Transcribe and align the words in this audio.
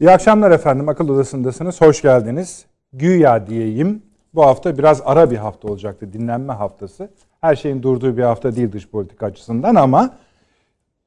İyi 0.00 0.10
akşamlar 0.10 0.50
efendim. 0.50 0.88
Akıl 0.88 1.08
Odası'ndasınız. 1.08 1.80
Hoş 1.80 2.02
geldiniz. 2.02 2.64
Güya 2.92 3.46
diyeyim. 3.46 4.02
Bu 4.34 4.42
hafta 4.42 4.78
biraz 4.78 5.02
ara 5.04 5.30
bir 5.30 5.36
hafta 5.36 5.68
olacaktı. 5.68 6.12
Dinlenme 6.12 6.52
haftası. 6.52 7.10
Her 7.40 7.56
şeyin 7.56 7.82
durduğu 7.82 8.16
bir 8.16 8.22
hafta 8.22 8.56
değil 8.56 8.72
dış 8.72 8.88
politika 8.88 9.26
açısından 9.26 9.74
ama 9.74 10.14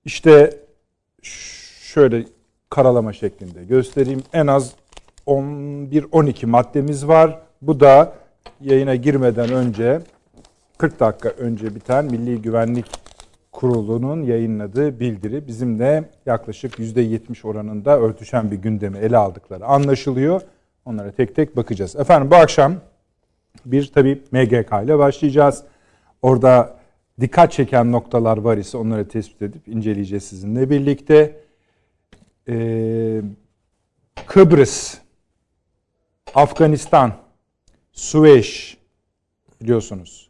işte 0.05 0.59
şöyle 1.21 2.25
karalama 2.69 3.13
şeklinde 3.13 3.63
göstereyim. 3.63 4.23
En 4.33 4.47
az 4.47 4.71
11-12 5.27 6.45
maddemiz 6.45 7.07
var. 7.07 7.39
Bu 7.61 7.79
da 7.79 8.13
yayına 8.61 8.95
girmeden 8.95 9.49
önce 9.51 10.01
40 10.77 10.99
dakika 10.99 11.29
önce 11.29 11.75
biten 11.75 12.05
Milli 12.05 12.41
Güvenlik 12.41 12.85
Kurulu'nun 13.51 14.23
yayınladığı 14.23 14.99
bildiri 14.99 15.47
bizimle 15.47 16.09
yaklaşık 16.25 16.79
%70 16.79 17.47
oranında 17.47 17.99
örtüşen 17.99 18.51
bir 18.51 18.55
gündemi 18.55 18.97
ele 18.97 19.17
aldıkları 19.17 19.65
anlaşılıyor. 19.65 20.41
Onlara 20.85 21.11
tek 21.11 21.35
tek 21.35 21.57
bakacağız. 21.57 21.95
Efendim 21.95 22.31
bu 22.31 22.35
akşam 22.35 22.75
bir 23.65 23.87
tabi 23.87 24.23
MGK 24.31 24.83
ile 24.83 24.97
başlayacağız. 24.97 25.63
Orada 26.21 26.77
dikkat 27.19 27.51
çeken 27.51 27.91
noktalar 27.91 28.37
var 28.37 28.57
ise 28.57 28.77
onları 28.77 29.07
tespit 29.07 29.41
edip 29.41 29.67
inceleyeceğiz 29.67 30.23
sizinle 30.23 30.69
birlikte. 30.69 31.39
Ee, 32.49 33.21
Kıbrıs, 34.25 34.97
Afganistan, 36.35 37.13
Süveyş 37.91 38.77
biliyorsunuz 39.61 40.28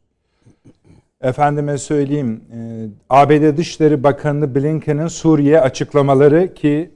efendime 1.21 1.77
söyleyeyim 1.77 2.43
e, 2.53 2.87
ABD 3.09 3.57
Dışişleri 3.57 4.03
Bakanı 4.03 4.55
Blinken'in 4.55 5.07
Suriye 5.07 5.61
açıklamaları 5.61 6.53
ki 6.53 6.91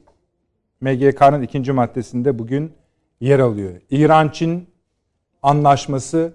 MGK'nın 0.80 1.42
ikinci 1.42 1.72
maddesinde 1.72 2.38
bugün 2.38 2.72
yer 3.20 3.38
alıyor. 3.38 3.72
İran-Çin 3.90 4.68
anlaşması 5.42 6.32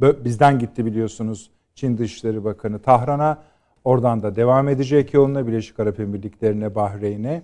bizden 0.00 0.58
gitti 0.58 0.86
biliyorsunuz 0.86 1.50
Çin 1.74 1.98
Dışişleri 1.98 2.44
Bakanı 2.44 2.78
Tahran'a. 2.78 3.42
Oradan 3.84 4.22
da 4.22 4.36
devam 4.36 4.68
edecek 4.68 5.14
yoluna 5.14 5.46
Birleşik 5.46 5.80
Arap 5.80 6.00
Emirlikleri'ne, 6.00 6.74
Bahreyn'e 6.74 7.42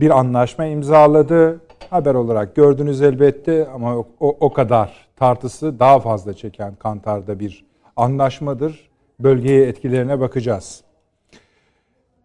bir 0.00 0.18
anlaşma 0.18 0.64
imzaladı. 0.64 1.60
Haber 1.90 2.14
olarak 2.14 2.56
gördünüz 2.56 3.02
elbette 3.02 3.68
ama 3.68 3.96
o, 3.96 4.08
o, 4.20 4.36
o 4.40 4.52
kadar 4.52 5.08
tartısı 5.16 5.78
daha 5.78 6.00
fazla 6.00 6.34
çeken 6.34 6.74
Kantar'da 6.74 7.40
bir 7.40 7.71
anlaşmadır. 7.96 8.90
Bölgeye 9.20 9.66
etkilerine 9.66 10.20
bakacağız. 10.20 10.84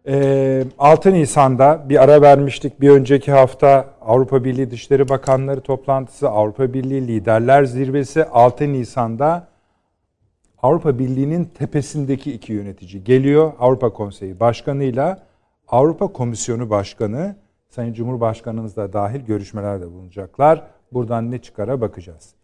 6 0.08 1.10
ee, 1.10 1.12
Nisan'da 1.12 1.86
bir 1.88 2.02
ara 2.02 2.22
vermiştik. 2.22 2.80
Bir 2.80 2.90
önceki 2.90 3.32
hafta 3.32 3.94
Avrupa 4.00 4.44
Birliği 4.44 4.70
Dışişleri 4.70 5.08
Bakanları 5.08 5.60
toplantısı, 5.60 6.28
Avrupa 6.28 6.72
Birliği 6.72 7.08
Liderler 7.08 7.64
Zirvesi 7.64 8.24
6 8.24 8.72
Nisan'da 8.72 9.48
Avrupa 10.62 10.98
Birliği'nin 10.98 11.44
tepesindeki 11.44 12.32
iki 12.32 12.52
yönetici 12.52 13.04
geliyor. 13.04 13.52
Avrupa 13.58 13.90
Konseyi 13.90 14.40
Başkanı'yla 14.40 15.22
Avrupa 15.68 16.06
Komisyonu 16.06 16.70
Başkanı 16.70 17.36
Sayın 17.68 17.92
Cumhurbaşkanımız 17.92 18.76
da 18.76 18.92
dahil 18.92 19.20
görüşmelerde 19.20 19.86
bulunacaklar. 19.86 20.62
Buradan 20.92 21.30
ne 21.30 21.38
çıkara 21.38 21.80
bakacağız. 21.80 22.37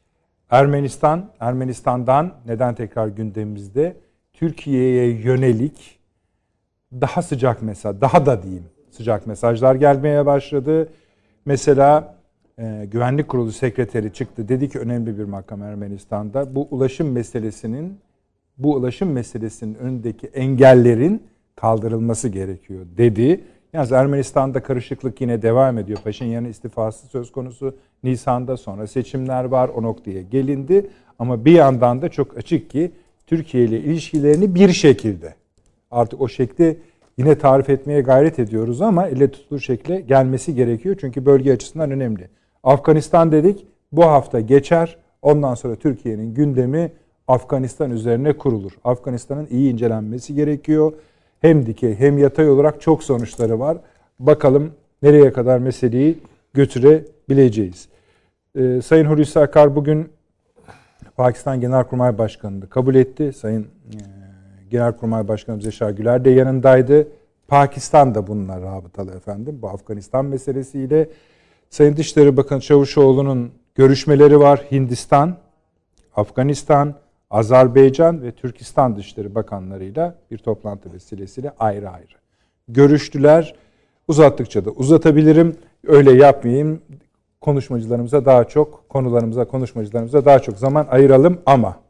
Ermenistan, 0.51 1.31
Ermenistan'dan 1.41 2.33
neden 2.47 2.75
tekrar 2.75 3.09
gündemimizde? 3.09 3.97
Türkiye'ye 4.33 5.11
yönelik 5.11 5.99
daha 6.93 7.23
sıcak 7.23 7.63
mesaj, 7.63 8.01
daha 8.01 8.27
da 8.27 8.43
diyeyim 8.43 8.65
sıcak 8.91 9.27
mesajlar 9.27 9.75
gelmeye 9.75 10.27
başladı. 10.27 10.89
Mesela 11.45 12.15
e, 12.59 12.89
Güvenlik 12.91 13.29
Kurulu 13.29 13.53
Sekreteri 13.53 14.13
çıktı. 14.13 14.49
Dedi 14.49 14.69
ki 14.69 14.79
önemli 14.79 15.19
bir 15.19 15.25
makam 15.25 15.63
Ermenistan'da. 15.63 16.55
Bu 16.55 16.69
ulaşım 16.71 17.13
meselesinin 17.13 17.99
bu 18.59 18.75
ulaşım 18.75 19.13
meselesinin 19.13 19.75
önündeki 19.75 20.27
engellerin 20.27 21.23
kaldırılması 21.57 22.29
gerekiyor 22.29 22.87
dedi. 22.97 23.41
Yalnız 23.73 23.93
Ermenistan'da 23.93 24.63
karışıklık 24.63 25.21
yine 25.21 25.43
devam 25.43 25.79
ediyor. 25.79 25.99
Paşinyan'ın 26.05 26.49
istifası 26.49 27.07
söz 27.07 27.33
konusu. 27.33 27.77
Nisan'da 28.05 28.57
sonra 28.57 28.87
seçimler 28.87 29.45
var. 29.45 29.69
O 29.69 29.83
noktaya 29.83 30.23
gelindi. 30.23 30.87
Ama 31.19 31.45
bir 31.45 31.53
yandan 31.53 32.03
da 32.03 32.09
çok 32.09 32.39
açık 32.39 32.71
ki 32.71 32.93
Türkiye 33.27 33.65
ile 33.65 33.81
ilişkilerini 33.81 34.55
bir 34.55 34.73
şekilde 34.73 35.35
artık 35.91 36.21
o 36.21 36.29
şekli 36.29 36.77
yine 37.19 37.39
tarif 37.39 37.71
etmeye 37.71 38.01
gayret 38.01 38.39
ediyoruz 38.39 38.83
ama 38.83 39.09
elle 39.09 39.31
tutulur 39.31 39.61
şekle 39.61 40.01
gelmesi 40.01 40.55
gerekiyor. 40.55 40.97
Çünkü 41.01 41.27
bölge 41.27 41.53
açısından 41.53 41.91
önemli. 41.91 42.29
Afganistan 42.63 43.33
dedik 43.33 43.67
bu 43.93 44.05
hafta 44.05 44.41
geçer. 44.41 44.97
Ondan 45.23 45.55
sonra 45.55 45.77
Türkiye'nin 45.77 46.35
gündemi 46.35 46.93
Afganistan 47.29 47.91
üzerine 47.91 48.33
kurulur. 48.33 48.73
Afganistan'ın 48.85 49.49
iyi 49.51 49.73
incelenmesi 49.73 50.35
gerekiyor 50.35 50.93
hem 51.41 51.67
dikey 51.67 51.95
hem 51.95 52.19
yatay 52.19 52.51
olarak 52.51 52.81
çok 52.81 53.03
sonuçları 53.03 53.61
var. 53.61 53.79
Bakalım 54.19 54.73
nereye 55.03 55.33
kadar 55.33 55.59
meseleyi 55.59 56.19
götürebileceğiz. 56.55 57.89
Ee, 58.59 58.83
Sayın 58.83 59.05
Hulusi 59.05 59.41
Akar 59.41 59.77
bugün 59.77 60.09
Pakistan 61.17 61.61
Genelkurmay 61.61 62.19
Başkanı'nı 62.19 62.69
kabul 62.69 62.95
etti. 62.95 63.33
Sayın 63.33 63.63
e, 63.63 63.69
Genelkurmay 64.71 65.29
Başkanımız 65.29 65.65
Yaşar 65.65 65.91
Güler 65.91 66.25
de 66.25 66.31
yanındaydı. 66.31 67.09
Pakistan 67.49 68.15
da 68.15 68.27
bununla 68.27 68.61
rabıtalı 68.61 69.11
efendim. 69.17 69.59
Bu 69.63 69.69
Afganistan 69.69 70.25
meselesiyle. 70.25 71.09
Sayın 71.71 71.97
Dışişleri 71.97 72.37
Bakanı 72.37 72.61
Çavuşoğlu'nun 72.61 73.53
görüşmeleri 73.75 74.41
var. 74.41 74.67
Hindistan, 74.71 75.37
Afganistan, 76.17 76.95
Azerbaycan 77.31 78.23
ve 78.23 78.33
Türkistan 78.33 78.97
Dışişleri 78.97 79.35
Bakanlarıyla 79.35 80.15
bir 80.31 80.39
toplantı 80.39 80.93
vesilesiyle 80.93 81.53
ayrı 81.59 81.91
ayrı 81.91 82.15
görüştüler. 82.69 83.55
Uzattıkça 84.09 84.65
da 84.65 84.71
uzatabilirim. 84.71 85.57
Öyle 85.87 86.13
yapmayayım. 86.13 86.81
Konuşmacılarımıza 87.45 88.25
daha 88.25 88.45
çok, 88.45 88.89
konularımıza, 88.89 89.45
konuşmacılarımıza 89.45 90.25
daha 90.25 90.39
çok 90.39 90.59
zaman 90.59 90.87
ayıralım 90.91 91.41
ama 91.47 91.81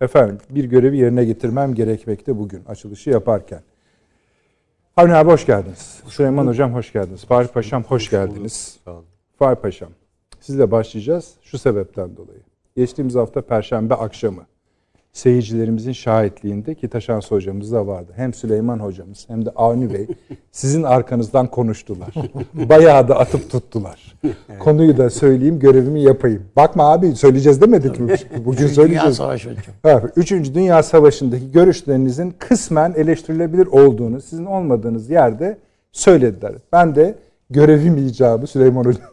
efendim 0.00 0.38
bir 0.50 0.64
görevi 0.64 0.98
yerine 0.98 1.24
getirmem 1.24 1.74
gerekmekte 1.74 2.38
bugün 2.38 2.64
açılışı 2.64 3.10
yaparken. 3.10 3.60
Avni 4.96 5.14
abi 5.14 5.30
hoş 5.30 5.46
geldiniz. 5.46 6.02
Süleyman 6.06 6.46
Hocam 6.46 6.74
hoş 6.74 6.92
geldiniz. 6.92 7.24
Fahri 7.24 7.48
Paşam 7.48 7.84
hoş 7.84 8.10
geldiniz. 8.10 8.80
Fahri 9.38 9.56
Paşam 9.56 9.88
sizle 10.40 10.70
başlayacağız 10.70 11.34
şu 11.42 11.58
sebepten 11.58 12.16
dolayı. 12.16 12.40
Geçtiğimiz 12.76 13.14
hafta 13.14 13.40
Perşembe 13.40 13.94
akşamı 13.94 14.46
seyircilerimizin 15.16 15.92
şahitliğinde 15.92 16.74
ki 16.74 16.88
Taşans 16.88 17.30
hocamız 17.30 17.72
da 17.72 17.86
vardı. 17.86 18.12
Hem 18.16 18.34
Süleyman 18.34 18.78
hocamız 18.78 19.24
hem 19.28 19.46
de 19.46 19.50
Avni 19.50 19.94
Bey 19.94 20.06
sizin 20.52 20.82
arkanızdan 20.82 21.46
konuştular. 21.46 22.14
Bayağı 22.54 23.08
da 23.08 23.18
atıp 23.18 23.50
tuttular. 23.50 24.14
Evet. 24.24 24.58
Konuyu 24.58 24.96
da 24.98 25.10
söyleyeyim, 25.10 25.58
görevimi 25.58 26.02
yapayım. 26.02 26.42
Bakma 26.56 26.92
abi 26.92 27.16
söyleyeceğiz 27.16 27.60
demedik 27.60 28.00
mi? 28.00 28.14
Bugün 28.38 28.52
Üçüncü 28.52 28.74
söyleyeceğiz. 28.74 29.04
Dünya 29.04 29.14
Savaşı 29.14 29.50
hocam. 29.50 30.10
Üçüncü 30.16 30.54
Dünya 30.54 30.82
Savaşı'ndaki 30.82 31.52
görüşlerinizin 31.52 32.34
kısmen 32.38 32.94
eleştirilebilir 32.96 33.66
olduğunu, 33.66 34.20
sizin 34.20 34.46
olmadığınız 34.46 35.10
yerde 35.10 35.58
söylediler. 35.92 36.52
Ben 36.72 36.94
de 36.94 37.14
görevim 37.50 37.96
icabı 37.96 38.46
Süleyman 38.46 38.84
hocam. 38.84 39.10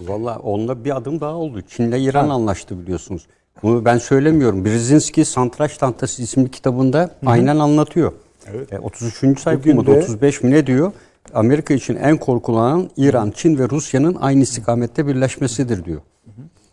Valla 0.00 0.38
onda 0.38 0.84
bir 0.84 0.96
adım 0.96 1.20
daha 1.20 1.34
oldu. 1.34 1.62
Çin'le 1.68 1.92
İran 1.92 2.28
ha. 2.28 2.34
anlaştı 2.34 2.80
biliyorsunuz. 2.80 3.26
Bunu 3.62 3.84
ben 3.84 3.98
söylemiyorum. 3.98 4.64
Brzezinski 4.64 5.24
Santraç 5.24 5.78
Tantası 5.78 6.22
isimli 6.22 6.50
kitabında 6.50 6.98
Hı-hı. 6.98 7.30
aynen 7.30 7.58
anlatıyor. 7.58 8.12
Evet. 8.54 8.72
E, 8.72 8.78
33. 8.78 9.40
sayfa 9.40 9.70
mı 9.70 9.80
35 9.80 10.42
mi 10.42 10.50
ne 10.50 10.66
diyor? 10.66 10.92
Amerika 11.34 11.74
için 11.74 11.96
en 11.96 12.16
korkulanan 12.16 12.90
İran, 12.96 13.30
Çin 13.30 13.58
ve 13.58 13.68
Rusya'nın 13.68 14.14
aynı 14.14 14.42
istikamette 14.42 15.06
birleşmesidir 15.06 15.84
diyor. 15.84 16.00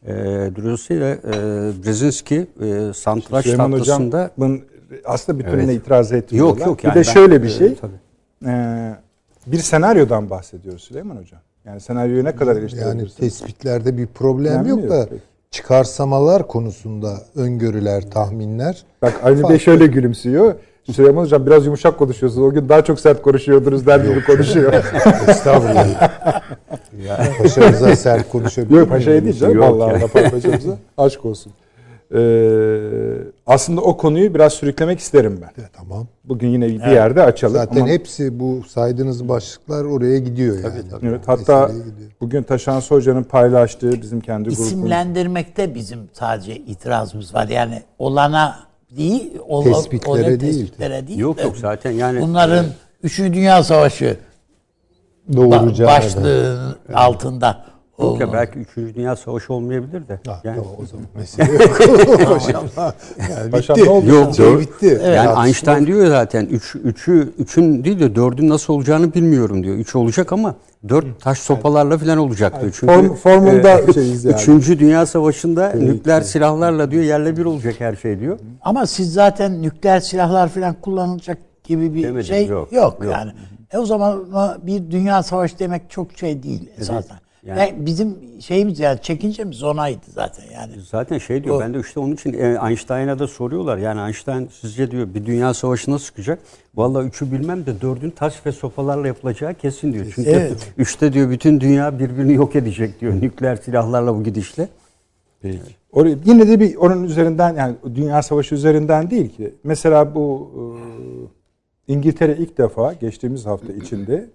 E, 0.06 0.14
Dolayısıyla 0.56 1.08
e, 1.08 1.22
Brzezinski 1.84 2.48
e, 2.62 2.94
Santraç 2.94 3.44
Süleyman 3.44 3.72
tahtasında... 3.72 4.32
Hocam 4.38 4.62
aslında 5.06 5.40
bütününe 5.40 5.64
evet. 5.64 5.82
itiraz 5.82 6.12
etmiyorlar. 6.12 6.58
Yok 6.58 6.68
yok. 6.68 6.84
Yani 6.84 6.96
bir 6.96 7.00
de 7.00 7.04
şöyle 7.04 7.44
bir 7.44 7.50
şey. 7.50 7.68
E, 7.68 7.76
tabii. 7.76 7.94
E, 8.46 8.96
bir 9.48 9.58
senaryodan 9.58 10.30
bahsediyoruz 10.30 10.84
Süleyman 10.84 11.16
Hocam. 11.16 11.40
Yani 11.66 11.82
senaryoyu 11.82 12.24
ne 12.24 12.36
kadar 12.36 12.56
eleştirebilirsiniz? 12.56 13.20
Yani 13.20 13.30
tespitlerde 13.30 13.98
bir 13.98 14.08
problem 14.08 14.54
yani 14.54 14.70
yok 14.70 14.90
da 14.90 15.08
peki 15.10 15.31
çıkarsamalar 15.52 16.48
konusunda 16.48 17.18
öngörüler, 17.36 18.12
tahminler. 18.12 18.84
Bak 19.02 19.20
Avni 19.24 19.50
Bey 19.50 19.60
şöyle 19.60 19.88
gülümsüyor. 19.88 20.56
Süleyman 20.92 21.24
Hocam 21.24 21.46
biraz 21.46 21.66
yumuşak 21.66 21.98
konuşuyorsunuz. 22.00 22.48
O 22.48 22.54
gün 22.54 22.70
daha 22.70 22.84
çok 22.84 23.00
sert 23.00 23.22
konuşuyordunuz 23.22 23.88
der 23.88 24.00
gibi 24.00 24.24
konuşuyor. 24.24 24.74
Estağfurullah. 25.28 26.10
ya, 27.06 27.28
paşamıza 27.42 27.96
sert 27.96 28.30
konuşabiliyor 28.30 28.80
Yok 28.80 28.90
paşaya 28.90 29.24
değil 29.24 29.40
canım. 29.40 29.56
Yok 29.56 29.64
Allah 29.66 29.84
Allah 29.84 30.30
paşamıza. 30.32 30.78
Aşk 30.98 31.26
olsun. 31.26 31.54
Ee, 32.16 33.18
aslında 33.48 33.82
o 33.82 33.98
konuyu 33.98 34.34
biraz 34.34 34.54
sürüklemek 34.54 35.00
isterim 35.00 35.40
ben. 35.42 35.64
E, 35.64 35.68
tamam. 35.74 36.08
Bugün 36.24 36.48
yine 36.50 36.68
bir 36.68 36.92
yerde 36.92 37.24
açalım. 37.24 37.54
Zaten 37.56 37.80
Ama- 37.82 37.88
hepsi 37.90 38.40
bu 38.40 38.64
saydığınız 38.70 39.30
başlıklar 39.30 39.84
oraya 39.84 40.18
gidiyor 40.20 40.56
yani. 40.56 40.82
Evet, 41.04 41.22
hatta 41.26 41.68
gidiyor. 41.68 41.92
bugün 42.22 42.44
Taşansı 42.44 42.96
Hoca'nın 42.96 43.24
paylaştığı 43.24 44.02
bizim 44.02 44.22
kendi 44.22 44.50
grubumuz. 44.50 44.68
İsimlendirmekte 44.68 45.76
bizim 45.76 46.00
sadece 46.14 46.56
itirazımız 46.56 47.34
var. 47.36 47.48
Yani 47.48 47.82
olana 48.00 48.60
değil, 48.98 49.34
ol, 49.48 49.64
Tespitlere 49.64 50.12
olan 50.12 50.40
değil. 50.40 50.40
tespitlere 50.40 51.08
değil. 51.08 51.20
Yok 51.20 51.38
de 51.38 51.42
yok 51.42 51.58
zaten 51.58 51.92
yani 51.92 52.22
Bunların 52.22 52.66
Üçüncü 53.04 53.34
Dünya 53.34 53.64
Savaşı 53.64 54.18
da- 55.34 55.86
başlığının 55.88 56.76
altında 56.94 57.64
Yok 58.02 58.20
ya 58.20 58.28
olmalı. 58.28 58.38
belki 58.40 58.60
3. 58.60 58.96
Dünya 58.96 59.16
Savaşı 59.16 59.54
olmayabilir 59.54 60.08
de. 60.08 60.20
Ha, 60.28 60.42
yani, 60.44 60.56
tamam, 60.56 60.72
o 60.84 60.86
zaman 60.86 61.06
mesele 61.16 61.52
yok. 61.64 61.78
Paşam, 62.30 62.64
yani 63.40 63.52
Paşam 63.52 63.76
bitti. 63.78 63.86
ne 63.88 63.92
oldu? 63.92 64.10
Yok, 64.12 64.36
Şey 64.36 64.60
bitti. 64.60 64.86
yani 65.04 65.16
Tartışma- 65.16 65.46
Einstein 65.46 65.86
diyor 65.88 66.08
zaten 66.08 66.46
3 66.46 66.76
üçü 66.76 67.34
üçün 67.38 67.84
değil 67.84 68.00
de 68.00 68.06
4'ün 68.06 68.50
nasıl 68.50 68.74
olacağını 68.74 69.14
bilmiyorum 69.14 69.64
diyor. 69.64 69.76
3 69.76 69.96
olacak 69.96 70.34
ama 70.34 70.56
4 70.90 71.22
taş 71.22 71.38
sopalarla 71.40 71.98
falan 71.98 72.18
olacak 72.18 72.62
diyor. 72.62 72.74
Çünkü 72.80 72.94
Form- 72.94 73.16
formunda 73.16 73.80
e, 73.82 73.94
şeyiz 73.94 74.26
yani. 74.26 74.36
3. 74.60 74.80
Dünya 74.80 75.06
Savaşı'nda 75.06 75.74
nükleer 75.74 76.22
silahlarla 76.22 76.92
diyor 76.92 77.04
yerle 77.04 77.38
bir 77.38 77.46
olacak 77.46 77.76
her 77.80 77.96
şey 77.96 78.20
diyor. 78.20 78.40
Ama 78.62 78.86
siz 78.86 79.14
zaten 79.14 79.62
nükleer 79.62 80.00
silahlar 80.00 80.50
falan 80.50 80.74
kullanılacak 80.82 81.38
gibi 81.64 81.94
bir 81.96 82.04
Demedim, 82.04 82.24
şey 82.24 82.48
yok, 82.48 82.72
yok, 82.74 82.98
yok. 83.04 83.14
yani. 83.14 83.32
E 83.72 83.78
o 83.78 83.86
zaman 83.86 84.24
bir 84.64 84.92
dünya 84.92 85.24
savaşı 85.24 85.60
demek 85.60 85.90
çok 85.90 86.12
şey 86.18 86.44
değil 86.44 86.70
esasen. 86.80 87.18
Yani- 87.46 87.60
Yani, 87.60 87.86
bizim 87.86 88.18
şeyimiz 88.42 88.80
yani 88.80 89.00
çekincemiz 89.02 89.64
onaydı 89.64 90.06
zaten 90.08 90.44
yani. 90.54 90.72
Zaten 90.82 91.18
şey 91.18 91.44
diyor 91.44 91.56
O- 91.56 91.60
ben 91.60 91.74
de 91.74 91.80
işte 91.80 92.00
onun 92.00 92.14
için 92.14 92.34
e, 92.34 92.60
Einstein'a 92.70 93.20
da 93.20 93.28
soruyorlar. 93.28 93.78
Yani 93.78 94.02
Einstein 94.02 94.50
sizce 94.62 94.92
diyor 94.92 95.14
bir 95.14 95.26
dünya 95.26 95.54
savaşı 95.54 95.92
nasıl 95.92 96.06
çıkacak? 96.06 96.40
Vallahi 96.76 97.08
üçü 97.08 97.32
bilmem 97.32 97.66
de 97.66 97.82
dördün 97.82 98.10
taş 98.10 98.46
ve 98.46 98.52
sopalarla 98.52 99.08
yapılacağı 99.08 99.54
kesin 99.54 99.94
diyor. 99.94 100.06
Çünkü 100.16 100.30
Evet. 100.30 100.74
üçte 100.78 101.14
diyor 101.14 101.30
bütün 101.30 101.62
dünya 101.62 102.00
birbirini 102.00 102.34
yok 102.34 102.56
edecek 102.56 103.02
diyor 103.02 103.14
nükleer 103.22 103.56
silahlarla 103.56 104.16
bu 104.16 104.24
gidişle. 104.24 104.70
Peki. 105.42 105.60
Oraya, 105.92 106.16
yine 106.26 106.48
de 106.48 106.60
bir 106.60 106.76
onun 106.76 107.04
üzerinden 107.04 107.56
yani 107.56 107.76
Dünya 107.96 108.22
Savaşı 108.24 108.56
üzerinden 108.56 109.10
değil 109.10 109.30
ki. 109.30 109.56
Mesela 109.64 110.16
bu 110.16 110.52
e, 111.88 111.94
İngiltere 111.94 112.38
ilk 112.38 112.58
defa 112.58 112.94
geçtiğimiz 112.94 113.46
hafta 113.46 113.74
içinde 113.74 114.30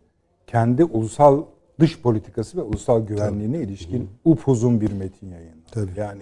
kendi 0.46 0.84
ulusal 0.84 1.42
dış 1.80 2.00
politikası 2.00 2.56
ve 2.56 2.62
ulusal 2.62 3.06
güvenliğine 3.06 3.58
ilişkin 3.58 4.08
upuzun 4.24 4.80
bir 4.80 4.92
metin 4.92 5.30
yayınladı. 5.30 5.56
Tabii. 5.72 5.90
Yani 5.96 6.20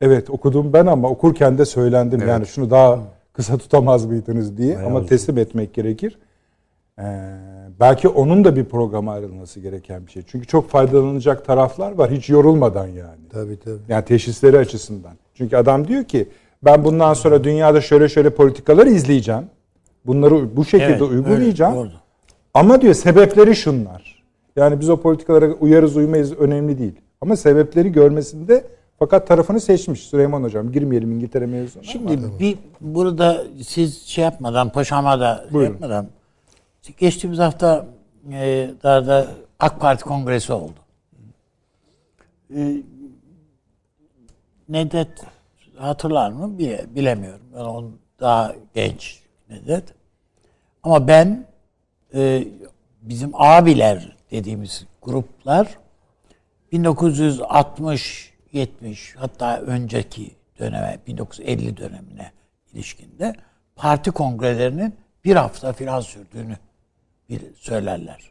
evet 0.00 0.30
okudum 0.30 0.72
ben 0.72 0.86
ama 0.86 1.08
okurken 1.08 1.58
de 1.58 1.64
söylendim. 1.64 2.28
Yani 2.28 2.46
şunu 2.46 2.70
daha 2.70 2.98
kısa 3.32 3.58
tutamaz 3.58 4.04
mıydınız 4.04 4.56
diye 4.58 4.78
ama 4.78 5.06
teslim 5.06 5.38
etmek 5.38 5.74
gerekir. 5.74 6.18
Ee, 6.98 7.02
belki 7.80 8.08
onun 8.08 8.44
da 8.44 8.56
bir 8.56 8.64
programa 8.64 9.12
ayrılması 9.12 9.60
gereken 9.60 10.06
bir 10.06 10.12
şey. 10.12 10.22
Çünkü 10.26 10.46
çok 10.46 10.70
faydalanacak 10.70 11.44
taraflar 11.44 11.92
var 11.92 12.10
hiç 12.10 12.28
yorulmadan 12.28 12.86
yani. 12.86 13.20
Tabii 13.30 13.58
tabii. 13.60 13.78
Yani 13.88 14.04
teşhisleri 14.04 14.58
açısından. 14.58 15.12
Çünkü 15.34 15.56
adam 15.56 15.88
diyor 15.88 16.04
ki 16.04 16.28
ben 16.64 16.84
bundan 16.84 17.14
sonra 17.14 17.44
dünyada 17.44 17.80
şöyle 17.80 18.08
şöyle 18.08 18.30
politikaları 18.30 18.90
izleyeceğim. 18.90 19.42
Bunları 20.06 20.56
bu 20.56 20.64
şekilde 20.64 20.90
Evet, 20.90 21.02
uygulayacağım. 21.02 21.72
öyle, 21.78 21.90
doğru. 21.90 21.96
Ama 22.54 22.80
diyor 22.80 22.94
sebepleri 22.94 23.56
şunlar. 23.56 24.11
Yani 24.56 24.80
biz 24.80 24.90
o 24.90 25.00
politikalara 25.00 25.52
uyarız 25.52 25.96
uymayız 25.96 26.32
önemli 26.32 26.78
değil. 26.78 27.00
Ama 27.20 27.36
sebepleri 27.36 27.92
görmesinde 27.92 28.64
fakat 28.98 29.26
tarafını 29.26 29.60
seçmiş 29.60 30.00
Süleyman 30.00 30.42
Hocam. 30.42 30.72
Girmeyelim 30.72 31.12
İngiltere 31.12 31.46
mevzuna. 31.46 31.82
Şimdi 31.82 32.38
bir 32.40 32.58
burada 32.80 33.44
siz 33.62 34.02
şey 34.02 34.24
yapmadan 34.24 34.72
paşama 34.72 35.20
da 35.20 35.40
şey 35.42 35.52
Buyurun. 35.52 35.72
yapmadan 35.72 36.08
geçtiğimiz 36.98 37.38
hafta 37.38 37.86
e, 38.32 38.70
daha 38.82 39.06
da 39.06 39.26
AK 39.60 39.80
Parti 39.80 40.04
kongresi 40.04 40.52
oldu. 40.52 40.74
E, 42.56 42.82
Nedet 44.68 45.08
hatırlar 45.76 46.32
mı? 46.32 46.58
Bile, 46.58 46.86
bilemiyorum. 46.94 47.40
Ben 47.54 47.60
onun 47.60 47.96
daha 48.20 48.54
genç 48.74 49.22
Nedet. 49.50 49.84
Ama 50.82 51.08
ben 51.08 51.46
e, 52.14 52.44
bizim 53.02 53.30
abiler 53.34 54.16
dediğimiz 54.32 54.86
gruplar 55.02 55.78
1960 56.72 58.32
70 58.52 59.16
hatta 59.16 59.60
önceki 59.60 60.30
döneme 60.58 60.98
1950 61.06 61.76
dönemine 61.76 62.32
ilişkinde 62.72 63.34
parti 63.76 64.10
kongrelerinin 64.10 64.94
bir 65.24 65.36
hafta 65.36 65.72
filan 65.72 66.00
sürdüğünü 66.00 66.56
söylerler. 67.56 68.30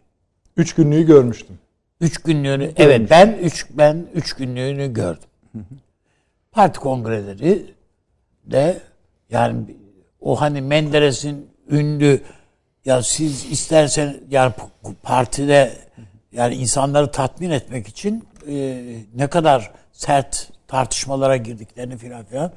Üç 0.58 0.76
günlüğü 0.76 1.06
görmüştüm. 1.06 1.60
Üç 2.02 2.18
günlüğünü 2.18 2.72
evet 2.78 3.10
ben 3.10 3.34
üç 3.42 3.68
ben 3.70 4.06
üç 4.14 4.34
günlüğünü 4.34 4.94
gördüm. 4.94 5.30
Parti 6.52 6.80
kongreleri 6.80 7.66
de 8.46 8.82
yani 9.30 9.78
o 10.22 10.42
hani 10.42 10.62
Menderes'in 10.62 11.50
ünlü 11.70 12.22
ya 12.86 13.04
siz 13.04 13.52
istersen 13.52 14.18
yani 14.30 14.54
partide 15.04 15.74
yani 16.32 16.56
insanları 16.56 17.12
tatmin 17.12 17.50
etmek 17.50 17.88
için 17.88 18.28
e, 18.48 18.84
ne 19.16 19.28
kadar 19.28 19.72
sert 19.92 20.48
tartışmalara 20.68 21.38
girdiklerini 21.38 21.98
filan 21.98 22.26
filan. 22.26 22.52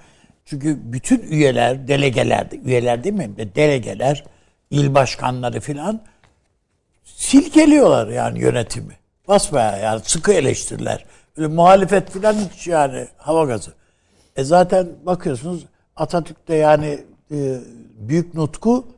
Çünkü 0.44 0.78
bütün 0.92 1.18
üyeler, 1.18 1.88
delegeler, 1.88 2.46
üyeler 2.64 3.04
değil 3.04 3.14
mi? 3.14 3.36
Delegeler, 3.54 4.24
il 4.70 4.94
başkanları 4.94 5.60
filan 5.60 6.00
silkeliyorlar 7.04 8.08
yani 8.08 8.40
yönetimi. 8.40 8.94
Basbayağı 9.28 9.80
yani 9.82 10.00
sıkı 10.04 10.32
eleştiriler. 10.32 11.04
Böyle 11.36 11.54
muhalefet 11.54 12.10
falan 12.10 12.34
hiç 12.34 12.66
yani 12.66 13.08
hava 13.16 13.44
gazı. 13.44 13.72
E 14.36 14.44
zaten 14.44 14.88
bakıyorsunuz 15.06 15.66
Atatürk'te 15.96 16.54
yani 16.54 17.04
e, 17.30 17.58
büyük 17.98 18.34
nutku 18.34 18.93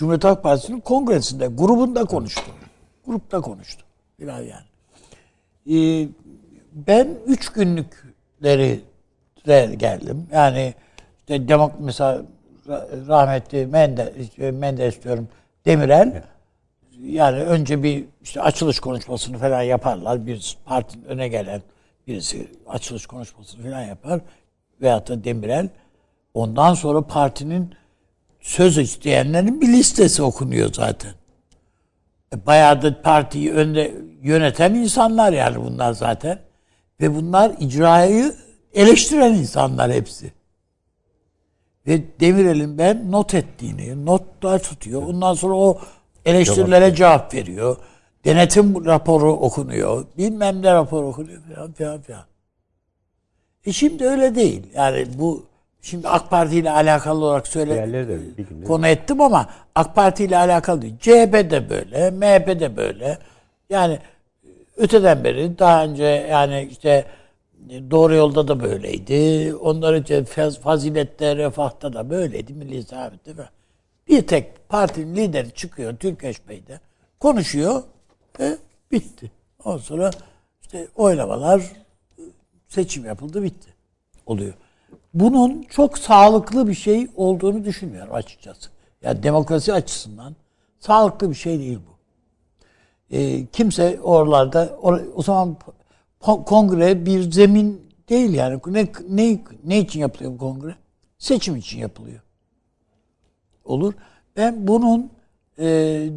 Cumhuriyet 0.00 0.24
Halk 0.24 0.42
Partisi'nin 0.42 0.80
kongresinde, 0.80 1.46
grubunda 1.46 2.04
konuştu. 2.04 2.42
Grupta 3.06 3.40
konuştu. 3.40 3.84
Biraz 4.20 4.44
yani. 4.46 4.66
E, 5.70 6.08
ben 6.72 7.08
üç 7.26 7.48
günlükleri 7.48 8.80
geldim. 9.78 10.26
Yani 10.32 10.74
işte 11.18 11.48
demok 11.48 11.72
mesela 11.80 12.22
ra- 12.66 13.08
rahmetli 13.08 13.66
Menderes, 13.66 14.38
Menderes 14.38 15.02
diyorum 15.04 15.28
Demirel 15.64 16.22
yani 17.00 17.38
önce 17.42 17.82
bir 17.82 18.04
işte 18.22 18.40
açılış 18.40 18.80
konuşmasını 18.80 19.38
falan 19.38 19.62
yaparlar. 19.62 20.26
Bir 20.26 20.56
partinin 20.64 21.04
öne 21.04 21.28
gelen 21.28 21.62
birisi 22.06 22.48
açılış 22.68 23.06
konuşmasını 23.06 23.62
falan 23.62 23.82
yapar. 23.82 24.20
Veyahut 24.82 25.08
da 25.08 25.24
Demirel. 25.24 25.68
Ondan 26.34 26.74
sonra 26.74 27.06
partinin 27.06 27.79
söz 28.40 28.78
isteyenlerin 28.78 29.60
bir 29.60 29.68
listesi 29.68 30.22
okunuyor 30.22 30.72
zaten. 30.72 31.12
E, 32.34 32.46
Bayağı 32.46 32.82
da 32.82 33.02
partiyi 33.02 33.52
önde 33.52 33.94
yöneten 34.22 34.74
insanlar 34.74 35.32
yani 35.32 35.64
bunlar 35.64 35.92
zaten. 35.92 36.38
Ve 37.00 37.14
bunlar 37.14 37.52
icrayı 37.60 38.34
eleştiren 38.74 39.34
insanlar 39.34 39.92
hepsi. 39.92 40.32
Ve 41.86 42.20
Demirel'in 42.20 42.78
ben 42.78 43.12
not 43.12 43.34
ettiğini, 43.34 44.06
notlar 44.06 44.62
tutuyor. 44.62 45.02
Ondan 45.02 45.34
sonra 45.34 45.54
o 45.54 45.78
eleştirilere 46.24 46.94
cevap 46.94 47.34
veriyor. 47.34 47.76
Denetim 48.24 48.86
raporu 48.86 49.32
okunuyor. 49.32 50.04
Bilmem 50.18 50.62
ne 50.62 50.74
raporu 50.74 51.06
okunuyor 51.06 51.42
falan 51.54 51.72
filan 51.72 52.00
filan. 52.00 52.24
E 53.66 53.72
şimdi 53.72 54.04
öyle 54.04 54.34
değil. 54.34 54.62
Yani 54.74 55.06
bu 55.18 55.49
şimdi 55.82 56.08
AK 56.08 56.30
Parti 56.30 56.56
ile 56.56 56.70
alakalı 56.70 57.24
olarak 57.24 57.46
söyle 57.48 57.74
Diğerleri 57.74 58.08
de 58.08 58.18
bir 58.38 58.44
günde- 58.46 58.64
konu 58.66 58.86
ettim 58.86 59.20
ama 59.20 59.46
AK 59.74 59.94
Parti 59.94 60.24
ile 60.24 60.36
alakalı 60.36 60.82
değil. 60.82 60.94
CHP 61.00 61.50
de 61.50 61.70
böyle, 61.70 62.10
MHP 62.10 62.60
de 62.60 62.76
böyle. 62.76 63.18
Yani 63.70 63.98
öteden 64.76 65.24
beri 65.24 65.58
daha 65.58 65.84
önce 65.84 66.04
yani 66.04 66.68
işte 66.70 67.04
doğru 67.90 68.14
yolda 68.14 68.48
da 68.48 68.60
böyleydi. 68.60 69.54
Onların 69.54 70.02
için 70.02 70.24
faz- 70.24 70.60
fazilette, 70.60 71.36
refahta 71.36 71.92
da 71.92 72.10
böyleydi. 72.10 72.54
Milli 72.54 72.82
Saadet'te 72.82 73.34
falan. 73.34 73.48
Bir 74.08 74.26
tek 74.26 74.68
partinin 74.68 75.16
lideri 75.16 75.50
çıkıyor 75.50 75.96
Türkeş 75.96 76.48
Bey'de. 76.48 76.80
Konuşuyor 77.20 77.82
ve 78.40 78.56
bitti. 78.92 79.30
Ondan 79.64 79.78
sonra 79.78 80.10
işte 80.62 80.86
oylamalar 80.96 81.62
seçim 82.68 83.04
yapıldı 83.04 83.42
bitti. 83.42 83.70
Oluyor. 84.26 84.52
Bunun 85.14 85.62
çok 85.62 85.98
sağlıklı 85.98 86.68
bir 86.68 86.74
şey 86.74 87.08
olduğunu 87.16 87.64
düşünmüyorum 87.64 88.14
açıkçası. 88.14 88.70
Yani 89.02 89.22
demokrasi 89.22 89.72
açısından 89.72 90.36
sağlıklı 90.78 91.30
bir 91.30 91.34
şey 91.34 91.58
değil 91.58 91.78
bu. 91.88 91.90
Ee, 93.16 93.46
kimse 93.46 94.00
oralarda 94.00 94.66
or- 94.66 95.12
o 95.14 95.22
zaman 95.22 95.56
kongre 96.22 97.06
bir 97.06 97.32
zemin 97.32 97.90
değil 98.08 98.34
yani. 98.34 98.60
Ne, 98.66 98.88
ne, 99.08 99.40
ne 99.64 99.78
için 99.78 100.00
yapılıyor 100.00 100.38
kongre? 100.38 100.74
Seçim 101.18 101.56
için 101.56 101.78
yapılıyor. 101.78 102.20
Olur. 103.64 103.94
Ben 104.36 104.68
bunun 104.68 105.10
e, 105.58 105.64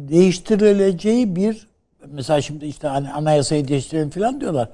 değiştirileceği 0.08 1.36
bir 1.36 1.68
mesela 2.06 2.40
şimdi 2.40 2.66
işte 2.66 2.88
hani 2.88 3.12
anayasayı 3.12 3.68
değiştirelim 3.68 4.10
falan 4.10 4.40
diyorlar. 4.40 4.68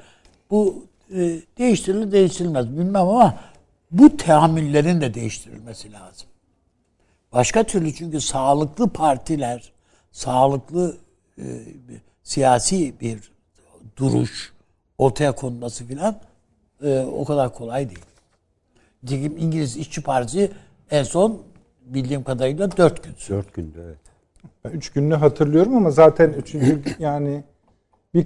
Bu 0.51 0.85
e, 1.15 1.41
değiştirilir 1.59 2.13
değiştirilmez 2.13 2.71
bilmem 2.79 2.97
ama 2.97 3.35
bu 3.91 4.17
teamüllerin 4.17 5.01
de 5.01 5.15
değiştirilmesi 5.15 5.93
lazım. 5.93 6.29
Başka 7.33 7.65
türlü 7.65 7.95
çünkü 7.95 8.21
sağlıklı 8.21 8.89
partiler, 8.89 9.73
sağlıklı 10.13 10.97
e, 11.39 11.45
siyasi 12.23 13.01
bir 13.01 13.33
duruş 13.97 14.53
ortaya 14.99 15.33
konması 15.33 15.85
filan 15.85 16.21
e, 16.83 16.99
o 16.99 17.25
kadar 17.25 17.55
kolay 17.55 17.89
değil. 17.89 18.05
Nitekim 19.03 19.39
İngiliz 19.39 19.77
İşçi 19.77 20.03
Partisi 20.03 20.51
en 20.91 21.03
son 21.03 21.43
bildiğim 21.85 22.25
kadarıyla 22.25 22.77
dört 22.77 23.05
gün. 23.05 23.15
Dört 23.29 23.55
günde 23.55 23.79
evet. 23.85 23.99
Ben 24.65 24.71
üç 24.71 24.93
gününü 24.93 25.15
hatırlıyorum 25.15 25.77
ama 25.77 25.91
zaten 25.91 26.31
üçüncü 26.33 26.83
yani 26.99 27.45
bir 28.15 28.25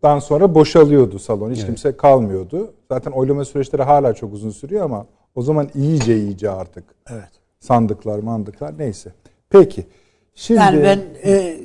kısımdan 0.00 0.18
sonra 0.18 0.54
boşalıyordu 0.54 1.18
salon. 1.18 1.50
Hiç 1.50 1.66
kimse 1.66 1.96
kalmıyordu. 1.96 2.72
Zaten 2.90 3.10
oylama 3.10 3.44
süreçleri 3.44 3.82
hala 3.82 4.14
çok 4.14 4.32
uzun 4.32 4.50
sürüyor 4.50 4.84
ama 4.84 5.06
o 5.34 5.42
zaman 5.42 5.68
iyice 5.74 6.16
iyice 6.16 6.50
artık. 6.50 6.84
Evet. 7.10 7.28
Sandıklar, 7.60 8.18
mandıklar 8.18 8.78
neyse. 8.78 9.12
Peki. 9.50 9.86
Şimdi 10.34 10.60
Yani 10.60 10.82
ben 10.82 11.00
e, 11.24 11.56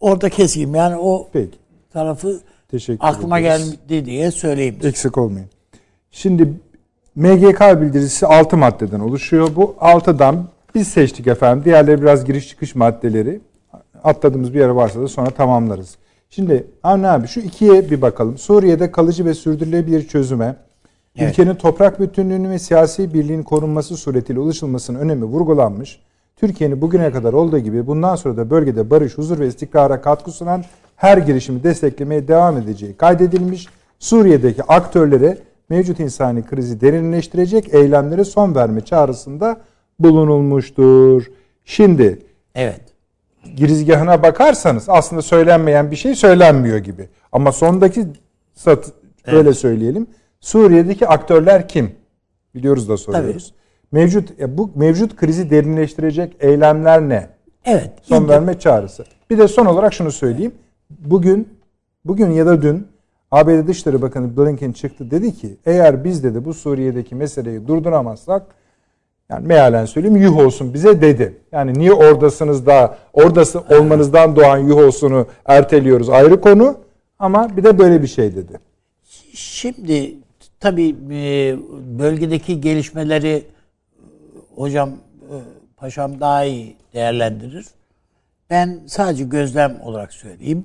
orada 0.00 0.28
keseyim. 0.28 0.74
Yani 0.74 0.96
o 0.96 1.28
Peki. 1.32 1.58
tarafı 1.92 2.40
Teşekkür 2.70 3.06
aklıma 3.06 3.38
ederiz. 3.38 3.76
geldi 3.88 4.04
diye 4.06 4.30
söyleyeyim. 4.30 4.76
Eksik 4.84 5.18
olmayın. 5.18 5.48
Şimdi 6.10 6.52
MGK 7.14 7.60
bildirisi 7.80 8.26
6 8.26 8.56
maddeden 8.56 9.00
oluşuyor. 9.00 9.48
Bu 9.56 9.76
6'dan 9.80 10.48
biz 10.74 10.88
seçtik 10.88 11.26
efendim. 11.26 11.64
Diğerleri 11.64 12.02
biraz 12.02 12.24
giriş 12.24 12.48
çıkış 12.48 12.74
maddeleri. 12.74 13.40
Atladığımız 14.04 14.54
bir 14.54 14.60
yer 14.60 14.68
varsa 14.68 15.00
da 15.02 15.08
sonra 15.08 15.30
tamamlarız. 15.30 15.96
Şimdi 16.30 16.66
Avni 16.82 17.08
abi 17.08 17.26
şu 17.26 17.40
ikiye 17.40 17.90
bir 17.90 18.02
bakalım. 18.02 18.38
Suriye'de 18.38 18.90
kalıcı 18.92 19.24
ve 19.24 19.34
sürdürülebilir 19.34 20.08
çözüme, 20.08 20.56
Evet. 21.16 21.30
ülkenin 21.30 21.54
toprak 21.54 22.00
bütünlüğünün 22.00 22.50
ve 22.50 22.58
siyasi 22.58 23.14
birliğin 23.14 23.42
korunması 23.42 23.96
suretiyle 23.96 24.40
ulaşılmasının 24.40 24.98
önemi 24.98 25.24
vurgulanmış. 25.24 26.00
Türkiye'nin 26.36 26.80
bugüne 26.80 27.10
kadar 27.10 27.32
olduğu 27.32 27.58
gibi 27.58 27.86
bundan 27.86 28.16
sonra 28.16 28.36
da 28.36 28.50
bölgede 28.50 28.90
barış, 28.90 29.18
huzur 29.18 29.38
ve 29.38 29.46
istikrara 29.46 30.00
katkı 30.00 30.30
sunan 30.30 30.64
her 30.96 31.18
girişimi 31.18 31.62
desteklemeye 31.62 32.28
devam 32.28 32.56
edeceği 32.56 32.96
kaydedilmiş. 32.96 33.66
Suriye'deki 33.98 34.62
aktörlere 34.62 35.38
mevcut 35.68 36.00
insani 36.00 36.42
krizi 36.46 36.80
derinleştirecek 36.80 37.74
eylemlere 37.74 38.24
son 38.24 38.54
verme 38.54 38.80
çağrısında 38.80 39.56
bulunulmuştur. 39.98 41.26
Şimdi 41.64 42.18
Evet. 42.54 42.80
Girizgahına 43.56 44.22
bakarsanız 44.22 44.88
aslında 44.88 45.22
söylenmeyen 45.22 45.90
bir 45.90 45.96
şey 45.96 46.14
söylenmiyor 46.14 46.78
gibi. 46.78 47.08
Ama 47.32 47.52
sondaki 47.52 48.06
sat 48.54 48.92
öyle 49.26 49.52
söyleyelim. 49.54 50.06
Suriye'deki 50.40 51.08
aktörler 51.08 51.68
kim? 51.68 51.90
Biliyoruz 52.54 52.88
da 52.88 52.96
soruyoruz. 52.96 53.54
Mevcut 53.92 54.40
ya 54.40 54.58
bu 54.58 54.70
mevcut 54.74 55.16
krizi 55.16 55.50
derinleştirecek 55.50 56.36
eylemler 56.40 57.00
ne? 57.00 57.28
Evet. 57.64 57.90
Son 58.02 58.22
İndir- 58.22 58.28
verme 58.28 58.58
çağrısı. 58.58 59.04
Bir 59.30 59.38
de 59.38 59.48
son 59.48 59.66
olarak 59.66 59.94
şunu 59.94 60.12
söyleyeyim. 60.12 60.54
Bugün 60.90 61.48
bugün 62.04 62.30
ya 62.30 62.46
da 62.46 62.62
dün 62.62 62.86
ABD 63.30 63.66
Dışişleri 63.66 64.02
Bakanı 64.02 64.36
Blinken 64.36 64.72
çıktı 64.72 65.10
dedi 65.10 65.34
ki 65.34 65.56
eğer 65.66 66.04
biz 66.04 66.24
dedi 66.24 66.44
bu 66.44 66.54
Suriye'deki 66.54 67.14
meseleyi 67.14 67.66
durduramazsak 67.68 68.42
yani 69.30 69.46
mealen 69.46 69.84
söyleyeyim 69.84 70.16
yuh 70.16 70.38
olsun 70.38 70.74
bize 70.74 71.00
dedi. 71.00 71.38
Yani 71.52 71.78
niye 71.78 71.92
oradasınız 71.92 72.66
da 72.66 72.98
oradası 73.12 73.60
olmanızdan 73.60 74.36
doğan 74.36 74.58
yuh 74.58 74.76
olsunu 74.76 75.26
erteliyoruz 75.44 76.08
ayrı 76.08 76.40
konu 76.40 76.78
ama 77.18 77.56
bir 77.56 77.64
de 77.64 77.78
böyle 77.78 78.02
bir 78.02 78.06
şey 78.06 78.36
dedi. 78.36 78.60
Şimdi 79.34 80.14
tabii 80.60 80.96
e, 81.10 81.56
bölgedeki 81.98 82.60
gelişmeleri 82.60 83.28
e, 83.28 83.44
hocam 84.54 84.90
e, 84.90 85.34
paşam 85.76 86.20
daha 86.20 86.44
iyi 86.44 86.76
değerlendirir. 86.94 87.66
Ben 88.50 88.80
sadece 88.86 89.24
gözlem 89.24 89.80
olarak 89.82 90.12
söyleyeyim. 90.12 90.64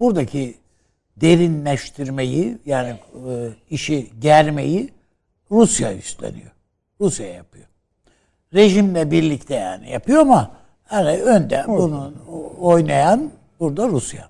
Buradaki 0.00 0.54
derinleştirmeyi 1.16 2.58
yani 2.66 2.94
işi 3.70 4.10
germeyi 4.20 4.90
Rusya 5.50 5.94
üstleniyor. 5.96 6.50
Rusya 7.00 7.26
yapıyor. 7.26 7.71
Rejimle 8.54 9.10
birlikte 9.10 9.54
yani 9.54 9.90
yapıyor 9.90 10.20
ama 10.20 10.50
hani 10.84 11.22
önde 11.22 11.64
bunun 11.68 12.16
oynayan 12.60 13.30
burada 13.60 13.88
Rusya. 13.88 14.28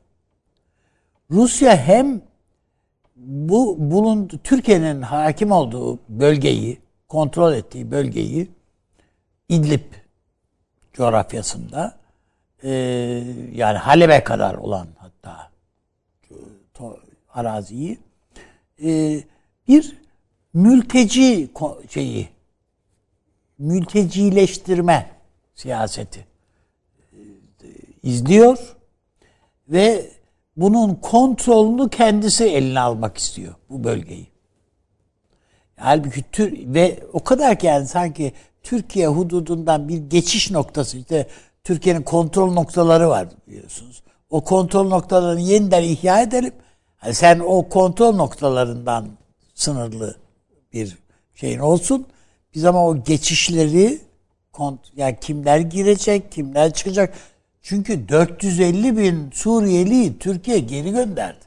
Rusya 1.30 1.76
hem 1.76 2.22
bu 3.16 3.76
bunun 3.78 4.28
Türkiye'nin 4.28 5.02
hakim 5.02 5.52
olduğu 5.52 5.98
bölgeyi, 6.08 6.80
kontrol 7.08 7.52
ettiği 7.52 7.90
bölgeyi 7.90 8.50
İdlib 9.48 9.92
coğrafyasında 10.92 11.96
e, 12.62 12.70
yani 13.52 13.78
Halep'e 13.78 14.24
kadar 14.24 14.54
olan 14.54 14.88
hatta 14.98 15.50
to- 16.74 16.98
araziyi 17.34 17.98
e, 18.84 19.20
bir 19.68 19.96
mülteci 20.54 21.50
şeyi 21.88 22.28
mültecileştirme 23.62 25.10
siyaseti 25.54 26.26
e, 27.62 27.68
izliyor 28.02 28.76
ve 29.68 30.10
bunun 30.56 30.94
kontrolünü 30.94 31.90
kendisi 31.90 32.44
eline 32.44 32.80
almak 32.80 33.18
istiyor 33.18 33.54
bu 33.70 33.84
bölgeyi. 33.84 34.26
Halbuki 35.76 36.22
Tür 36.32 36.74
ve 36.74 37.00
o 37.12 37.24
kadar 37.24 37.58
ki 37.58 37.66
yani 37.66 37.86
sanki 37.86 38.32
Türkiye 38.62 39.08
hududundan 39.08 39.88
bir 39.88 39.96
geçiş 39.96 40.50
noktası 40.50 40.98
işte 40.98 41.26
Türkiye'nin 41.64 42.02
kontrol 42.02 42.52
noktaları 42.52 43.08
var 43.08 43.28
biliyorsunuz. 43.48 44.02
O 44.30 44.44
kontrol 44.44 44.88
noktalarını 44.88 45.40
yeniden 45.40 45.82
ihya 45.82 46.22
edelim. 46.22 46.52
Hani 46.96 47.14
sen 47.14 47.38
o 47.38 47.68
kontrol 47.68 48.14
noktalarından 48.14 49.08
sınırlı 49.54 50.16
bir 50.72 50.98
şeyin 51.34 51.58
olsun. 51.58 52.06
Biz 52.54 52.64
ama 52.64 52.86
o 52.86 53.04
geçişleri 53.04 53.98
kont 54.52 54.80
yani 54.96 55.16
kimler 55.20 55.58
girecek, 55.58 56.32
kimler 56.32 56.72
çıkacak. 56.72 57.14
Çünkü 57.62 58.08
450 58.08 58.96
bin 58.96 59.30
Suriyeli 59.30 60.18
Türkiye 60.18 60.58
geri 60.58 60.90
gönderdi. 60.90 61.44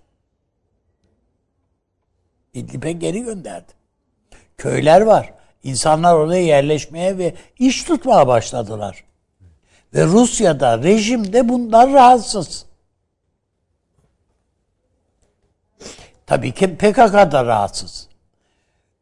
İdlib'e 2.53 2.91
geri 2.91 3.21
gönderdi. 3.21 3.71
Köyler 4.57 5.01
var. 5.01 5.33
İnsanlar 5.63 6.15
oraya 6.15 6.43
yerleşmeye 6.43 7.17
ve 7.17 7.35
iş 7.59 7.83
tutmaya 7.83 8.27
başladılar. 8.27 9.03
Ve 9.93 10.05
Rusya'da, 10.05 10.83
rejimde 10.83 11.49
bundan 11.49 11.93
rahatsız. 11.93 12.65
Tabii 16.25 16.51
ki 16.51 16.75
PKK 16.75 17.13
da 17.31 17.45
rahatsız. 17.45 18.07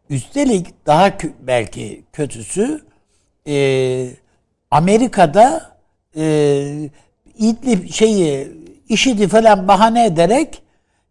Üstelik 0.09 0.85
daha 0.85 1.07
kö- 1.07 1.33
belki 1.39 2.03
kötüsü 2.13 2.85
e, 3.47 4.09
Amerika'da 4.71 5.77
e, 6.15 6.89
İdlib 7.37 7.89
şeyi 7.89 8.51
işidi 8.89 9.27
falan 9.27 9.67
bahane 9.67 10.05
ederek 10.05 10.63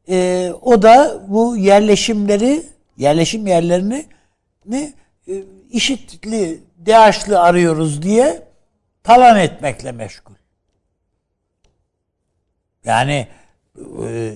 e, 0.08 0.50
o 0.62 0.82
da 0.82 1.22
bu 1.28 1.56
yerleşimleri 1.56 2.62
yerleşim 2.96 3.46
yerlerini 3.46 4.06
ne 4.66 4.92
e, 5.28 5.44
işitli 5.70 6.60
DAEŞ'li 6.86 7.38
arıyoruz 7.38 8.02
diye 8.02 8.42
talan 9.02 9.38
etmekle 9.38 9.92
meşgul. 9.92 10.34
Yani 12.84 13.26
e, 14.04 14.34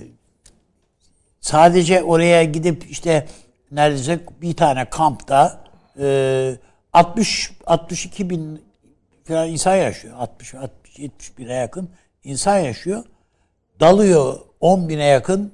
sadece 1.39 2.03
oraya 2.03 2.43
gidip 2.43 2.91
işte 2.91 3.27
neredeyse 3.71 4.19
bir 4.41 4.55
tane 4.55 4.89
kampta 4.89 5.63
e, 5.99 6.57
60 6.93 7.51
62 7.65 8.29
bin 8.29 8.65
falan 9.23 9.49
insan 9.49 9.75
yaşıyor. 9.75 10.15
60 10.17 10.55
60 10.55 10.99
70 10.99 11.37
bine 11.37 11.53
yakın 11.53 11.89
insan 12.23 12.57
yaşıyor. 12.57 13.03
Dalıyor 13.79 14.39
10 14.59 14.89
bine 14.89 15.05
yakın 15.05 15.53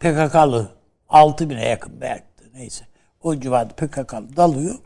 PKK'lı 0.00 0.70
6 1.08 1.50
bine 1.50 1.68
yakın 1.68 2.00
belki 2.00 2.24
neyse. 2.54 2.84
O 3.22 3.36
civarda 3.40 3.74
PKK'lı 3.74 4.36
dalıyor 4.36 4.78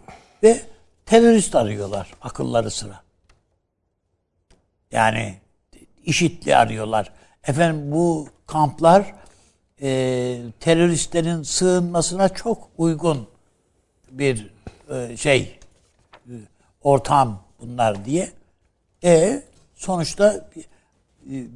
ve 0.43 0.61
terörist 1.07 1.55
arıyorlar 1.55 2.11
akılları 2.23 2.71
sıra. 2.71 3.01
Yani 4.91 5.35
işitli 6.05 6.57
arıyorlar. 6.57 7.13
Efendim 7.45 7.93
bu 7.93 8.29
kamplar 8.47 9.15
e, 9.83 10.41
teröristlerin 10.61 11.43
sığınmasına 11.43 12.29
çok 12.29 12.69
uygun 12.79 13.27
bir 14.11 14.51
e, 14.91 15.17
şey 15.17 15.59
e, 16.27 16.33
ortam 16.83 17.43
bunlar 17.61 18.05
diye. 18.05 18.33
E 19.05 19.43
sonuçta 19.75 20.51
e, 20.57 20.63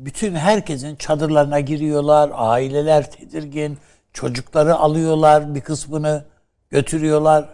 bütün 0.04 0.34
herkesin 0.34 0.96
çadırlarına 0.96 1.60
giriyorlar, 1.60 2.30
aileler 2.34 3.10
tedirgin, 3.10 3.78
çocukları 4.12 4.76
alıyorlar 4.76 5.54
bir 5.54 5.60
kısmını 5.60 6.25
götürüyorlar. 6.70 7.48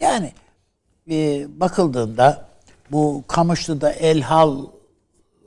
Yani 0.00 0.32
e, 1.10 1.46
bakıldığında 1.60 2.48
bu 2.90 3.24
Kamışlı'da 3.28 3.92
Elhal 3.92 4.66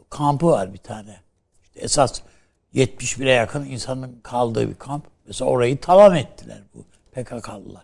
kampı 0.09 0.47
var 0.47 0.73
bir 0.73 0.77
tane. 0.77 1.17
İşte 1.63 1.79
esas 1.79 2.21
71'e 2.75 3.31
yakın 3.31 3.65
insanın 3.65 4.19
kaldığı 4.23 4.69
bir 4.69 4.75
kamp. 4.75 5.03
Mesela 5.27 5.51
orayı 5.51 5.79
talan 5.79 6.15
ettiler 6.15 6.61
bu 6.75 6.83
PKK'lılar. 7.11 7.83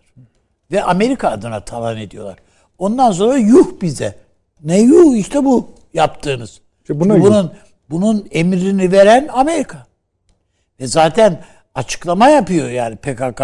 Ve 0.72 0.82
Amerika 0.82 1.30
adına 1.30 1.64
talan 1.64 1.96
ediyorlar. 1.96 2.36
Ondan 2.78 3.12
sonra 3.12 3.36
yuh 3.36 3.80
bize. 3.82 4.18
Ne 4.64 4.80
yuh 4.80 5.16
işte 5.16 5.44
bu 5.44 5.70
yaptığınız. 5.94 6.60
İşte 6.80 7.00
buna 7.00 7.14
Çünkü 7.14 7.26
yuh. 7.26 7.32
bunun 7.32 7.52
bunun 7.90 8.28
emrini 8.30 8.92
veren 8.92 9.28
Amerika. 9.32 9.86
Ve 10.80 10.86
zaten 10.86 11.44
açıklama 11.74 12.28
yapıyor 12.28 12.70
yani 12.70 12.96
PKK. 12.96 13.42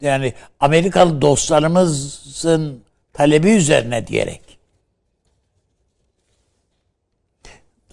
Yani 0.00 0.34
Amerikalı 0.60 1.22
dostlarımızın 1.22 2.82
talebi 3.12 3.50
üzerine 3.50 4.06
diyerek. 4.06 4.51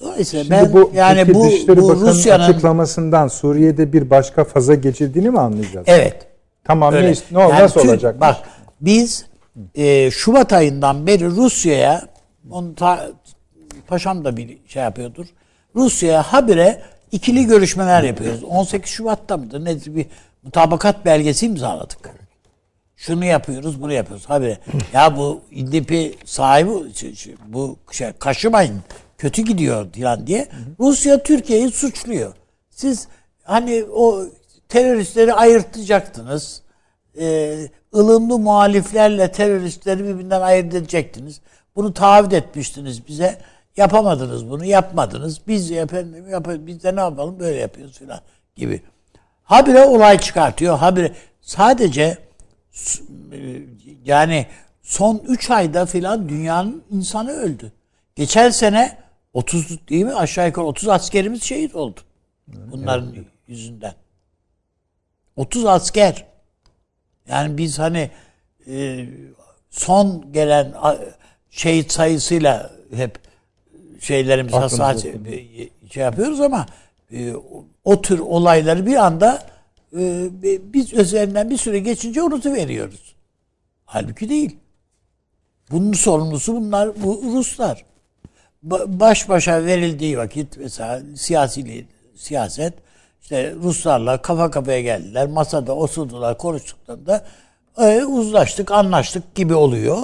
Dolayısıyla 0.01 0.43
Şimdi 0.43 0.55
ben 0.57 0.73
bu 0.73 0.91
yani 0.95 1.33
bu, 1.33 1.45
Dışişleri 1.45 1.81
bu 1.81 1.95
Rusya'nın 1.95 2.43
açıklamasından 2.43 3.27
Suriye'de 3.27 3.93
bir 3.93 4.09
başka 4.09 4.43
faza 4.43 4.75
geçildiğini 4.75 5.29
mi 5.29 5.39
anlayacağız? 5.39 5.85
evet 5.89 6.27
Tamam 6.63 6.93
Öyle. 6.93 7.11
ne, 7.11 7.15
ne 7.31 7.41
Yani 7.41 7.59
nasıl 7.59 7.89
olacak? 7.89 8.21
Bak 8.21 8.37
biz 8.81 9.25
e, 9.75 10.11
Şubat 10.11 10.53
ayından 10.53 11.07
beri 11.07 11.25
Rusya'ya 11.25 12.01
onu 12.51 12.75
ta, 12.75 13.09
paşam 13.87 14.25
da 14.25 14.37
bir 14.37 14.57
şey 14.67 14.83
yapıyordur. 14.83 15.25
Rusya'ya 15.75 16.23
habire 16.23 16.81
ikili 17.11 17.45
görüşmeler 17.45 18.03
yapıyoruz. 18.03 18.43
18 18.43 18.89
Şubat'ta 18.89 19.37
mıdır? 19.37 19.65
Ne 19.65 19.75
bir 19.95 20.05
mutabakat 20.43 21.05
belgesi 21.05 21.45
imzaladık. 21.45 22.09
Şunu 22.95 23.25
yapıyoruz, 23.25 23.81
bunu 23.81 23.93
yapıyoruz. 23.93 24.29
Habire. 24.29 24.57
ya 24.93 25.17
bu 25.17 25.41
İdlib'i 25.51 26.15
sahibi 26.25 26.93
şey- 26.93 27.15
şey, 27.15 27.35
bu 27.47 27.77
şey 27.91 28.11
kaşımayın. 28.19 28.81
Kötü 29.19 29.41
gidiyor 29.41 29.93
falan 29.93 30.27
diye. 30.27 30.47
Rusya 30.79 31.23
Türkiye'yi 31.23 31.71
suçluyor. 31.71 32.33
Siz 32.69 33.07
hani 33.43 33.85
o 33.93 34.23
teröristleri 34.69 35.33
ayırtacaktınız 35.33 36.61
e, 37.19 37.57
ılımlı 37.95 38.39
muhaliflerle 38.39 39.31
teröristleri 39.31 40.03
birbirinden 40.03 40.41
ayırt 40.41 40.73
edecektiniz. 40.73 41.41
Bunu 41.75 41.93
taahhüt 41.93 42.33
etmiştiniz 42.33 43.07
bize. 43.07 43.37
Yapamadınız 43.77 44.49
bunu, 44.49 44.65
yapmadınız. 44.65 45.41
Biz 45.47 45.71
efendim 45.71 46.29
yap 46.29 46.47
biz 46.49 46.83
de 46.83 46.95
ne 46.95 46.99
yapalım 46.99 47.39
böyle 47.39 47.57
yapıyoruz 47.59 47.97
filan 47.97 48.19
gibi. 48.55 48.81
Habire 49.43 49.85
olay 49.85 50.19
çıkartıyor. 50.19 50.77
Habire 50.77 51.13
sadece 51.41 52.17
e, 53.31 53.37
yani 54.05 54.45
son 54.83 55.21
3 55.27 55.51
ayda 55.51 55.85
filan 55.85 56.29
dünyanın 56.29 56.83
insanı 56.91 57.31
öldü. 57.31 57.71
Geçen 58.15 58.49
sene 58.49 59.08
30 59.33 59.87
değil 59.89 60.05
mi? 60.05 60.13
Aşağı 60.13 60.47
yukarı 60.47 60.65
30 60.65 60.87
askerimiz 60.87 61.43
şehit 61.43 61.75
oldu. 61.75 61.99
Bunların 62.47 63.15
yüzünden. 63.47 63.93
30 65.35 65.65
asker. 65.65 66.25
Yani 67.27 67.57
biz 67.57 67.79
hani 67.79 68.11
e, 68.67 69.05
son 69.69 70.33
gelen 70.33 70.73
şehit 71.49 71.91
sayısıyla 71.91 72.71
hep 72.95 73.19
şeylerimiz 73.99 74.53
hassas 74.53 75.05
şey 75.91 76.03
yapıyoruz 76.03 76.41
ama 76.41 76.65
e, 77.11 77.33
o, 77.83 78.01
tür 78.01 78.19
olayları 78.19 78.85
bir 78.85 78.95
anda 78.95 79.43
e, 79.93 80.29
biz 80.73 80.93
üzerinden 80.93 81.49
bir 81.49 81.57
süre 81.57 81.79
geçince 81.79 82.21
unutuveriyoruz. 82.21 83.15
Halbuki 83.85 84.29
değil. 84.29 84.57
Bunun 85.71 85.93
sorumlusu 85.93 86.55
bunlar, 86.55 87.03
bu 87.03 87.21
Ruslar. 87.35 87.85
Ba- 88.67 88.99
Baş 88.99 89.29
başa 89.29 89.65
verildiği 89.65 90.17
vakit 90.17 90.57
mesela 90.57 91.01
siyasi 91.15 91.85
siyaset 92.15 92.73
işte 93.21 93.53
Ruslarla 93.63 94.21
kafa 94.21 94.51
kafaya 94.51 94.81
geldiler. 94.81 95.27
Masada 95.27 95.75
oturdular, 95.75 96.37
konuştuklarında 96.37 97.25
e, 97.77 98.03
uzlaştık, 98.03 98.71
anlaştık 98.71 99.35
gibi 99.35 99.55
oluyor. 99.55 99.97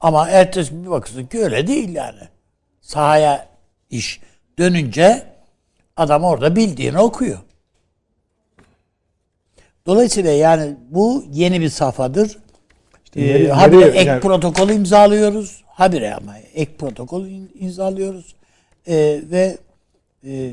Ama 0.00 0.28
ertesi 0.28 0.84
bir 0.84 0.90
bakıyorsun 0.90 1.26
ki 1.28 1.44
öyle 1.44 1.66
değil 1.66 1.94
yani. 1.94 2.20
Sahaya 2.80 3.48
iş 3.90 4.20
dönünce 4.58 5.26
adam 5.96 6.24
orada 6.24 6.56
bildiğini 6.56 6.98
okuyor. 6.98 7.38
Dolayısıyla 9.86 10.30
yani 10.32 10.76
bu 10.90 11.24
yeni 11.32 11.60
bir 11.60 11.68
safhadır. 11.68 12.38
Ee, 13.16 13.50
nereye- 13.80 13.86
ek 14.00 14.08
yani- 14.08 14.20
protokolü 14.20 14.72
imzalıyoruz. 14.74 15.61
Habire 15.74 16.14
ama 16.14 16.38
ek 16.38 16.72
protokolü 16.78 17.28
in- 17.28 17.50
imzalıyoruz. 17.54 18.34
Ee, 18.88 19.20
ve 19.30 19.58
e, 20.26 20.52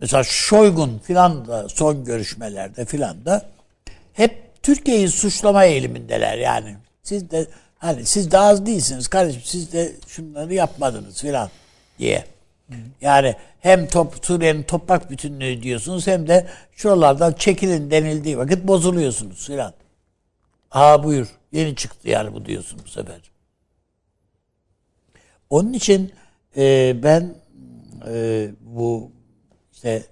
mesela 0.00 0.24
Şoygun 0.24 0.98
filan 0.98 1.48
da 1.48 1.68
son 1.68 2.04
görüşmelerde 2.04 2.84
filan 2.84 3.24
da 3.24 3.48
hep 4.12 4.62
Türkiye'yi 4.62 5.08
suçlama 5.08 5.64
eğilimindeler 5.64 6.38
yani. 6.38 6.76
Siz 7.02 7.30
de 7.30 7.46
hani 7.78 8.06
siz 8.06 8.30
de 8.30 8.38
az 8.38 8.66
değilsiniz 8.66 9.08
kardeşim 9.08 9.42
siz 9.44 9.72
de 9.72 9.92
şunları 10.06 10.54
yapmadınız 10.54 11.20
filan 11.20 11.50
diye. 11.98 12.24
Yani 13.00 13.34
hem 13.60 13.86
top, 13.88 14.24
Suriye'nin 14.24 14.62
toprak 14.62 15.10
bütünlüğü 15.10 15.62
diyorsunuz 15.62 16.06
hem 16.06 16.28
de 16.28 16.46
şuralardan 16.72 17.32
çekilin 17.32 17.90
denildiği 17.90 18.38
vakit 18.38 18.64
bozuluyorsunuz 18.66 19.46
filan. 19.46 19.72
Aa 20.70 21.04
buyur. 21.04 21.28
Yeni 21.52 21.76
çıktı 21.76 22.08
yani 22.08 22.34
bu 22.34 22.46
diyorsun 22.46 22.80
bu 22.84 22.88
sefer. 22.88 23.20
Onun 25.50 25.72
için 25.72 26.12
e, 26.56 26.96
ben 27.02 27.34
e, 28.08 28.48
bu 28.60 29.10
işte 29.72 30.02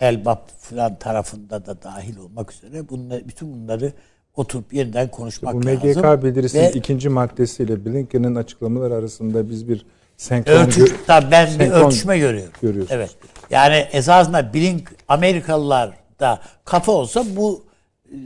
Elbap 0.00 0.50
falan 0.50 0.98
tarafında 0.98 1.66
da 1.66 1.82
dahil 1.82 2.16
olmak 2.16 2.52
üzere 2.52 2.88
bunları, 2.88 3.28
bütün 3.28 3.52
bunları 3.52 3.92
oturup 4.36 4.72
yeniden 4.72 5.10
konuşmak 5.10 5.54
Bu 5.54 5.66
lazım. 5.66 5.88
MGK 5.88 6.24
bildirisinin 6.24 6.62
Ve 6.62 6.72
ikinci 6.72 7.08
maddesiyle 7.08 7.84
Blinken'in 7.84 8.34
açıklamaları 8.34 8.94
arasında 8.94 9.50
biz 9.50 9.68
bir 9.68 9.86
senkron 10.16 10.70
tabii 11.06 11.30
ben 11.30 11.58
bir 11.58 11.70
ölçüşme 11.70 12.18
görüyorum. 12.18 12.52
görüyorsunuz. 12.62 12.92
Evet. 12.92 13.16
Yani 13.50 13.86
esasında 13.92 14.54
Blink 14.54 14.92
Amerikalılar 15.08 15.94
da 16.20 16.40
kafa 16.64 16.92
olsa 16.92 17.24
bu 17.36 17.64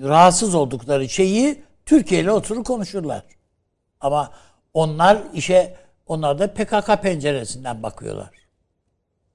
rahatsız 0.03 0.55
oldukları 0.55 1.09
şeyi 1.09 1.63
Türkiye 1.87 2.21
ile 2.21 2.31
oturur 2.31 2.65
konuşurlar. 2.65 3.23
Ama 4.01 4.31
onlar 4.75 5.19
işe 5.35 5.75
onlar 6.13 6.39
da 6.39 6.55
PKK 6.55 7.03
penceresinden 7.03 7.83
bakıyorlar. 7.83 8.31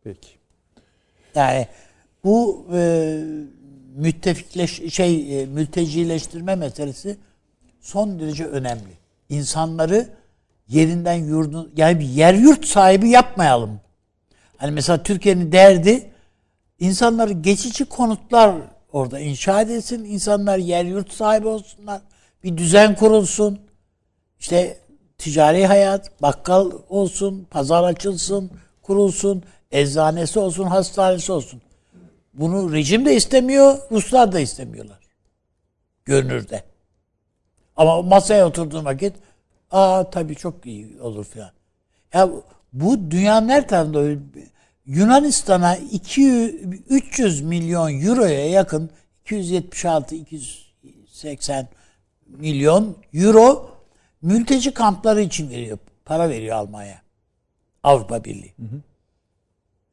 Peki. 0.04 0.30
Yani 1.36 1.68
bu 2.24 2.68
e, 2.74 3.22
müttefikleş 3.96 4.94
şey 4.94 5.42
e, 5.42 5.46
mültecileştirme 5.46 6.56
meselesi 6.56 7.18
son 7.82 8.20
derece 8.20 8.46
önemli. 8.46 8.98
İnsanları 9.30 10.10
yerinden 10.68 11.14
yurdun 11.14 11.74
yani 11.78 12.00
bir 12.00 12.06
yer 12.06 12.34
yurt 12.34 12.66
sahibi 12.66 13.10
yapmayalım. 13.10 13.80
Hani 14.58 14.72
mesela 14.72 15.04
Türkiye'nin 15.04 15.52
derdi 15.52 16.12
insanları 16.80 17.34
geçici 17.34 17.86
konutlar 17.86 18.56
orada 18.92 19.20
inşa 19.20 19.62
edilsin. 19.62 20.04
insanlar 20.04 20.58
yer 20.58 20.86
yurt 20.86 21.14
sahibi 21.14 21.48
olsunlar. 21.48 22.02
Bir 22.44 22.58
düzen 22.58 22.96
kurulsun. 22.96 23.60
İşte 24.40 24.78
ticari 25.18 25.66
hayat, 25.66 26.22
bakkal 26.22 26.72
olsun, 26.90 27.48
pazar 27.50 27.84
açılsın, 27.84 28.52
kurulsun, 28.82 29.44
eczanesi 29.72 30.40
olsun, 30.40 30.64
hastanesi 30.64 31.32
olsun. 31.32 31.62
Bunu 32.34 32.74
rejim 32.74 33.06
de 33.06 33.16
istemiyor, 33.16 33.78
Ruslar 33.92 34.32
da 34.32 34.40
istemiyorlar. 34.40 35.00
Görünürde. 36.06 36.64
Ama 37.76 38.02
masaya 38.02 38.48
oturduğun 38.48 38.86
vakit 38.86 39.14
aa 39.72 40.10
tabii 40.10 40.36
çok 40.36 40.66
iyi 40.66 41.02
olur 41.02 41.26
filan. 41.26 41.52
Ya 42.14 42.30
bu 42.74 43.12
dünyanın 43.12 43.50
her 43.50 43.68
tarafında. 43.68 44.22
Yunanistan'a 44.86 45.76
200, 45.76 46.56
300 46.90 47.42
milyon 47.42 48.02
euroya 48.02 48.50
yakın 48.50 48.90
276 49.26 50.16
280 50.16 51.68
milyon 52.28 52.98
euro 53.14 53.77
mülteci 54.22 54.74
kampları 54.74 55.22
için 55.22 55.50
veriyor. 55.50 55.78
Para 56.06 56.30
veriyor 56.30 56.56
Almanya. 56.56 57.02
Avrupa 57.84 58.24
Birliği. 58.24 58.54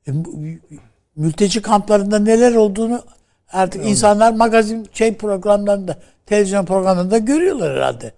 E, 0.08 0.24
bu- 0.24 0.38
mülteci 1.16 1.62
kamplarında 1.62 2.18
neler 2.18 2.54
olduğunu 2.54 3.04
Artık 3.52 3.86
insanlar 3.86 4.32
magazin 4.32 4.88
şey 4.92 5.14
programlarında, 5.16 5.98
televizyon 6.26 6.64
programlarında 6.64 7.18
görüyorlar 7.18 7.76
herhalde. 7.76 8.12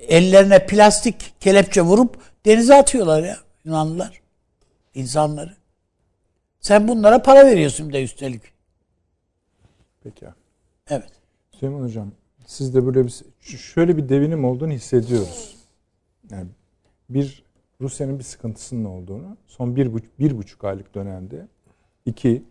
Ellerine 0.00 0.66
plastik 0.66 1.34
kelepçe 1.40 1.82
vurup 1.82 2.18
denize 2.46 2.74
atıyorlar 2.74 3.22
ya 3.22 3.36
Yunanlılar. 3.64 4.20
insanları. 4.94 5.56
Sen 6.60 6.88
bunlara 6.88 7.22
para 7.22 7.46
veriyorsun 7.46 7.88
bir 7.88 7.94
de 7.94 8.02
üstelik. 8.04 8.42
Peki. 10.04 10.26
Evet. 10.90 11.10
Süleyman 11.60 11.82
Hocam 11.82 12.12
siz 12.50 12.74
de 12.74 12.86
böyle 12.86 13.06
bir 13.06 13.22
şöyle 13.40 13.96
bir 13.96 14.08
devinim 14.08 14.44
olduğunu 14.44 14.72
hissediyoruz. 14.72 15.56
Yani 16.30 16.46
bir 17.10 17.44
Rusya'nın 17.80 18.18
bir 18.18 18.24
sıkıntısının 18.24 18.84
olduğunu 18.84 19.36
son 19.46 19.76
bir, 19.76 19.92
buçuk, 19.92 20.18
bir 20.18 20.38
buçuk 20.38 20.64
aylık 20.64 20.94
dönemde 20.94 21.48
iki 22.06 22.42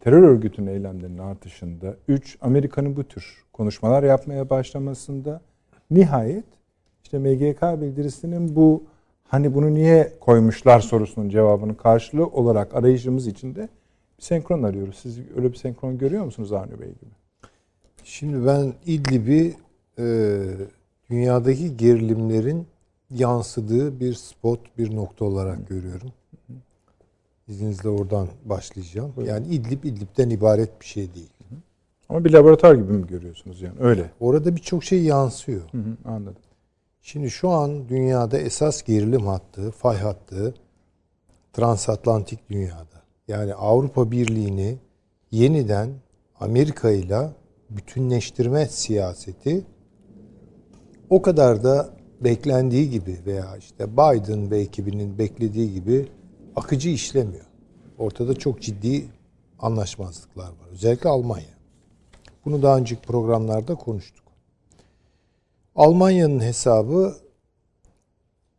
terör 0.00 0.22
örgütünün 0.22 0.66
eylemlerinin 0.66 1.18
artışında 1.18 1.96
üç 2.08 2.38
Amerika'nın 2.40 2.96
bu 2.96 3.04
tür 3.04 3.44
konuşmalar 3.52 4.02
yapmaya 4.02 4.50
başlamasında 4.50 5.40
nihayet 5.90 6.44
işte 7.02 7.18
MGK 7.18 7.62
bildirisinin 7.62 8.56
bu 8.56 8.84
hani 9.28 9.54
bunu 9.54 9.74
niye 9.74 10.12
koymuşlar 10.20 10.80
sorusunun 10.80 11.28
cevabının 11.28 11.74
karşılığı 11.74 12.26
olarak 12.26 12.74
arayışımız 12.74 13.26
içinde 13.26 13.68
bir 14.18 14.22
senkron 14.22 14.62
arıyoruz. 14.62 14.96
Siz 14.98 15.18
öyle 15.36 15.52
bir 15.52 15.56
senkron 15.56 15.98
görüyor 15.98 16.24
musunuz 16.24 16.52
Avni 16.52 16.80
Bey 16.80 16.88
gibi? 16.88 17.19
Şimdi 18.10 18.46
ben 18.46 18.74
İdlib'i 18.86 19.56
e, 19.98 20.38
dünyadaki 21.10 21.76
gerilimlerin 21.76 22.66
yansıdığı 23.10 24.00
bir 24.00 24.14
spot, 24.14 24.60
bir 24.78 24.96
nokta 24.96 25.24
olarak 25.24 25.68
görüyorum. 25.68 26.12
İzninizle 27.48 27.88
oradan 27.88 28.28
başlayacağım. 28.44 29.12
Yani 29.26 29.46
İdlib, 29.46 29.84
İdlib'den 29.84 30.30
ibaret 30.30 30.80
bir 30.80 30.86
şey 30.86 31.14
değil. 31.14 31.30
Ama 32.08 32.24
bir 32.24 32.32
laboratuvar 32.32 32.74
gibi 32.74 32.92
mi 32.92 33.06
görüyorsunuz 33.06 33.62
yani 33.62 33.74
öyle? 33.80 34.10
Orada 34.20 34.56
birçok 34.56 34.84
şey 34.84 35.02
yansıyor. 35.02 35.62
Hı 35.72 35.78
hı, 35.78 35.96
anladım. 36.04 36.42
Şimdi 37.02 37.30
şu 37.30 37.48
an 37.48 37.88
dünyada 37.88 38.38
esas 38.38 38.82
gerilim 38.82 39.26
hattı, 39.26 39.70
fay 39.70 39.98
hattı 39.98 40.54
transatlantik 41.52 42.50
dünyada. 42.50 43.02
Yani 43.28 43.54
Avrupa 43.54 44.10
Birliği'ni 44.10 44.78
yeniden 45.30 45.90
Amerika 46.40 46.90
ile 46.90 47.30
bütünleştirme 47.70 48.66
siyaseti 48.66 49.64
o 51.10 51.22
kadar 51.22 51.64
da 51.64 51.90
beklendiği 52.20 52.90
gibi 52.90 53.18
veya 53.26 53.56
işte 53.56 53.92
Biden 53.92 54.50
ve 54.50 54.58
ekibinin 54.58 55.18
beklediği 55.18 55.74
gibi 55.74 56.08
akıcı 56.56 56.88
işlemiyor. 56.88 57.46
Ortada 57.98 58.34
çok 58.34 58.62
ciddi 58.62 59.08
anlaşmazlıklar 59.58 60.48
var. 60.48 60.68
Özellikle 60.72 61.08
Almanya. 61.08 61.60
Bunu 62.44 62.62
daha 62.62 62.76
önceki 62.76 63.02
programlarda 63.02 63.74
konuştuk. 63.74 64.24
Almanya'nın 65.76 66.40
hesabı 66.40 67.16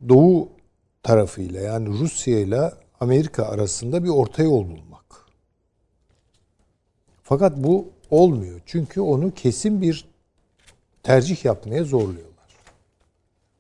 Doğu 0.10 0.50
tarafıyla 1.04 1.62
yani 1.62 1.90
Rusya 1.90 2.40
ile 2.40 2.72
Amerika 3.00 3.46
arasında 3.46 4.04
bir 4.04 4.10
orta 4.10 4.44
yol 4.44 4.64
bulmak. 4.64 5.26
Fakat 7.24 7.58
bu 7.58 7.90
olmuyor. 8.12 8.62
Çünkü 8.66 9.02
onu 9.02 9.34
kesin 9.34 9.82
bir 9.82 10.06
tercih 11.04 11.46
yapmaya 11.46 11.84
zorluyorlar. 11.84 12.32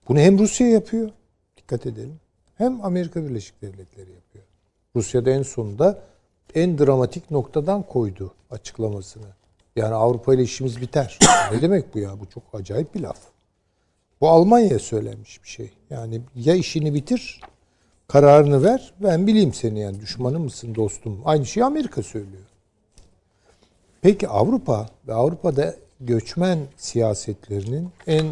Bunu 0.07 0.19
hem 0.19 0.39
Rusya 0.39 0.67
yapıyor, 0.67 1.09
dikkat 1.57 1.85
edelim, 1.85 2.19
hem 2.57 2.85
Amerika 2.85 3.23
Birleşik 3.23 3.61
Devletleri 3.61 4.11
yapıyor. 4.11 4.45
Rusya'da 4.95 5.31
en 5.31 5.43
sonunda 5.43 6.03
en 6.55 6.77
dramatik 6.77 7.31
noktadan 7.31 7.83
koydu 7.83 8.33
açıklamasını. 8.51 9.27
Yani 9.75 9.93
Avrupa 9.93 10.33
ile 10.33 10.43
işimiz 10.43 10.81
biter. 10.81 11.19
ne 11.51 11.61
demek 11.61 11.93
bu 11.93 11.99
ya? 11.99 12.19
Bu 12.19 12.25
çok 12.25 12.43
acayip 12.53 12.95
bir 12.95 12.99
laf. 12.99 13.17
Bu 14.21 14.29
Almanya'ya 14.29 14.79
söylenmiş 14.79 15.43
bir 15.43 15.49
şey. 15.49 15.71
Yani 15.89 16.21
ya 16.35 16.55
işini 16.55 16.93
bitir, 16.93 17.41
kararını 18.07 18.63
ver, 18.63 18.93
ben 19.03 19.27
bileyim 19.27 19.53
seni 19.53 19.79
yani 19.79 19.99
düşmanım 19.99 20.43
mısın 20.43 20.75
dostum. 20.75 21.21
Aynı 21.25 21.45
şeyi 21.45 21.63
Amerika 21.63 22.03
söylüyor. 22.03 22.43
Peki 24.01 24.27
Avrupa 24.27 24.89
ve 25.07 25.13
Avrupa'da 25.13 25.75
göçmen 25.99 26.59
siyasetlerinin 26.77 27.89
en 28.07 28.25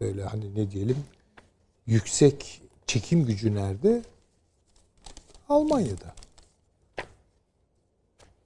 böyle 0.00 0.22
hani 0.22 0.54
ne 0.54 0.70
diyelim 0.70 0.96
yüksek 1.86 2.62
çekim 2.86 3.26
gücü 3.26 3.54
nerede? 3.54 4.02
Almanya'da. 5.48 6.14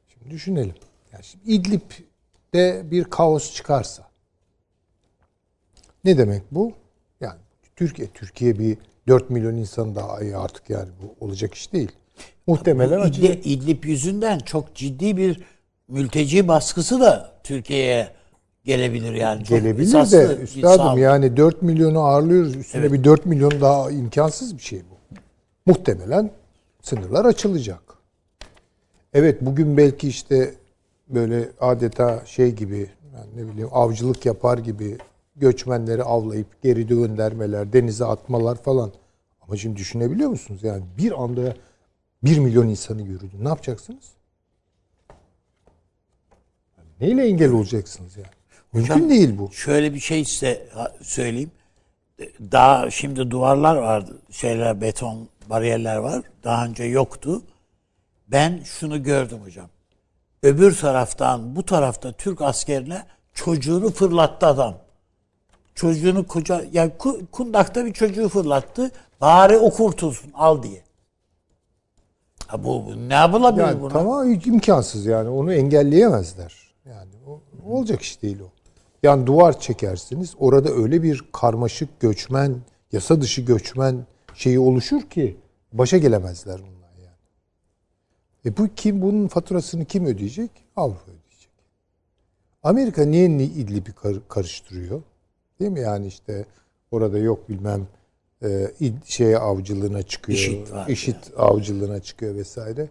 Şimdi 0.09 0.31
düşünelim. 0.31 0.75
Yani 1.13 1.25
şimdi 1.25 1.53
İdlib'de 1.53 2.91
bir 2.91 3.05
kaos 3.05 3.55
çıkarsa 3.55 4.09
ne 6.05 6.19
demek 6.19 6.43
bu? 6.51 6.73
Yani 7.21 7.39
Türkiye 7.77 8.09
Türkiye 8.09 8.59
bir 8.59 8.79
4 9.09 9.31
milyon 9.31 9.57
insan 9.57 9.95
daha 9.95 10.21
iyi 10.21 10.37
artık 10.37 10.71
yani 10.71 10.89
bu 11.03 11.25
olacak 11.27 11.55
iş 11.55 11.73
değil. 11.73 11.93
Muhtemelen. 12.47 13.09
İdlib, 13.09 13.45
İdlib 13.45 13.85
yüzünden 13.85 14.39
çok 14.39 14.75
ciddi 14.75 15.17
bir 15.17 15.41
mülteci 15.89 16.49
baskısı 16.49 17.01
da 17.01 17.33
Türkiye'ye 17.45 18.09
gelebilir 18.65 19.13
yani. 19.13 19.45
Çok 19.45 19.59
Gelebilir 19.59 19.87
esaslı 19.87 20.39
de 20.39 20.43
üstadım 20.43 20.99
yani 20.99 21.37
4 21.37 21.63
milyonu 21.63 22.01
ağırlıyoruz. 22.01 22.57
Üstüne 22.57 22.81
Evet. 22.81 22.93
bir 22.93 23.05
4 23.05 23.27
milyon 23.27 23.61
daha 23.61 23.91
imkansız 23.91 24.57
bir 24.59 24.63
şey 24.63 24.83
bu. 24.91 25.15
Muhtemelen 25.67 26.31
sınırlar 26.83 27.25
açılacak. 27.25 27.83
Evet 29.15 29.39
bugün 29.41 29.77
belki 29.77 30.09
işte 30.09 30.55
böyle 31.09 31.49
adeta 31.61 32.23
şey 32.27 32.53
gibi 32.53 32.91
yani 33.15 33.27
ne 33.37 33.53
bileyim 33.53 33.69
avcılık 33.73 34.27
yapar 34.27 34.59
gibi 34.59 34.99
göçmenleri 35.37 36.03
avlayıp 36.03 36.63
geri 36.63 36.87
göndermeler, 36.87 37.73
denize 37.73 38.05
atmalar 38.05 38.57
falan. 38.63 38.93
Ama 39.41 39.57
şimdi 39.57 39.77
düşünebiliyor 39.77 40.31
musunuz? 40.31 40.61
Yani 40.63 40.83
bir 40.99 41.23
anda 41.23 41.55
1 42.23 42.39
milyon 42.39 42.69
insanı 42.69 43.03
yürüdü. 43.03 43.37
Ne 43.43 43.49
yapacaksınız? 43.49 44.05
Neyle 47.01 47.27
engel 47.27 47.53
olacaksınız 47.53 48.17
yani? 48.17 48.27
Mümkün 48.73 48.95
Hocam, 48.95 49.11
değil 49.11 49.39
bu. 49.39 49.53
Şöyle 49.53 49.95
bir 49.95 50.01
şey 50.01 50.25
size 50.25 50.69
söyleyeyim. 51.03 51.51
Daha 52.41 52.91
şimdi 52.91 53.31
duvarlar 53.31 53.77
vardı. 53.77 54.19
Şeyler 54.31 54.81
beton 54.81 55.29
bariyerler 55.51 55.97
var. 55.97 56.23
Daha 56.45 56.65
önce 56.67 56.85
yoktu. 56.85 57.43
Ben 58.29 58.61
şunu 58.65 59.03
gördüm 59.03 59.39
hocam. 59.45 59.69
Öbür 60.43 60.77
taraftan 60.77 61.57
bu 61.57 61.63
tarafta 61.67 62.13
Türk 62.13 62.43
askerine 62.43 63.03
çocuğunu 63.35 63.91
fırlattı 63.91 64.47
adam. 64.47 64.79
Çocuğunu 65.75 66.27
koca 66.27 66.65
yani 66.73 66.93
ku- 66.99 67.27
kundakta 67.27 67.85
bir 67.87 67.93
çocuğu 67.93 68.29
fırlattı. 68.29 68.91
Bari 69.21 69.59
o 69.59 69.71
kurtulsun 69.71 70.31
al 70.35 70.63
diye. 70.63 70.83
Ha 72.47 72.65
bu, 72.65 72.87
bu 72.87 73.09
ne 73.09 73.15
yapılabilir 73.15 73.65
Yani 73.65 73.81
buna? 73.81 73.93
tamam 73.93 74.33
imkansız 74.33 75.07
yani 75.07 75.29
onu 75.29 75.55
engelleyemezler. 75.55 76.62
Yani 76.87 77.11
o, 77.27 77.41
olacak 77.65 78.03
iş 78.03 78.23
değil 78.23 78.41
o. 78.41 78.51
Yani 79.03 79.27
duvar 79.27 79.61
çekersiniz 79.61 80.35
orada 80.39 80.71
öyle 80.71 81.03
bir 81.03 81.25
karmaşık 81.33 82.01
göçmen, 82.01 82.57
yasa 82.93 83.21
dışı 83.21 83.43
göçmen 83.43 84.07
şeyi 84.35 84.59
oluşur 84.59 85.03
ki 85.03 85.37
başa 85.73 85.99
gelemezler 85.99 86.61
bunlar 86.61 86.93
yani. 87.05 87.17
E 88.47 88.57
bu 88.57 88.69
kim 88.77 89.03
bunun 89.03 89.29
faturasını 89.29 89.85
kim 89.85 90.07
ödeyecek? 90.07 90.51
Avrupa 90.77 91.03
ödeyecek. 91.03 91.51
Amerika 92.63 93.05
niye 93.05 93.27
İdlib'i 93.27 93.93
kar- 93.93 94.29
karıştırıyor? 94.29 95.03
Değil 95.61 95.71
mi 95.71 95.81
yani 95.81 96.07
işte 96.07 96.47
orada 96.91 97.19
yok 97.19 97.49
bilmem 97.49 97.87
e, 98.43 98.71
şeye 99.05 99.39
avcılığına 99.39 100.03
çıkıyor. 100.03 100.39
IŞİD 100.39 100.67
IŞİD 100.89 101.17
avcılığına 101.37 102.01
çıkıyor 102.01 102.35
vesaire. 102.35 102.89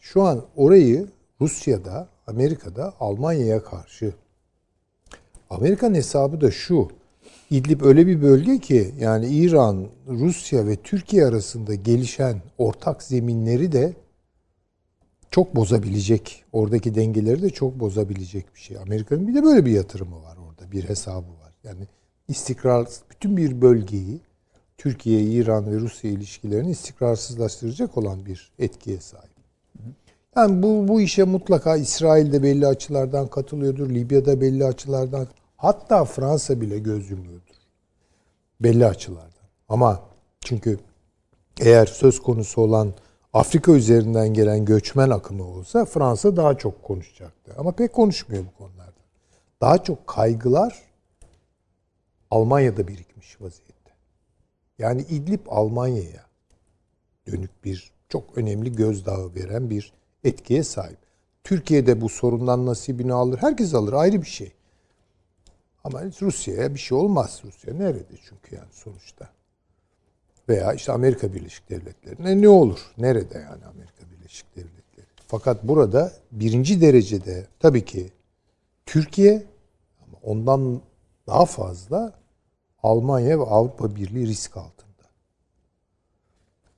Şu 0.00 0.22
an 0.22 0.44
orayı 0.56 1.08
Rusya'da, 1.40 2.08
Amerika'da 2.28 2.94
Almanya'ya 3.00 3.62
karşı. 3.62 4.14
Amerikan 5.50 5.94
hesabı 5.94 6.40
da 6.40 6.50
şu. 6.50 6.88
İdlib 7.50 7.80
öyle 7.80 8.06
bir 8.06 8.22
bölge 8.22 8.58
ki 8.58 8.94
yani 8.98 9.26
İran, 9.26 9.88
Rusya 10.08 10.66
ve 10.66 10.76
Türkiye 10.76 11.26
arasında 11.26 11.74
gelişen 11.74 12.42
ortak 12.58 13.02
zeminleri 13.02 13.72
de 13.72 13.92
çok 15.30 15.56
bozabilecek. 15.56 16.44
Oradaki 16.52 16.94
dengeleri 16.94 17.42
de 17.42 17.50
çok 17.50 17.80
bozabilecek 17.80 18.54
bir 18.54 18.60
şey. 18.60 18.76
Amerika'nın 18.76 19.28
bir 19.28 19.34
de 19.34 19.42
böyle 19.42 19.66
bir 19.66 19.72
yatırımı 19.72 20.22
var 20.22 20.36
orada. 20.36 20.72
Bir 20.72 20.88
hesabı 20.88 21.28
var. 21.28 21.52
Yani 21.64 21.86
istikrar, 22.28 22.88
bütün 23.10 23.36
bir 23.36 23.62
bölgeyi 23.62 24.20
Türkiye, 24.78 25.22
İran 25.22 25.72
ve 25.72 25.80
Rusya 25.80 26.10
ilişkilerini 26.10 26.70
istikrarsızlaştıracak 26.70 27.96
olan 27.98 28.26
bir 28.26 28.52
etkiye 28.58 29.00
sahip. 29.00 29.27
Yani 30.38 30.62
bu, 30.62 30.88
bu 30.88 31.00
işe 31.00 31.24
mutlaka 31.24 31.76
İsrail 31.76 32.32
de 32.32 32.42
belli 32.42 32.66
açılardan 32.66 33.28
katılıyordur. 33.28 33.90
Libya'da 33.90 34.40
belli 34.40 34.64
açılardan 34.64 35.26
hatta 35.56 36.04
Fransa 36.04 36.60
bile 36.60 36.78
göz 36.78 37.10
yumuyordur. 37.10 37.54
Belli 38.60 38.86
açılardan. 38.86 39.48
Ama 39.68 40.02
çünkü 40.40 40.78
eğer 41.60 41.86
söz 41.86 42.22
konusu 42.22 42.60
olan 42.60 42.94
Afrika 43.32 43.72
üzerinden 43.72 44.34
gelen 44.34 44.64
göçmen 44.64 45.10
akımı 45.10 45.44
olsa 45.44 45.84
Fransa 45.84 46.36
daha 46.36 46.58
çok 46.58 46.82
konuşacaktı. 46.82 47.54
Ama 47.58 47.72
pek 47.72 47.92
konuşmuyor 47.92 48.44
bu 48.44 48.64
konularda. 48.64 48.92
Daha 49.60 49.84
çok 49.84 50.06
kaygılar 50.06 50.82
Almanya'da 52.30 52.88
birikmiş 52.88 53.40
vaziyette. 53.40 53.92
Yani 54.78 55.02
İdlib 55.02 55.46
Almanya'ya 55.48 56.22
dönük 57.26 57.64
bir 57.64 57.92
çok 58.08 58.38
önemli 58.38 58.72
gözdağı 58.72 59.34
veren 59.34 59.70
bir 59.70 59.97
etkiye 60.28 60.62
sahip. 60.62 60.98
Türkiye'de 61.44 62.00
bu 62.00 62.08
sorundan 62.08 62.66
nasibini 62.66 63.12
alır. 63.12 63.38
Herkes 63.38 63.74
alır 63.74 63.92
ayrı 63.92 64.22
bir 64.22 64.26
şey. 64.26 64.52
Ama 65.84 66.02
Rusya'ya 66.22 66.74
bir 66.74 66.78
şey 66.78 66.98
olmaz. 66.98 67.40
Rusya 67.44 67.74
nerede 67.74 68.16
çünkü 68.28 68.56
yani 68.56 68.68
sonuçta. 68.72 69.28
Veya 70.48 70.72
işte 70.72 70.92
Amerika 70.92 71.34
Birleşik 71.34 71.70
Devletleri'ne 71.70 72.42
ne 72.42 72.48
olur? 72.48 72.78
Nerede 72.98 73.38
yani 73.38 73.64
Amerika 73.64 74.10
Birleşik 74.10 74.56
Devletleri? 74.56 75.06
Fakat 75.26 75.64
burada 75.64 76.12
birinci 76.32 76.80
derecede 76.80 77.46
tabii 77.60 77.84
ki 77.84 78.12
Türkiye 78.86 79.46
ama 80.06 80.18
ondan 80.22 80.80
daha 81.26 81.46
fazla 81.46 82.18
Almanya 82.82 83.38
ve 83.38 83.42
Avrupa 83.42 83.96
Birliği 83.96 84.26
risk 84.26 84.56
altında. 84.56 84.88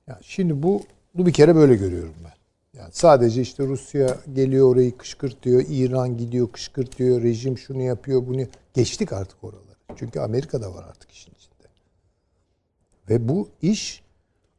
Yani 0.07 0.19
şimdi 0.21 0.63
bu, 0.63 0.81
bu 1.15 1.25
bir 1.25 1.33
kere 1.33 1.55
böyle 1.55 1.75
görüyorum 1.75 2.15
ben. 2.23 2.40
Yani 2.81 2.91
sadece 2.93 3.41
işte 3.41 3.67
Rusya 3.67 4.17
geliyor 4.33 4.71
orayı 4.71 4.97
kışkırtıyor, 4.97 5.63
İran 5.69 6.17
gidiyor 6.17 6.51
kışkırtıyor, 6.51 7.21
rejim 7.21 7.57
şunu 7.57 7.81
yapıyor, 7.81 8.27
bunu 8.27 8.41
geçtik 8.73 9.13
artık 9.13 9.43
oraları. 9.43 9.75
Çünkü 9.95 10.19
Amerika 10.19 10.61
da 10.61 10.73
var 10.73 10.83
artık 10.89 11.11
işin 11.11 11.31
içinde. 11.31 11.67
Ve 13.09 13.29
bu 13.29 13.49
iş 13.61 14.03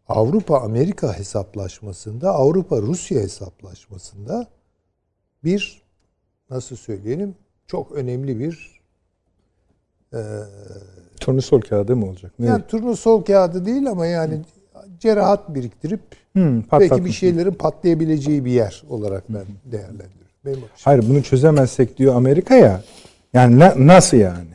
Avrupa 0.09 0.61
Amerika 0.61 1.19
hesaplaşmasında, 1.19 2.31
Avrupa 2.31 2.83
Rusya 2.83 3.21
hesaplaşmasında 3.21 4.47
bir 5.45 5.83
nasıl 6.51 6.77
söyleyelim 6.77 7.35
çok 7.67 7.93
önemli 7.93 8.39
bir 8.41 8.83
Turnusol 11.21 11.61
kağıdı 11.61 11.97
mı 11.97 12.07
olacak? 12.07 12.33
Ne? 12.39 12.47
yani 12.47 12.67
turnusol 12.67 13.25
kağıdı 13.25 13.67
değil 13.67 13.91
ama 13.91 14.07
yani 14.07 14.43
cerahat 15.01 15.55
biriktirip 15.55 16.01
Hmm, 16.33 16.63
belki 16.73 17.05
bir 17.05 17.13
şeylerin 17.13 17.51
patlayabileceği 17.53 18.45
bir 18.45 18.51
yer 18.51 18.83
olarak 18.89 19.25
ben 19.29 19.45
değerlendiriyorum. 19.65 20.13
Benim 20.47 20.59
Hayır 20.85 21.05
bunu 21.09 21.23
çözemezsek 21.23 21.99
diyor 21.99 22.15
Amerika 22.15 22.55
ya. 22.55 22.81
Yani 23.35 23.59
na- 23.59 23.75
nasıl 23.77 24.17
yani? 24.17 24.49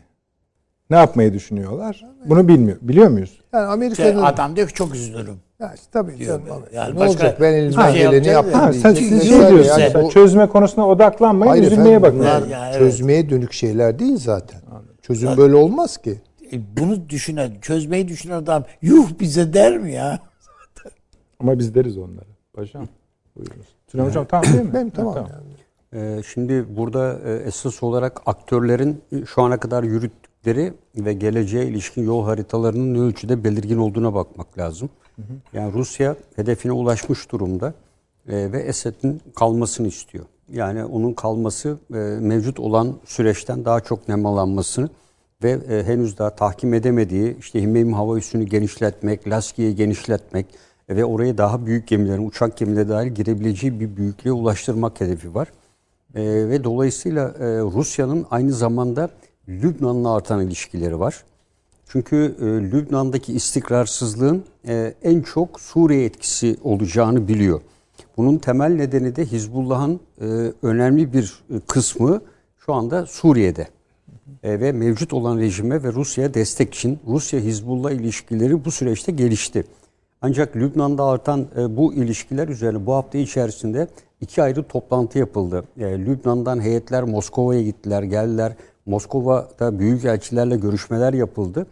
Ne 0.90 0.98
yapmayı 0.98 1.34
düşünüyorlar? 1.34 2.06
Bunu 2.26 2.48
bilmiyor. 2.48 2.78
Biliyor 2.82 3.08
muyuz? 3.08 3.40
Yani 3.54 3.66
Amerika'nın 3.66 4.24
adam 4.24 4.56
diyor 4.56 4.68
ki 4.68 4.74
çok 4.74 4.96
üzülürüm. 4.96 5.36
ya 5.60 5.74
işte 5.76 5.88
tabii 5.92 6.18
Diyor 6.18 6.42
canım. 6.48 6.64
Yani 6.74 6.96
ne 6.96 7.00
başka 7.00 7.12
olacak 7.12 7.42
ben 7.42 7.54
elimden 7.54 7.92
şey 7.92 8.02
geleni 8.02 8.28
yaptım 8.28 8.60
Ha, 8.60 8.74
sen 8.74 8.94
siz 8.94 9.10
şey 9.24 9.40
diyorsun. 9.50 9.80
Yani 9.82 10.04
bu- 10.04 10.10
çözme 10.10 10.48
konusuna 10.48 10.88
odaklanmayın, 10.88 11.50
Hayır 11.52 11.64
üzülmeye 11.64 11.96
efendim, 11.96 12.20
bakın. 12.20 12.50
Yani 12.50 12.66
evet. 12.70 12.80
çözmeye 12.80 13.30
dönük 13.30 13.54
şeyler 13.54 14.00
değil 14.00 14.18
zaten. 14.18 14.60
Çözüm 15.02 15.38
böyle 15.38 15.56
olmaz 15.56 15.98
ki. 15.98 16.16
E, 16.54 16.78
Bunu 16.78 17.10
düşünen, 17.10 17.52
çözmeyi 17.62 18.08
düşünen 18.08 18.34
adam 18.36 18.64
yuh 18.82 19.10
bize 19.20 19.54
der 19.54 19.78
mi 19.78 19.94
ya? 19.94 20.20
Ama 21.40 21.60
biz 21.60 21.76
deriz 21.76 21.98
onlara. 21.98 22.26
Paşam. 22.54 22.88
Buyurunuz. 23.36 23.66
Süleyman 23.88 24.10
Hocam 24.10 24.26
tamam 24.26 24.46
değil 24.54 24.64
mi? 24.64 24.70
Benim 24.74 24.88
Ha, 24.90 24.94
tamam, 24.96 25.16
yani. 25.16 25.34
Ee, 25.94 26.24
Şimdi 26.34 26.78
burada 26.78 27.20
e, 27.26 27.34
esas 27.36 27.84
olarak 27.84 28.22
aktörlerin 28.26 29.02
şu 29.26 29.42
ana 29.42 29.60
kadar 29.60 29.84
yürüttükleri 29.84 30.74
ve 30.96 31.14
geleceğe 31.14 31.66
ilişkin 31.66 32.04
yol 32.06 32.24
haritalarının 32.26 32.94
ne 32.94 33.00
ölçüde 33.00 33.44
belirgin 33.44 33.78
olduğuna 33.78 34.14
bakmak 34.14 34.58
lazım. 34.58 34.90
Yani 35.54 35.74
Rusya 35.74 36.16
hedefine 36.36 36.72
ulaşmış 36.72 37.32
durumda 37.32 37.74
e, 38.28 38.52
ve 38.52 38.60
Esed'in 38.60 39.22
kalmasını 39.36 39.88
istiyor. 39.88 40.26
Yani 40.52 40.86
onun 40.86 41.14
kalması 41.14 41.78
e, 41.94 41.98
mevcut 42.22 42.60
olan 42.60 42.96
süreçten 43.06 43.66
daha 43.66 43.80
çok 43.80 44.08
nemalanmasını 44.08 44.90
ve 45.44 45.52
e, 45.52 45.84
henüz 45.84 46.18
daha 46.18 46.30
tahkim 46.30 46.74
edemediği 46.74 47.38
işte 47.40 47.62
Himeym 47.62 47.94
hava 47.94 48.18
üssünü 48.18 48.44
genişletmek, 48.44 49.28
Laski'yi 49.28 49.76
genişletmek 49.76 50.46
ve 50.90 51.06
oraya 51.06 51.38
daha 51.38 51.66
büyük 51.66 51.88
gemilerin, 51.88 52.28
uçak 52.28 52.58
gemileri 52.58 52.90
dahil 52.90 53.12
girebileceği 53.12 53.80
bir 53.80 53.98
büyüklüğe 53.98 54.32
ulaştırmak 54.32 55.02
hedefi 55.02 55.36
var. 55.36 55.48
E, 56.16 56.22
ve 56.24 56.64
dolayısıyla 56.64 57.28
e, 57.30 57.46
Rusya'nın 57.60 58.26
aynı 58.32 58.54
zamanda 58.54 59.10
Lübnan'la 59.50 60.16
artan 60.16 60.48
ilişkileri 60.48 61.00
var. 61.00 61.24
Çünkü 61.88 62.36
e, 62.42 62.46
Lübnan'daki 62.46 63.34
istikrarsızlığın 63.34 64.44
e, 64.68 64.94
en 65.04 65.22
çok 65.22 65.62
Suriye 65.62 66.06
etkisi 66.06 66.58
olacağını 66.64 67.28
biliyor. 67.28 67.62
Bunun 68.18 68.38
temel 68.38 68.72
nedeni 68.72 69.16
de 69.16 69.26
Hizbullah'ın 69.26 70.00
e, 70.22 70.26
önemli 70.62 71.14
bir 71.14 71.44
e, 71.50 71.60
kısmı 71.60 72.22
şu 72.58 72.74
anda 72.74 73.06
Suriye'de. 73.06 73.68
E, 74.44 74.60
ve 74.60 74.72
mevcut 74.72 75.14
olan 75.14 75.38
rejime 75.38 75.84
ve 75.84 75.94
Rusya'ya 75.94 76.34
destek 76.34 76.74
için 76.74 77.00
Rusya-Hizbullah 77.08 77.92
ilişkileri 77.92 78.66
bu 78.66 78.72
süreçte 78.72 79.12
gelişti. 79.12 79.64
Ancak 80.22 80.56
Lübnan'da 80.56 81.04
artan 81.04 81.48
e, 81.58 81.78
bu 81.78 81.94
ilişkiler 81.94 82.48
üzerine 82.48 82.86
bu 82.86 82.94
hafta 82.94 83.18
içerisinde 83.18 83.88
iki 84.22 84.44
ayrı 84.44 84.64
toplantı 84.64 85.20
yapıldı. 85.20 85.64
E, 85.80 85.84
Lübnan'dan 85.84 86.62
heyetler 86.62 87.04
Moskova'ya 87.04 87.62
gittiler, 87.62 88.04
geldiler. 88.04 88.54
Moskova'da 88.86 89.80
büyükelçilerle 89.80 90.58
görüşmeler 90.58 91.14
yapıldı. 91.14 91.68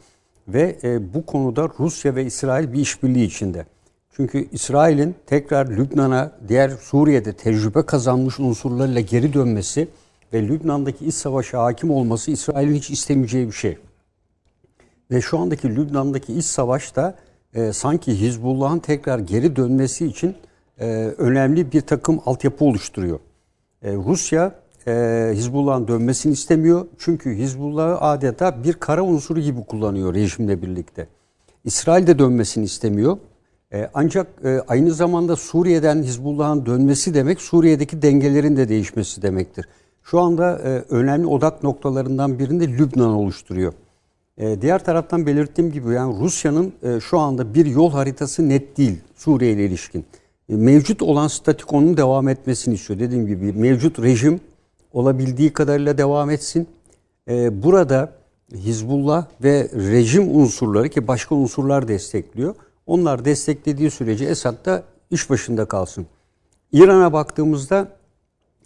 Ve 0.48 0.76
e, 0.84 1.13
bu 1.13 1.26
konuda 1.26 1.70
Rusya 1.80 2.15
ve 2.15 2.26
İsrail 2.26 2.74
bir 2.74 2.80
işbirliği 2.80 3.26
içinde. 3.26 3.65
Çünkü 4.12 4.48
İsrail'in 4.52 5.15
tekrar 5.26 5.68
Lübnan'a, 5.70 6.32
diğer 6.48 6.70
Suriye'de 6.70 7.34
tecrübe 7.34 7.82
kazanmış 7.82 8.39
unsurlarla 8.39 9.00
geri 9.00 9.34
dönmesi 9.34 9.88
ve 10.36 10.48
Lübnan'daki 10.48 11.06
iç 11.06 11.15
savaşa 11.15 11.63
hakim 11.63 11.91
olması 11.91 12.32
İsrail'in 12.32 12.74
hiç 12.74 12.89
istemeyeceği 12.89 13.48
bir 13.48 13.52
şey. 13.52 13.78
Ve 15.12 15.21
şu 15.21 15.39
andaki 15.39 15.76
Lübnan'daki 15.76 16.34
iç 16.34 16.45
savaşta 16.45 17.15
e, 17.54 17.74
sanki 17.74 18.19
Hizbullah'ın 18.21 18.80
tekrar 18.80 19.19
geri 19.19 19.56
dönmesi 19.56 20.06
için 20.06 20.36
e, 20.80 20.86
önemli 21.17 21.71
bir 21.71 21.82
takım 21.82 22.21
altyapı 22.26 22.65
oluşturuyor. 22.65 23.19
E, 23.82 23.93
Rusya 23.93 24.56
e, 24.88 25.32
Hizbullah'ın 25.34 25.88
dönmesini 25.88 26.34
istemiyor. 26.34 26.86
Çünkü 26.98 27.36
Hizbullah'ı 27.36 28.02
adeta 28.02 28.63
bir 28.63 28.74
kara 28.74 29.04
unsuru 29.04 29.39
gibi 29.39 29.63
kullanıyor 29.63 30.13
rejimle 30.13 30.62
birlikte. 30.62 31.08
İsrail 31.63 32.08
de 32.08 32.19
dönmesini 32.19 32.65
istemiyor. 32.65 33.17
E, 33.74 33.89
ancak 33.93 34.28
e, 34.43 34.62
aynı 34.67 34.91
zamanda 34.91 35.36
Suriye'den 35.36 36.04
Hizbullah'ın 36.04 36.65
dönmesi 36.65 37.13
demek 37.13 37.41
Suriye'deki 37.41 38.02
dengelerin 38.02 38.58
de 38.58 38.69
değişmesi 38.69 39.21
demektir. 39.21 39.65
Şu 40.06 40.20
anda 40.20 40.60
e, 40.60 40.84
önemli 40.89 41.28
odak 41.28 41.63
noktalarından 41.63 42.39
birinde 42.39 42.68
Lübnan 42.68 43.10
oluşturuyor. 43.10 43.74
E, 44.38 44.62
diğer 44.62 44.86
taraftan 44.86 45.26
belirttiğim 45.26 45.72
gibi 45.72 45.94
yani 45.94 46.20
Rusya'nın 46.20 46.74
e, 46.84 47.00
şu 47.00 47.20
anda 47.20 47.54
bir 47.54 47.65
yol 47.65 47.91
haritası 47.91 48.50
net 48.50 48.78
değil 48.78 48.98
Suriye 49.15 49.52
ile 49.52 49.65
ilişkin. 49.65 50.06
E, 50.50 50.56
mevcut 50.56 51.02
olan 51.02 51.28
statikonun 51.28 51.98
devam 51.98 52.28
etmesini 52.28 52.74
istiyor. 52.74 53.00
Dediğim 53.00 53.28
gibi 53.28 53.54
mevcut 53.54 54.00
rejim 54.00 54.39
olabildiği 54.94 55.54
kadarıyla 55.54 55.98
devam 55.98 56.30
etsin. 56.30 56.68
E, 57.30 57.63
burada 57.63 58.12
Hizbullah 58.54 59.26
ve 59.44 59.70
rejim 59.74 60.38
unsurları 60.38 60.89
ki 60.89 61.08
başka 61.08 61.36
unsurlar 61.36 61.88
destekliyor. 61.88 62.56
Onlar 62.88 63.26
desteklediği 63.26 63.91
sürece 63.91 64.26
Esad 64.26 64.65
da 64.65 64.84
iş 65.12 65.30
başında 65.30 65.65
kalsın. 65.65 66.06
İran'a 66.72 67.13
baktığımızda 67.13 67.88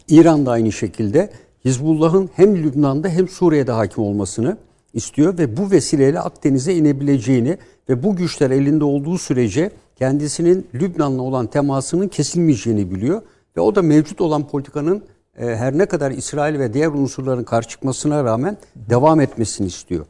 İran 0.10 0.46
da 0.46 0.52
aynı 0.52 0.72
şekilde 0.72 1.30
Hizbullah'ın 1.66 2.30
hem 2.36 2.64
Lübnan'da 2.64 3.10
hem 3.10 3.28
Suriye'de 3.28 3.72
hakim 3.72 4.04
olmasını 4.04 4.58
istiyor 4.94 5.38
ve 5.38 5.58
bu 5.58 5.72
vesileyle 5.72 6.20
Akdeniz'e 6.20 6.76
inebileceğini 6.76 7.58
ve 7.90 8.04
bu 8.04 8.16
güçler 8.16 8.52
elinde 8.52 8.84
olduğu 8.84 9.18
sürece 9.18 9.72
kendisinin 9.96 10.68
Lübnan'la 10.74 11.22
olan 11.22 11.48
temasının 11.48 12.08
kesilmeyeceğini 12.08 12.92
biliyor 12.92 13.22
ve 13.58 13.62
o 13.62 13.76
da 13.76 13.82
mevcut 13.82 14.22
olan 14.22 14.48
politikanın 14.48 15.04
e, 15.38 15.46
her 15.46 15.78
ne 15.78 15.86
kadar 15.86 16.12
İsrail 16.12 16.60
ve 16.60 16.74
diğer 16.74 16.88
unsurların 16.88 17.44
karşı 17.44 17.70
çıkmasına 17.70 18.24
rağmen 18.24 18.58
devam 18.76 19.22
etmesini 19.22 19.68
istiyor. 19.68 20.06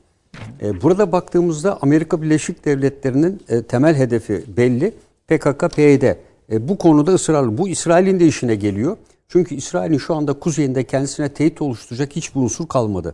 E, 0.62 0.82
burada 0.82 1.12
baktığımızda 1.12 1.78
Amerika 1.82 2.22
Birleşik 2.22 2.66
Devletleri'nin 2.66 3.42
e, 3.50 3.64
temel 3.64 3.96
hedefi 3.96 4.44
belli. 4.58 4.94
PKK-PYD. 5.30 6.16
E, 6.52 6.68
bu 6.68 6.78
konuda 6.78 7.14
ısrarlı. 7.14 7.58
Bu 7.58 7.70
İsrail'in 7.70 8.20
de 8.20 8.26
işine 8.26 8.56
geliyor. 8.56 8.98
Çünkü 9.30 9.56
İsrail'in 9.56 9.98
şu 9.98 10.16
anda 10.16 10.34
kuzeyinde 10.34 10.84
kendisine 10.84 11.30
tehdit 11.30 11.62
oluşturacak 11.62 12.16
hiçbir 12.16 12.40
unsur 12.40 12.68
kalmadı. 12.68 13.14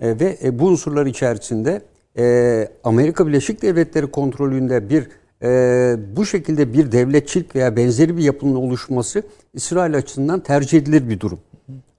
E, 0.00 0.20
ve 0.20 0.38
e, 0.44 0.58
bu 0.58 0.66
unsurlar 0.66 1.06
içerisinde 1.06 1.82
e, 2.18 2.68
Amerika 2.84 3.26
Birleşik 3.26 3.62
Devletleri 3.62 4.06
kontrolünde 4.06 4.88
bir 4.90 5.08
e, 5.42 5.96
bu 6.16 6.26
şekilde 6.26 6.72
bir 6.72 6.92
devletçilik 6.92 7.56
veya 7.56 7.76
benzeri 7.76 8.16
bir 8.16 8.22
yapının 8.22 8.54
oluşması 8.54 9.22
İsrail 9.54 9.96
açısından 9.96 10.40
tercih 10.40 10.78
edilir 10.78 11.08
bir 11.08 11.20
durum. 11.20 11.38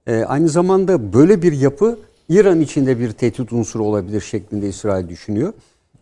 E, 0.06 0.24
aynı 0.24 0.48
zamanda 0.48 1.12
böyle 1.12 1.42
bir 1.42 1.52
yapı 1.52 1.98
İran 2.28 2.60
içinde 2.60 3.00
bir 3.00 3.12
tehdit 3.12 3.52
unsuru 3.52 3.84
olabilir 3.84 4.20
şeklinde 4.20 4.68
İsrail 4.68 5.08
düşünüyor. 5.08 5.52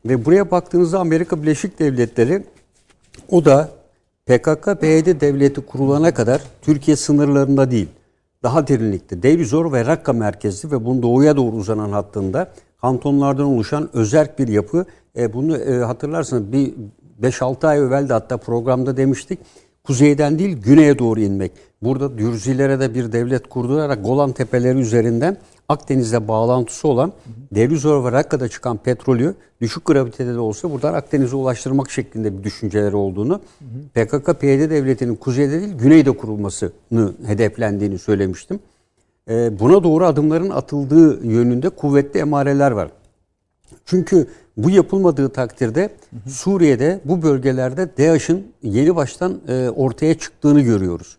Ve 0.04 0.24
buraya 0.24 0.50
baktığınızda 0.50 0.98
Amerika 0.98 1.42
Birleşik 1.42 1.78
Devletleri 1.78 2.44
o 3.30 3.44
da 3.44 3.70
PKK-PYD 4.26 5.20
devleti 5.20 5.60
kurulana 5.60 6.14
kadar 6.14 6.42
Türkiye 6.62 6.96
sınırlarında 6.96 7.70
değil, 7.70 7.88
daha 8.42 8.68
derinlikte 8.68 9.22
Derizor 9.22 9.72
ve 9.72 9.86
Rakka 9.86 10.12
merkezli 10.12 10.70
ve 10.70 10.84
bunun 10.84 11.02
doğuya 11.02 11.36
doğru 11.36 11.56
uzanan 11.56 11.92
hattında 11.92 12.52
kantonlardan 12.80 13.46
oluşan 13.46 13.88
özerk 13.92 14.38
bir 14.38 14.48
yapı. 14.48 14.86
E, 15.16 15.32
bunu 15.32 15.56
e, 15.56 15.78
hatırlarsınız 15.78 16.52
bir 16.52 16.74
5-6 17.22 17.66
ay 17.66 17.78
evvel 17.78 18.08
de 18.08 18.12
hatta 18.12 18.36
programda 18.36 18.96
demiştik. 18.96 19.38
Kuzeyden 19.84 20.38
değil 20.38 20.62
güneye 20.62 20.98
doğru 20.98 21.20
inmek. 21.20 21.52
Burada 21.82 22.18
Dürzilere 22.18 22.80
de 22.80 22.94
bir 22.94 23.12
devlet 23.12 23.48
kurdurarak 23.48 24.04
Golan 24.04 24.32
Tepeleri 24.32 24.78
üzerinden 24.78 25.36
Akdeniz'le 25.68 26.28
bağlantısı 26.28 26.88
olan 26.88 27.12
Derizor 27.54 28.04
ve 28.04 28.12
Rakka'da 28.12 28.48
çıkan 28.48 28.76
petrolü 28.76 29.34
düşük 29.60 29.84
gravitede 29.84 30.34
de 30.34 30.38
olsa 30.38 30.70
buradan 30.70 30.94
Akdeniz'e 30.94 31.36
ulaştırmak 31.36 31.90
şeklinde 31.90 32.38
bir 32.38 32.44
düşünceleri 32.44 32.96
olduğunu, 32.96 33.40
PKK-PYD 33.94 34.70
devletinin 34.70 35.16
kuzeyde 35.16 35.60
değil 35.60 35.74
güneyde 35.74 36.16
kurulmasını 36.16 37.12
hedeflendiğini 37.26 37.98
söylemiştim. 37.98 38.60
Ee, 39.30 39.58
buna 39.60 39.84
doğru 39.84 40.06
adımların 40.06 40.50
atıldığı 40.50 41.26
yönünde 41.26 41.68
kuvvetli 41.68 42.20
emareler 42.20 42.70
var. 42.70 42.88
Çünkü 43.84 44.26
bu 44.56 44.70
yapılmadığı 44.70 45.28
takdirde 45.28 45.90
Suriye'de 46.28 47.00
bu 47.04 47.22
bölgelerde 47.22 47.88
DAEŞ'in 47.98 48.52
yeni 48.62 48.96
baştan 48.96 49.40
e, 49.48 49.68
ortaya 49.68 50.18
çıktığını 50.18 50.60
görüyoruz. 50.60 51.16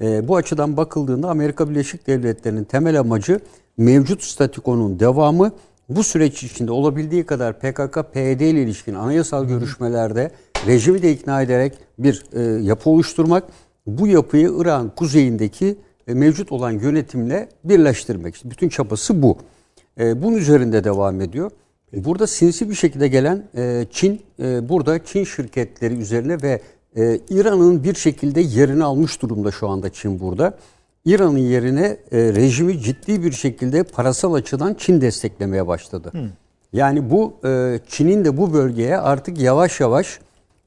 E, 0.00 0.28
bu 0.28 0.36
açıdan 0.36 0.76
bakıldığında 0.76 1.30
Amerika 1.30 1.70
Birleşik 1.70 2.06
Devletleri'nin 2.06 2.64
temel 2.64 3.00
amacı 3.00 3.40
mevcut 3.76 4.22
statikonun 4.22 5.00
devamı 5.00 5.52
bu 5.88 6.02
süreç 6.02 6.42
içinde 6.42 6.72
olabildiği 6.72 7.26
kadar 7.26 7.52
PKK-PYD 7.52 8.44
ile 8.44 8.62
ilişkin 8.62 8.94
anayasal 8.94 9.44
görüşmelerde 9.44 10.30
rejimi 10.66 11.02
de 11.02 11.12
ikna 11.12 11.42
ederek 11.42 11.72
bir 11.98 12.24
e, 12.32 12.62
yapı 12.62 12.90
oluşturmak, 12.90 13.44
bu 13.86 14.06
yapıyı 14.06 14.50
İran 14.58 14.94
kuzeyindeki 14.96 15.76
e, 16.08 16.14
mevcut 16.14 16.52
olan 16.52 16.70
yönetimle 16.70 17.48
birleştirmek. 17.64 18.34
İşte 18.34 18.50
bütün 18.50 18.68
çabası 18.68 19.22
bu. 19.22 19.38
E, 20.00 20.22
bunun 20.22 20.36
üzerinde 20.36 20.84
devam 20.84 21.20
ediyor. 21.20 21.50
Burada 21.92 22.26
sinsi 22.26 22.70
bir 22.70 22.74
şekilde 22.74 23.08
gelen 23.08 23.44
e, 23.56 23.86
Çin, 23.90 24.22
e, 24.42 24.68
burada 24.68 25.04
Çin 25.04 25.24
şirketleri 25.24 25.94
üzerine 25.94 26.42
ve 26.42 26.60
e, 26.96 27.20
İran'ın 27.30 27.84
bir 27.84 27.94
şekilde 27.94 28.40
yerini 28.40 28.84
almış 28.84 29.22
durumda 29.22 29.50
şu 29.50 29.68
anda 29.68 29.92
Çin 29.92 30.20
burada. 30.20 30.58
İran'ın 31.04 31.38
yerine 31.38 31.96
e, 32.12 32.18
rejimi 32.18 32.80
ciddi 32.80 33.22
bir 33.22 33.32
şekilde 33.32 33.82
parasal 33.82 34.34
açıdan 34.34 34.74
Çin 34.74 35.00
desteklemeye 35.00 35.66
başladı. 35.66 36.12
Yani 36.72 37.10
bu 37.10 37.34
e, 37.44 37.80
Çin'in 37.88 38.24
de 38.24 38.36
bu 38.36 38.52
bölgeye 38.52 38.98
artık 38.98 39.40
yavaş 39.40 39.80
yavaş 39.80 40.18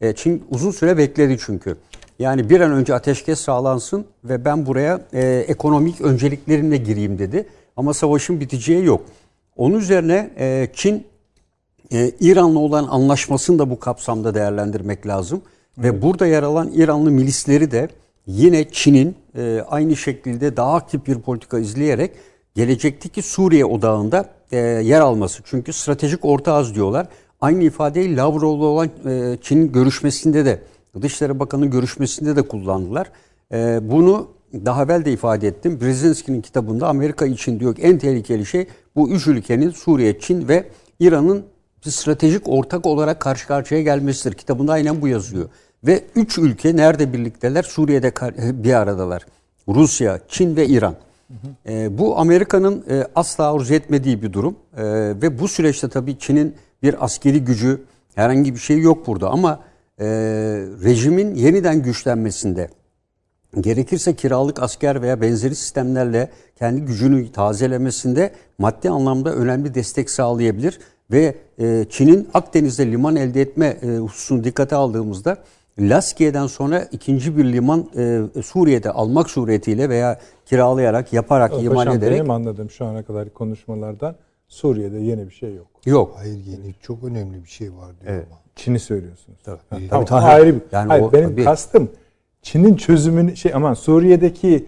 e, 0.02 0.14
Çin 0.16 0.44
uzun 0.50 0.72
süre 0.72 0.98
bekledi 0.98 1.38
çünkü. 1.46 1.78
Yani 2.20 2.50
bir 2.50 2.62
an 2.62 2.72
önce 2.72 2.94
ateşkes 2.94 3.40
sağlansın 3.40 4.06
ve 4.24 4.46
ben 4.46 4.66
buraya 4.66 5.02
e, 5.14 5.46
ekonomik 5.48 6.02
önceliklerimle 6.02 6.78
gireyim 6.78 7.20
dedi. 7.20 7.48
Ama 7.78 7.94
savaşın 7.94 8.40
biteceği 8.40 8.86
yok. 8.86 9.02
Onun 9.58 9.80
üzerine 9.80 10.30
e, 10.40 10.68
Çin 10.74 11.08
e, 11.92 12.12
İran'la 12.20 12.60
olan 12.60 12.88
anlaşmasını 12.90 13.60
da 13.60 13.70
bu 13.70 13.80
kapsamda 13.80 14.36
değerlendirmek 14.36 15.08
lazım. 15.08 15.42
Ve 15.78 16.02
burada 16.02 16.28
yer 16.28 16.44
alan 16.44 16.72
İranlı 16.74 17.12
milisleri 17.12 17.72
de 17.72 17.90
yine 18.28 18.70
Çin'in 18.72 19.16
e, 19.36 19.62
aynı 19.70 19.96
şekilde 19.96 20.58
daha 20.58 20.74
aktif 20.74 21.08
bir 21.08 21.20
politika 21.20 21.60
izleyerek 21.60 22.12
gelecekteki 22.56 23.22
Suriye 23.22 23.66
odağında 23.66 24.30
e, 24.52 24.58
yer 24.58 25.02
alması. 25.02 25.42
Çünkü 25.46 25.74
stratejik 25.74 26.26
ortağız 26.26 26.76
diyorlar. 26.76 27.08
Aynı 27.42 27.64
ifadeyi 27.64 28.18
Lavrov'la 28.18 28.66
olan 28.66 28.90
e, 29.06 29.38
Çin 29.42 29.72
görüşmesinde 29.72 30.46
de 30.46 30.62
Dışişleri 31.02 31.40
Bakanı 31.40 31.66
görüşmesinde 31.66 32.36
de 32.36 32.42
kullandılar. 32.42 33.12
E, 33.54 33.80
bunu 33.82 34.28
daha 34.54 34.84
evvel 34.84 35.06
de 35.06 35.12
ifade 35.12 35.48
ettim. 35.48 35.82
Brzezinski'nin 35.82 36.42
kitabında 36.42 36.88
Amerika 36.88 37.26
için 37.26 37.60
diyor 37.60 37.76
ki 37.76 37.82
en 37.82 37.98
tehlikeli 37.98 38.46
şey 38.46 38.68
bu 38.96 39.10
üç 39.10 39.28
ülkenin 39.28 39.70
Suriye, 39.70 40.20
Çin 40.20 40.48
ve 40.48 40.70
İran'ın 41.00 41.46
stratejik 41.82 42.48
ortak 42.48 42.86
olarak 42.86 43.20
karşı 43.20 43.48
karşıya 43.48 43.82
gelmesidir. 43.82 44.36
Kitabında 44.36 44.72
aynen 44.74 45.02
bu 45.02 45.08
yazıyor. 45.08 45.50
Ve 45.84 46.04
üç 46.16 46.38
ülke 46.38 46.76
nerede 46.76 47.14
birlikteler? 47.14 47.64
Suriye'de 47.64 48.14
bir 48.64 48.74
aradalar. 48.74 49.26
Rusya, 49.68 50.20
Çin 50.28 50.56
ve 50.56 50.68
İran. 50.68 50.96
E, 51.70 51.98
bu 51.98 52.18
Amerika'nın 52.20 52.84
e, 52.90 53.04
asla 53.16 53.54
arzu 53.54 53.74
etmediği 53.74 54.22
bir 54.24 54.34
durum. 54.34 54.56
E, 54.78 54.84
ve 55.22 55.40
bu 55.40 55.48
süreçte 55.48 55.90
tabii 55.90 56.20
Çin'in 56.20 56.56
bir 56.84 57.06
askeri 57.06 57.46
gücü 57.46 57.82
herhangi 58.16 58.54
bir 58.54 58.60
şey 58.60 58.80
yok 58.80 59.08
burada. 59.08 59.30
Ama 59.30 59.60
e, 60.00 60.06
rejimin 60.84 61.36
yeniden 61.36 61.82
güçlenmesinde 61.82 62.70
gerekirse 63.62 64.16
kiralık 64.16 64.64
asker 64.64 65.02
veya 65.02 65.22
benzeri 65.22 65.56
sistemlerle 65.56 66.30
kendi 66.56 66.82
gücünü 66.82 67.32
tazelemesinde 67.32 68.32
maddi 68.58 68.90
anlamda 68.90 69.34
önemli 69.34 69.74
destek 69.74 70.10
sağlayabilir. 70.10 70.80
Ve 71.12 71.36
e, 71.60 71.86
Çin'in 71.90 72.30
Akdeniz'de 72.34 72.92
liman 72.92 73.16
elde 73.16 73.42
etme 73.42 73.66
e, 73.66 73.98
hususunu 73.98 74.44
dikkate 74.44 74.76
aldığımızda 74.76 75.38
Laskiye'den 75.80 76.48
sonra 76.48 76.82
ikinci 76.92 77.38
bir 77.38 77.46
liman 77.54 77.90
e, 77.98 78.42
Suriye'de 78.44 78.92
almak 78.92 79.30
suretiyle 79.30 79.90
veya 79.90 80.20
kiralayarak, 80.46 81.14
yaparak, 81.14 81.52
Paşam, 81.52 81.66
iman 81.66 81.88
ederek... 81.98 82.20
Benim 82.20 82.32
anladığım 82.32 82.70
şu 82.70 82.86
ana 82.86 83.04
kadar 83.04 83.30
konuşmalardan 83.34 84.16
Suriye'de 84.48 84.98
yeni 84.98 85.26
bir 85.30 85.34
şey 85.34 85.56
yok. 85.56 85.68
Yok. 85.86 86.14
Hayır 86.18 86.38
yeni 86.46 86.76
çok 86.82 87.04
önemli 87.04 87.44
bir 87.44 87.50
şey 87.50 87.74
var 87.74 87.90
diyor 88.02 88.14
Evet. 88.14 88.26
ama. 88.32 88.40
Çin'i 88.56 88.80
söylüyorsunuz. 88.80 89.40
Tabii, 89.44 89.60
Tabii, 89.70 89.88
tamam, 89.90 90.06
tabii. 90.06 90.22
ayrı 90.26 90.56
bir. 90.56 90.62
Yani 90.72 90.88
Hayır, 90.88 91.04
o- 91.04 91.14
benim 91.14 91.30
tabii. 91.30 91.44
kastım 91.44 91.90
Çin'in 92.42 92.76
çözümünü 92.76 93.36
şey 93.38 93.52
aman 93.56 93.74
Suriye'deki 93.74 94.66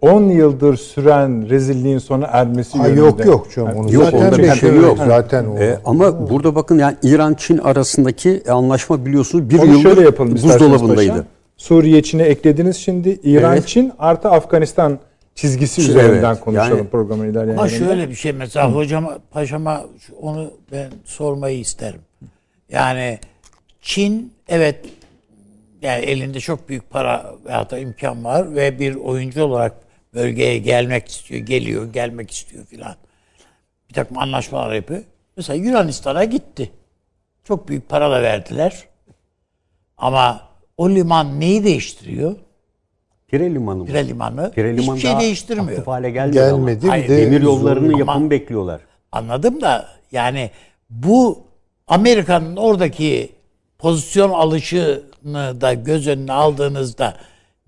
10 0.00 0.22
yıldır 0.28 0.76
süren 0.76 1.48
rezilliğin 1.48 1.98
sona 1.98 2.26
ermesi 2.26 2.78
Aa, 2.78 2.86
yönünde. 2.86 3.00
yok 3.00 3.24
yok 3.26 3.46
canım 3.56 3.76
onu 3.76 3.92
Yok, 3.92 4.04
zaten 4.04 4.18
onda 4.26 4.38
bir 4.38 4.52
şey 4.54 4.76
yok. 4.76 4.98
Zaten 5.06 5.44
o. 5.46 5.58
E, 5.58 5.78
ama 5.84 6.30
burada 6.30 6.54
bakın 6.54 6.78
yani 6.78 6.96
İran-Çin 7.02 7.58
arasındaki 7.58 8.42
anlaşma 8.50 9.06
biliyorsunuz 9.06 9.50
bir 9.50 9.58
Onu 9.58 9.66
yıldır 9.66 9.82
şöyle 9.82 10.00
yapalım 10.00 10.32
buzdolabındaydı. 10.32 11.26
Suriye 11.56 12.02
Çin'e 12.02 12.22
eklediniz 12.22 12.76
şimdi. 12.76 13.20
İran 13.22 13.52
Evet. 13.52 13.66
Çin 13.68 13.92
artı 13.98 14.28
Afganistan 14.28 14.98
çizgisi 15.34 15.80
Evet, 15.80 15.90
üzerinden 15.90 16.36
konuşalım 16.36 16.78
yani- 16.78 16.88
programın 16.88 17.30
ilerleyen 17.32 17.56
Ama 17.58 17.66
yerinde. 17.66 17.84
şöyle 17.88 18.08
bir 18.08 18.14
şey 18.14 18.32
mesela 18.32 18.72
hocama 18.74 19.18
paşama 19.30 19.84
onu 20.20 20.50
ben 20.72 20.88
sormayı 21.04 21.58
isterim. 21.58 22.00
Yani 22.72 23.18
Çin 23.80 24.32
evet 24.48 24.76
yani 25.82 26.04
elinde 26.04 26.40
çok 26.40 26.68
büyük 26.68 26.90
para 26.90 27.34
veya 27.44 27.70
da 27.70 27.78
imkan 27.78 28.24
var 28.24 28.54
ve 28.54 28.78
bir 28.78 28.94
oyuncu 28.94 29.44
olarak 29.44 29.74
bölgeye 30.14 30.58
gelmek 30.58 31.08
istiyor, 31.08 31.40
geliyor, 31.40 31.92
gelmek 31.92 32.30
istiyor 32.30 32.66
filan. 32.66 32.94
Bir 33.88 33.94
takım 33.94 34.18
anlaşmalar 34.18 34.74
yapıyor. 34.74 35.02
Mesela 35.36 35.56
Yunanistan'a 35.64 36.24
gitti. 36.24 36.70
Çok 37.44 37.68
büyük 37.68 37.88
para 37.88 38.10
da 38.10 38.22
verdiler. 38.22 38.84
Ama 39.96 40.48
o 40.76 40.90
liman 40.90 41.40
neyi 41.40 41.64
değiştiriyor? 41.64 42.36
Pire 43.28 43.54
Limanı 43.54 43.78
mı? 43.78 43.86
Pire 43.86 44.08
limanı 44.08 44.50
Pire 44.50 44.76
Liman 44.76 44.96
hiçbir 44.96 45.08
şey 45.08 45.20
değiştirmiyor. 45.20 45.68
aktif 45.70 45.86
hale 45.86 46.10
gelmedi, 46.10 46.34
gelmedi 46.34 46.88
Hayır, 46.88 47.08
de 47.08 47.16
Demir 47.16 47.42
yollarının 47.42 47.88
Ama- 47.92 47.98
yapımını 47.98 48.30
bekliyorlar. 48.30 48.80
Anladım 49.12 49.60
da 49.60 49.88
yani 50.12 50.50
bu 50.90 51.44
Amerika'nın 51.86 52.56
oradaki 52.56 53.32
pozisyon 53.78 54.30
alışını 54.30 55.02
da 55.60 55.74
göz 55.74 56.08
önüne 56.08 56.32
aldığınızda 56.32 57.14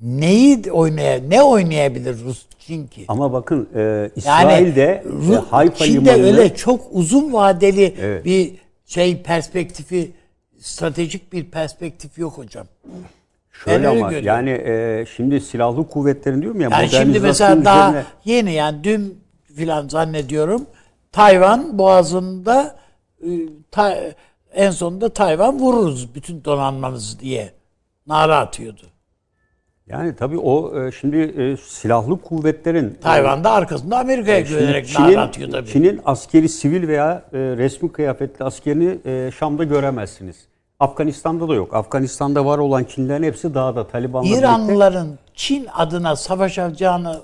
neyi 0.03 0.73
oynaya 0.73 1.21
ne 1.29 1.43
oynayabilir 1.43 2.25
Rus 2.25 2.43
Çin 2.59 2.87
ki? 2.87 3.05
Ama 3.09 3.33
bakın 3.33 3.69
e, 3.75 3.81
Yani 3.81 4.11
İsrail'de 4.17 5.05
Ru- 5.07 5.35
e, 5.35 5.49
Hayfa 5.51 5.85
Çin'de 5.85 6.11
Limanı'nı 6.15 6.27
öyle 6.39 6.55
çok 6.55 6.81
uzun 6.91 7.33
vadeli 7.33 7.95
Evet. 8.01 8.25
bir 8.25 8.55
şey 8.87 9.23
perspektifi 9.23 10.11
stratejik 10.59 11.33
bir 11.33 11.45
perspektif 11.45 12.19
yok 12.19 12.39
hocam. 12.39 12.67
şöyle 13.65 13.85
Ben 13.85 13.97
ama 14.01 14.13
yani 14.13 14.51
e, 14.51 15.05
şimdi 15.17 15.41
silahlı 15.41 15.89
kuvvetlerin 15.89 16.43
diyorum 16.43 16.61
ya 16.61 16.69
Yani 16.73 16.89
şimdi 16.89 17.21
mesela 17.21 17.65
daha 17.65 17.91
üzerine- 17.91 18.05
yeni 18.25 18.53
yani 18.53 18.85
dün 18.85 19.19
filan 19.57 19.89
zannediyorum 19.89 20.67
Tayvan 21.13 21.79
boğazında 21.79 22.77
e, 23.23 23.29
Ta- 23.71 23.99
en 24.55 24.71
sonunda 24.71 25.09
Tayvan 25.09 25.59
vururuz 25.59 26.15
bütün 26.15 26.45
donanmanızı 26.45 27.21
diye 27.21 27.53
nara 28.07 28.39
atıyordu. 28.39 28.83
yani 29.87 30.17
tabii 30.17 30.39
o 30.39 30.81
e, 30.81 30.93
şimdi 30.93 31.17
e, 31.17 31.57
silahlı 31.57 32.21
kuvvetlerin 32.23 32.99
Tayvan 33.03 33.45
da 33.45 33.51
arkasında 33.51 33.99
Amerika'ya 33.99 34.41
güvenerek 34.41 34.99
nara 34.99 35.21
atıyor 35.21 35.51
tabii. 35.51 35.69
Çin'in 35.69 36.01
askeri 36.05 36.49
sivil 36.49 36.89
veya 36.89 37.25
e, 37.33 37.39
resmi 37.39 37.93
kıyafetli 37.93 38.45
askerini 38.45 38.99
e, 39.07 39.31
Şam'da 39.39 39.65
göremezsiniz. 39.65 40.37
Afganistan'da 40.81 41.49
da 41.49 41.55
yok. 41.55 41.75
Afganistan'da 41.75 42.47
var 42.47 42.59
olan 42.59 42.85
Çinlilerin 42.85 43.23
hepsi 43.23 43.55
dağda 43.55 43.87
Taliban'la 43.87 44.25
birlikte. 44.25 44.41
İranlıların 44.41 45.09
Çin 45.35 45.67
adına 45.75 46.17
savaşacağını 46.17 47.21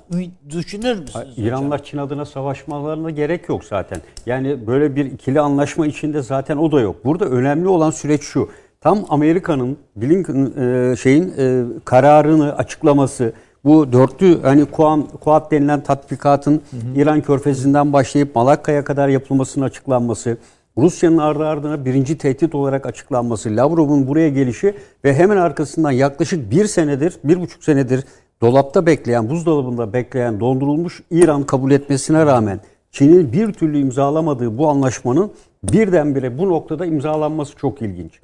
düşünür 0.50 0.98
müsünüz? 0.98 1.38
İranlar 1.38 1.84
Çin 1.84 1.98
adına 1.98 2.24
savaşmalarına 2.24 3.11
gerek 3.11 3.48
yok 3.48 3.64
zaten. 3.64 4.00
Yani 4.26 4.66
böyle 4.66 4.96
bir 4.96 5.04
ikili 5.04 5.40
anlaşma 5.40 5.86
içinde 5.86 6.22
zaten 6.22 6.57
o 6.57 6.72
da 6.72 6.80
yok. 6.80 7.04
Burada 7.04 7.24
önemli 7.24 7.68
olan 7.68 7.90
süreç 7.90 8.22
şu. 8.22 8.48
tam 8.80 9.04
Amerika'nın 9.09 9.78
Blinken 9.96 10.52
e, 10.62 10.96
şeyin 10.96 11.34
e, 11.38 11.64
kararını 11.84 12.57
açıklaması 12.57 13.32
bu 13.64 13.92
dörtlü 13.92 14.42
hani 14.42 14.64
Kuam, 14.64 15.07
Kuat 15.07 15.50
denilen 15.50 15.80
tatbikatın 15.80 16.62
İran 16.96 17.20
körfezinden 17.20 17.92
başlayıp 17.92 18.34
Malakka'ya 18.36 18.84
kadar 18.84 19.09
yapılmasının 19.09 19.64
açıklanması, 19.64 20.38
Rusya'nın 20.79 21.18
ardı 21.18 21.47
ardına 21.47 21.85
birinci 21.85 22.18
tehdit 22.18 22.55
olarak 22.55 22.87
açıklanması, 22.87 23.57
Lavrov'un 23.57 24.09
buraya 24.09 24.29
gelişi 24.29 24.74
ve 25.05 25.14
hemen 25.14 25.37
arkasından 25.37 25.91
yaklaşık 25.91 26.51
bir 26.51 26.64
senedir, 26.64 27.14
bir 27.24 27.41
buçuk 27.41 27.64
senedir 27.64 28.05
dolapta 28.41 28.87
bekleyen, 28.87 29.31
buzdolabında 29.31 29.93
bekleyen, 29.93 30.41
dondurulmuş 30.41 31.03
İran 31.11 31.43
kabul 31.43 31.70
etmesine 31.70 32.27
rağmen 32.27 32.61
Çin'in 32.91 33.33
bir 33.33 33.53
türlü 33.53 33.79
imzalamadığı 33.79 34.59
bu 34.59 34.68
anlaşmanın 34.68 35.33
birdenbire 35.64 36.39
bu 36.39 36.49
noktada 36.49 36.87
imzalanması 36.87 37.57
çok 37.57 37.83
ilginç. 37.83 38.20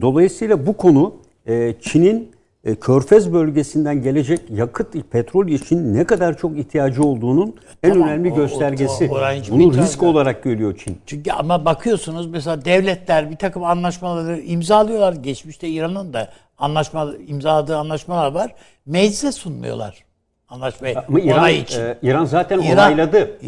Dolayısıyla 0.00 0.66
bu 0.66 0.76
konu 0.76 1.14
e, 1.46 1.74
Çin'in 1.80 2.33
e, 2.64 2.74
Körfez 2.74 3.32
bölgesinden 3.32 4.02
gelecek 4.02 4.40
yakıt, 4.50 5.10
petrol 5.10 5.48
için 5.48 5.94
ne 5.94 6.04
kadar 6.04 6.36
çok 6.38 6.58
ihtiyacı 6.58 7.02
olduğunun 7.02 7.56
en 7.82 7.92
Tamam, 7.92 8.08
önemli 8.08 8.30
o- 8.30 8.34
o- 8.34 8.36
göstergesi. 8.36 9.10
o- 9.12 9.16
hiç 9.32 9.50
Bunu 9.50 9.72
risk 9.76 10.02
ben. 10.02 10.06
olarak 10.06 10.42
görüyor 10.42 10.78
Çin. 10.84 10.98
Çünkü 11.06 11.32
ama 11.32 11.64
bakıyorsunuz 11.64 12.26
mesela 12.26 12.64
devletler 12.64 13.30
bir 13.30 13.36
takım 13.36 13.64
anlaşmaları 13.64 14.40
imzalıyorlar. 14.40 15.12
Geçmişte 15.12 15.68
İran'ın 15.68 16.12
da 16.12 16.28
anlaşma 16.58 17.12
imzaladığı 17.26 17.76
anlaşmalar 17.76 18.32
var. 18.32 18.54
Meclise 18.86 19.32
sunmuyorlar 19.32 20.04
anlaşmayı. 20.48 20.98
Ama 21.08 21.20
İran, 21.20 21.50
için. 21.50 21.80
e, 21.80 21.98
İran 22.02 22.24
zaten 22.24 22.58
İran- 22.58 22.72
onayladı. 22.74 23.38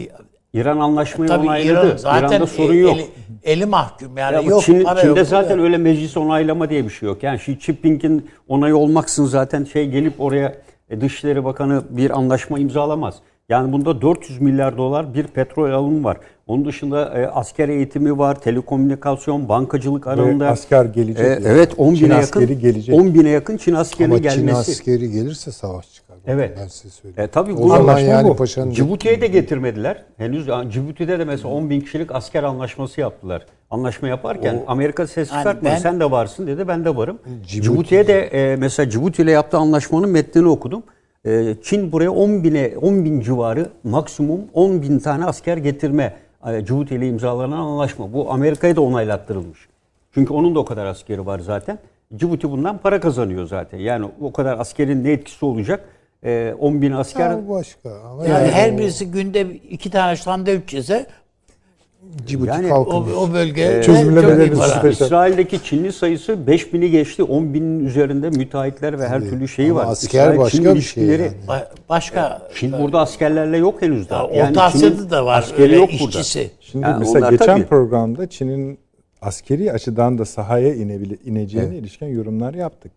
İran 0.57 0.79
anlaşmayı 0.81 1.29
Tabii 1.29 1.47
onayladı. 1.47 1.87
İran 1.89 1.97
zaten 1.97 2.29
İran'da 2.29 2.47
sorun 2.47 2.75
yok. 2.75 2.97
Eli, 2.97 3.07
eli 3.45 3.67
mahkum 3.67 4.19
yani 4.19 4.35
Ya 4.35 4.41
yok 4.41 4.63
Çin, 4.63 4.83
para 4.85 5.01
Çin'de 5.01 5.19
yok. 5.19 5.29
zaten 5.29 5.59
öyle 5.59 5.77
meclis 5.77 6.17
onaylama 6.17 6.71
diye 6.71 6.85
bir 6.85 6.91
şey 6.91 7.07
yok. 7.09 7.23
Yani 7.23 7.37
Xi 7.37 7.59
Jinping'in 7.61 8.27
onayı 8.49 8.77
olmaksın 8.77 9.25
zaten 9.25 9.65
şey 9.65 9.89
gelip 9.89 10.21
oraya 10.21 10.55
e, 10.91 11.01
Dışişleri 11.01 11.45
Bakanı 11.45 11.83
bir 11.91 12.11
anlaşma 12.11 12.59
imzalamaz. 12.59 13.15
Yani 13.49 13.73
bunda 13.73 14.03
400 14.03 14.41
milyar 14.41 14.77
dolar 14.79 15.15
bir 15.15 15.25
petrol 15.27 15.71
alımı 15.71 16.05
var. 16.05 16.17
Onun 16.47 16.65
dışında 16.65 17.19
e, 17.19 17.27
asker 17.27 17.69
eğitimi 17.69 18.19
var, 18.19 18.41
telekomünikasyon, 18.41 19.49
bankacılık 19.49 20.07
alanında. 20.07 20.49
asker 20.49 20.85
gelecek 20.85 21.27
E, 21.27 21.29
yani. 21.29 21.43
evet 21.47 21.73
10 21.77 21.95
Çin 21.95 22.05
bine 22.05 22.15
yakın, 22.15 22.23
askeri 22.41 22.59
gelecek. 22.59 22.95
10 22.95 23.15
bine 23.15 23.29
yakın 23.29 23.57
Çin 23.57 23.75
askerinin 23.75 24.15
Ama 24.15 24.31
Çin 24.31 24.41
gelmesi. 24.47 24.57
askeri 24.73 25.11
gelirse 25.11 25.53
savaş 25.53 25.93
çıkar. 25.95 26.06
Evet. 26.27 26.59
Ben 26.61 26.67
size 26.67 26.91
söyleyeyim. 26.95 27.29
E, 27.29 27.33
tabii 27.33 27.53
o 27.53 27.57
bu 27.57 27.69
zaman 27.69 27.81
anlaşma 27.81 28.01
yani 28.09 28.29
bu. 28.29 28.37
paşanın 28.37 28.71
Cibuti'ye 28.71 29.21
de 29.21 29.27
getirmediler. 29.27 30.03
Henüz 30.17 30.47
Cibuti'de 30.71 31.19
de 31.19 31.25
mesela 31.25 31.55
10 31.55 31.71
bin 31.71 31.81
kişilik 31.81 32.15
asker 32.15 32.43
anlaşması 32.43 33.01
yaptılar. 33.01 33.47
Anlaşma 33.71 34.09
yaparken 34.09 34.63
Amerika 34.67 35.07
ses 35.07 35.31
Yani 35.33 35.39
çıkartmadı. 35.39 35.73
ben- 35.75 35.79
Sen 35.79 36.01
de 36.01 36.11
varsın 36.11 36.47
dedi. 36.47 36.69
Ben 36.69 36.85
de 36.85 36.97
varım. 36.97 37.19
Cibuti- 37.47 37.63
Cibuti'ye 37.63 38.07
de 38.07 38.21
e, 38.21 38.57
mesela 38.57 38.91
Cibuti 38.91 39.23
ile 39.23 39.31
yaptığı 39.31 39.57
anlaşmanın 39.57 40.09
metnini 40.11 40.49
okudum. 40.49 40.83
E, 41.27 41.55
Çin 41.63 41.93
buraya 41.93 42.11
10 42.11 42.45
bine 42.45 42.73
10 42.83 43.05
bin 43.05 43.21
civarı 43.21 43.67
maksimum 43.85 44.41
10 44.55 44.83
bin 44.83 44.99
tane 44.99 45.25
asker 45.25 45.57
getirme 45.57 46.15
e, 46.47 46.65
Cibuti 46.65 46.95
ile 46.95 47.09
imzalanan 47.09 47.57
anlaşma. 47.59 48.13
Bu 48.13 48.33
Amerika'ya 48.33 48.77
da 48.77 48.81
onaylattırılmış. 48.81 49.59
Çünkü 50.15 50.33
onun 50.33 50.55
da 50.55 50.59
o 50.59 50.65
kadar 50.65 50.87
askeri 50.87 51.27
var 51.27 51.39
zaten. 51.39 51.79
Cibuti 52.17 52.51
bundan 52.51 52.79
para 52.79 53.01
kazanıyor 53.01 53.47
zaten. 53.47 53.79
Yani 53.79 54.07
o 54.21 54.33
kadar 54.33 54.59
askerin 54.59 55.05
ne 55.05 55.11
etkisi 55.13 55.45
olacak? 55.45 55.85
E, 56.27 56.55
10 56.59 56.83
bin 56.83 56.93
asker 56.93 57.31
Ya, 57.31 57.49
başka. 57.49 57.91
Ama 58.01 58.27
Yani 58.27 58.33
yani 58.43 58.51
her 58.51 58.73
o 58.73 58.79
birisi 58.79 59.11
günde 59.11 59.41
iki 59.71 59.91
tane 59.91 60.17
sandviç 60.17 60.75
yese 60.75 61.07
Cibuti 62.27 62.51
Yani 62.51 62.75
o, 62.75 63.07
o 63.17 63.33
bölge 63.33 63.83
Çözümlemeleri 63.87 64.49
çok 64.49 64.57
iyi 64.57 64.61
para. 64.61 64.81
Peşen. 64.81 65.05
İsrail'deki 65.05 65.65
Çinli 65.65 65.93
sayısı 65.93 66.33
5000'i 66.33 66.91
geçti. 66.91 67.23
10 67.23 67.55
binin 67.55 67.87
üzerinde 67.87 68.31
müteahhitler 68.31 69.01
ve 69.01 69.09
her 69.09 69.21
türlü 69.21 69.49
şeyi 69.49 69.71
Ama 69.71 69.81
var. 69.81 69.87
asker 69.93 70.33
İsrail-Çin 70.33 70.65
başka 70.65 70.75
bir 70.75 70.81
şey 70.81 71.05
yani. 71.05 71.31
Ba- 71.49 71.67
Başka 71.89 72.49
Çin 72.55 72.73
burada 72.73 73.01
askerlerle 73.01 73.57
yok 73.57 73.83
henüz 73.83 74.11
daha. 74.11 74.23
Ya 74.35 74.49
Orta 74.51 74.63
Asya'da 74.63 75.11
da 75.11 75.27
var 75.27 75.39
askeri 75.39 75.75
yok 75.75 75.93
işçisi. 75.95 76.51
Şimdi 76.61 76.85
Yani 76.85 76.99
mesela 76.99 77.19
onlar 77.19 77.31
geçen 77.31 77.47
tabii. 77.47 77.65
programda 77.67 78.27
Çin'in 78.31 78.79
askeri 79.23 79.73
açıdan 79.73 80.19
da 80.19 80.25
sahaya 80.25 80.75
inebile, 80.75 81.17
ineceğine 81.25 81.77
ilişkin 81.77 82.07
yorumlar 82.07 82.55
yaptık. 82.55 82.93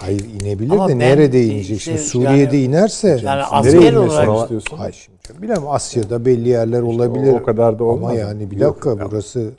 Hayır 0.00 0.24
inebilir 0.40 0.70
Ama 0.72 0.88
de 0.88 0.98
nerede 0.98 1.40
işte 1.42 1.54
inecek? 1.54 1.80
Şimdi 1.80 1.96
yani- 1.98 2.06
Suriye'de 2.06 2.62
inerse 2.62 3.08
Yani 3.08 3.20
Nereye 3.24 3.42
asker 3.44 3.72
inmesini 3.92 3.98
olarak 3.98 4.40
istiyorsun? 4.42 4.76
Hayır 4.76 4.94
şimdi. 5.28 5.42
Bilmem 5.42 5.68
Asya'da 5.68 6.24
belli 6.24 6.48
yerler 6.48 6.82
olabilir. 6.82 7.32
o 7.32 7.42
kadar 7.42 7.78
da 7.78 7.84
olmaz 7.84 8.10
Ama 8.10 8.20
yani 8.20 8.50
bir 8.50 8.56
Yok, 8.56 8.70
dakika 8.74 8.90
yok. 8.90 9.10
burası 9.12 9.50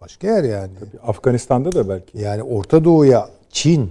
başka 0.00 0.26
yer 0.26 0.44
yani. 0.44 0.70
Afganistan'da 1.06 1.72
da 1.72 1.88
belki. 1.88 2.18
Yani 2.18 2.42
Orta 2.42 2.84
Doğu'ya 2.84 3.28
Çin 3.50 3.90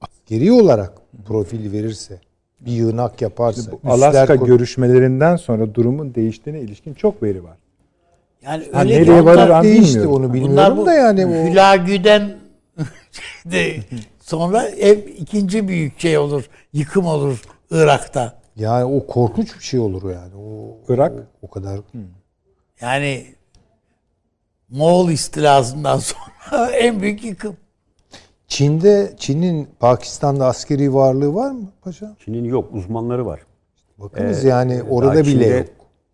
askeri 0.00 0.52
olarak 0.52 0.92
profil 1.26 1.72
verirse, 1.72 2.20
bir 2.60 2.72
yığınak 2.72 3.22
yaparsa, 3.22 3.72
Bu 3.72 3.90
Alaska 3.90 4.36
kur- 4.36 4.46
görüşmelerinden 4.46 5.36
sonra 5.36 5.74
durumun 5.74 6.14
değiştiğine 6.14 6.60
ilişkin 6.60 6.94
çok 6.94 7.22
veri 7.22 7.44
var. 7.44 7.56
yani 8.44 8.64
Ha, 8.72 8.80
öyle 8.82 8.94
nereye 9.00 9.24
varır 9.24 9.62
değişti 9.64 9.84
bilmiyorum. 9.88 10.12
onu 10.12 10.22
bunlar 10.22 10.34
bilmiyorum 10.34 10.76
bu 10.76 10.86
da 10.86 10.92
yani 10.92 11.26
o 11.26 11.50
Hülagü'den 11.50 12.34
de 13.46 13.76
sonra 14.24 14.68
ev 14.68 14.98
ikinci 14.98 15.68
büyük 15.68 16.00
şey 16.00 16.18
olur, 16.18 16.48
yıkım 16.72 17.06
olur 17.06 17.42
Irak'ta. 17.70 18.38
yani 18.56 18.84
o 18.84 19.06
korkunç 19.06 19.54
bir 19.58 19.64
şey 19.64 19.80
olur 19.80 20.10
yani. 20.10 20.34
O 20.36 20.76
Irak? 20.92 21.12
o, 21.12 21.46
o 21.46 21.50
kadar 21.50 21.80
Yani 22.80 23.26
Moğol 24.68 25.10
istilasından 25.10 25.98
sonra 26.50 26.70
en 26.70 27.00
büyük 27.00 27.24
yıkım. 27.24 27.56
Çin'de 28.48 29.14
Çin'in 29.18 29.68
Pakistan'da 29.80 30.46
askeri 30.46 30.94
varlığı 30.94 31.34
var 31.34 31.50
mı 31.50 31.72
paşa? 31.82 32.16
Çin'in 32.24 32.44
yok, 32.44 32.68
uzmanları 32.74 33.26
var. 33.26 33.40
Bakınız 33.98 34.44
yani 34.44 34.82
orada 34.82 35.14
Daha 35.14 35.22
bile 35.24 35.30
Çin'de- 35.30 35.56
yok. 35.56 35.68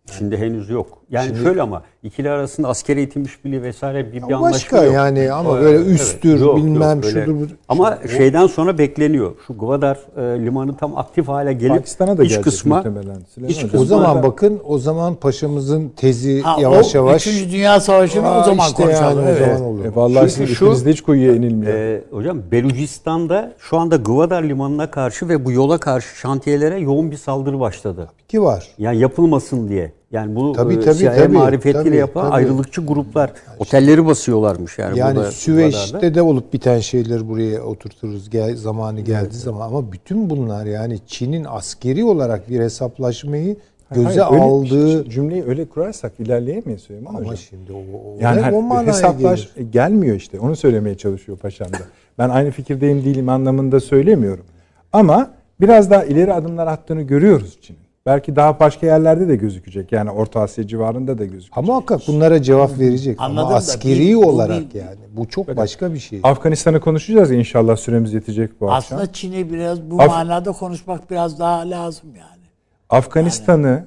Çin'de 0.05 0.37
henüz 0.37 0.69
yok. 0.69 1.03
Yani 1.09 1.37
şöyle 1.37 1.61
ama 1.61 1.83
ikili 2.03 2.29
arasında 2.29 2.67
asker 2.67 2.97
eğitim 2.97 3.23
işbirliği 3.23 3.61
vesaire 3.63 4.07
bir, 4.07 4.13
bir 4.13 4.21
Ama 4.21 4.37
anlaşma 4.37 4.51
başka 4.55 4.83
yok. 4.83 4.93
yani 4.93 5.31
ama 5.31 5.51
Evet, 5.53 5.63
böyle 5.63 5.77
evet. 5.77 5.87
üsttür 5.87 6.39
Yok, 6.39 6.57
bilmem 6.57 6.95
yok, 6.97 7.05
öyle. 7.05 7.25
şudur. 7.25 7.35
budur. 7.35 7.55
Ama 7.69 7.97
şeyden 8.17 8.47
sonra 8.47 8.77
bekleniyor. 8.77 9.31
Şu 9.47 9.53
Gwadar 9.57 9.97
e, 10.17 10.45
limanı 10.45 10.77
tam 10.77 10.97
aktif 10.97 11.27
hale 11.27 11.53
gelip 11.53 11.75
Pakistan'a 11.75 12.17
da 12.17 12.23
iç 12.23 12.29
gelecek 12.29 12.43
kısma 12.43 12.75
muhtemelen. 12.75 13.17
İç 13.47 13.63
Hocam. 13.63 13.81
O 13.81 13.85
zaman 13.85 14.17
da- 14.17 14.23
bakın 14.23 14.59
o 14.65 14.77
zaman 14.77 15.15
paşamızın 15.15 15.89
tezi 15.95 16.41
Ha, 16.41 16.57
yavaş 16.61 16.95
o 16.95 16.97
yavaş 16.97 17.27
Üçüncü 17.27 17.51
Dünya 17.51 17.79
Savaşı'nı 17.79 18.39
o 18.39 18.43
zaman 18.43 18.67
işte 18.67 18.83
konuşalım. 18.83 19.17
yani 19.19 19.29
o 19.29 19.31
evet. 19.31 19.47
zaman 19.57 19.61
olur. 19.71 19.85
E, 19.85 19.95
vallahi 19.95 20.29
Çünkü 20.29 20.31
sizin 20.31 20.53
şu- 20.83 20.89
hiç 20.89 21.01
kuyuya 21.01 21.35
inilmiyor. 21.35 21.73
Ee, 21.73 22.03
hocam 22.11 22.37
Belucistan'da 22.51 23.53
şu 23.59 23.77
anda 23.77 23.95
Gwadar 23.95 24.43
limanına 24.43 24.91
karşı 24.91 25.29
ve 25.29 25.45
bu 25.45 25.51
yola 25.51 25.77
karşı 25.77 26.15
şantiyelere 26.17 26.79
yoğun 26.79 27.11
bir 27.11 27.17
saldırı 27.17 27.59
başladı. 27.59 28.07
ki 28.27 28.41
var. 28.43 28.67
Yani 28.77 28.97
yapılmasın 28.99 29.69
diye. 29.69 29.91
Yani 30.11 30.35
bunu 30.35 30.51
Tabii, 30.53 30.73
e, 30.73 30.79
tabii, 30.79 30.97
CIA 30.97 31.15
tabii, 31.15 31.37
marifetiyle 31.37 31.83
tabii, 31.83 31.95
yapan 31.95 32.23
tabii. 32.23 32.33
ayrılıkçı 32.33 32.81
gruplar 32.85 33.33
otelleri 33.59 34.05
basıyorlarmış 34.05 34.77
yani. 34.79 34.99
Yani 34.99 35.15
burada, 35.15 35.31
Süveyş'te 35.31 36.15
de 36.15 36.21
olup 36.21 36.53
biten 36.53 36.79
şeyleri 36.79 37.29
buraya 37.29 37.61
oturturuz 37.63 38.29
gel, 38.29 38.55
zamanı 38.55 39.01
geldiği 39.01 39.37
zaman 39.37 39.67
ama 39.67 39.91
bütün 39.91 40.29
bunlar 40.29 40.65
yani 40.65 40.99
Çin'in 41.07 41.45
askeri 41.49 42.03
olarak 42.03 42.49
bir 42.49 42.59
hesaplaşmayı 42.59 43.55
göze 43.91 44.21
Hayır, 44.21 44.33
öyle- 44.33 44.43
aldığı 44.43 45.09
cümleyi 45.09 45.43
öyle 45.43 45.65
kurarsak 45.65 46.11
ilerleyemeyiz 46.19 46.81
Süleyman 46.81 47.09
ama 47.09 47.19
Hocam. 47.19 47.37
şimdi 47.37 47.71
o, 47.73 47.77
o, 47.77 48.17
Yani 48.19 48.39
o, 48.39 48.43
hani 48.43 48.55
o 48.55 48.61
manaya 48.61 48.87
hesaplaş 48.87 49.39
gelir. 49.55 49.67
e, 49.67 49.71
gelmiyor 49.71 50.15
işte. 50.15 50.39
Onu 50.39 50.55
söylemeye 50.55 50.97
çalışıyor 50.97 51.37
paşam 51.37 51.67
da. 51.73 51.77
Ben 52.17 52.29
aynı 52.29 52.51
fikirdeyim 52.51 53.05
değilim 53.05 53.29
anlamında 53.29 53.79
söylemiyorum. 53.79 54.45
Ama 54.93 55.31
biraz 55.61 55.89
daha 55.91 56.03
ileri 56.05 56.33
adımlar 56.33 56.67
attığını 56.67 57.01
görüyoruz 57.01 57.57
Çin'in. 57.61 57.79
Belki 58.05 58.35
daha 58.35 58.59
başka 58.59 58.85
yerlerde 58.87 59.27
de 59.27 59.35
gözükecek. 59.35 59.91
Yani 59.91 60.11
Orta 60.11 60.41
Asya 60.41 60.67
civarında 60.67 61.17
da 61.17 61.25
gözükecek. 61.25 61.57
Ama 61.57 61.67
muhakkak 61.73 62.01
bunlara 62.07 62.41
cevap 62.41 62.79
verecek. 62.79 63.17
Anladım 63.21 63.39
ama 63.39 63.51
da 63.51 63.55
askeri 63.55 63.99
bir- 63.99 64.15
bu 64.15 64.25
olarak 64.25 64.73
bir- 64.73 64.79
yani. 64.79 64.97
Bu 65.11 65.27
çok 65.27 65.57
başka 65.57 65.93
bir 65.93 65.99
şey. 65.99 66.19
Afganistan'ı 66.23 66.79
konuşacağız 66.79 67.31
ya 67.31 67.37
inşallah 67.37 67.75
süremiz 67.77 68.13
yetecek 68.13 68.61
bu 68.61 68.71
akşam. 68.71 68.97
Aslında 68.99 69.13
Çin'i 69.13 69.51
biraz 69.51 69.81
bu 69.81 70.01
Af- 70.01 70.07
manada 70.07 70.51
konuşmak 70.51 71.11
biraz 71.11 71.39
daha 71.39 71.69
lazım 71.69 72.09
yani. 72.15 72.41
Afganistan'ı 72.89 73.85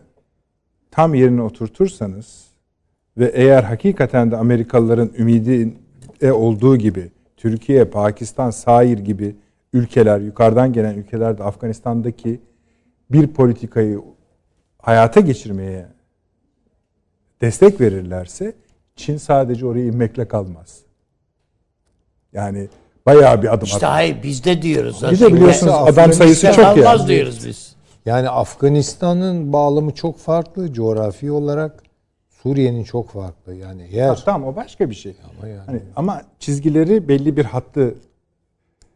tam 0.90 1.14
yerine 1.14 1.42
oturtursanız 1.42 2.44
ve 3.18 3.30
eğer 3.34 3.62
hakikaten 3.62 4.30
de 4.30 4.36
Amerikalıların 4.36 5.10
ümidi 5.18 5.74
e 6.20 6.30
olduğu 6.32 6.76
gibi 6.76 7.10
Türkiye, 7.36 7.84
Pakistan, 7.84 8.50
Sair 8.50 8.98
gibi 8.98 9.36
ülkeler, 9.72 10.20
yukarıdan 10.20 10.72
gelen 10.72 10.94
ülkeler 10.94 11.38
de 11.38 11.42
Afganistan'daki 11.44 12.40
bir 13.10 13.26
politikayı 13.26 14.00
hayata 14.82 15.20
geçirmeye 15.20 15.86
destek 17.40 17.80
verirlerse 17.80 18.54
Çin 18.96 19.16
sadece 19.16 19.66
oraya 19.66 19.84
inmekle 19.86 20.28
kalmaz. 20.28 20.78
Yani 22.32 22.68
bayağı 23.06 23.42
bir 23.42 23.54
adım 23.54 23.64
İşte 23.64 23.76
atar. 23.76 23.90
hayır 23.90 24.22
biz 24.22 24.44
de 24.44 24.62
diyoruz. 24.62 25.02
Bir 25.10 25.20
de 25.20 25.32
biliyorsunuz 25.34 25.74
adam 25.76 26.12
sayısı 26.12 26.52
çok 26.52 26.76
yani. 26.76 27.08
diyoruz 27.08 27.46
biz. 27.46 27.74
Yani 28.06 28.28
Afganistan'ın 28.28 29.52
bağlamı 29.52 29.94
çok 29.94 30.18
farklı 30.18 30.72
coğrafi 30.72 31.30
olarak. 31.32 31.82
Suriye'nin 32.42 32.84
çok 32.84 33.10
farklı. 33.10 33.54
Yani 33.54 33.88
yer 33.92 34.22
Tamam 34.24 34.48
o 34.48 34.56
başka 34.56 34.90
bir 34.90 34.94
şey. 34.94 35.16
ama 35.38 35.48
yani 35.48 35.62
Hani 35.66 35.80
ama 35.96 36.22
çizgileri 36.38 37.08
belli 37.08 37.36
bir 37.36 37.44
hattı 37.44 37.94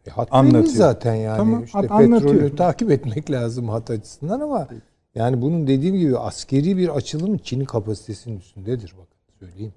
E, 0.09 0.11
hat 0.11 0.27
anlatıyor. 0.31 0.65
zaten 0.75 1.15
yani. 1.15 1.37
Tamam, 1.37 1.63
işte 1.63 1.77
hat 1.79 1.87
petrolü 1.87 2.05
anlatıyor. 2.05 2.57
takip 2.57 2.91
etmek 2.91 3.31
lazım 3.31 3.69
hat 3.69 3.89
açısından 3.89 4.39
ama 4.39 4.67
yani 5.15 5.41
bunun 5.41 5.67
dediğim 5.67 5.95
gibi 5.95 6.17
askeri 6.17 6.77
bir 6.77 6.89
açılım 6.89 7.37
Çin'in 7.37 7.65
kapasitesinin 7.65 8.39
üstündedir 8.39 8.93
bakın 8.97 9.17
söyleyeyim. 9.39 9.73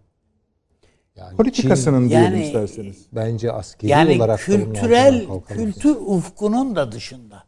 Yani 1.17 1.37
Politikasının 1.37 2.03
Çin 2.03 2.11
diyelim 2.11 2.33
Yani- 2.33 2.45
isterseniz. 2.47 3.07
bence 3.13 3.53
askeri 3.53 3.91
Yani 3.91 4.17
olarak 4.17 4.41
kültürel 4.41 5.27
kültür 5.49 5.97
ufkunun 6.07 6.77
da 6.77 6.93
dışında. 6.93 7.43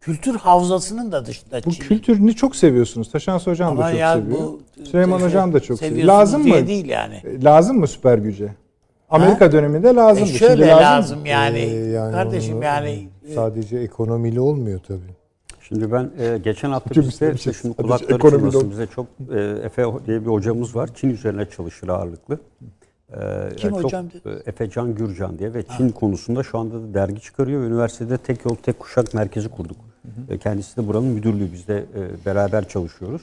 Kültür 0.00 0.34
havzasının 0.34 1.12
da 1.12 1.26
dışında 1.26 1.60
Bu 1.66 1.72
Çin. 1.72 1.82
kültürünü 1.82 2.34
çok 2.34 2.56
seviyorsunuz. 2.56 3.10
Taşansı 3.10 3.50
Hocam 3.50 3.72
Ama 3.72 3.82
da 3.82 3.90
çok 3.90 4.00
ya 4.00 4.14
seviyor. 4.14 4.38
bu- 4.40 4.60
Süleyman 4.84 5.20
Hocam 5.20 5.52
da 5.52 5.60
çok 5.60 5.78
seviyor. 5.78 6.06
Lazım 6.08 6.48
mı? 6.48 6.66
değil 6.66 6.88
yani. 6.88 7.44
Lazım 7.44 7.78
mı 7.78 7.88
süper 7.88 8.18
güce? 8.18 8.54
Amerika 9.10 9.52
döneminde 9.52 9.94
lazım. 9.94 10.24
E 10.24 10.26
şöyle 10.26 10.66
lazım, 10.66 11.26
yani. 11.26 11.58
Ee, 11.58 11.90
yani 11.90 12.12
Kardeşim 12.12 12.62
yani 12.62 13.08
sadece 13.34 13.76
ekonomiyle 13.78 14.40
olmuyor 14.40 14.80
tabii. 14.88 15.14
Şimdi 15.60 15.92
ben 15.92 16.10
e, 16.18 16.38
geçen 16.38 16.70
hafta 16.70 17.00
bizde 17.00 17.36
şey- 17.38 17.52
şimdi 17.52 17.74
sadece 17.74 18.06
kulakları 18.06 18.30
çınlasın 18.30 18.70
bize 18.70 18.86
çok 18.86 19.06
e, 19.34 19.40
Efe 19.40 19.84
diye 20.06 20.20
bir 20.20 20.26
hocamız 20.26 20.76
var. 20.76 20.90
Çin 20.94 21.10
üzerine 21.10 21.46
çalışır 21.56 21.88
ağırlıklı. 21.88 22.38
E, 23.12 23.16
Kim 23.56 23.70
çok, 23.70 23.84
hocam? 23.84 24.06
e, 24.26 24.30
Efe 24.46 24.70
Can 24.70 24.94
Gürcan 24.94 25.38
diye 25.38 25.54
ve 25.54 25.62
Çin 25.76 25.88
konusunda 25.88 26.42
şu 26.42 26.58
anda 26.58 26.74
da 26.74 26.94
dergi 26.94 27.20
çıkarıyor. 27.20 27.62
ve 27.62 27.66
Üniversitede 27.66 28.18
Tek 28.18 28.44
Yol 28.44 28.54
Tek 28.54 28.78
Kuşak 28.78 29.14
Merkezi 29.14 29.48
kurduk. 29.48 29.76
E, 30.30 30.38
Kendisi 30.38 30.76
de 30.76 30.86
buranın 30.86 31.08
müdürlüğü. 31.08 31.52
Biz 31.52 31.68
de 31.68 31.78
e, 31.78 32.26
beraber 32.26 32.68
çalışıyoruz. 32.68 33.22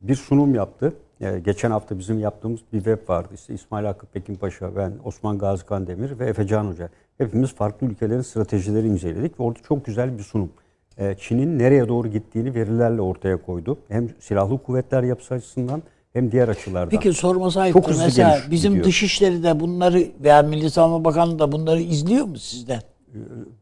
Bir 0.00 0.14
sunum 0.14 0.54
yaptı. 0.54 0.92
E, 1.22 1.38
geçen 1.38 1.70
hafta 1.70 1.98
bizim 1.98 2.18
yaptığımız 2.18 2.60
bir 2.72 2.78
web 2.78 3.08
vardı. 3.08 3.28
İşte 3.34 3.54
İsmail 3.54 3.86
Hakkı 3.86 4.06
Pekin 4.06 4.34
Paşa, 4.34 4.76
ben 4.76 4.92
Osman 5.04 5.38
Gazi 5.38 5.66
Kandemir 5.66 6.18
ve 6.18 6.26
Efe 6.26 6.46
Can 6.46 6.64
Hoca. 6.64 6.88
Hepimiz 7.18 7.54
farklı 7.54 7.86
ülkelerin 7.86 8.22
stratejileri 8.22 8.86
inceledik 8.86 9.40
ve 9.40 9.44
orada 9.44 9.58
çok 9.68 9.84
güzel 9.84 10.18
bir 10.18 10.22
sunum. 10.22 10.50
E, 10.98 11.14
Çin'in 11.18 11.58
nereye 11.58 11.88
doğru 11.88 12.08
gittiğini 12.08 12.54
verilerle 12.54 13.00
ortaya 13.00 13.42
koydu. 13.42 13.78
Hem 13.88 14.08
silahlı 14.20 14.62
kuvvetler 14.62 15.02
yapısı 15.02 15.34
açısından 15.34 15.82
hem 16.12 16.32
diğer 16.32 16.48
açılardan. 16.48 16.90
Peki 16.90 17.12
sorması 17.12 17.60
ayıptır. 17.60 17.96
Mesela 17.98 18.38
bizim 18.50 18.70
gidiyor. 18.70 18.86
dışişleri 18.86 19.42
de 19.42 19.60
bunları 19.60 20.04
veya 20.20 20.42
Milli 20.42 20.70
Savunma 20.70 21.04
Bakanlığı 21.04 21.38
da 21.38 21.52
bunları 21.52 21.80
izliyor 21.80 22.24
mu 22.24 22.38
sizden? 22.38 22.80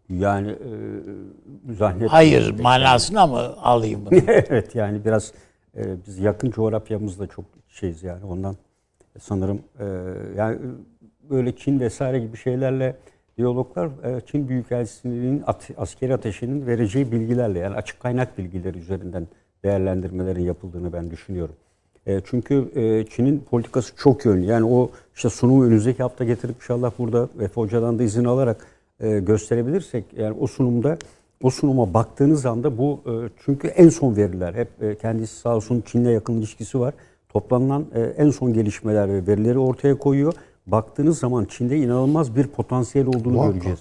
Yani 0.09 0.51
e, 0.51 1.73
zannetmiyorum. 1.73 2.09
Hayır 2.09 2.61
manasına 2.61 3.27
mı 3.27 3.39
alayım 3.63 4.07
bunu? 4.07 4.19
evet 4.27 4.75
yani 4.75 5.05
biraz 5.05 5.33
e, 5.77 5.97
biz 6.07 6.18
yakın 6.18 6.51
coğrafyamızda 6.51 7.27
çok 7.27 7.45
şeyiz 7.68 8.03
yani 8.03 8.25
ondan 8.25 8.57
sanırım 9.21 9.62
e, 9.79 9.85
yani 10.37 10.59
böyle 11.31 11.57
Çin 11.57 11.81
vesaire 11.81 12.18
gibi 12.18 12.37
şeylerle 12.37 12.97
diyaloglar 13.39 13.89
e, 14.05 14.21
Çin 14.27 14.49
Büyükelçiliğinin 14.49 15.43
at, 15.47 15.71
askeri 15.77 16.14
ateşinin 16.14 16.66
vereceği 16.66 17.12
bilgilerle 17.12 17.59
yani 17.59 17.77
açık 17.77 18.01
kaynak 18.01 18.39
bilgileri 18.39 18.79
üzerinden 18.79 19.27
değerlendirmelerin 19.64 20.43
yapıldığını 20.43 20.93
ben 20.93 21.11
düşünüyorum. 21.11 21.55
E, 22.07 22.21
çünkü 22.25 22.71
e, 22.75 23.07
Çin'in 23.07 23.41
politikası 23.41 23.97
çok 23.97 24.25
yönlü. 24.25 24.47
Yani 24.47 24.66
o 24.66 24.91
işte 25.14 25.31
sunumu 25.31 25.64
önümüzdeki 25.64 26.03
hafta 26.03 26.25
getirip 26.25 26.57
inşallah 26.57 26.93
burada 26.99 27.29
Efe 27.41 27.61
Hoca'dan 27.61 27.99
da 27.99 28.03
izin 28.03 28.25
alarak 28.25 28.66
e, 29.01 29.21
gösterebilirsek 29.21 30.05
yani 30.16 30.37
o 30.41 30.47
sunumda 30.47 30.99
o 31.43 31.51
sunuma 31.51 31.95
baktığınız 31.95 32.47
anda 32.47 32.78
bu 32.78 33.01
e, 33.07 33.12
çünkü 33.45 33.68
en 33.68 33.88
son 33.88 34.16
veriler 34.16 34.55
hep 34.55 34.82
e, 34.82 34.99
kendisi 34.99 35.36
sağ 35.41 35.57
olsun 35.57 35.82
Çin'le 35.86 36.05
yakın 36.11 36.34
ilişkisi 36.38 36.80
var. 36.80 36.95
Toplanılan 37.28 37.86
e, 37.95 38.01
en 38.01 38.30
son 38.30 38.53
gelişmeler 38.53 39.09
ve 39.09 39.26
verileri 39.26 39.59
ortaya 39.59 39.99
koyuyor. 39.99 40.32
Baktığınız 40.66 41.18
zaman 41.18 41.45
Çin'de 41.45 41.76
inanılmaz 41.78 42.36
bir 42.36 42.47
potansiyel 42.47 43.07
olduğunu 43.09 43.32
Muhakkak. 43.32 43.55
göreceğiz. 43.55 43.78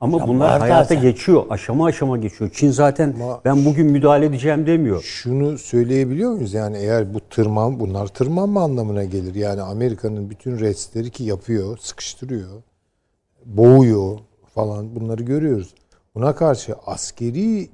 Ama 0.00 0.18
Ya 0.18 0.28
bunlar 0.28 0.60
hayata 0.60 0.82
zaten. 0.84 1.02
geçiyor. 1.02 1.42
Aşama 1.50 1.86
aşama 1.86 2.18
geçiyor. 2.18 2.50
Çin 2.54 2.70
zaten 2.70 3.14
Ama- 3.22 3.40
ben 3.44 3.64
bugün 3.64 3.86
müdahale 3.86 4.26
edeceğim 4.26 4.66
demiyor. 4.66 5.02
Şunu 5.02 5.58
söyleyebiliyor 5.58 6.32
muyuz? 6.32 6.54
Yani 6.54 6.76
eğer 6.76 7.14
bu 7.14 7.20
tırman, 7.20 7.80
bunlar 7.80 8.06
tırmanma 8.06 8.62
anlamına 8.62 9.04
gelir. 9.04 9.34
Yani 9.34 9.62
Amerika'nın 9.62 10.30
bütün 10.30 10.58
restleri 10.58 11.10
ki 11.10 11.24
yapıyor, 11.24 11.78
sıkıştırıyor, 11.80 12.62
boğuyor 13.44 14.18
falan 14.54 14.96
bunları 14.96 15.22
görüyoruz. 15.22 15.74
Buna 16.14 16.34
karşı 16.34 16.74
askeri 16.86 17.68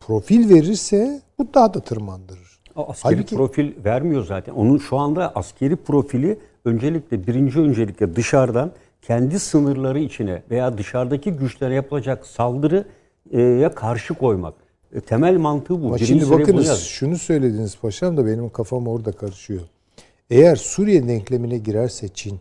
profil 0.00 0.48
verirse 0.54 1.20
bu 1.38 1.46
daha 1.54 1.74
da 1.74 1.80
tırmandırır. 1.80 2.60
O 2.76 2.90
askeri 2.90 3.14
Halbuki- 3.16 3.36
profil 3.36 3.84
vermiyor 3.84 4.24
zaten. 4.24 4.52
Onun 4.52 4.78
şu 4.78 4.96
anda 4.96 5.32
askeri 5.34 5.76
profili 5.76 6.38
öncelikle 6.64 7.26
birinci 7.26 7.58
öncelikle 7.60 8.16
dışarıdan 8.16 8.72
kendi 9.02 9.38
sınırları 9.38 9.98
içine 9.98 10.42
veya 10.50 10.78
dışarıdaki 10.78 11.30
güçlere 11.32 11.74
yapılacak 11.74 12.26
saldırıya 12.26 13.74
karşı 13.74 14.14
koymak. 14.14 14.54
E, 14.92 15.00
Temel 15.00 15.36
mantığı 15.36 15.82
bu. 15.82 15.86
Ama 15.86 15.98
şimdi 15.98 16.30
bakınız 16.30 16.80
şunu 16.82 17.18
söylediniz 17.18 17.76
paşam 17.76 18.16
da 18.16 18.26
benim 18.26 18.50
kafam 18.50 18.86
orada 18.88 19.12
karışıyor. 19.12 19.60
Eğer 20.30 20.56
Suriye 20.56 21.08
denklemine 21.08 21.58
girerse 21.58 22.08
Çin 22.08 22.40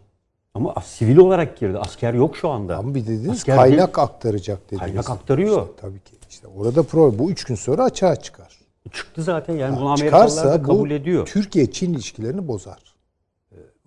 Ama 0.56 0.74
sivil 0.86 1.18
olarak 1.18 1.58
girdi. 1.58 1.78
Asker 1.80 2.14
yok 2.14 2.38
şu 2.38 2.50
anda. 2.50 2.78
ama 2.78 2.96
bir 2.96 3.08
dediniz 3.08 3.30
Asker 3.30 3.56
kaynak 3.56 4.00
aktaracak 4.00 4.66
dediniz. 4.68 4.80
Kaynak 4.80 5.10
aktarıyor. 5.10 5.62
İşte 5.62 5.74
tabii 5.82 6.00
ki. 6.00 6.16
İşte 6.30 6.48
orada 6.48 6.84
pro 6.84 7.20
bu 7.20 7.32
üç 7.32 7.44
gün 7.44 7.56
sonra 7.56 7.84
açığa 7.84 8.16
çıkar. 8.16 8.48
değil. 8.50 8.94
çıktı 8.94 9.24
zaten. 9.24 9.54
Yani 9.54 9.78
bunu 9.78 9.90
Amerikalılar 9.90 10.46
da 10.46 10.62
kabul 10.62 10.90
bu 10.90 10.94
ediyor. 10.94 11.26
Türkiye-Çin 11.26 11.94
ilişkilerini 11.94 12.48
bozar. 12.48 12.96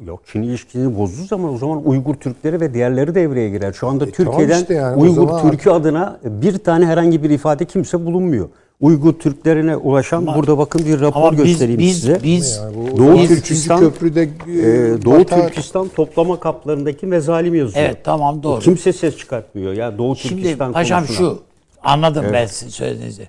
Yok 0.06 0.20
Çin 0.32 0.42
ilişkisini 0.42 0.98
bozduğu 0.98 1.24
zaman 1.24 1.54
o 1.54 1.58
zaman 1.58 1.86
Uygur 1.86 2.14
Türkleri 2.14 2.60
ve 2.60 2.74
diğerleri 2.74 3.14
devreye 3.14 3.50
girer. 3.50 3.72
Şu 3.72 3.88
anda 3.88 4.06
E, 4.06 4.10
tamam 4.10 4.32
Türkiye'den 4.32 4.60
işte 4.60 4.74
yani 4.74 5.02
Uygur 5.02 5.28
Türk'ü 5.28 5.70
adına 5.70 6.20
bir 6.24 6.58
tane 6.58 6.86
herhangi 6.86 7.22
bir 7.22 7.30
ifade 7.30 7.64
kimse 7.64 8.06
bulunmuyor. 8.06 8.48
Uygur 8.80 9.12
Türklerine 9.12 9.76
ulaşan 9.76 10.26
burada 10.26 10.58
bakın 10.58 10.86
bir 10.86 11.00
rapor 11.00 11.20
Ama 11.20 11.32
biz 11.32 11.38
göstereyim 11.44 11.78
biz 11.80 11.94
size. 12.00 12.20
biz 12.22 12.56
Yani 12.56 12.96
Doğu 12.98 13.18
biz 13.18 13.28
Türkistan- 13.28 13.80
köprüde 13.80 14.22
Ee, 14.22 15.02
Doğu 15.04 15.24
Türkistan 15.24 15.88
toplama 15.88 16.40
kaplarındaki 16.40 17.06
mezalim 17.06 17.54
yazıyor. 17.54 17.84
Evet 17.86 18.04
tamam 18.04 18.42
doğru. 18.42 18.60
Kimse 18.60 18.92
ses 18.92 19.16
çıkartmıyor. 19.16 19.72
Ya 19.72 19.98
Doğu 19.98 20.16
Şimdi 20.16 20.42
Türkistan 20.42 20.72
paşam 20.72 21.06
konusuna. 21.06 21.16
şu 21.28 21.42
anladım 21.82 22.24
ben 22.32 22.46
sizin 22.46 22.70
söylediğinizi. 22.70 23.28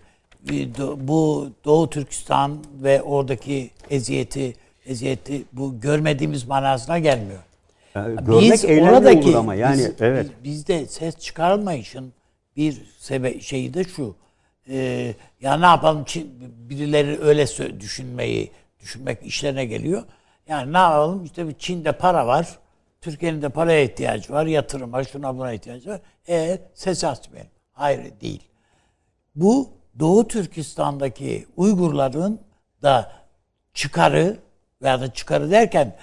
Bu 1.07 1.47
Doğu 1.65 1.89
Türkistan 1.89 2.57
ve 2.83 3.01
oradaki 3.01 3.69
eziyeti 3.89 4.53
eziyeti 4.85 5.41
bu 5.53 5.79
görmediğimiz 5.81 6.47
manasına 6.47 6.99
gelmiyor. 6.99 7.39
Yani 7.95 8.15
görmek 8.25 8.65
eğlenceli 8.65 9.27
olur 9.29 9.33
ama 9.35 9.55
yani 9.55 9.77
biz- 9.77 9.91
evet. 10.01 10.25
biz- 10.43 10.51
bizde 10.53 10.85
ses 10.85 11.17
çıkarmayışın 11.19 12.13
bir 12.57 12.81
sebe 12.99 13.39
şeyi 13.39 13.73
de 13.73 13.83
şu. 13.83 14.15
Ee, 14.69 15.15
ya 15.41 15.57
ne 15.57 15.65
yapalım 15.65 16.03
Çin, 16.03 16.39
birileri 16.69 17.19
öyle 17.21 17.47
düşünmeyi 17.79 18.51
düşünmek 18.79 19.23
işlerine 19.23 19.65
geliyor. 19.65 20.03
Yani 20.47 20.73
ne 20.73 20.77
yapalım 20.77 21.23
işte 21.23 21.47
bir 21.47 21.53
Çin'de 21.53 21.91
para 21.91 22.27
var. 22.27 22.59
Türkiye'nin 23.01 23.41
de 23.41 23.49
paraya 23.49 23.83
ihtiyacı 23.83 24.33
var. 24.33 24.45
Yatırım 24.45 24.93
var. 24.93 25.03
Şuna 25.03 25.37
buna 25.37 25.53
ihtiyacı 25.53 25.89
var. 25.89 26.01
E 26.29 26.59
ses 26.73 27.03
açmayalım. 27.03 27.51
Hayır 27.73 28.21
değil. 28.21 28.43
Bu 29.35 29.69
Doğu 29.99 30.27
Türkistan'daki 30.27 31.47
Uygurların 31.57 32.41
da 32.83 33.11
çıkarı 33.73 34.37
veya 34.81 35.01
da 35.01 35.13
çıkarı 35.13 35.51
derken 35.51 35.97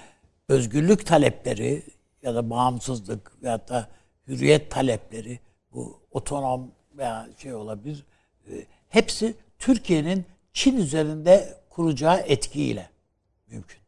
özgürlük 0.49 1.05
talepleri 1.05 1.83
ya 2.23 2.35
da 2.35 2.49
bağımsızlık 2.49 3.43
veya 3.43 3.67
da 3.67 3.87
hürriyet 4.27 4.71
talepleri 4.71 5.39
bu 5.73 6.01
otonom 6.11 6.71
veya 6.97 7.27
şey 7.37 7.53
olabilir. 7.53 8.05
E, 8.51 8.65
Hepsi 8.89 9.33
Türkiye'nin 9.59 10.25
Çin 10.53 10.77
üzerinde 10.77 11.53
kuracağı 11.69 12.17
etkiyle 12.19 12.89
mümkün. 13.47 13.79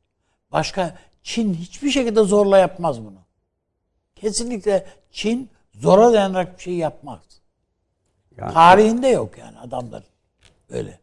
Başka 0.51 0.97
Çin 1.23 1.53
hiçbir 1.53 1.89
şekilde 1.89 2.23
zorla 2.23 2.57
yapmaz 2.57 3.01
bunu. 3.01 3.19
Kesinlikle 4.15 4.85
Çin 5.11 5.49
zora 5.73 6.13
dayanarak 6.13 6.57
bir 6.57 6.63
şey 6.63 6.73
yapmaz. 6.73 7.19
Yani- 8.37 8.53
Tarihinde 8.53 9.07
yok 9.07 9.37
yani 9.37 9.59
adamlar 9.59 10.03
öyle. 10.69 10.99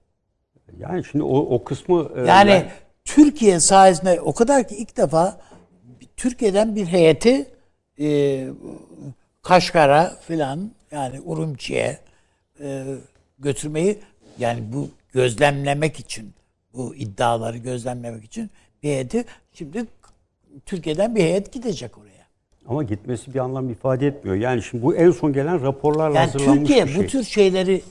Yani 0.78 1.04
şimdi 1.04 1.24
o, 1.24 1.36
o 1.38 1.64
kısmı 1.64 2.10
e, 2.16 2.20
Yani 2.20 2.50
ben- 2.50 2.70
Türkiye 3.04 3.60
sayesinde 3.60 4.20
o 4.20 4.32
kadar 4.34 4.68
ki 4.68 4.76
ilk 4.76 4.96
defa 4.96 5.40
Türkiye'den 6.16 6.76
bir 6.76 6.86
heyeti 6.86 7.50
e, 8.00 8.48
Kaşgar'a 9.42 10.16
filan 10.20 10.70
yani 10.90 11.20
Urumçi'ye 11.20 11.98
e, 12.60 12.84
götürmeyi 13.38 13.98
yani 14.38 14.60
bu 14.72 14.88
gözlemlemek 15.12 16.00
için 16.00 16.32
bu 16.74 16.94
iddiaları 16.94 17.56
gözlemlemek 17.58 18.24
için 18.24 18.50
bir 18.82 18.88
heyeti 18.88 19.24
şimdi 19.52 19.84
Türkiye'den 20.66 21.14
bir 21.16 21.20
heyet 21.20 21.52
gidecek 21.52 21.98
oraya. 21.98 22.26
ama 22.68 22.82
gitmesi 22.82 23.34
bir 23.34 23.38
anlam 23.38 23.70
ifade 23.70 24.06
etmiyor. 24.06 24.36
Yani 24.36 24.62
şimdi 24.62 24.84
bu 24.84 24.94
en 24.96 25.10
son 25.10 25.32
gelen 25.32 25.62
raporlarla 25.62 26.18
Yani 26.18 26.30
hazırlanmış 26.30 26.58
Türkiye 26.58 26.86
bir 26.86 26.90
şey. 26.90 27.02
bu 27.02 27.06
tür 27.06 27.24
şeyleri 27.24 27.82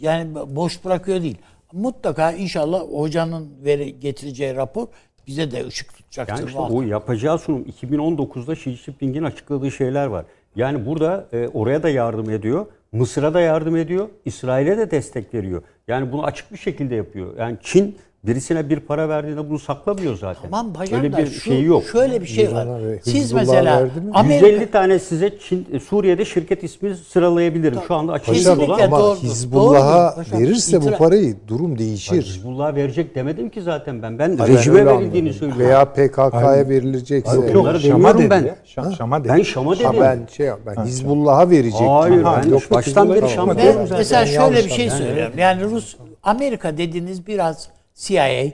yani 0.00 0.34
boş 0.34 0.84
bırakıyor 0.84 1.22
değil. 1.22 1.38
Mutlaka 1.72 2.32
inşallah 2.32 2.80
hocanın 2.80 3.50
veri 3.64 4.00
getireceği 4.00 4.56
rapor 4.56 4.86
bize 5.26 5.50
de 5.50 5.66
ışık 5.66 5.94
tutacaktır. 5.94 6.34
Yani 6.34 6.46
işte 6.46 6.58
o 6.58 6.82
yapacağı 6.82 7.38
sunum 7.38 7.62
2019'da 7.82 8.52
Xi 8.52 8.70
Jinping'in 8.70 9.22
açıkladığı 9.22 9.70
şeyler 9.70 10.06
var. 10.06 10.24
Yani 10.56 10.86
burada 10.86 11.28
e, 11.32 11.48
oraya 11.48 11.82
da 11.82 11.88
yardım 11.88 12.30
ediyor. 12.30 12.66
Mısır'a 12.92 13.34
da 13.34 13.40
yardım 13.40 13.76
ediyor. 13.76 14.08
İsrail'e 14.24 14.78
de 14.78 14.90
destek 14.90 15.34
veriyor. 15.34 15.62
Yani 15.88 16.12
bunu 16.12 16.24
açık 16.24 16.52
bir 16.52 16.58
şekilde 16.58 16.94
yapıyor. 16.94 17.36
Yani 17.38 17.56
Çin 17.62 17.96
birisine 18.24 18.70
bir 18.70 18.80
para 18.80 19.08
verdiğinde 19.08 19.50
bunu 19.50 19.58
saklamıyor 19.58 20.16
zaten. 20.18 20.42
Tamam 20.50 20.74
hocam 20.74 21.00
Öyle 21.00 21.16
bir 21.16 21.26
şu, 21.26 21.40
şey 21.40 21.62
yok. 21.62 21.84
şöyle 21.92 22.20
bir 22.20 22.26
şey 22.26 22.52
var. 22.52 22.68
Siz 23.02 23.14
Hizbullah'a 23.14 23.44
mesela? 23.46 23.88
Amerika 24.14 24.46
150 24.46 24.70
tane 24.70 24.98
size 24.98 25.38
Çin, 25.38 25.66
e, 25.72 25.80
Suriye'de 25.80 26.24
şirket 26.24 26.62
ismi 26.64 26.94
sıralayabilirim. 26.94 27.78
Şu 27.88 27.94
anda 27.94 28.12
açık 28.12 28.48
olan 28.60 28.78
ama 28.80 28.98
doğrudur. 29.00 29.22
Hizbullah'a 29.22 30.16
Doğrudur 30.16 30.38
verirse 30.40 30.82
bu 30.82 30.90
parayı 30.90 31.36
durum 31.48 31.78
değişir. 31.78 32.22
Hizbullah 32.22 32.74
verecek 32.74 33.14
demedim 33.14 33.50
ki 33.50 33.62
zaten 33.62 34.02
ben. 34.02 34.18
Ben 34.18 34.36
Hayır, 34.36 34.58
rejime 34.58 34.86
verildiğini 34.86 35.32
söylüyorum. 35.32 35.64
Veya 35.66 35.84
PKK'ya 35.84 36.68
verilecekse. 36.68 37.36
Yok, 37.36 37.54
Yok, 37.54 37.80
Şam'a 37.80 38.18
dedi 38.18 38.30
ben. 38.30 38.44
ya. 38.44 38.56
Şam, 38.64 38.92
Şam'a 38.92 39.24
dedi. 39.24 39.32
Ben 39.32 39.42
Şam'a 39.42 39.74
dedim. 39.74 39.86
Ha 39.86 39.94
ben 40.00 40.26
şey 40.36 40.50
ben 40.66 40.84
Hizbullah'a 40.84 41.50
verecek. 41.50 41.88
Hayır 41.88 42.22
Ha, 42.22 42.40
ben 42.44 42.50
yok, 42.50 42.62
baştan 42.70 43.14
beri 43.14 43.28
Şam'a 43.28 43.58
diyorum 43.58 43.80
zaten. 43.82 43.98
mesela 43.98 44.26
şöyle 44.26 44.64
bir 44.64 44.70
şey 44.70 44.90
söylüyorum. 44.90 45.34
Yani 45.38 45.64
Rus 45.64 45.96
Amerika 46.22 46.78
dediğiniz 46.78 47.26
biraz 47.26 47.68
CIA, 47.96 48.52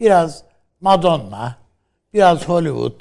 biraz 0.00 0.44
Madonna, 0.80 1.58
biraz 2.12 2.48
Hollywood. 2.48 3.00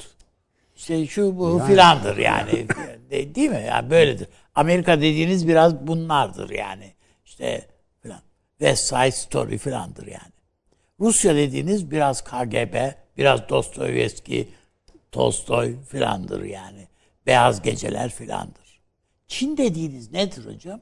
işte 0.76 1.08
şu 1.08 1.38
bu 1.38 1.62
filandır 1.68 2.18
yani. 2.18 2.68
De- 3.12 3.36
Değil 3.36 3.50
mi? 3.50 3.66
Yani 3.68 3.90
böyledir. 3.90 4.28
Amerika 4.56 4.98
dediğiniz 4.98 5.48
biraz 5.48 5.88
bunlardır 5.88 6.50
yani. 6.50 6.94
İşte 7.26 7.68
filan. 8.02 8.22
West 8.60 8.84
Side 8.88 9.12
Story 9.12 9.58
filandır 9.58 10.08
yani. 10.08 10.34
Rusya 11.00 11.36
dediğiniz 11.36 11.92
biraz 11.92 12.24
KGB, 12.24 12.92
biraz 13.18 13.50
Dostoyevski, 13.50 14.50
Tolstoy 15.12 15.84
filandır 15.84 16.44
yani. 16.44 16.88
Beyaz 17.26 17.62
Geceler 17.62 18.10
filandır. 18.10 18.82
Çin 19.28 19.58
dediğiniz 19.58 20.12
nedir 20.12 20.46
hocam? 20.46 20.82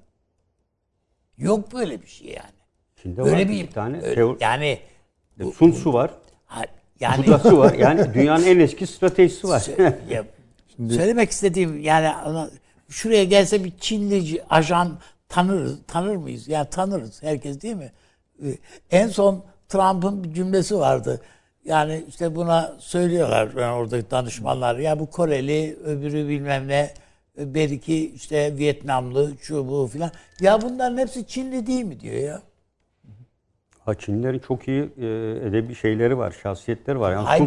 Yok 1.37 1.73
böyle 1.73 2.01
bir 2.01 2.07
şey 2.07 2.27
yani. 2.27 2.60
Çin'de 3.01 3.23
Böyle 3.23 3.31
var 3.43 3.49
bir, 3.49 3.49
bir 3.49 3.71
tane 3.71 3.97
öyle- 4.01 4.15
teori, 4.15 4.37
yani 4.41 4.79
Sun 5.55 5.71
Tzu 5.71 5.93
var. 5.93 6.11
ha- 6.45 6.65
yani 6.99 7.27
Budası 7.27 7.57
var. 7.57 7.73
Yani 7.73 8.07
dünyanın 8.13 8.45
en 8.45 8.59
eski 8.59 8.87
stratejisi 8.87 9.47
var. 9.47 9.65
ya, 10.09 10.23
söylemek 10.89 11.31
istediğim 11.31 11.79
yani 11.79 12.11
şuraya 12.89 13.23
gelse 13.23 13.63
bir 13.63 13.73
Çinli 13.79 14.41
ajan 14.49 14.97
tanırız, 15.29 15.77
tanır 15.87 16.15
mıyız? 16.15 16.47
Yani 16.47 16.67
tanırız 16.71 17.23
herkes 17.23 17.61
değil 17.61 17.75
mi? 17.75 17.91
Ee, 18.45 18.57
En 18.91 19.07
son 19.07 19.43
Trump'ın 19.69 20.23
bir 20.23 20.33
cümlesi 20.33 20.77
vardı. 20.77 21.21
Yani 21.65 22.03
işte 22.09 22.35
buna 22.35 22.75
söylüyorlar 22.79 23.55
ben 23.55 23.69
oradaki 23.69 24.11
danışmanlar. 24.11 24.75
Ya 24.77 24.99
bu 24.99 25.09
Koreli, 25.09 25.77
öbürü 25.85 26.27
bilmem 26.27 26.67
ne, 26.67 26.93
belki 27.37 28.11
işte 28.15 28.57
Vietnamlı, 28.57 29.31
şu 29.41 29.67
bu 29.67 29.87
filan. 29.87 30.11
Ya 30.39 30.61
bunların 30.61 30.97
hepsi 30.97 31.27
Çinli 31.27 31.67
değil 31.67 31.83
mi 31.83 31.99
diyor 31.99 32.15
ya. 32.15 32.41
Ha, 33.91 33.95
Çinlilerin 33.99 34.39
çok 34.39 34.67
iyi 34.67 34.81
e, 34.81 35.05
edebi 35.47 35.75
şeyleri 35.75 36.17
var, 36.17 36.35
şahsiyetleri 36.43 36.99
var. 36.99 37.11
Yani 37.11 37.27
Ay 37.27 37.39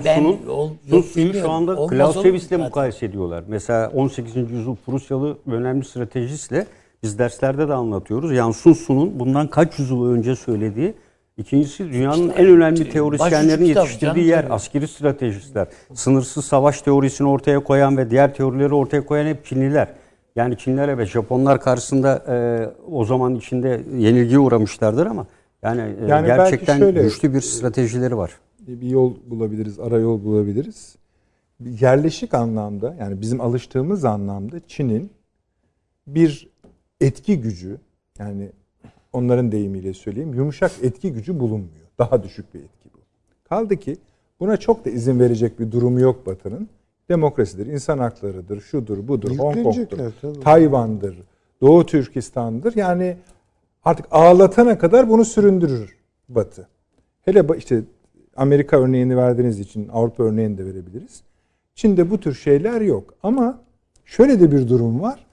Sun 0.91 1.03
Tzu'yu 1.03 1.35
şu 1.35 1.51
anda 1.51 1.89
Clausewitz'le 1.91 2.59
mukayese 2.59 3.07
ediyorlar. 3.07 3.45
Mesela 3.49 3.91
18. 3.95 4.37
yüzyıl 4.37 4.77
Prusyalı 4.87 5.39
önemli 5.47 5.85
stratejistle 5.85 6.67
biz 7.03 7.19
derslerde 7.19 7.69
de 7.69 7.75
anlatıyoruz. 7.75 8.33
Yani 8.33 8.55
Sun 8.55 8.73
Tzu'nun 8.73 9.21
bundan 9.21 9.47
kaç 9.47 9.79
yüzyıl 9.79 10.07
önce 10.07 10.37
söylediği 10.37 10.95
İkincisi 11.37 11.93
dünyanın 11.93 12.31
en 12.37 12.47
önemli 12.47 12.91
teorisyenlerin 12.91 13.65
yetiştirdiği 13.65 14.27
yer 14.27 14.43
tabii. 14.43 14.53
askeri 14.53 14.89
stratejistler. 14.89 15.67
Sınırsız 15.95 16.45
savaş 16.45 16.83
teorisini 16.83 17.29
ortaya 17.29 17.61
koyan 17.61 17.97
ve 17.97 18.11
diğer 18.11 18.35
teorileri 18.35 18.75
ortaya 18.75 19.07
koyan 19.07 19.27
hep 19.27 19.45
Çinliler. 19.45 19.89
Yani 20.37 20.59
Çinlere 20.59 20.99
ve 20.99 21.07
Japonlar 21.07 21.61
karşısında 21.61 22.25
e, 22.29 22.37
o 22.93 23.05
zaman 23.05 23.35
içinde 23.35 23.81
yenilgiye 23.97 24.39
uğramışlardır 24.39 25.07
ama 25.07 25.27
yani, 25.65 25.81
e, 25.81 26.07
Yani 26.07 26.27
gerçekten 26.27 26.79
şöyle- 26.79 27.03
güçlü 27.03 27.35
bir 27.35 27.41
stratejileri 27.41 28.17
var. 28.17 28.39
bir 28.61 28.89
yol 28.91 29.15
bulabiliriz, 29.27 29.81
ara 29.81 29.99
yol 29.99 30.25
bulabiliriz. 30.25 30.97
Bir 31.61 31.81
yerleşik 31.81 32.35
anlamda 32.35 32.97
yani 33.01 33.21
bizim 33.21 33.41
alıştığımız 33.41 34.05
anlamda 34.05 34.57
Çin'in 34.69 35.11
bir 36.07 36.49
etki 37.01 37.41
gücü 37.41 37.77
yani 38.19 38.51
onların 39.13 39.53
deyimiyle 39.53 39.95
söyleyeyim 39.95 40.35
yumuşak 40.35 40.73
etki 40.83 41.13
gücü 41.13 41.41
bulunmuyor. 41.41 41.85
Daha 41.99 42.23
düşük 42.23 42.55
bir 42.55 42.59
etki 42.59 42.89
bu. 42.95 42.99
Kaldı 43.49 43.77
ki 43.77 43.97
buna 44.41 44.57
çok 44.57 44.85
da 44.85 44.91
izin 44.91 45.21
verecek 45.21 45.61
bir 45.61 45.73
durumu 45.73 46.01
yok 46.01 46.27
Batı'nın. 46.27 46.69
Demokrasidir, 47.09 47.67
insan 47.67 47.99
haklarıdır, 47.99 48.61
şudur, 48.61 49.09
budur, 49.09 49.39
Hong 49.39 49.91
tabii. 49.91 50.41
Tayvan'dır, 50.41 51.17
Doğu 51.61 51.87
Türkistan'dır. 51.87 52.77
Yani 52.77 53.17
artık 53.85 54.07
ağlatana 54.11 54.79
kadar 54.79 55.09
bunu 55.09 55.25
süründürür 55.25 55.97
Batı. 56.29 56.69
Hele 57.25 57.45
işte 57.59 57.83
Amerika 58.37 58.81
örneğini 58.81 59.17
verdiğiniz 59.17 59.61
için 59.61 59.89
Avrupa 59.89 60.23
örneğini 60.23 60.59
de 60.59 60.67
verebiliriz. 60.67 61.23
Çin'de 61.75 62.11
bu 62.11 62.21
tür 62.21 62.35
şeyler 62.35 62.81
yok. 62.81 63.15
Ama 63.23 63.61
şöyle 64.05 64.41
de 64.41 64.53
bir 64.53 64.69
durum 64.69 65.01
var. 65.01 65.27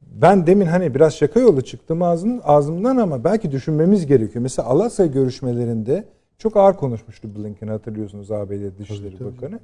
Ben 0.00 0.46
demin 0.46 0.66
hani 0.66 0.94
biraz 0.94 1.14
şaka 1.14 1.40
yolu 1.40 1.62
çıktım 1.62 2.02
ağzım, 2.02 2.40
ağzımdan 2.44 2.96
ama 2.96 3.24
belki 3.24 3.52
düşünmemiz 3.52 4.06
gerekiyor. 4.06 4.42
Mesela 4.42 4.68
Alasya 4.68 5.06
görüşmelerinde 5.06 6.04
çok 6.38 6.56
ağır 6.56 6.74
konuşmuştu 6.74 7.28
Blinken 7.36 7.68
hatırlıyorsunuz 7.68 8.30
ABD 8.30 8.78
Dışişleri 8.78 9.24
Bakanı. 9.24 9.60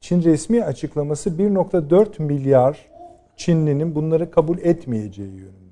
Çin 0.00 0.22
resmi 0.22 0.64
açıklaması 0.64 1.30
1.4 1.30 2.22
milyar 2.22 2.90
Çinlinin 3.36 3.94
bunları 3.94 4.30
kabul 4.30 4.58
etmeyeceği 4.58 5.28
yönündeydi. 5.28 5.63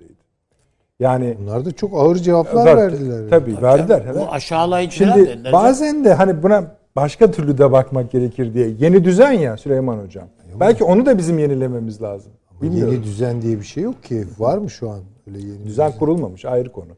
Yani 1.03 1.35
Bunlar 1.41 1.65
da 1.65 1.73
çok 1.73 1.95
ağır 1.95 2.17
cevaplar 2.17 2.67
Ver- 2.67 2.77
verdiler. 2.77 3.31
Tabii 3.31 3.63
verdiler. 3.63 4.03
Bu 4.15 4.19
Evet. 4.19 4.29
aşağılayıcı 4.31 5.05
falan 5.05 5.15
Şimdi 5.15 5.29
denilir. 5.29 5.53
bazen 5.53 6.05
de 6.05 6.15
hani 6.15 6.43
buna 6.43 6.77
başka 6.97 7.31
türlü 7.31 7.59
de 7.59 7.73
bakmak 7.73 8.13
gerekir 8.13 8.55
diye. 8.55 8.69
Yeni 8.81 9.05
düzen 9.05 9.33
ya 9.33 9.57
Süleyman 9.57 9.99
Hocam. 9.99 10.29
Belki 10.61 10.85
onu 10.85 11.07
da 11.07 11.19
bizim 11.19 11.39
yenilememiz 11.39 12.03
lazım. 12.03 12.33
Bilmiyorum. 12.63 12.93
Yeni 12.95 13.05
düzen 13.05 13.43
diye 13.43 13.59
bir 13.59 13.65
şey 13.65 13.83
yok 13.83 14.05
ki. 14.05 14.25
Var 14.39 14.59
mı 14.59 14.71
şu 14.71 14.91
an 14.91 15.01
öyle 15.27 15.39
yeni 15.39 15.65
Düzen 15.65 15.93
kurulmamış 15.93 16.45
ayrı 16.45 16.73
konu. 16.73 16.93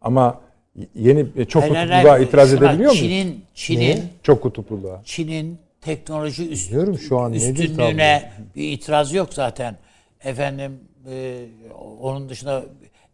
Ama 0.00 0.40
yeni 0.94 1.26
e, 1.36 1.44
çok 1.44 1.62
Hayır, 1.62 1.74
kutupluluğa 1.74 2.12
hayır. 2.12 2.26
itiraz 2.26 2.50
Şuna, 2.50 2.58
edebiliyor 2.58 2.90
muyuz? 2.90 3.04
Çin'in 3.04 3.44
Çin'in 3.54 4.00
Çok 4.22 4.42
kutupluluğa. 4.42 5.00
Çin'in 5.04 5.58
teknoloji 5.80 6.50
üst, 6.50 6.72
şu 7.08 7.18
an 7.18 7.32
nedir 7.32 7.64
üstünlüğüne 7.64 8.32
bir 8.56 8.72
itiraz 8.72 9.12
yok 9.14 9.34
zaten. 9.34 9.76
Efendim 10.24 10.72
e, 11.10 11.44
onun 12.00 12.28
dışında 12.28 12.62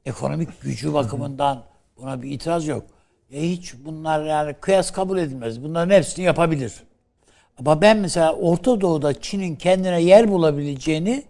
ekonomik 0.07 0.62
gücü 0.62 0.94
bakımından 0.94 1.62
buna 1.98 2.22
bir 2.22 2.30
itiraz 2.30 2.66
yok. 2.66 2.82
E 3.32 3.42
hiç 3.42 3.74
bunlar 3.84 4.24
yani 4.24 4.55
kıyas 4.61 4.90
kabul 4.90 5.18
edilmez. 5.18 5.62
Bunların 5.64 5.94
hepsini 5.94 6.24
yapabilir. 6.24 6.72
Ama 7.59 7.80
ben 7.80 7.96
mesela 7.96 8.32
Orta 8.32 8.80
Doğu'da 8.80 9.20
Çin'in 9.20 9.57
kendine 9.57 10.03
yer 10.03 10.30
bulabileceğini 10.30 11.22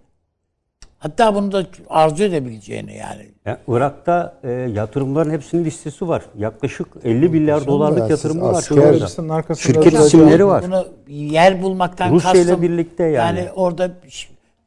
hatta 0.98 1.34
bunu 1.34 1.52
da 1.52 1.66
arzu 1.90 2.24
edebileceğini 2.24 2.96
yani 2.96 3.26
Yani 3.46 3.58
Irak'ta 3.68 4.38
e, 4.44 4.50
yatırımların 4.50 5.30
hepsinin 5.30 5.64
listesi 5.64 6.08
var. 6.08 6.22
Yaklaşık 6.38 6.86
50 7.04 7.28
milyar 7.28 7.66
dolarlık 7.66 8.10
yatırımı 8.10 8.42
var. 8.42 8.54
asker- 8.54 9.06
şu 9.08 9.28
anda. 9.28 9.54
Şirket 9.54 9.92
isimleri 9.92 10.46
var. 10.46 10.64
Bunu 10.66 10.86
yer 11.08 11.62
bulmaktan 11.62 12.12
Rusya 12.12 12.32
ile 12.32 12.38
kastım. 12.38 12.62
birlikte 12.62 13.04
yani. 13.04 13.38
Yani 13.38 13.52
orada 13.52 13.90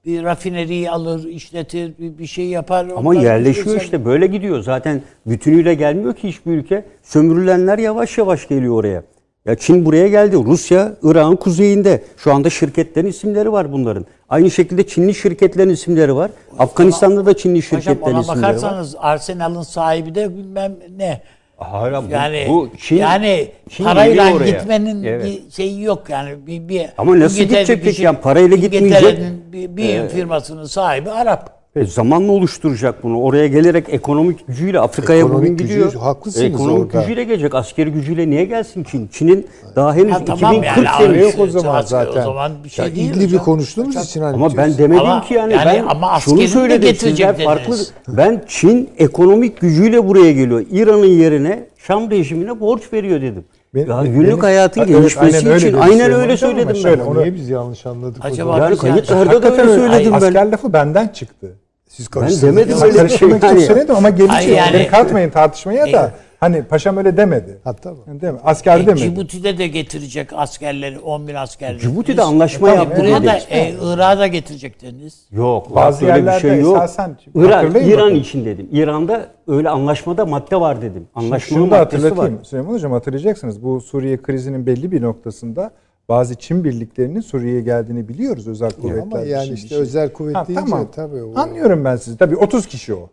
bir- 0.06 0.24
rafineriyi 0.24 0.92
alır, 0.92 1.26
işletir, 1.28 1.94
bir, 2.00 2.18
bir 2.18 2.26
şey 2.28 2.46
yapar. 2.46 2.88
Ama 2.96 3.16
yerleşiyor 3.16 3.66
şey- 3.66 3.78
işte 3.78 4.06
böyle 4.06 4.28
gidiyor. 4.28 4.60
Zaten 4.64 5.02
bütünüyle 5.26 5.74
gelmiyor 5.74 6.14
ki 6.14 6.28
hiçbir 6.28 6.52
ülke. 6.52 6.86
Sömürülenler 7.04 7.78
yavaş 7.78 8.18
yavaş 8.18 8.48
geliyor 8.48 8.76
oraya. 8.76 9.04
Ya 9.46 9.56
Çin 9.56 9.86
buraya 9.86 10.08
geldi. 10.08 10.36
Rusya 10.46 10.94
Irak'ın 11.04 11.36
kuzeyinde. 11.36 12.04
Şu 12.18 12.34
anda 12.34 12.50
şirketlerin 12.50 13.08
isimleri 13.08 13.52
var 13.52 13.72
bunların. 13.72 14.06
Aynı 14.30 14.52
şekilde 14.52 14.88
Çinli 14.88 15.14
şirketlerin 15.16 15.70
isimleri 15.70 16.16
var. 16.16 16.32
Afganistan'da 16.60 17.26
da 17.26 17.38
Çinli 17.38 17.62
şirketlerin 17.62 18.02
ona 18.16 18.20
isimleri 18.22 18.42
var. 18.42 18.48
bakarsanız 18.50 18.96
Arsenal'ın 19.00 19.62
sahibi 19.62 20.16
de 20.16 20.38
bilmem 20.38 20.76
ne. 20.98 21.22
Hayır, 21.58 21.94
bu, 21.94 22.12
Yani 22.12 22.46
bu 22.50 22.70
Çin, 22.78 22.96
yani 22.96 23.52
Çin 23.70 23.84
parayla 23.84 24.46
gitmenin 24.46 25.04
Evet. 25.04 25.26
bir 25.26 25.52
şeyi 25.52 25.82
yok 25.82 26.10
yani 26.10 26.48
bir, 26.48 26.70
bir 26.70 26.86
Ama 26.98 27.20
nasıl 27.20 27.38
gidecek 27.38 27.84
peki? 27.84 27.96
şey- 27.96 28.06
Yani 28.06 28.18
parayla 28.18 28.58
gitmeyecek. 28.58 29.20
Bir, 29.52 29.78
bir 29.78 30.10
firmasının 30.10 30.66
sahibi 30.66 31.12
Arap. 31.12 31.55
E, 31.76 31.86
zamanla 31.86 32.32
oluşturacak 32.32 33.04
bunu. 33.04 33.22
Oraya 33.22 33.48
gelerek 33.48 33.86
ekonomik 33.90 34.48
gücüyle 34.48 34.80
Afrika'ya 34.80 35.30
bugün 35.30 35.58
gücü- 35.58 35.64
gidiyor. 35.68 35.94
haklısınız 35.94 36.46
ekonomik 36.46 36.86
orada. 36.86 37.02
gücüyle 37.02 37.24
gelecek. 37.24 37.56
Askeri 37.56 37.92
gücüyle 37.92 38.30
niye 38.30 38.46
gelsin 38.46 38.84
Çin? 38.84 39.08
Çin'in 39.08 39.48
daha 39.76 39.94
henüz 39.96 40.14
Ha, 40.14 40.18
2040 40.20 40.40
tamam 40.40 40.64
yani, 40.64 40.90
abi, 40.90 41.20
yok 41.20 41.34
o 41.40 41.48
zaman 41.48 41.82
zaten. 41.82 42.22
O 42.22 42.24
zaman 42.24 42.52
bir 42.64 42.70
şey 42.70 42.86
ya 42.86 42.96
değil 42.96 43.10
İdlib'i 43.12 43.26
hocam. 43.26 43.44
konuştuğumuz 43.46 43.96
için 43.96 44.22
hani 44.22 44.36
Ama 44.36 44.58
ben 44.58 44.78
demedim 44.78 45.02
Ama- 45.06 45.22
ki 45.22 45.34
yani, 45.34 45.54
yani 45.54 45.66
ben 45.66 45.86
ama 45.88 46.20
şunu 46.20 46.48
söyledim 46.48 46.82
getirecek 46.82 47.28
sizler 47.30 47.46
farklı. 47.46 47.78
Ben 48.08 48.44
Çin 48.48 48.90
ekonomik 48.98 49.62
gücüyle 49.62 50.08
buraya 50.08 50.32
geliyor. 50.32 50.66
İran'ın 50.72 51.06
yerine 51.06 51.68
Şam 51.78 52.12
rejimine 52.12 52.60
borç 52.60 52.94
veriyor 52.94 53.22
dedim. 53.22 53.46
Ben- 53.76 53.86
ya 53.88 54.04
günlük 54.04 54.28
benim- 54.28 54.40
hayatın 54.40 54.82
Evet, 54.82 54.90
gelişmesi 54.90 55.38
aynen 55.38 55.52
öyle 55.54 55.68
için 55.70 55.78
aynen 55.80 56.12
öyle 56.12 56.38
söyledim 56.38 56.78
ben. 56.86 57.00
onu- 57.00 57.20
Niye 57.22 57.34
biz 57.36 57.50
yanlış 57.50 57.86
anladık 57.86 58.26
Acaba 58.26 58.50
o 58.50 58.54
zaman? 58.54 58.70
Yani 58.70 58.78
kayıtlarda 58.78 59.44
da 59.44 59.52
öyle. 59.52 59.76
söyledim 59.76 60.12
ben. 60.14 60.18
Asker 60.28 60.52
lafı 60.52 60.74
benden 60.74 61.08
çıktı. 61.08 61.56
Siz 61.98 62.08
Ben 62.16 62.20
karıştırdınız. 62.22 62.56
demedim 62.58 62.78
Ben 62.82 62.88
öyle 62.88 63.04
bir 63.04 63.10
şey. 63.10 63.30
Yani. 63.30 63.90
ama. 63.90 64.10
Hayır, 64.34 64.56
yani- 64.56 64.88
katmayın 64.88 65.30
tartışmaya 65.30 65.86
da. 65.94 66.02
Evet. 66.02 66.12
Hani 66.40 66.64
paşam 66.64 66.98
öyle 66.98 67.18
demedi. 67.18 67.58
Ha 67.64 67.74
tamam. 67.76 68.00
Değil 68.22 68.34
mi? 68.34 68.40
Asker 68.44 68.80
E, 68.80 68.88
demedi. 68.88 69.00
Cibuti'de 69.02 69.58
de 69.58 69.68
getirecek 69.68 70.30
askerleri 70.34 71.00
10 71.00 71.28
bin 71.28 71.36
askerleri. 71.36 71.80
Cibuti'de 71.80 72.22
anlaşma 72.22 72.70
yaptı 72.70 73.02
Buraya 73.02 73.24
da 73.24 73.38
e, 73.50 73.74
Irak'a 73.82 74.20
da 74.20 74.28
getirecek 74.28 74.82
dediniz. 74.82 75.26
Yok. 75.32 75.76
Bazı 75.76 76.06
öyle 76.06 76.14
bir 76.14 76.20
yerlerde 76.20 76.40
şey 76.40 76.60
yok. 76.62 76.78
esasen- 76.78 77.16
İran, 77.36 77.52
Hatırlayın 77.52 77.88
İran 77.90 78.00
bakalım. 78.00 78.16
için 78.16 78.46
dedim. 78.46 78.68
İran'da 78.72 79.26
öyle 79.48 79.70
anlaşmada 79.70 80.26
madde 80.26 80.60
var 80.60 80.82
dedim. 80.82 81.08
Anlaşmanın 81.16 81.62
Şunu 81.64 81.72
da 81.72 81.78
maddesi 81.78 82.04
var. 82.04 82.10
hatırlatayım 82.10 82.46
Süleyman 82.46 82.74
Hocam 82.74 82.92
hatırlayacaksınız. 82.92 83.64
Bu 83.64 83.82
Suriye 83.82 84.18
krizinin 84.22 84.66
belli 84.66 84.92
bir 84.92 85.02
noktasında 85.02 85.72
bazı 86.10 86.36
Çin 86.36 86.64
birliklerinin 86.64 87.22
Suriye'ye 87.22 87.62
geldiğini 87.62 88.08
biliyoruz 88.08 88.48
özel 88.48 88.72
kuvvetler. 88.72 89.02
Ama 89.02 89.20
yani 89.20 89.54
işte 89.54 89.68
şey. 89.68 89.78
özel 89.78 90.14
kuvvet 90.14 90.36
Ha, 90.36 90.48
deyince 90.48 90.66
tamam. 90.66 90.92
tabii 90.92 91.24
o, 91.24 91.40
Anlıyorum 91.40 91.86
ben 91.86 91.96
sizi. 91.96 92.18
Tabii 92.18 92.36
30 92.38 92.68
kişi 92.68 92.94
o. 92.94 93.10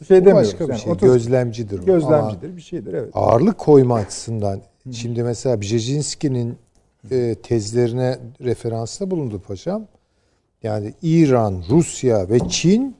Bir 0.00 0.06
şey 0.06 0.16
demiyoruz. 0.24 0.48
başka 0.52 0.64
bir 0.64 0.70
Yani 0.72 0.80
şey. 0.80 0.92
30 0.92 1.08
Gözlemcidir 1.08 1.78
o. 1.78 1.82
Ama 1.82 1.92
Gözlemcidir 1.92 2.56
bir 2.56 2.62
şeydir 2.62 2.92
evet. 2.94 3.10
ağırlık 3.14 3.58
koyma 3.58 3.94
açısından 3.94 4.60
şimdi 4.92 5.22
mesela 5.22 5.60
Brzezinski'nin 5.60 6.56
e, 7.10 7.34
tezlerine 7.42 8.18
referansta 8.40 9.10
bulundu 9.10 9.42
paşam. 9.48 9.86
Yani 10.62 10.94
İran, 11.02 11.62
Rusya 11.70 12.28
ve 12.28 12.38
Çin 12.48 12.96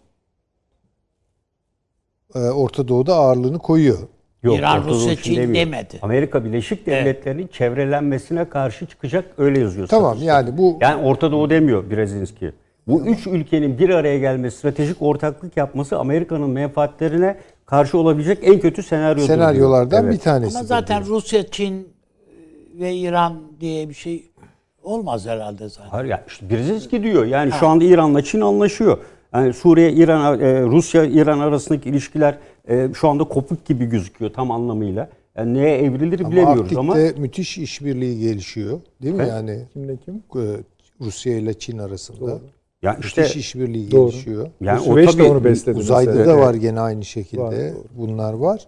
e, 2.34 2.38
Orta 2.38 2.88
Doğu'da 2.88 3.14
ağırlığını 3.14 3.58
koyuyor. 3.58 3.98
Yok, 4.42 4.58
İran, 4.58 4.84
Rusya, 4.84 5.12
için 5.12 5.22
Çin 5.22 5.36
demiyor. 5.36 5.54
demedi. 5.66 5.98
Amerika 6.02 6.44
Birleşik 6.44 6.86
Devletleri'nin 6.86 7.46
çevrelenmesine 7.46 8.48
karşı 8.48 8.86
çıkacak 8.86 9.24
öyle 9.38 9.60
yazıyor. 9.60 9.86
Tamam 9.88 10.10
statüsü. 10.10 10.26
yani 10.28 10.58
bu 10.58 10.78
Yani 10.80 11.02
Orta 11.02 11.32
Doğu 11.32 11.50
demiyor 11.50 11.90
Brezinski. 11.90 12.52
Bu 12.86 13.06
üç 13.06 13.26
ülkenin 13.26 13.78
bir 13.78 13.90
araya 13.90 14.18
gelmesi, 14.18 14.58
stratejik 14.58 15.02
ortaklık 15.02 15.56
yapması 15.56 15.98
Amerika'nın 15.98 16.50
menfaatlerine 16.50 17.36
karşı 17.66 17.98
olabilecek 17.98 18.38
en 18.42 18.60
kötü 18.60 18.82
senaryodur. 18.82 19.26
senaryolardan 19.26 20.02
diyor. 20.02 20.12
bir 20.14 20.18
tanesi. 20.18 20.58
Ama 20.58 20.66
zaten 20.66 21.06
Rusya, 21.06 21.46
Çin 21.46 21.88
ve 22.74 22.94
İran 22.94 23.40
diye 23.60 23.88
bir 23.88 23.94
şey 23.94 24.30
olmaz 24.82 25.26
herhalde 25.26 25.68
zaten. 25.68 25.90
Hayır 25.90 26.08
ya 26.08 26.24
işte 26.28 26.50
Brzezinski 26.50 27.02
diyor. 27.02 27.24
Yani 27.24 27.52
şu 27.52 27.66
anda 27.68 27.84
İran'la 27.84 28.22
Çin 28.22 28.40
anlaşıyor. 28.40 28.98
Yani 29.34 29.52
Suriye, 29.52 29.92
İran, 29.92 30.40
e, 30.40 30.62
Rusya, 30.62 31.04
İran 31.04 31.38
arasındaki 31.38 31.88
ilişkiler 31.88 32.34
şu 32.94 33.08
anda 33.08 33.24
kopuk 33.24 33.64
gibi 33.64 33.86
gözüküyor 33.86 34.32
tam 34.32 34.50
anlamıyla. 34.50 35.08
Yani 35.36 35.54
neye 35.54 35.78
evrilir 35.78 36.20
Ama 36.20 36.30
bilemiyoruz 36.30 36.76
ama 36.76 36.92
Arktik'te 36.94 37.20
müthiş 37.20 37.58
işbirliği 37.58 38.20
gelişiyor. 38.20 38.80
Değil 39.02 39.14
mi? 39.14 39.22
Evet. 39.22 39.32
Yani 39.32 39.64
Kimle 39.72 39.96
kim? 39.96 40.14
e, 40.14 40.44
Rusya 41.00 41.36
ile 41.38 41.54
Çin 41.54 41.78
arasında. 41.78 42.38
ya 42.82 42.98
işte 43.00 43.20
Müthiş 43.22 43.36
işbirliği 43.36 43.90
Doğru. 43.90 44.10
gelişiyor. 44.10 44.50
yani 44.60 44.80
o 44.80 45.12
tabii 45.12 45.22
onu 45.22 45.44
besledi. 45.44 45.78
Uzayda 45.78 46.10
mesela. 46.10 46.26
da 46.26 46.38
var 46.38 46.54
gene 46.54 46.80
aynı 46.80 47.04
şekilde. 47.04 47.42
Var, 47.42 47.52
doğru. 47.54 47.84
bunlar 47.96 48.32
var. 48.32 48.66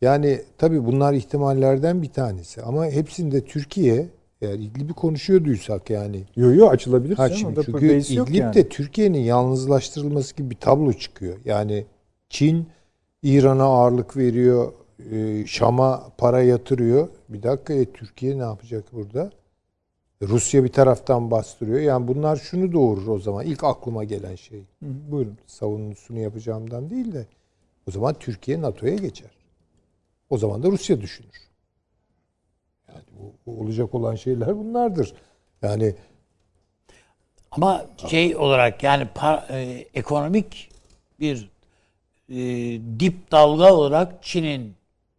Yani 0.00 0.40
tabii 0.58 0.84
bunlar 0.86 1.12
ihtimallerden 1.12 2.02
bir 2.02 2.08
tanesi. 2.08 2.62
Ama 2.62 2.86
hepsinde 2.86 3.40
Türkiye 3.40 4.06
eğer 4.42 4.54
İdlib'i 4.54 4.92
konuşuyorduysak 4.92 5.90
yani 5.90 6.22
Yo 6.36 6.54
yo 6.54 6.68
açılabilir. 6.68 7.16
Ha 7.16 7.30
şimdi 7.30 7.60
çünkü 7.64 7.86
yok 8.16 8.30
İdlib'de 8.30 8.58
yani. 8.58 8.68
Türkiye'nin 8.68 9.18
yalnızlaştırılması 9.20 10.36
gibi 10.36 10.50
bir 10.50 10.56
tablo 10.56 10.92
çıkıyor. 10.92 11.36
Yani 11.44 11.84
Çin 12.28 12.66
İran'a 13.24 13.64
ağırlık 13.64 14.16
veriyor, 14.16 14.72
e, 15.12 15.46
Şam'a 15.46 16.10
para 16.18 16.42
yatırıyor. 16.42 17.08
Bir 17.28 17.42
dakika 17.42 17.74
e, 17.74 17.84
Türkiye 17.92 18.38
ne 18.38 18.42
yapacak 18.42 18.92
burada? 18.92 19.30
Rusya 20.22 20.64
bir 20.64 20.72
taraftan 20.72 21.30
bastırıyor. 21.30 21.80
Yani 21.80 22.08
bunlar 22.08 22.36
şunu 22.36 22.72
doğurur 22.72 23.08
o 23.08 23.18
zaman. 23.18 23.46
İlk 23.46 23.64
aklıma 23.64 24.04
gelen 24.04 24.34
şey. 24.34 24.58
Hı, 24.60 24.64
Buyurun. 25.10 25.38
Savunusunu 25.46 26.18
yapacağımdan 26.18 26.90
değil 26.90 27.12
de 27.12 27.26
o 27.88 27.90
zaman 27.90 28.14
Türkiye 28.14 28.60
NATO'ya 28.60 28.94
geçer. 28.94 29.30
O 30.30 30.38
zaman 30.38 30.62
da 30.62 30.70
Rusya 30.70 31.00
düşünür. 31.00 31.40
Yani 32.88 33.04
bu, 33.18 33.32
bu 33.46 33.60
olacak 33.60 33.94
olan 33.94 34.14
şeyler 34.14 34.58
bunlardır. 34.58 35.14
Yani 35.62 35.94
Ama 37.50 37.86
şey 38.08 38.36
olarak 38.36 38.82
yani 38.82 39.04
par- 39.14 39.52
e, 39.52 39.86
ekonomik 39.94 40.70
bir 41.20 41.50
e, 42.28 42.36
dip 43.00 43.32
dalga 43.32 43.74
olarak 43.74 44.22
Çin'in 44.22 44.72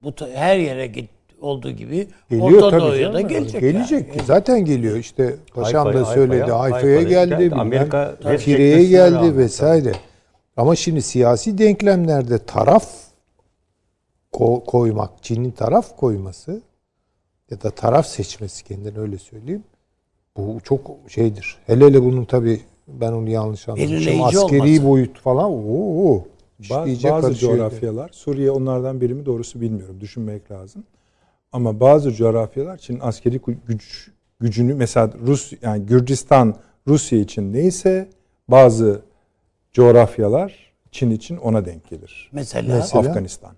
bu 0.04 0.14
her 0.34 0.58
yere 0.58 0.88
git 0.88 1.10
olduğu 1.42 1.72
gibi 1.72 2.08
Geliyor 2.30 2.52
Orta 2.52 2.70
tabii 2.70 2.82
Doğu'ya 2.82 3.14
da 3.14 3.22
gelecek. 3.22 3.62
Gelecek. 3.62 4.08
yani. 4.16 4.26
Zaten 4.26 4.66
geliyor. 4.66 4.98
İşte 4.98 5.36
paşam 5.54 5.94
da 5.94 6.06
söyledi. 6.06 6.52
Hayfa'ya- 6.52 7.02
geldi. 7.02 7.52
Amerika 7.56 8.16
çekmesine 8.22 8.84
geldi 8.84 9.38
vesaire. 9.38 9.92
Ama 10.58 10.76
şimdi 10.76 11.02
siyasi 11.02 11.58
denklemlerde 11.58 12.38
taraf 12.46 12.86
ko- 14.34 14.66
koymak, 14.66 15.24
Çin'in 15.24 15.52
taraf 15.52 15.98
koyması 15.98 16.62
ya 17.52 17.62
da 17.62 17.70
taraf 17.70 18.08
seçmesi 18.08 18.64
kendine 18.64 19.00
öyle 19.00 19.18
söyleyeyim. 19.18 19.64
Bu 20.38 20.58
çok 20.64 20.92
şeydir. 21.08 21.58
Hele 21.68 21.86
hele 21.86 22.04
bunun 22.04 22.26
tabii 22.26 22.62
ben 22.88 23.12
onu 23.12 23.30
yanlış 23.30 23.70
anlamışım. 23.70 24.24
Askeri 24.24 24.62
olması. 24.62 24.86
boyut 24.88 25.20
falan. 25.20 25.52
Oo, 25.52 26.24
işleyecek 26.60 27.12
bazı 27.12 27.36
coğrafyalar, 27.36 28.10
Suriye 28.10 28.52
onlardan 28.52 29.02
biri 29.02 29.14
mi 29.14 29.26
doğrusu 29.26 29.62
bilmiyorum. 29.62 30.02
Düşünmek 30.02 30.52
lazım. 30.52 30.84
Ama 31.52 31.80
bazı 31.80 32.12
coğrafyalar 32.14 32.78
Çin'in 32.78 33.00
askeri 33.00 33.38
gü- 33.38 33.58
güç 33.68 34.12
gücünü 34.40 34.74
mesela 34.74 35.10
Rus 35.28 35.54
yani 35.62 35.86
Gürcistan 35.86 36.56
Rusya 36.88 37.20
için 37.20 37.54
neyse 37.54 38.10
bazı 38.48 39.02
coğrafyalar 39.74 40.74
Çin 40.92 41.12
için 41.12 41.38
ona 41.38 41.66
denk 41.66 41.90
gelir. 41.90 42.30
Mesela, 42.34 42.76
Mesela? 42.76 43.10
Afganistan. 43.10 43.52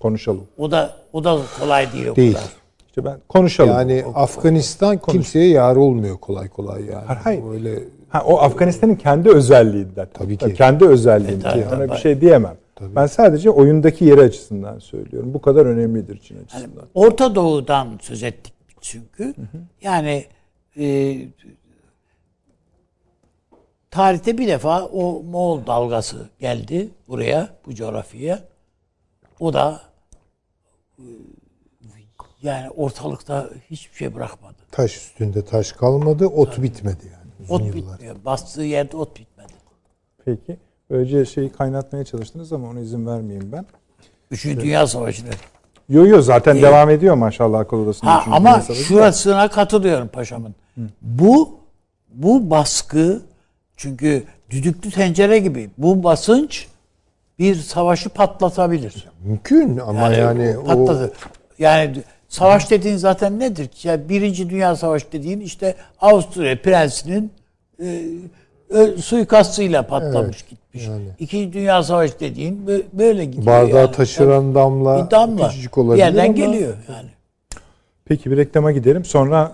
Konuşalım. 0.00 0.46
o 0.58 0.70
da 0.70 0.96
o 1.12 1.24
da 1.24 1.38
kolay 1.60 1.92
değil 1.92 2.06
o 2.06 2.16
Değil. 2.16 2.32
kadar. 2.34 2.48
İşte 2.86 3.04
ben 3.04 3.20
konuşalım. 3.28 3.70
Yani 3.70 4.04
Afganistan 4.14 4.98
kimseye 4.98 5.48
yar 5.48 5.76
olmuyor 5.76 6.16
kolay 6.18 6.48
kolay 6.48 6.84
yani. 6.84 7.04
Hayır. 7.06 7.42
Öyle 7.52 7.82
Ha, 8.14 8.24
o 8.26 8.38
Afganistan'ın 8.38 8.94
kendi 8.94 9.30
özelliğinden. 9.30 10.08
Tabii 10.14 10.36
ki. 10.36 10.54
Kendi 10.54 10.84
özelliğinden. 10.84 11.50
E, 11.50 11.52
tabii, 11.52 11.74
Ona 11.74 11.86
tabii. 11.86 11.92
bir 11.92 11.96
şey 11.96 12.20
diyemem. 12.20 12.56
Ben 12.80 13.06
sadece 13.06 13.50
oyundaki 13.50 14.04
yeri 14.04 14.20
açısından 14.20 14.78
söylüyorum. 14.78 15.34
Bu 15.34 15.40
kadar 15.40 15.66
önemlidir 15.66 16.18
Çin 16.18 16.44
açısından. 16.44 16.84
Orta 16.94 17.34
Doğu'dan 17.34 17.98
söz 18.02 18.22
ettik 18.22 18.54
çünkü. 18.80 19.34
Yani 19.82 20.24
e, 20.78 21.16
tarihte 23.90 24.38
bir 24.38 24.48
defa 24.48 24.84
o 24.84 25.22
Moğol 25.22 25.66
dalgası 25.66 26.28
geldi 26.40 26.88
buraya, 27.08 27.48
bu 27.66 27.74
coğrafyaya. 27.74 28.40
O 29.40 29.52
da 29.52 29.80
e, 30.98 31.04
yani 32.42 32.70
ortalıkta 32.70 33.50
hiçbir 33.70 33.96
şey 33.96 34.14
bırakmadı. 34.14 34.56
taş 34.70 34.96
üstünde 34.96 35.44
taş 35.44 35.72
kalmadı, 35.72 36.26
ot 36.26 36.62
bitmedi 36.62 37.06
yani. 37.12 37.23
Uzun 37.44 37.54
Ot 37.54 37.74
yıllar. 37.74 37.92
bitmiyor. 37.94 38.16
Bastığı 38.24 38.62
yerde 38.62 38.96
ot 38.96 39.16
bitmedi. 39.16 39.52
Peki. 40.24 40.56
Böylece 40.90 41.24
şeyi 41.24 41.52
kaynatmaya 41.52 42.04
çalıştınız 42.04 42.52
ama 42.52 42.68
ona 42.68 42.80
izin 42.80 43.06
vermeyeyim 43.06 43.52
ben. 43.52 43.66
Üçüncü 44.30 44.60
Dünya 44.60 44.86
Savaşı'nda. 44.86 45.30
Yo 45.88 46.06
yo 46.06 46.22
zaten 46.22 46.62
devam 46.62 46.90
ediyor 46.90 47.14
maşallah 47.14 47.58
akıl 47.58 47.76
odasında. 47.76 48.10
Ha, 48.10 48.20
Üçüncü 48.20 48.36
ama 48.36 48.60
şurasına 48.60 49.48
katılıyorum 49.48 50.08
paşamın. 50.08 50.54
Bu 51.02 51.58
bu 52.14 52.50
baskı 52.50 53.22
çünkü 53.76 54.24
düdüklü 54.50 54.90
tencere 54.90 55.38
gibi 55.38 55.70
bu 55.78 56.04
basınç 56.04 56.66
bir 57.38 57.54
savaşı 57.54 58.08
patlatabilir. 58.08 59.08
Mümkün 59.24 59.78
ama 59.78 60.08
yani, 60.12 60.58
o 60.58 60.64
patladı. 60.64 61.12
Yani 61.58 62.02
savaş 62.34 62.70
dediğin 62.70 62.96
zaten 62.96 63.38
nedir? 63.40 63.68
Yani 63.82 64.08
Birinci 64.08 64.50
Dünya 64.50 64.76
Savaşı 64.76 65.12
dediğin 65.12 65.40
işte 65.40 65.74
Avusturya 66.00 66.62
prensinin 66.62 67.32
e, 67.82 68.04
ö- 68.68 68.96
suikastıyla 68.98 69.86
patlamış 69.86 70.42
gitmiş. 70.42 70.86
yani. 70.88 71.04
İkinci 71.18 71.52
Dünya 71.52 71.82
Savaşı 71.82 72.20
dediğin 72.20 72.66
bö- 72.66 72.82
böyle 72.92 73.24
gidiyor. 73.24 73.46
bardağı 73.46 73.80
yani. 73.80 73.92
taşıran 73.92 74.54
damla, 74.54 75.06
bir 75.06 75.10
damla 75.10 75.48
küçücük 75.48 75.76
bir 75.76 75.80
olabilir 75.82 75.98
yerden 75.98 76.24
ama 76.24 76.32
geliyor 76.32 76.74
yani. 76.88 77.08
Peki 78.04 78.30
bir 78.30 78.36
reklama 78.36 78.72
gidelim. 78.72 79.04
Sonra 79.04 79.52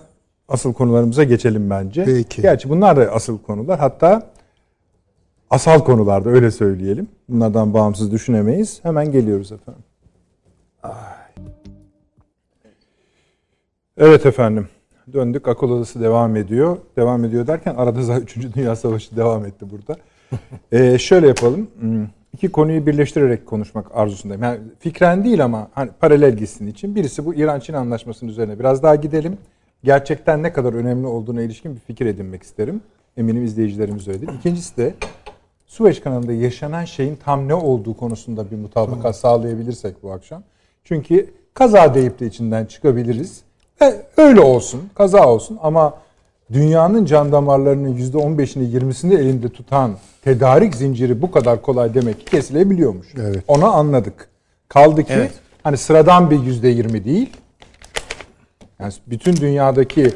asıl 0.49 0.73
konularımıza 0.73 1.23
geçelim 1.23 1.69
bence. 1.69 2.03
Peki. 2.05 2.41
Gerçi 2.41 2.69
bunlar 2.69 2.97
da 2.97 3.11
asıl 3.11 3.37
konular. 3.37 3.79
Hatta 3.79 4.27
asal 5.49 5.79
konularda 5.79 6.29
öyle 6.29 6.51
söyleyelim. 6.51 7.07
Bunlardan 7.29 7.73
bağımsız 7.73 8.11
düşünemeyiz. 8.11 8.79
Hemen 8.83 9.11
geliyoruz 9.11 9.51
efendim. 9.51 9.83
Ay. 10.83 10.91
Evet 14.01 14.25
efendim. 14.25 14.67
Döndük. 15.13 15.47
Akıl 15.47 15.69
odası 15.69 16.01
devam 16.01 16.35
ediyor. 16.35 16.77
Devam 16.95 17.25
ediyor 17.25 17.47
derken 17.47 17.75
arada 17.75 18.01
zaten 18.01 18.21
3. 18.21 18.55
Dünya 18.55 18.75
Savaşı 18.75 19.15
devam 19.15 19.45
etti 19.45 19.65
burada. 19.69 19.99
Ee, 20.71 20.97
şöyle 20.97 21.27
yapalım. 21.27 21.67
Hmm, 21.79 22.07
iki 22.33 22.51
konuyu 22.51 22.85
birleştirerek 22.85 23.45
konuşmak 23.45 23.85
arzusundayım. 23.93 24.43
Yani 24.43 24.59
fikren 24.79 25.23
değil 25.23 25.43
ama 25.43 25.67
hani 25.73 25.89
paralel 25.99 26.37
gitsin 26.37 26.67
için. 26.67 26.95
Birisi 26.95 27.25
bu 27.25 27.35
İran-Çin 27.35 27.73
anlaşmasının 27.73 28.31
üzerine 28.31 28.59
biraz 28.59 28.83
daha 28.83 28.95
gidelim. 28.95 29.37
Gerçekten 29.83 30.43
ne 30.43 30.53
kadar 30.53 30.73
önemli 30.73 31.07
olduğuna 31.07 31.41
ilişkin 31.41 31.75
bir 31.75 31.79
fikir 31.79 32.05
edinmek 32.05 32.43
isterim. 32.43 32.81
Eminim 33.17 33.43
izleyicilerimiz 33.43 34.07
öyledir. 34.07 34.29
İkincisi 34.39 34.77
de 34.77 34.93
Süveyş 35.67 35.99
kanalında 35.99 36.33
yaşanan 36.33 36.85
şeyin 36.85 37.15
tam 37.15 37.47
ne 37.47 37.53
olduğu 37.53 37.97
konusunda 37.97 38.51
bir 38.51 38.55
mutabakat 38.55 39.15
sağlayabilirsek 39.15 40.03
bu 40.03 40.11
akşam. 40.11 40.43
Çünkü 40.83 41.33
kaza 41.53 41.93
deyip 41.93 42.19
de 42.19 42.25
içinden 42.25 42.65
çıkabiliriz. 42.65 43.43
E, 43.81 44.01
öyle 44.17 44.41
olsun, 44.41 44.81
kaza 44.95 45.27
olsun 45.27 45.59
ama 45.63 45.93
dünyanın 46.53 47.05
can 47.05 47.31
damarlarının 47.31 47.97
%15'ini 47.97 48.79
20'sini 48.79 49.13
elinde 49.13 49.49
tutan 49.49 49.97
tedarik 50.23 50.75
zinciri 50.75 51.21
bu 51.21 51.31
kadar 51.31 51.61
kolay 51.61 51.93
demek 51.93 52.19
ki 52.19 52.25
kesilebiliyormuş. 52.25 53.07
Evet. 53.17 53.43
Onu 53.47 53.65
anladık. 53.65 54.27
Kaldı 54.69 55.03
ki 55.03 55.13
Evet. 55.13 55.31
hani 55.63 55.77
sıradan 55.77 56.31
bir 56.31 56.39
%20 56.39 57.05
değil. 57.05 57.29
Yani 58.79 58.93
bütün 59.07 59.35
dünyadaki 59.35 60.13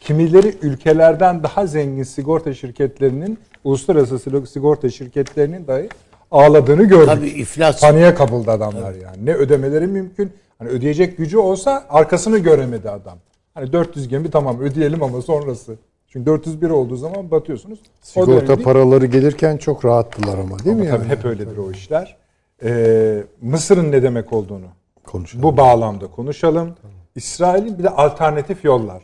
kimileri 0.00 0.54
ülkelerden 0.62 1.42
daha 1.42 1.66
zengin 1.66 2.02
sigorta 2.02 2.54
şirketlerinin 2.54 3.38
uluslararası 3.64 4.46
sigorta 4.46 4.90
şirketlerinin 4.90 5.66
dahi 5.66 5.88
ağladığını 6.30 6.84
gördük. 6.84 7.06
Tabii 7.06 7.28
iflas. 7.28 7.80
Paniğe 7.80 8.14
kapıldı 8.14 8.50
adamlar 8.50 8.94
yani. 8.94 9.26
Ne 9.26 9.34
ödemeleri 9.34 9.86
mümkün. 9.86 10.32
Hani 10.58 10.68
ödeyecek 10.70 11.16
gücü 11.18 11.38
olsa 11.38 11.86
arkasını 11.88 12.38
göremedi 12.38 12.90
adam. 12.90 13.18
Hani 13.54 13.72
400 13.72 14.08
gemi 14.08 14.30
tamam 14.30 14.60
ödeyelim 14.60 15.02
ama 15.02 15.22
sonrası. 15.22 15.76
Çünkü 16.08 16.26
401 16.26 16.70
olduğu 16.70 16.96
zaman 16.96 17.30
batıyorsunuz. 17.30 17.78
Sigorta 18.00 18.56
paraları 18.56 19.06
gelirken 19.06 19.56
çok 19.56 19.84
rahattılar 19.84 20.38
ama 20.38 20.58
değil 20.58 20.76
Ama 20.76 20.84
mi 20.84 20.88
tabii 20.90 21.02
yani? 21.02 21.08
hep 21.08 21.24
öyledir 21.24 21.56
o 21.56 21.70
işler. 21.70 22.16
Ee, 22.62 23.24
Mısır'ın 23.42 23.92
ne 23.92 24.02
demek 24.02 24.32
olduğunu 24.32 24.66
Konuşalım. 25.04 25.42
bu 25.42 25.56
bağlamda 25.56 26.06
konuşalım. 26.06 26.74
İsrail'in 27.14 27.78
bir 27.78 27.82
de 27.84 27.88
alternatif 27.90 28.64
yollar. 28.64 29.02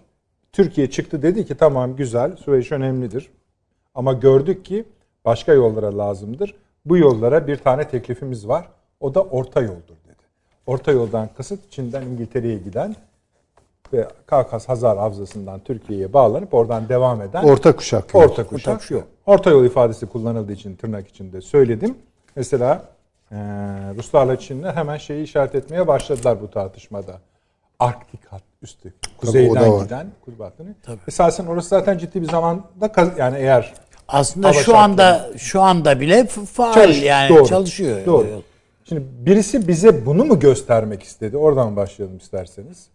Türkiye 0.52 0.90
çıktı 0.90 1.22
dedi 1.22 1.46
ki 1.46 1.54
tamam 1.54 1.96
güzel 1.96 2.36
Süveyş 2.36 2.72
önemlidir. 2.72 3.30
Ama 3.94 4.12
gördük 4.12 4.64
ki 4.64 4.84
başka 5.24 5.52
yollara 5.52 5.98
lazımdır. 5.98 6.54
Bu 6.84 6.96
yollara 6.98 7.46
bir 7.46 7.56
tane 7.56 7.88
teklifimiz 7.88 8.48
var. 8.48 8.68
O 9.00 9.14
da 9.14 9.22
orta 9.22 9.60
yoldur. 9.62 9.94
Orta 10.66 10.92
yoldan 10.92 11.28
kasıt 11.36 11.70
Çin'den 11.70 12.02
İngiltere'ye 12.02 12.58
giden 12.58 12.96
ve 13.92 14.08
Kafkas 14.26 14.68
Hazar 14.68 14.98
Havzası'ndan 14.98 15.60
Türkiye'ye 15.60 16.12
bağlanıp 16.12 16.54
oradan 16.54 16.88
devam 16.88 17.22
eden 17.22 17.44
Orta 17.44 17.76
kuşak. 17.76 18.14
yolu. 18.14 18.24
Orta 18.24 18.46
kuşak 18.46 18.90
yok. 18.90 19.04
Orta 19.26 19.50
yol 19.50 19.64
ifadesi 19.64 20.06
kullanıldığı 20.06 20.52
için 20.52 20.76
tırnak 20.76 21.08
içinde 21.08 21.40
söyledim. 21.40 21.98
Mesela 22.36 22.82
e, 23.30 23.36
Ruslarla 23.96 24.38
Çinler 24.38 24.74
hemen 24.74 24.96
şeyi 24.96 25.24
işaret 25.24 25.54
etmeye 25.54 25.86
başladılar 25.86 26.42
bu 26.42 26.50
tartışmada. 26.50 27.20
Arktik 27.78 28.26
hat 28.26 28.42
üstü. 28.62 28.94
Kuzeyden 29.18 29.82
giden 29.82 30.06
kuzbatını. 30.24 30.74
Esasen 31.08 31.46
orası 31.46 31.68
zaten 31.68 31.98
ciddi 31.98 32.22
bir 32.22 32.28
zamanda 32.28 33.12
yani 33.18 33.38
eğer 33.38 33.74
Aslında 34.08 34.52
şu 34.52 34.76
anda 34.76 35.30
şu 35.36 35.62
anda 35.62 36.00
bile 36.00 36.26
faal 36.26 36.74
Çalış- 36.74 37.02
yani 37.02 37.28
doğru, 37.28 37.46
çalışıyor. 37.46 38.06
Doğru. 38.06 38.42
Şimdi 38.84 39.02
birisi 39.26 39.68
bize 39.68 40.06
bunu 40.06 40.24
mu 40.24 40.40
göstermek 40.40 41.02
istedi? 41.02 41.36
Oradan 41.36 41.76
başlayalım 41.76 42.16
isterseniz. 42.16 42.88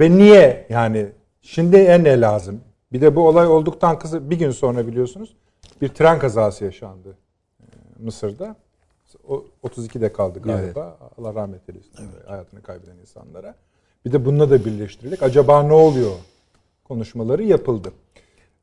Ve 0.00 0.10
niye 0.10 0.66
yani 0.68 1.08
şimdiye 1.42 2.04
ne 2.04 2.20
lazım? 2.20 2.60
Bir 2.92 3.00
de 3.00 3.16
bu 3.16 3.28
olay 3.28 3.46
olduktan 3.46 3.98
kısa 3.98 4.30
bir 4.30 4.38
gün 4.38 4.50
sonra 4.50 4.86
biliyorsunuz 4.86 5.36
bir 5.82 5.88
tren 5.88 6.18
kazası 6.18 6.64
yaşandı 6.64 7.16
e, 7.60 7.64
Mısır'da. 7.98 8.56
O 9.28 9.44
32'de 9.64 10.12
kaldı 10.12 10.42
galiba. 10.42 10.98
Allah 11.18 11.34
rahmet 11.34 11.68
eylesin. 11.68 11.92
Hayatını 12.26 12.62
kaybeden 12.62 12.96
insanlara. 12.96 13.54
Bir 14.04 14.12
de 14.12 14.24
bununla 14.24 14.50
da 14.50 14.64
birleştirildik. 14.64 15.22
Acaba 15.22 15.62
ne 15.62 15.72
oluyor? 15.72 16.12
Konuşmaları 16.84 17.42
yapıldı. 17.42 17.92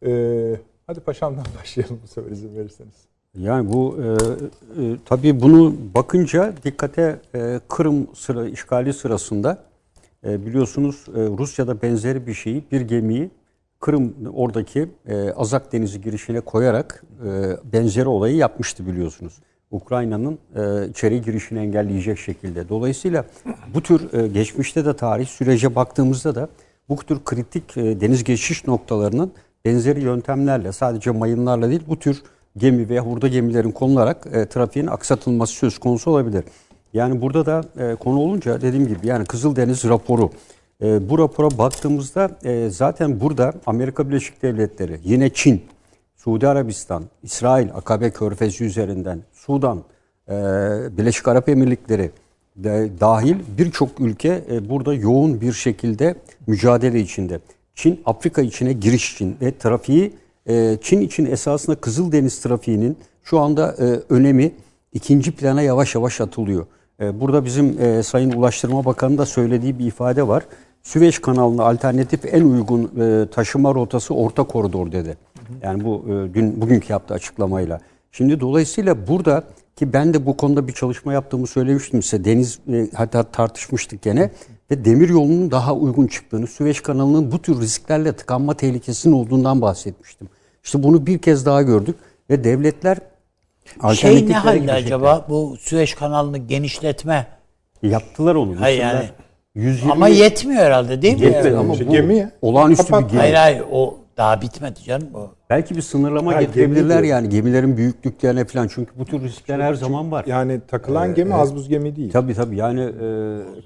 Ee, 0.06 0.56
hadi 0.88 1.00
paşamdan 1.00 1.46
başlayalım 1.60 2.00
bu 2.04 2.08
sefer 2.08 2.32
izin 2.32 2.56
verirseniz. 2.56 2.96
Yani 3.40 3.74
bu 3.74 3.98
e, 3.98 4.06
e, 4.84 4.98
tabii 5.06 5.42
bunu 5.42 5.76
bakınca 5.96 6.54
dikkate 6.64 7.20
e, 7.36 7.60
Kırım 7.70 8.08
sıra 8.16 8.48
işgali 8.48 8.94
sırasında 8.94 9.64
e, 10.26 10.46
biliyorsunuz 10.46 11.06
e, 11.08 11.20
Rusya'da 11.20 11.82
benzeri 11.82 12.28
bir 12.28 12.34
şeyi 12.34 12.64
bir 12.72 12.82
gemiyi 12.82 13.32
Kırım 13.80 14.14
oradaki 14.34 14.90
e, 15.08 15.32
Azak 15.32 15.74
Denizi 15.74 16.02
girişine 16.02 16.40
koyarak 16.40 17.04
e, 17.26 17.58
benzeri 17.74 18.08
olayı 18.08 18.36
yapmıştı 18.36 18.88
biliyorsunuz. 18.88 19.34
Ukrayna'nın 19.72 20.40
e, 20.56 20.90
içeri 20.90 21.22
girişini 21.22 21.60
engelleyecek 21.60 22.18
şekilde. 22.20 22.70
Dolayısıyla 22.70 23.26
bu 23.74 23.82
tür 23.82 24.14
e, 24.14 24.28
geçmişte 24.28 24.86
de 24.86 24.96
tarih 24.96 25.28
sürece 25.28 25.76
baktığımızda 25.76 26.36
da 26.36 26.50
bu 26.90 26.96
tür 26.96 27.24
kritik 27.26 27.78
e, 27.78 28.02
deniz 28.02 28.24
geçiş 28.24 28.68
noktalarının 28.68 29.32
benzeri 29.66 30.02
yöntemlerle 30.02 30.72
sadece 30.72 31.12
mayınlarla 31.12 31.70
değil 31.70 31.84
bu 31.88 32.00
tür 32.00 32.24
gemi 32.58 32.90
veya 32.90 33.02
hurda 33.02 33.28
gemilerin 33.28 33.72
konularak 33.72 34.28
e, 34.34 34.46
trafiğin 34.46 34.88
aksatılması 34.88 35.54
söz 35.54 35.78
konusu 35.78 36.12
olabilir. 36.12 36.44
Yani 36.94 37.22
burada 37.22 37.46
da 37.46 37.64
e, 37.78 37.96
konu 37.96 38.20
olunca 38.20 38.62
dediğim 38.62 38.88
gibi 38.88 39.08
yani 39.08 39.26
Kızıldeniz 39.26 39.84
raporu 39.84 40.30
e, 40.82 41.10
bu 41.10 41.18
rapora 41.18 41.58
baktığımızda 41.58 42.32
e, 42.44 42.70
zaten 42.70 43.20
burada 43.20 43.54
Amerika 43.66 44.10
Birleşik 44.10 44.42
Devletleri, 44.42 45.00
yine 45.04 45.30
Çin, 45.30 45.64
Suudi 46.16 46.48
Arabistan, 46.48 47.04
İsrail, 47.24 47.70
Akabe 47.76 48.10
Körfezi 48.10 48.64
üzerinden, 48.64 49.20
Sudan, 49.34 49.84
e, 50.30 50.34
Birleşik 50.98 51.28
Arap 51.28 51.50
Emirlikleri 51.50 52.12
de 52.56 52.90
dahil 53.00 53.36
birçok 53.58 53.90
ülke 54.00 54.44
e, 54.52 54.70
burada 54.70 54.94
yoğun 54.94 55.42
bir 55.42 55.54
şekilde 55.54 56.16
mücadele 56.48 57.00
içinde. 57.00 57.40
Çin 57.76 58.02
Afrika 58.06 58.42
içine 58.42 58.74
giriş 58.74 59.14
için 59.14 59.38
ve 59.42 59.58
trafiği 59.58 60.14
e, 60.50 60.78
Çin 60.82 61.02
için 61.02 61.26
esasında 61.26 61.76
Kızıldeniz 61.76 62.42
trafiğinin 62.42 62.98
şu 63.24 63.40
anda 63.40 63.76
e, 63.80 64.14
önemi 64.14 64.52
ikinci 64.94 65.32
plana 65.32 65.62
yavaş 65.62 65.96
yavaş 65.96 66.22
atılıyor. 66.22 66.66
E, 67.02 67.20
burada 67.20 67.46
bizim 67.46 67.82
e, 67.82 68.04
Sayın 68.04 68.32
Ulaştırma 68.32 68.86
Bakanı 68.86 69.18
da 69.18 69.26
söylediği 69.26 69.80
bir 69.80 69.86
ifade 69.86 70.28
var. 70.28 70.44
Süveyş 70.84 71.20
kanalına 71.20 71.64
alternatif 71.64 72.34
en 72.34 72.42
uygun 72.42 72.92
e, 73.02 73.30
taşıma 73.30 73.76
rotası 73.76 74.14
orta 74.14 74.44
koridor 74.44 74.92
dedi. 74.92 75.18
Yani 75.64 75.84
bu 75.84 76.06
e, 76.08 76.34
dün 76.34 76.62
bugünkü 76.62 76.94
yaptığı 76.94 77.14
açıklamayla. 77.14 77.80
Şimdi 78.12 78.40
dolayısıyla 78.40 79.08
burada 79.08 79.44
ki 79.76 79.94
ben 79.94 80.14
de 80.14 80.26
bu 80.26 80.38
konuda 80.38 80.68
bir 80.68 80.74
çalışma 80.74 81.14
yaptığımı 81.14 81.48
söylemiştim 81.48 82.04
size. 82.04 82.26
Deniz 82.26 82.60
hatta 82.94 83.24
tartışmıştık 83.24 84.02
gene 84.02 84.32
ve 84.72 84.86
demir 84.86 85.10
yolunun 85.10 85.52
daha 85.52 85.76
uygun 85.76 86.08
çıktığını, 86.08 86.48
Süveyş 86.48 86.82
kanalının 86.82 87.32
bu 87.32 87.42
tür 87.42 87.62
risklerle 87.62 88.14
tıkanma 88.14 88.54
tehlikesinin 88.54 89.14
olduğundan 89.14 89.62
bahsetmiştim. 89.62 90.28
İşte 90.66 90.84
bunu 90.84 91.06
bir 91.06 91.18
kez 91.18 91.46
daha 91.46 91.62
gördük 91.62 91.96
ve 92.30 92.44
devletler 92.44 92.98
Şey 93.94 94.30
ne 94.30 94.34
halde 94.34 94.74
acaba 94.74 95.26
bu 95.30 95.58
Süveyş 95.60 95.94
kanalını 95.94 96.38
genişletme? 96.38 97.28
Yaptılar 97.84 98.36
onu. 98.36 98.62
Hayır 98.62 98.82
yani. 98.82 99.06
120 99.56 99.92
Ama 99.92 100.08
yetmiyor 100.08 100.62
herhalde 100.62 101.02
değil 101.02 101.14
mi? 101.20 101.26
Yetmedi 101.26 101.48
Yani? 101.48 101.58
ama 101.58 101.74
bu 101.74 101.84
gemi 101.84 102.18
ya. 102.18 102.32
olağanüstü 102.42 102.84
Kapat- 102.84 103.04
bir 103.04 103.10
gemi. 103.10 103.20
Hayır 103.20 103.34
hayır 103.34 103.64
o 103.72 103.98
daha 104.18 104.42
bitmedi 104.42 104.84
canım. 104.84 105.08
O. 105.14 105.32
Belki 105.50 105.76
bir 105.76 105.82
sınırlama 105.82 106.36
Ha, 106.36 106.42
getirebilirler 106.42 106.96
gemi 106.96 107.08
yani 107.08 107.30
gemilerin 107.30 107.78
büyüklüklerine 107.78 108.46
falan. 108.46 108.68
Çünkü 108.68 108.92
bu 109.00 109.06
tür 109.06 109.22
riskler 109.22 109.60
her 109.60 109.74
zaman 109.74 110.12
var. 110.12 110.26
Yani 110.28 110.62
takılan 110.68 111.14
gemi 111.14 111.34
az 111.34 111.56
buz 111.56 111.70
gemi 111.70 111.96
değil. 111.96 112.12
Tabii 112.12 112.34
tabii 112.34 112.56
yani 112.58 112.82
e, 112.82 113.08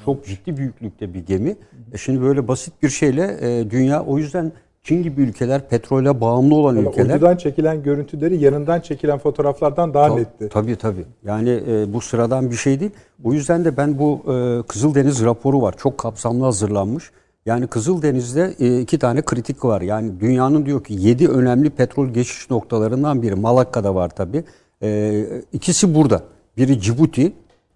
çok 0.06 0.26
ciddi 0.26 0.58
büyüklükte 0.58 1.14
bir 1.14 1.26
gemi. 1.26 1.56
E 1.94 1.98
şimdi 1.98 2.22
böyle 2.22 2.48
basit 2.48 2.84
bir 2.84 2.90
şeyle 2.90 3.38
e, 3.42 3.72
dünya 3.72 4.04
o 4.04 4.18
yüzden 4.18 4.52
Çin 4.84 5.04
gibi 5.04 5.22
ülkeler 5.22 5.70
petrole 5.70 6.22
bağımlı 6.22 6.56
olan 6.56 6.78
ülkeler. 6.78 7.14
Uydudan 7.14 7.38
çekilen 7.38 7.84
görüntüleri 7.84 8.38
yanından 8.44 8.80
çekilen 8.80 9.18
fotoğraflardan 9.18 9.94
daha 9.94 10.08
Ta- 10.08 10.16
netti. 10.16 10.50
Tabii 10.52 10.76
tabii. 10.76 11.06
Yani 11.26 11.62
e, 11.70 11.94
bu 11.94 12.02
sıradan 12.02 12.52
bir 12.52 12.56
şey 12.56 12.80
değil. 12.80 12.92
O 13.24 13.34
yüzden 13.34 13.66
de 13.66 13.78
ben 13.78 14.00
bu 14.00 14.22
e, 14.34 14.68
Kızıldeniz 14.68 15.24
raporu 15.26 15.62
var. 15.62 15.76
Çok 15.78 15.98
kapsamlı 15.98 16.44
hazırlanmış. 16.44 17.12
Yani 17.46 17.68
Kızıldeniz'de 17.68 18.54
e, 18.60 18.80
iki 18.82 19.00
tane 19.00 19.22
kritik 19.22 19.66
var. 19.66 19.82
Yani 19.82 20.20
dünyanın 20.20 20.66
diyor 20.66 20.84
ki 20.84 20.94
yedi 20.98 21.28
önemli 21.28 21.70
petrol 21.70 22.08
geçiş 22.08 22.50
noktalarından 22.50 23.22
biri. 23.22 23.36
Malakka'da 23.36 23.96
var 23.96 24.10
tabii. 24.10 24.44
E, 24.84 25.24
ikisi 25.54 25.96
burada. 25.96 26.24
Biri 26.58 26.82
Cibuti. 26.82 27.34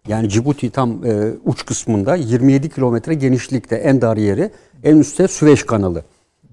Yani 0.08 0.30
Cibuti 0.30 0.70
tam 0.70 1.06
e, 1.06 1.32
uç 1.46 1.66
kısmında 1.66 2.16
27 2.16 2.70
kilometre 2.70 3.14
genişlikte 3.14 3.76
en 3.76 4.02
dar 4.02 4.18
yeri. 4.18 4.52
En 4.84 4.98
üstte 4.98 5.28
Süveyş 5.28 5.64
kanalı. 5.66 6.04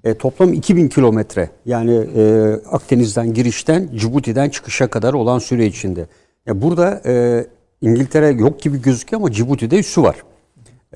E, 0.04 0.14
toplam 0.14 0.52
2000 0.52 0.88
kilometre 0.88 1.50
yani 1.66 2.06
e, 2.16 2.52
Akdeniz'den 2.70 3.34
girişten 3.34 3.88
Cibuti'den 3.96 4.48
çıkışa 4.48 4.86
kadar 4.90 5.12
olan 5.12 5.38
süre 5.38 5.66
içinde. 5.66 6.06
Ya 6.46 6.62
burada 6.62 7.02
e, 7.06 7.46
İngiltere 7.80 8.28
yok 8.28 8.60
gibi 8.60 8.82
gözüküyor 8.82 9.22
ama 9.22 9.32
Cibuti'de 9.32 9.78
üssü 9.78 10.02
var. 10.02 10.16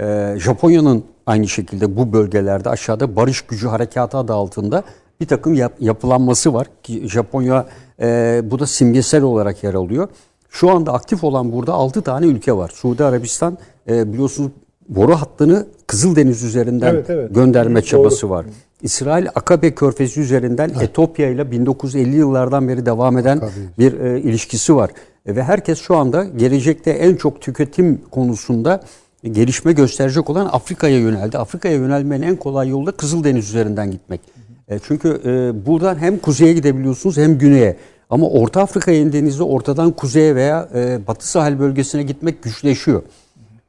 E, 0.00 0.34
Japonya'nın 0.38 1.04
aynı 1.26 1.48
şekilde 1.48 1.96
bu 1.96 2.12
bölgelerde 2.12 2.68
aşağıda 2.68 3.16
barış 3.16 3.40
gücü 3.40 3.68
harekatı 3.68 4.18
adı 4.18 4.32
altında 4.32 4.82
bir 5.20 5.26
takım 5.26 5.54
yap- 5.54 5.76
yapılanması 5.80 6.54
var 6.54 6.66
ki 6.82 7.08
Japonya 7.08 7.66
e, 8.00 8.40
bu 8.44 8.58
da 8.58 8.66
simgesel 8.66 9.22
olarak 9.22 9.64
yer 9.64 9.74
alıyor. 9.74 10.08
Şu 10.50 10.70
anda 10.70 10.92
aktif 10.92 11.24
olan 11.24 11.52
burada 11.52 11.72
6 11.72 12.02
tane 12.02 12.26
ülke 12.26 12.52
var. 12.56 12.68
Suudi 12.74 13.04
Arabistan 13.04 13.58
e, 13.88 14.12
biliyorsunuz 14.12 14.50
boru 14.88 15.14
hattını 15.14 15.66
Kızıldeniz 15.86 16.42
üzerinden 16.42 16.94
Evet, 16.94 17.10
evet. 17.10 17.34
gönderme 17.34 17.80
Doğru. 17.80 17.86
çabası 17.86 18.30
var. 18.30 18.46
İsrail 18.84 19.26
Akabe 19.34 19.74
Körfezi 19.74 20.20
üzerinden 20.20 20.72
Etopya 20.80 21.28
ile 21.28 21.50
1950 21.50 22.16
yıllardan 22.16 22.68
beri 22.68 22.86
devam 22.86 23.18
eden 23.18 23.40
bir 23.78 24.00
e, 24.00 24.20
ilişkisi 24.20 24.76
var. 24.76 24.90
E, 25.26 25.36
ve 25.36 25.42
herkes 25.42 25.80
şu 25.80 25.96
anda 25.96 26.24
gelecekte 26.24 26.90
en 26.90 27.16
çok 27.16 27.40
tüketim 27.40 28.00
konusunda 28.10 28.80
gelişme 29.22 29.72
gösterecek 29.72 30.30
olan 30.30 30.48
Afrika'ya 30.52 30.98
yöneldi. 30.98 31.38
Afrika'ya 31.38 31.74
yönelmenin 31.74 32.22
en 32.22 32.36
kolay 32.36 32.68
yolu 32.68 32.86
da 32.86 32.92
Kızıldeniz 32.92 33.48
üzerinden 33.48 33.90
gitmek. 33.90 34.20
E, 34.68 34.78
çünkü 34.78 35.20
e, 35.24 35.66
buradan 35.66 35.96
hem 35.96 36.18
kuzeye 36.18 36.52
gidebiliyorsunuz 36.52 37.16
hem 37.16 37.38
güneye. 37.38 37.76
Ama 38.10 38.28
Orta 38.28 38.62
Afrika 38.62 38.92
denizde 38.92 39.42
ortadan 39.42 39.90
kuzeye 39.90 40.34
veya 40.34 40.68
e, 40.74 41.06
batı 41.06 41.28
sahil 41.28 41.58
bölgesine 41.58 42.02
gitmek 42.02 42.42
güçleşiyor. 42.42 43.02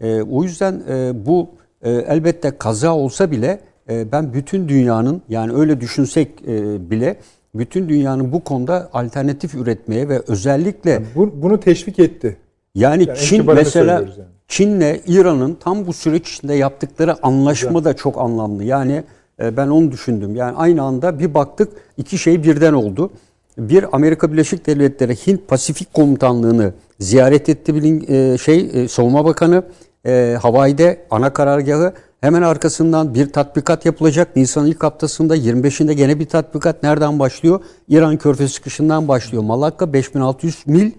E, 0.02 0.22
o 0.22 0.44
yüzden 0.44 0.82
e, 0.90 1.26
bu 1.26 1.50
e, 1.82 1.92
elbette 1.92 2.52
kaza 2.58 2.96
olsa 2.96 3.32
bile 3.32 3.60
e, 3.90 4.12
ben 4.12 4.34
bütün 4.34 4.70
dünyanın 4.70 5.22
yani 5.30 5.54
öyle 5.54 5.82
düşünsek 5.82 6.30
e, 6.48 6.90
bile 6.92 7.16
bütün 7.56 7.90
dünyanın 7.90 8.32
bu 8.32 8.44
konuda 8.44 8.90
alternatif 8.94 9.56
üretmeye 9.56 10.10
ve 10.10 10.22
özellikle 10.28 11.02
Bu, 11.16 11.32
bunu 11.42 11.60
teşvik 11.60 12.00
etti. 12.00 12.38
yani 12.76 13.04
Yani 13.08 13.18
Çin 13.20 13.54
mesela 13.54 13.94
yani. 13.94 14.10
Çin'le 14.48 15.00
İran'ın 15.08 15.58
tam 15.60 15.88
bu 15.88 15.94
süreç 15.94 16.32
içinde 16.34 16.54
yaptıkları 16.54 17.26
anlaşma 17.26 17.84
da 17.84 17.96
çok 17.96 18.18
anlamlı. 18.18 18.64
Yani 18.64 19.04
e, 19.42 19.58
ben 19.58 19.68
onu 19.68 19.92
düşündüm. 19.92 20.36
Yani 20.36 20.58
aynı 20.58 20.82
anda 20.82 21.20
bir 21.20 21.34
baktık 21.34 21.70
iki 21.98 22.18
şey 22.18 22.44
birden 22.44 22.74
oldu. 22.74 23.12
Bir 23.58 23.96
Amerika 23.96 24.32
Birleşik 24.32 24.68
Devletleri 24.68 25.16
Hint 25.16 25.48
Pasifik 25.48 25.94
Komutanlığı'nı 25.94 26.74
ziyaret 27.00 27.50
etti 27.50 27.76
bilin- 27.76 28.06
e, 28.34 28.38
şey 28.38 28.70
e, 28.74 28.88
Savunma 28.88 29.26
Bakanı 29.26 29.64
e, 30.06 30.38
Hawaii'de 30.42 30.98
ana 31.10 31.34
karargahı 31.34 31.94
hemen 32.26 32.42
arkasından 32.42 33.14
bir 33.14 33.34
tatbikat 33.34 33.86
yapılacak. 33.86 34.36
Nisan 34.36 34.68
ilk 34.68 34.84
haftasında 34.84 35.38
25'inde 35.38 35.94
gene 35.94 36.20
bir 36.20 36.26
tatbikat 36.26 36.84
nereden 36.84 37.20
başlıyor? 37.20 37.60
İran 37.88 38.18
Körfezi 38.18 38.54
çıkışından 38.54 39.08
başlıyor. 39.08 39.44
Malakka 39.44 39.94
5600 39.94 40.68
mil 40.68 40.92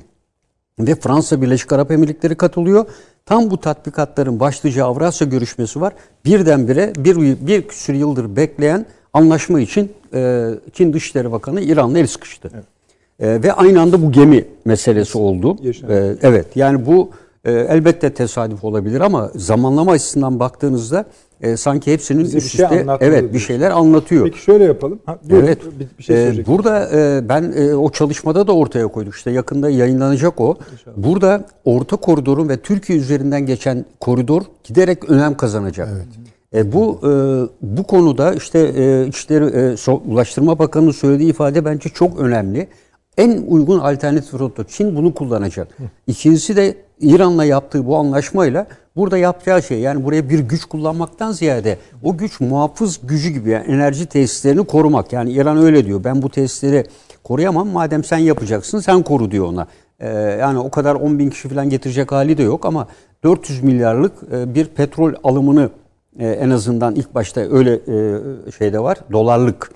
ve 0.78 0.94
Fransa 0.94 1.42
Birleşik 1.42 1.72
Arap 1.72 1.90
Emirlikleri 1.90 2.34
katılıyor. 2.34 2.86
Tam 3.26 3.50
bu 3.50 3.60
tatbikatların 3.60 4.40
başlayacağı 4.40 4.88
Avrasya 4.88 5.26
görüşmesi 5.26 5.80
var. 5.80 5.92
Birdenbire 6.24 6.92
bir, 6.98 7.46
bir 7.46 7.68
küsür 7.68 7.94
yıldır 7.94 8.36
bekleyen 8.36 8.86
anlaşma 9.12 9.60
için 9.60 9.92
e, 10.14 10.50
Çin 10.72 10.92
Dışişleri 10.92 11.32
Bakanı 11.32 11.60
İran'la 11.60 11.98
el 11.98 12.06
sıkıştı. 12.06 12.50
E, 13.20 13.42
ve 13.42 13.52
aynı 13.52 13.80
anda 13.80 14.02
bu 14.02 14.12
gemi 14.12 14.44
meselesi 14.64 15.18
oldu. 15.18 15.56
E, 15.88 16.16
evet 16.22 16.46
yani 16.56 16.86
bu 16.86 17.10
e, 17.46 17.52
elbette 17.52 18.14
tesadüf 18.14 18.64
olabilir 18.64 19.00
ama 19.00 19.30
zamanlama 19.34 19.92
açısından 19.92 20.40
baktığınızda 20.40 21.04
e, 21.40 21.56
sanki 21.56 21.92
hepsinin 21.92 22.24
Bize 22.24 22.38
üst 22.38 22.50
şey 22.56 22.64
üste 22.64 22.80
anlatmalı 22.80 23.10
evet 23.10 23.34
bir 23.34 23.38
şeyler 23.38 23.70
anlatıyor. 23.70 24.24
Peki 24.24 24.38
şöyle 24.42 24.64
yapalım. 24.64 24.98
Ha, 25.06 25.18
buyur, 25.30 25.42
Evet. 25.42 25.58
Bir, 25.80 25.86
bir 25.98 26.02
şey 26.02 26.16
Ee, 26.16 26.18
söyleyecektim. 26.18 26.54
burada 26.54 26.88
e, 26.94 27.28
ben 27.28 27.52
e, 27.56 27.74
o 27.74 27.90
çalışmada 27.90 28.46
da 28.46 28.52
ortaya 28.56 28.86
koyduk. 28.88 29.14
İşte 29.14 29.30
yakında 29.30 29.70
yayınlanacak 29.70 30.40
o. 30.40 30.56
Burada 30.96 31.44
orta 31.64 31.96
koridorun 31.96 32.48
ve 32.48 32.56
Türkiye 32.56 32.98
üzerinden 32.98 33.46
geçen 33.46 33.84
koridor 34.00 34.42
giderek 34.64 35.10
önem 35.10 35.36
kazanacak. 35.36 35.88
E, 36.54 36.72
bu 36.72 37.00
e, 37.02 37.10
bu 37.78 37.82
konuda 37.82 38.34
işte 38.34 38.58
e, 38.58 39.06
İçişleri 39.06 39.44
e, 39.44 39.90
Ulaştırma 40.10 40.58
Bakanı'nın 40.58 40.90
söylediği 40.90 41.30
ifade 41.30 41.64
bence 41.64 41.88
çok 41.88 42.20
önemli. 42.20 42.68
En 43.16 43.44
uygun 43.48 43.78
alternatif 43.78 44.34
rota 44.34 44.64
Çin 44.64 44.96
bunu 44.96 45.14
kullanacak. 45.14 45.68
İkincisi 46.06 46.56
de 46.56 46.76
İran'la 47.00 47.44
yaptığı 47.44 47.86
bu 47.86 47.96
anlaşmayla 47.96 48.66
burada 48.96 49.18
yapacağı 49.18 49.62
şey 49.62 49.80
yani 49.80 50.04
buraya 50.04 50.28
bir 50.28 50.38
güç 50.38 50.64
kullanmaktan 50.64 51.32
ziyade 51.32 51.78
o 52.02 52.16
güç 52.16 52.40
muhafız 52.40 53.00
gücü 53.02 53.30
gibi 53.30 53.50
yani 53.50 53.66
enerji 53.66 54.06
tesislerini 54.06 54.66
korumak. 54.66 55.12
Yani 55.12 55.32
İran 55.32 55.56
öyle 55.56 55.86
diyor. 55.86 56.04
Ben 56.04 56.22
bu 56.22 56.30
tesisleri 56.30 56.84
koruyamam 57.24 57.68
madem 57.68 58.04
sen 58.04 58.18
yapacaksın 58.18 58.80
sen 58.80 59.02
koru 59.02 59.30
diyor 59.30 59.46
ona. 59.46 59.66
Ee, 60.00 60.08
yani 60.40 60.58
o 60.58 60.70
kadar 60.70 60.94
10 60.94 61.18
bin 61.18 61.30
kişi 61.30 61.48
falan 61.48 61.70
getirecek 61.70 62.12
hali 62.12 62.38
de 62.38 62.42
yok 62.42 62.66
ama 62.66 62.88
400 63.24 63.62
milyarlık 63.62 64.12
e, 64.32 64.54
bir 64.54 64.64
petrol 64.64 65.12
alımını 65.24 65.70
e, 66.18 66.28
en 66.28 66.50
azından 66.50 66.94
ilk 66.94 67.14
başta 67.14 67.40
öyle 67.40 67.74
e, 67.74 68.20
şeyde 68.58 68.82
var 68.82 68.98
dolarlık. 69.12 69.70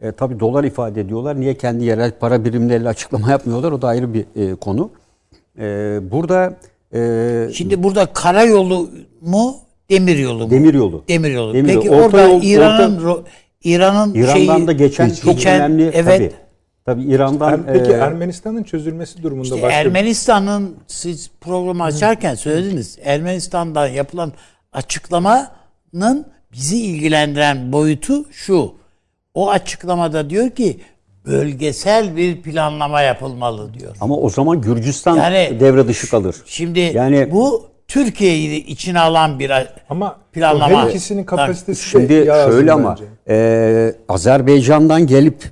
E, 0.00 0.12
tabii 0.12 0.40
dolar 0.40 0.64
ifade 0.64 1.00
ediyorlar. 1.00 1.40
Niye 1.40 1.54
kendi 1.54 1.84
yerel 1.84 2.12
para 2.20 2.44
birimleriyle 2.44 2.88
açıklama 2.88 3.30
yapmıyorlar? 3.30 3.72
O 3.72 3.82
da 3.82 3.88
ayrı 3.88 4.14
bir 4.14 4.24
e, 4.36 4.54
konu. 4.54 4.90
E, 5.58 5.64
burada 6.10 6.56
e, 6.94 7.48
Şimdi 7.54 7.82
burada 7.82 8.06
karayolu 8.06 8.90
mu 9.20 9.56
demir 9.90 10.18
yolu 10.18 10.44
mu? 10.44 10.50
demir 10.50 10.74
yolu. 10.74 11.04
Demir 11.08 11.30
yolu. 11.30 11.54
Demir 11.54 11.74
Peki 11.74 11.86
yolu. 11.86 11.96
Orta 11.96 12.06
orada 12.06 12.28
yol- 12.28 12.42
İran'ın 12.42 13.24
İran'ın 13.64 14.14
İran'dan 14.14 14.56
şeyi, 14.56 14.66
da 14.66 14.72
geçen 14.72 15.10
çok 15.10 15.34
geçen- 15.34 15.60
önemli 15.60 15.90
evet. 15.94 16.18
tabii. 16.18 16.32
Tabii 16.84 17.02
İran'dan 17.02 17.52
Er- 17.52 17.72
Peki 17.72 17.90
e, 17.92 17.94
Ermenistan'ın 17.94 18.62
çözülmesi 18.62 19.22
durumunda 19.22 19.44
İşte 19.54 19.62
başka 19.62 19.78
Ermenistan'ın 19.80 20.76
siz 20.86 21.30
programı 21.40 21.82
açarken 21.84 22.34
söylediniz. 22.34 22.98
Ermenistan'dan 23.02 23.86
yapılan 23.86 24.32
açıklamanın 24.72 26.26
bizi 26.52 26.80
ilgilendiren 26.82 27.72
boyutu 27.72 28.24
şu. 28.32 28.72
O 29.38 29.50
açıklamada 29.50 30.30
diyor 30.30 30.50
ki 30.50 30.80
bölgesel 31.26 32.16
bir 32.16 32.42
planlama 32.42 33.00
yapılmalı 33.00 33.74
diyor. 33.74 33.96
ama 34.00 34.16
o 34.16 34.28
zaman 34.30 34.60
Gürcistan 34.60 35.16
Yani- 35.16 35.60
devre 35.60 35.88
dışı 35.88 36.10
kalır. 36.10 36.36
Şimdi 36.46 36.80
Yani- 36.80 37.28
bu 37.32 37.62
Türkiye'yi 37.88 38.66
içine 38.66 39.00
alan 39.00 39.38
bir 39.38 39.52
ama 39.90 40.16
planlama. 40.32 40.82
her 40.82 40.88
ikisinin 40.88 41.24
kapasitesi 41.24 41.88
Şimdi 41.90 42.08
şöyle 42.50 42.72
ama 42.72 42.90
bence. 42.90 43.04
e, 43.28 43.94
Azerbaycan'dan 44.08 45.06
gelip 45.06 45.42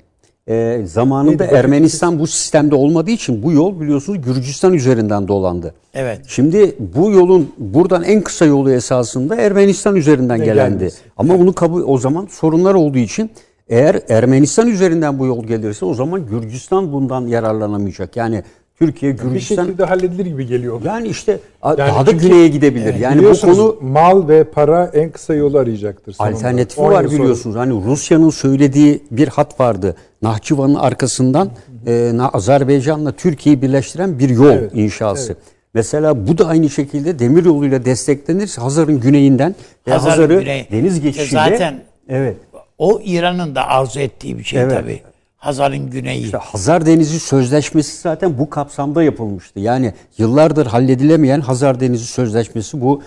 e, 0.48 0.80
zamanında 0.84 1.44
Neydi? 1.44 1.54
Ermenistan 1.56 2.18
bu 2.18 2.26
sistemde 2.26 2.74
olmadığı 2.74 3.10
için 3.10 3.42
bu 3.42 3.52
yol 3.52 3.80
biliyorsunuz 3.80 4.20
Gürcistan 4.22 4.74
üzerinden 4.74 5.28
dolandı. 5.28 5.74
Evet. 5.94 6.20
Şimdi 6.28 6.76
bu 6.78 7.10
yolun 7.10 7.52
buradan 7.58 8.02
en 8.02 8.20
kısa 8.22 8.44
yolu 8.44 8.72
esasında 8.72 9.36
Ermenistan 9.36 9.96
üzerinden 9.96 10.40
Ne 10.40 10.44
gelendi. 10.44 10.78
gelmesi. 10.78 10.98
Ama 11.16 11.38
bunu 11.38 11.52
kabul 11.52 11.82
o 11.86 11.98
zaman 11.98 12.26
sorunlar 12.30 12.74
olduğu 12.74 12.98
için 12.98 13.30
eğer 13.68 14.00
Ermenistan 14.08 14.68
üzerinden 14.68 15.18
bu 15.18 15.26
yol 15.26 15.44
gelirse 15.44 15.84
o 15.84 15.94
zaman 15.94 16.26
Gürcistan 16.26 16.92
bundan 16.92 17.26
yararlanamayacak. 17.26 18.16
Yani 18.16 18.42
Türkiye 18.78 19.12
bir 19.12 19.18
Gürcistan 19.18 19.64
şekilde 19.64 19.84
halledilir 19.84 20.26
gibi 20.26 20.46
geliyor. 20.46 20.80
yani 20.84 21.08
işte 21.08 21.40
Yani 21.64 21.78
daha 21.78 22.06
da 22.06 22.10
güneye 22.10 22.48
gidebilir. 22.48 22.94
Yani 22.94 23.24
bu 23.24 23.40
konu 23.40 23.76
mal 23.80 24.28
ve 24.28 24.44
para 24.44 24.90
en 24.94 25.10
kısa 25.10 25.34
yolu 25.34 25.58
arayacaktır. 25.58 26.12
sonunda. 26.12 26.36
Alternatifi 26.36 26.80
10 26.80 26.92
var 26.92 27.04
sonra. 27.04 27.10
biliyorsunuz. 27.10 27.56
Hani 27.56 27.84
Rusya'nın 27.84 28.30
söylediği 28.30 29.02
bir 29.10 29.28
hat 29.28 29.60
vardı. 29.60 29.96
Nahçıvan'ın 30.22 30.74
arkasından 30.74 31.50
e, 31.86 32.12
Azerbaycan'la 32.32 33.12
Türkiye'yi 33.12 33.62
birleştiren 33.62 34.18
bir 34.18 34.28
yol 34.28 34.50
Evet, 34.50 34.70
inşası. 34.74 35.36
Mesela 35.74 36.26
bu 36.26 36.38
da 36.38 36.46
aynı 36.46 36.70
şekilde 36.70 37.18
demir 37.18 37.44
yoluyla 37.44 37.84
desteklenirse 37.84 38.60
Hazar'ın 38.60 39.00
güneyinden 39.00 39.54
ve 39.86 39.92
Hazar'ın 39.92 40.10
Hazar'ı 40.10 40.40
güneyi. 40.40 40.66
deniz 40.70 40.96
E 40.96 41.00
geçişiyle 41.00 41.50
zaten 41.50 41.74
evet. 42.08 42.36
O 42.78 43.00
İran'ın 43.04 43.54
da 43.54 43.68
arzu 43.68 44.00
ettiği 44.00 44.38
bir 44.38 44.44
şey 44.44 44.62
Evet. 44.62 44.72
tabii. 44.80 45.00
Hazar'ın 45.36 45.90
güneyi. 45.90 46.24
İşte 46.24 46.38
Hazar 46.38 46.86
Denizi 46.86 47.20
Sözleşmesi 47.20 48.00
zaten 48.00 48.38
bu 48.38 48.50
kapsamda 48.50 49.02
yapılmıştı. 49.02 49.60
Yani 49.60 49.94
yıllardır 50.18 50.66
halledilemeyen 50.66 51.40
Hazar 51.40 51.80
Denizi 51.80 52.06
Sözleşmesi 52.06 52.80
bu 52.80 53.02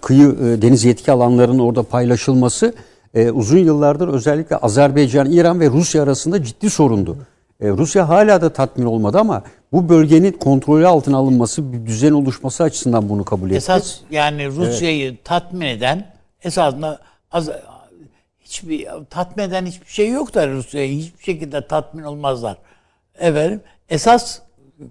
kıyı 0.00 0.28
e, 0.28 0.62
deniz 0.62 0.84
yetki 0.84 1.12
alanlarının 1.12 1.58
orada 1.58 1.82
paylaşılması 1.82 2.74
e, 3.14 3.30
uzun 3.30 3.58
yıllardır 3.58 4.08
özellikle 4.08 4.56
Azerbaycan, 4.56 5.32
İran 5.32 5.60
ve 5.60 5.66
Rusya 5.70 6.02
arasında 6.02 6.44
ciddi 6.44 6.70
sorundu. 6.70 7.16
E, 7.60 7.68
Rusya 7.68 8.08
hala 8.08 8.42
da 8.42 8.52
tatmin 8.52 8.86
olmadı 8.86 9.18
ama 9.18 9.42
bu 9.72 9.88
bölgenin 9.88 10.32
kontrolü 10.32 10.86
altına 10.86 11.16
alınması, 11.16 11.72
bir 11.72 11.86
düzen 11.86 12.12
oluşması 12.12 12.62
açısından 12.62 13.08
bunu 13.08 13.24
kabul 13.24 13.46
etti. 13.46 13.56
Esas 13.56 13.96
yani 14.10 14.48
Rusya'yı 14.48 15.16
tatmin 15.24 15.66
eden 15.66 16.06
esasında 16.44 16.98
az, 17.32 17.50
hiçbir 18.50 18.88
tatmin 19.10 19.44
eden 19.44 19.66
hiçbir 19.66 19.86
şey 19.86 20.10
yok 20.10 20.34
da 20.34 20.48
Rusya'yı 20.48 20.98
hiçbir 20.98 21.24
şekilde 21.24 21.66
tatmin 21.66 22.02
olmazlar. 22.02 22.58
Efendim 23.18 23.60
esas 23.88 24.38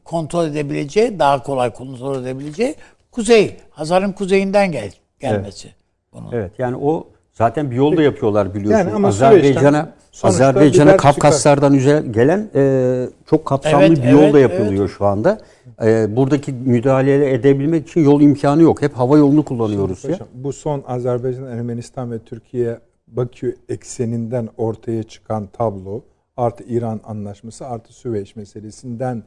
kontrol 0.04 0.48
edebileceği, 0.48 1.20
daha 1.20 1.44
kolay 1.44 1.74
kontrol 1.74 2.24
edebileceği 2.24 2.76
kuzey, 3.12 3.58
Hazar'ın 3.70 4.12
kuzeyinden 4.12 4.72
gel, 4.72 4.92
gelmesi. 5.20 5.70
Bunun. 6.14 6.32
Evet 6.32 6.52
yani 6.58 6.76
o 6.76 7.08
zaten 7.34 7.72
bir 7.72 7.76
yolda 7.76 8.02
yapıyorlar 8.02 8.54
biliyorsunuz. 8.54 8.86
Yani 8.86 8.96
ama 8.96 9.08
Azerbaycan'a 9.08 9.94
Azerbaycan'a 10.24 10.98
Kafkaslardan 10.98 11.74
üze- 11.74 12.12
gelen 12.12 12.50
e, 12.56 13.10
çok 13.30 13.46
kapsamlı 13.46 13.86
Evet, 13.86 13.98
bir 13.98 14.04
evet, 14.04 14.14
yolda 14.14 14.40
yapılıyor 14.40 14.90
şu 14.90 15.06
anda. 15.06 15.40
E, 15.84 16.16
buradaki 16.16 16.54
müdahale 16.54 17.34
edebilmek 17.34 17.90
için 17.90 18.02
yol 18.02 18.22
imkanı 18.22 18.62
yok. 18.62 18.82
Hep 18.82 18.94
hava 18.94 19.18
yolunu 19.18 19.46
kullanıyoruz 19.46 20.04
ya. 20.04 20.18
Bu 20.34 20.54
son 20.54 20.84
Azerbaycan, 20.88 21.46
Ermenistan 21.46 22.12
ve 22.12 22.20
Türkiye 22.20 22.80
Bakü 23.12 23.56
ekseninden 23.70 24.50
ortaya 24.58 25.04
çıkan 25.04 25.48
tablo 25.48 26.02
artı 26.38 26.64
İran 26.64 27.02
anlaşması 27.04 27.68
artı 27.68 27.94
Süveyş 27.94 28.36
meselesinden 28.36 29.24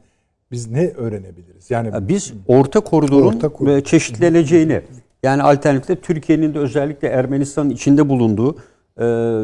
Biz 0.51 0.71
ne 0.71 0.87
öğrenebiliriz? 0.87 1.71
Yani 1.71 1.87
Ya 1.87 2.07
Biz 2.07 2.33
orta 2.47 2.79
koridorun 2.79 3.27
Orta 3.35 3.49
koridor. 3.49 3.81
çeşitleneceğini 3.81 4.81
yani 5.23 5.43
alternatifte 5.43 5.95
Türkiye'nin 5.95 6.53
de 6.53 6.59
özellikle 6.59 7.07
Ermenistan'ın 7.07 7.69
içinde 7.69 8.09
bulunduğu 8.09 8.55
e, 8.97 9.01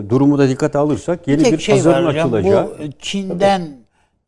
durumu 0.10 0.38
da 0.38 0.50
dikkate 0.50 0.78
alırsak 0.78 1.28
yeni 1.28 1.40
bir, 1.40 1.44
Tek 1.46 1.62
şey 1.62 1.76
pazarın 1.76 2.06
var 2.06 2.14
hocam. 2.14 2.34
açılacağı. 2.34 2.68
Bu 2.80 2.92
Çin'den 3.00 3.68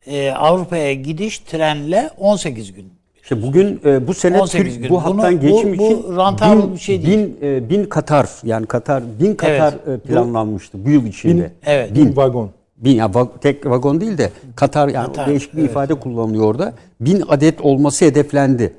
e, 0.06 0.30
Avrupa'ya 0.30 0.92
gidiş 0.94 1.38
trenle 1.38 2.10
18 2.18 2.72
gün. 2.72 2.92
İşte 3.22 3.42
bugün 3.42 3.80
e, 3.84 4.06
bu 4.06 4.14
sene 4.14 4.40
18 4.40 4.72
Türk, 4.74 4.82
gün. 4.82 4.90
bu 4.90 5.04
hattan 5.04 5.36
bu- 5.36 5.40
geçim 5.40 5.70
bu 5.70 5.74
için 5.74 6.16
rentable 6.16 6.62
bin, 6.62 6.74
bir 6.74 6.78
şey 6.78 7.06
değil. 7.06 7.18
bin, 7.18 7.36
e, 7.42 7.68
bin 7.70 7.84
Katar 7.84 8.28
yani 8.44 8.66
Katar 8.66 9.02
bin 9.20 9.34
Katar 9.34 9.72
e, 9.94 9.98
planlanmıştı 9.98 10.84
bu 10.84 10.90
yıl 10.90 11.04
içinde. 11.06 11.50
Evet. 11.66 11.94
Bin, 11.94 12.16
vagon. 12.16 12.50
bin 12.78 12.90
ya 12.96 13.06
va- 13.06 13.28
tek 13.40 13.66
vagon 13.66 14.00
değil 14.00 14.18
de 14.18 14.30
Katar 14.56 14.88
yani 14.88 15.06
Katar, 15.06 15.28
değişik 15.28 15.56
bir 15.56 15.62
ifade 15.62 15.94
kullanılıyor 15.94 16.44
orada. 16.44 16.72
Bin 17.00 17.22
adet 17.28 17.60
olması 17.60 18.04
hedeflendi. 18.04 18.72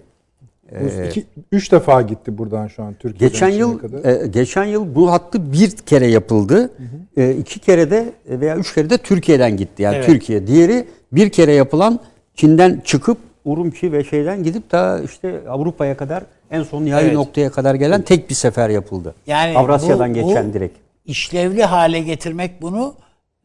Bu 0.71 1.05
iki, 1.07 1.25
üç 1.51 1.71
defa 1.71 2.01
gitti 2.01 2.37
buradan 2.37 2.67
şu 2.67 2.83
an 2.83 2.93
Türkiye'den 2.99 3.33
Geçen 3.33 3.49
yıl 3.49 3.77
kadar. 3.79 4.23
e, 4.23 4.27
geçen 4.27 4.63
yıl 4.65 4.95
bu 4.95 5.11
hattı 5.11 5.53
bir 5.53 5.71
kere 5.71 6.07
yapıldı. 6.07 6.69
E, 7.17 7.31
iki 7.31 7.59
kere 7.59 7.91
de 7.91 8.13
veya 8.27 8.57
üç 8.57 8.73
kere 8.75 8.89
de 8.89 8.97
Türkiye'den 8.97 9.57
gitti. 9.57 9.83
Yani 9.83 9.95
Evet. 9.95 10.05
Türkiye. 10.05 10.47
Diğeri 10.47 10.85
bir 11.11 11.29
kere 11.29 11.53
yapılan 11.53 11.99
Çin'den 12.35 12.81
çıkıp 12.85 13.17
Urumçi 13.45 13.91
ve 13.91 14.03
şeyden 14.03 14.43
gidip 14.43 14.71
daha 14.71 14.99
işte 14.99 15.41
Avrupa'ya 15.49 15.97
kadar 15.97 16.23
en 16.51 16.63
son 16.63 16.85
nihai 16.85 17.03
Evet. 17.03 17.13
noktaya 17.13 17.51
kadar 17.51 17.75
gelen 17.75 18.01
tek 18.01 18.29
bir 18.29 18.35
sefer 18.35 18.69
yapıldı. 18.69 19.15
Yani 19.27 19.57
Avrasya'dan 19.57 20.09
bu- 20.09 20.13
geçen 20.13 20.49
bu 20.49 20.53
direkt. 20.53 20.77
işlevli 21.05 21.63
hale 21.63 21.99
getirmek 21.99 22.61
bunu 22.61 22.93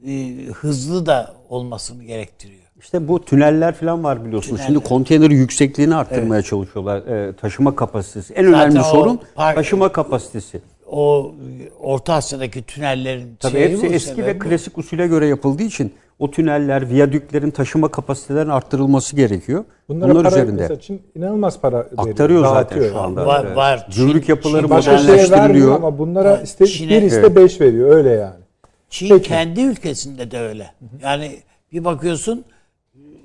e, 0.07 0.35
hızlı 0.55 1.07
da 1.07 1.35
olmasını 1.49 2.05
gerektiriyor. 2.05 2.59
İşte 2.81 3.09
bu 3.09 3.25
tüneller 3.25 3.75
falan 3.75 4.05
var 4.05 4.25
biliyorsunuz. 4.25 4.61
Şimdi 4.67 4.79
konteyner 4.81 5.31
yüksekliğini 5.31 5.95
arttırmaya 5.95 6.43
çalışıyorlar. 6.43 6.99
E, 7.29 7.33
taşıma 7.37 7.77
kapasitesi. 7.77 8.35
En 8.35 8.45
Zaten 8.51 8.71
önemli 8.71 8.85
sorun 8.85 9.21
park- 9.35 9.55
taşıma 9.55 9.93
kapasitesi. 9.93 10.61
O 10.91 11.35
Orta 11.81 12.15
Asya'daki 12.15 12.63
tünellerin 12.63 13.37
Tabii 13.41 13.53
şeyi 13.53 13.69
hepsi 13.71 13.87
eski 13.87 14.11
sebebi 14.11 14.27
ve 14.27 14.39
klasik 14.39 14.79
usule 14.79 15.07
göre 15.07 15.27
yapıldığı 15.27 15.63
için 15.63 15.95
o 16.19 16.31
tüneller, 16.31 16.91
viyadüklerin 16.91 17.51
taşıma 17.51 17.89
kapasitelerinin 17.91 18.51
arttırılması 18.51 19.17
gerekiyor. 19.17 19.65
Bunlara 19.89 20.11
Bunlar 20.11 20.23
para, 20.23 20.35
üzerinde. 20.35 20.61
mesela 20.61 20.81
Çin 20.81 21.03
inanılmaz 21.15 21.61
para 21.61 21.77
veriyor. 21.79 22.09
Aktarıyor 22.09 22.43
zaten 22.43 22.55
dağıtıyor 22.57 22.91
şu 22.91 22.97
yani. 22.97 23.07
anda. 23.07 23.27
Var- 23.27 23.45
Evet. 23.47 23.57
var. 23.57 23.87
Gümrük 23.97 24.25
Çin- 24.25 24.29
yapıları 24.31 24.67
Çin- 24.67 24.69
modernleştiriliyor. 24.75 25.75
ama 25.75 25.99
bunlara 25.99 26.37
iste, 26.37 26.67
Çin'e- 26.67 26.91
bir 26.91 27.03
iste 27.03 27.37
beş 27.37 27.61
veriyor 27.61 27.91
öyle 27.97 28.11
yani. 28.11 28.41
Çin 28.91 29.09
Peki. 29.09 29.29
kendi 29.29 29.61
ülkesinde 29.61 30.31
de 30.31 30.39
öyle. 30.41 30.71
Yani 31.03 31.37
bir 31.73 31.85
bakıyorsun 31.85 32.45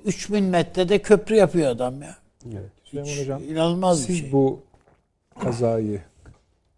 3000 0.04 0.44
metrede 0.44 0.98
köprü 0.98 1.34
yapıyor 1.36 1.70
adam 1.70 2.02
ya. 2.02 2.14
Süleyman 2.84 3.10
Hocam 3.22 3.42
İnanılmaz 3.50 4.00
bir 4.02 4.06
siz 4.06 4.18
şey. 4.20 4.32
bu 4.32 4.60
kazayı 5.40 6.00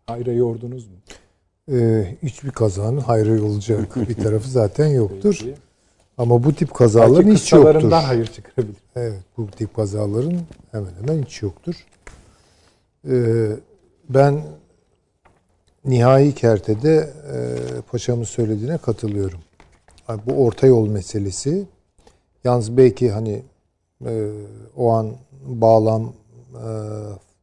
hayra 0.07 0.33
yordunuz 0.33 0.87
mu? 0.87 0.97
Ee, 1.73 2.17
hiçbir 2.23 2.51
kazanın 2.51 3.01
hayrı 3.01 3.45
olacak 3.45 3.97
bir 4.09 4.15
tarafı 4.15 4.51
zaten 4.51 4.87
yoktur. 4.87 5.41
Ama 6.19 6.45
bu 6.45 6.55
tip 6.55 6.75
kazaların 6.75 7.31
hiç 7.31 7.53
yoktur. 7.53 7.91
hayır 7.91 8.27
çıkarabilir. 8.27 8.77
Evet, 8.97 9.21
bu 9.37 9.47
tip 9.47 9.77
kazaların 9.77 10.41
hemen 10.73 10.91
hemen 11.01 11.23
hiç 11.23 11.43
yoktur. 11.43 11.87
Ee, 13.09 13.49
ben 14.09 14.43
nihai 15.85 16.35
kertede 16.35 17.11
e, 17.33 17.37
paşamın 17.91 18.25
söylediğine 18.25 18.79
katılıyorum. 18.79 19.41
Yani 20.09 20.21
bu 20.27 20.45
orta 20.45 20.67
yol 20.67 20.89
meselesi 20.89 21.67
yalnız 22.45 22.77
belki 22.77 23.11
hani 23.11 23.43
e, 24.07 24.31
o 24.77 24.91
an 24.91 25.13
bağlam 25.47 26.13
e, 26.55 26.67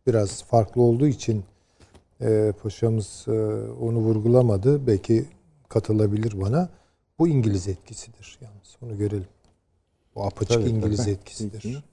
biraz 0.07 0.43
farklı 0.43 0.81
olduğu 0.81 1.07
için 1.07 1.43
e, 2.23 2.51
paşamız 2.63 3.25
e, 3.27 3.31
onu 3.81 3.97
vurgulamadı. 3.97 4.87
Belki 4.87 5.25
katılabilir 5.69 6.41
bana. 6.41 6.69
Bu 7.19 7.27
İngiliz 7.27 7.67
etkisidir 7.67 8.37
yalnız. 8.41 8.77
Onu 8.81 8.97
görelim. 8.97 9.27
Bu 10.15 10.23
apaçık 10.23 10.59
Tabii, 10.61 10.69
İngiliz 10.69 10.97
tabii. 10.97 11.11
etkisidir. 11.11 11.83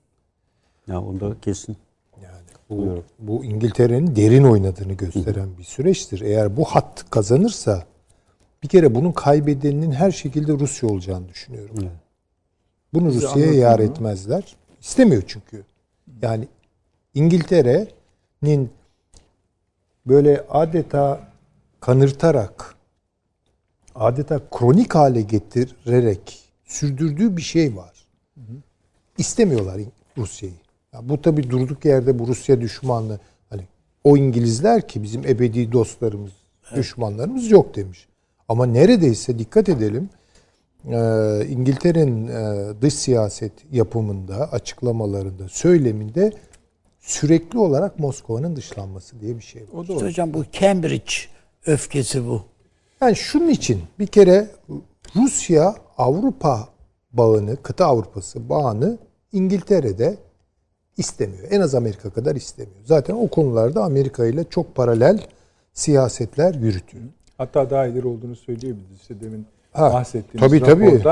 Ya 0.87 1.01
onda 1.03 1.41
kesin. 1.43 1.77
Yani 2.23 2.47
bu, 2.71 3.03
bu 3.19 3.45
İngiltere'nin 3.45 4.17
derin 4.17 4.45
oynadığını 4.45 4.93
gösteren 4.93 5.49
bir 5.59 5.65
süreçtir. 5.65 6.21
Eğer 6.21 6.57
bu 6.57 6.65
hat 6.65 7.11
kazanırsa 7.11 7.85
bir 8.63 8.69
kere 8.69 8.95
bunun 8.95 9.13
kaybedeninin 9.13 9.93
her 9.93 10.11
şekilde 10.11 10.53
Rusya 10.53 10.89
olacağını 10.89 11.29
düşünüyorum. 11.29 11.77
Bunu 12.95 13.09
Bize 13.09 13.27
Rusya'ya 13.27 13.53
yar 13.53 13.79
bunu. 13.79 13.87
etmezler. 13.87 14.57
İstemiyor 14.81 15.23
çünkü. 15.27 15.65
Yani 16.23 16.49
İngiltere'nin 17.15 18.71
böyle 20.07 20.45
adeta 20.51 21.21
kanırtarak 21.81 22.75
adeta 23.95 24.41
kronik 24.51 24.95
hale 24.95 25.21
getirerek 25.21 26.39
sürdürdüğü 26.65 27.37
bir 27.37 27.43
şey 27.43 27.77
var. 27.77 28.07
İstemiyorlar 29.19 29.81
Rusya'yı. 30.19 30.55
Ya 30.93 31.09
bu 31.09 31.23
tabi 31.23 31.51
durduk 31.51 31.85
yerde 31.85 32.19
bu 32.19 32.27
Rusya 32.27 32.61
düşmanlığı 32.61 33.21
hani 33.51 33.63
o 34.05 34.17
İngilizler 34.17 34.89
ki 34.89 35.03
bizim 35.03 35.27
ebedi 35.27 35.73
dostlarımız, 35.73 36.33
düşmanlarımız 36.77 37.51
yok 37.51 37.77
demiş. 37.77 38.07
Ama 38.49 38.67
neredeyse 38.67 39.39
dikkat 39.39 39.69
edelim 39.69 40.11
e, 40.89 40.97
İngiltere'nin 41.49 42.29
e, 42.29 42.73
dış 42.83 42.95
siyaset 42.95 43.53
yapımında, 43.73 44.53
açıklamalarında, 44.53 45.49
söyleminde 45.49 46.33
sürekli 47.01 47.59
olarak 47.59 47.99
Moskova'nın 47.99 48.57
dışlanması 48.57 49.21
diye 49.21 49.37
bir 49.37 49.43
şey 49.43 49.63
var. 49.63 49.69
O 49.75 49.89
da 49.89 49.93
İşte 49.93 50.07
hocam 50.07 50.35
bu 50.35 50.45
Cambridge 50.53 51.13
öfkesi 51.67 52.27
bu. 52.27 52.43
Yani 53.01 53.17
şunun 53.17 53.49
için 53.49 53.83
bir 53.99 54.07
kere 54.07 54.49
Rusya 55.17 55.75
Avrupa 55.99 56.69
bağını, 57.13 57.57
kıta 57.57 57.87
Avrupası 57.87 58.49
bağını 58.49 58.99
İngiltere'de 59.33 60.17
istemiyor. 60.97 61.49
En 61.51 61.61
az 61.61 61.75
Amerika 61.75 62.11
kadar 62.11 62.37
istemiyor. 62.37 62.81
Zaten 62.85 63.15
o 63.15 63.29
konularda 63.29 63.85
Amerika 63.85 64.27
ile 64.27 64.45
çok 64.45 64.75
paralel 64.75 65.21
siyasetler 65.73 66.55
yürütüyor. 66.55 67.05
Hatta 67.39 67.71
daha 67.71 67.87
ileri 67.87 68.07
olduğunu 68.07 68.37
söyleyebiliriz. 68.37 69.01
İşte 69.01 69.21
demin 69.21 69.47
Ha, 69.73 69.93
bahsettiğimiz 69.93 70.51
tabii, 70.51 70.63
tabii. 70.63 71.03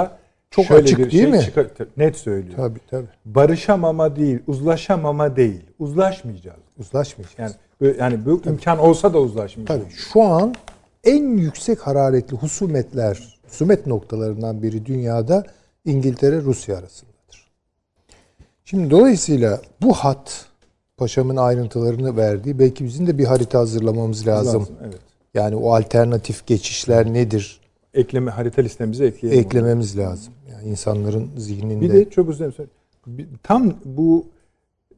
Çok 0.50 0.64
şöyle 0.64 0.82
açık 0.82 0.98
bir 0.98 1.10
değil 1.10 1.22
şey 1.22 1.32
mi? 1.32 1.40
çıkar- 1.40 1.66
net 1.96 2.16
söylüyor. 2.16 2.56
Tabii 2.56 2.78
tabii. 2.90 3.06
Barışamama 3.24 4.16
değil, 4.16 4.38
uzlaşamama 4.46 5.36
değil. 5.36 5.60
Uzlaşmayacağız. 5.78 6.58
Uzlaşmayacağız. 6.78 7.56
Yani 7.80 7.96
yani 7.98 8.24
bu 8.24 8.42
imkan 8.46 8.78
olsa 8.78 9.14
da 9.14 9.18
uzlaşmayacağız. 9.18 9.80
Tabii 9.80 9.92
şu 9.94 10.22
an 10.22 10.54
en 11.04 11.36
yüksek 11.36 11.80
hararetli 11.86 12.36
husumetler, 12.36 13.38
husumet 13.48 13.86
noktalarından 13.86 14.62
biri 14.62 14.86
dünyada 14.86 15.44
İngiltere 15.84 16.40
Rusya 16.40 16.76
arasındadır. 16.76 17.48
Şimdi 18.64 18.90
dolayısıyla 18.90 19.60
bu 19.82 19.92
hat 19.92 20.46
paşamın 20.96 21.36
ayrıntılarını 21.36 22.16
verdiği 22.16 22.58
belki 22.58 22.84
bizim 22.84 23.06
de 23.06 23.18
bir 23.18 23.24
harita 23.24 23.58
hazırlamamız 23.58 24.26
lazım. 24.26 24.68
Evet. 24.84 24.98
Yani 25.34 25.56
o 25.56 25.74
alternatif 25.74 26.46
geçişler 26.46 27.12
nedir? 27.12 27.60
Ekleme 27.94 28.30
harita 28.30 28.62
listemize 28.62 29.06
ekleyelim. 29.06 29.38
onu. 29.38 29.46
Eklememiz 29.46 29.98
lazım. 29.98 30.32
Yani 30.58 30.70
insanların 30.70 31.30
zihninde. 31.36 31.80
Bir 31.80 31.92
de 31.92 32.10
çok 32.10 32.28
özür 32.28 32.52
dilerim. 32.52 32.70
Tam 33.42 33.74
bu 33.84 34.26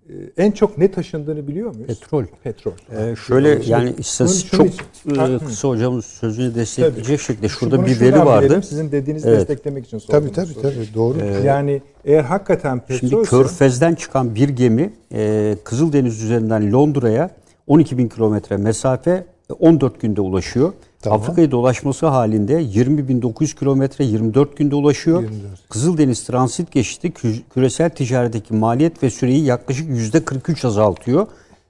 e, 0.08 0.12
en 0.36 0.50
çok 0.50 0.78
ne 0.78 0.90
taşındığını 0.90 1.48
biliyor 1.48 1.74
muyuz? 1.74 1.86
Petrol. 2.00 2.24
Petrol. 2.44 2.72
Ee, 2.96 3.16
şöyle 3.16 3.60
yani 3.66 3.94
istatistik 3.98 4.52
çok 4.52 4.66
için- 4.66 5.14
e, 5.14 5.16
Ha, 5.18 5.28
hı. 5.28 5.38
kısa 5.38 5.68
hocamın 5.68 6.00
sözünü 6.00 6.54
destekleyecek 6.54 7.20
şekilde 7.20 7.48
şurada 7.48 7.78
Bunu 7.78 7.86
bir 7.86 8.00
veri 8.00 8.18
vardı. 8.18 8.46
bilelim, 8.46 8.62
Sizin 8.62 8.92
dediğinizi 8.92 9.28
Evet. 9.28 9.40
desteklemek 9.40 9.86
için 9.86 9.98
sordum. 9.98 10.20
tabii 10.20 10.32
tabii 10.32 10.62
tabii 10.62 10.88
doğru. 10.94 11.18
Yani 11.44 11.82
eğer 12.04 12.22
hakikaten 12.24 12.82
Şimdi 12.88 13.00
petrol 13.00 13.24
Körfez'den 13.24 13.94
çıkan 13.94 14.34
bir 14.34 14.48
gemi 14.48 14.92
e, 15.12 15.56
Kızıldeniz 15.64 16.22
üzerinden 16.22 16.72
Londra'ya 16.72 17.30
12 17.66 17.98
bin 17.98 18.08
kilometre 18.08 18.56
mesafe 18.56 19.24
e, 19.50 19.52
14 19.52 20.00
günde 20.00 20.20
ulaşıyor. 20.20 20.72
Tamam. 21.02 21.20
Afrika'yı 21.20 21.50
dolaşması 21.50 22.06
halinde 22.06 22.62
20.900 22.62 23.58
kilometre 23.58 24.04
24 24.04 24.56
günde 24.56 24.74
ulaşıyor. 24.74 25.22
24. 25.22 25.68
Kızıldeniz 25.68 26.24
transit 26.24 26.72
geçişi 26.72 27.00
kü- 27.00 27.40
küresel 27.54 27.90
ticaretteki 27.90 28.54
maliyet 28.54 29.02
ve 29.02 29.10
süreyi 29.10 29.44
yaklaşık 29.44 29.90
%43 29.90 30.66
azaltıyor. 30.66 31.26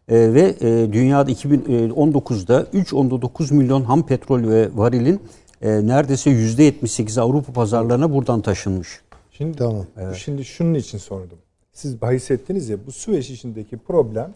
E, 0.08 0.34
ve 0.34 0.54
e, 0.60 0.92
dünyada 0.92 1.30
2019'da 1.30 2.62
3.9 2.62 3.54
milyon 3.54 3.82
ham 3.82 4.06
petrol 4.06 4.42
ve 4.42 4.68
varilin 4.74 5.20
e, 5.62 5.86
neredeyse 5.86 6.30
%78'i 6.30 7.20
Avrupa 7.20 7.52
pazarlarına 7.52 8.12
buradan 8.12 8.40
taşınmış. 8.40 9.00
Şimdi 9.30 9.56
Tamam. 9.56 9.86
Şimdi 10.14 10.44
şunun 10.44 10.74
için 10.74 10.98
sordum. 10.98 11.38
Siz 11.72 12.02
bahis 12.02 12.30
ettiniz 12.30 12.68
ya 12.68 12.76
bu 12.86 12.92
Süveyş 12.92 13.30
işindeki 13.30 13.76
problem 13.76 14.34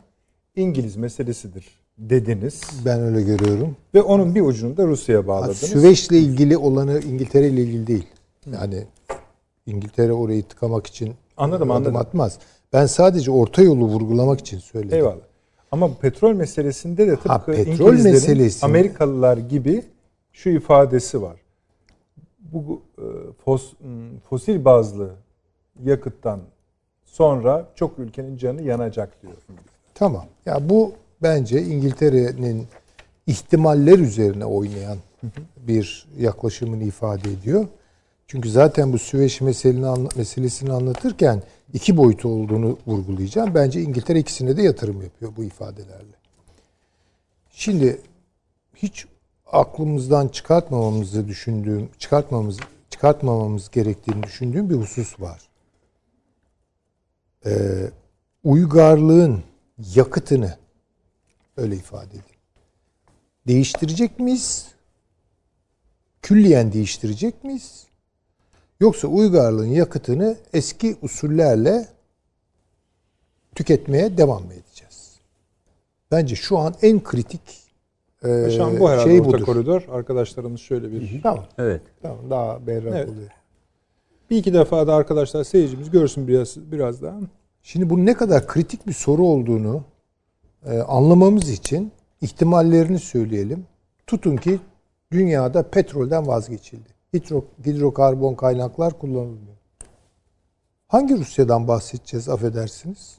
İngiliz 0.57 0.97
meselesidir 0.97 1.65
dediniz 1.99 2.61
Ben 2.85 3.01
öyle 3.01 3.23
görüyorum. 3.23 3.77
ve 3.95 4.03
onun 4.03 4.35
bir 4.35 4.41
ucunu 4.41 4.77
da 4.77 4.87
Rusya'ya 4.87 5.27
bağladınız. 5.27 5.57
Süveyş'le 5.59 6.11
ilgili 6.11 6.57
olanı 6.57 7.01
İngiltere 7.01 7.49
ile 7.49 7.61
ilgili 7.63 7.87
değil. 7.87 8.07
Yani 8.53 8.85
İngiltere 9.67 10.13
orayı 10.13 10.43
tıkamak 10.43 10.87
için 10.87 11.15
Anladım, 11.37 11.71
adım 11.71 11.77
anladım. 11.77 11.97
atmaz. 11.97 12.39
Ben 12.73 12.87
sadece 12.87 13.31
orta 13.31 13.63
yolu 13.63 13.85
vurgulamak 13.87 14.41
için 14.41 14.59
söyledim. 14.59 14.97
Eyvallah. 14.99 15.17
Ama 15.73 15.91
petrol 16.01 16.33
meselesinde 16.35 17.07
de 17.07 17.17
tıpkı 17.17 17.29
Ha, 17.29 17.45
petrol 17.45 17.93
meselesinde- 17.93 18.67
Amerikalılar 18.67 19.37
gibi 19.37 19.83
şu 20.33 20.49
ifadesi 20.51 21.23
var. 21.23 21.37
Bu 22.41 22.83
e, 22.99 23.05
fos, 23.45 23.73
fosil 24.29 24.65
bazlı 24.65 25.11
yakıttan 25.85 26.41
sonra 27.05 27.69
çok 27.75 27.99
ülkenin 27.99 28.37
canı 28.37 28.63
yanacak 28.63 29.23
diyor. 29.23 29.35
Tamam. 29.95 30.25
Ya 30.47 30.69
bu 30.69 30.93
bence 31.25 31.63
İngiltere'nin 31.63 32.67
ihtimaller 33.27 33.99
üzerine 33.99 34.45
oynayan 34.45 34.99
bir 35.57 36.07
yaklaşımını 36.19 36.85
ifade 36.85 37.33
ediyor. 37.33 37.67
Çünkü 38.27 38.51
zaten 38.51 38.93
bu 38.93 38.99
Süveyş 38.99 39.41
meselesini, 39.41 39.87
anla- 39.87 40.17
meselesini 40.17 40.73
anlatırken 40.73 41.43
iki 41.73 41.97
boyutu 41.97 42.29
olduğunu 42.29 42.79
vurgulayacağım. 42.87 43.55
Bence 43.55 43.83
İngiltere 43.83 44.19
ikisine 44.19 44.57
de 44.57 44.63
yatırım 44.63 45.03
yapıyor 45.03 45.33
bu 45.37 45.45
ifadelerle. 45.45 46.15
Şimdi 47.51 48.01
hiç 48.75 49.07
aklımızdan 49.53 50.29
çıkartmamamızı 50.29 51.29
düşündüğüm, 51.29 51.89
çıkartmamamız 51.99 52.59
çıkartmamamız 52.91 53.71
gerektiğini 53.71 54.23
düşündüğüm 54.23 54.71
bir 54.71 54.75
husus 54.75 55.21
var. 55.21 55.49
Ee, 57.47 57.91
uygarlığın 58.45 59.43
yakıtını 59.95 60.64
öyle 61.57 61.77
ifade 61.77 62.07
edeyim. 62.07 62.25
Değiştirecek 63.47 64.19
miyiz? 64.19 64.69
Külliyen 66.23 66.73
değiştirecek 66.73 67.45
miyiz? 67.45 67.87
Yoksa 68.81 69.09
uygarlığın 69.09 69.67
yakıtını 69.67 70.37
eski 70.53 70.97
usullerle 71.03 71.89
tüketmeye 73.55 74.17
devam 74.19 74.43
mı 74.45 74.53
edeceğiz? 74.55 75.17
Bence 76.11 76.35
şu 76.37 76.59
an 76.59 76.75
en 76.83 77.03
kritik 77.05 77.41
e, 78.25 78.51
Şu 78.57 78.65
an 78.65 78.81
bu 78.81 78.91
herhalde 78.91 79.11
şey 79.11 79.21
orta 79.21 79.29
budur. 79.33 79.45
koridor. 79.45 79.83
Arkadaşlarımız 79.91 80.61
şöyle 80.61 80.93
bir... 80.93 81.23
Tamam. 81.23 81.47
Evet. 81.59 81.83
Tamam 82.03 82.31
daha 82.31 82.67
berrak 82.67 82.95
Evet. 82.97 83.09
oluyor. 83.09 83.31
Bir 84.31 84.37
iki 84.37 84.55
defa 84.55 84.87
da 84.87 84.95
arkadaşlar 84.95 85.45
seyircimiz 85.45 85.91
görsün 85.91 86.29
biraz 86.29 86.73
biraz 86.73 87.03
daha. 87.03 87.21
Şimdi 87.63 87.91
bunun 87.91 88.07
ne 88.07 88.15
kadar 88.15 88.47
kritik 88.47 88.87
bir 88.87 88.93
soru 88.93 89.23
olduğunu 89.27 89.85
e, 90.67 90.79
anlamamız 90.79 91.51
için 91.51 91.93
ihtimallerini 92.21 92.99
söyleyelim. 92.99 93.67
Tutun 94.07 94.37
ki 94.37 94.61
dünyada 95.13 95.71
petrolden 95.71 96.27
vazgeçildi. 96.27 96.89
Hidro, 97.15 97.45
hidrokarbon 97.67 98.35
kaynaklar 98.35 98.99
kullanılmıyor. 98.99 99.57
Hangi 100.89 101.19
Rusya'dan 101.19 101.69
bahsedeceğiz 101.69 102.29
affedersiniz? 102.29 103.19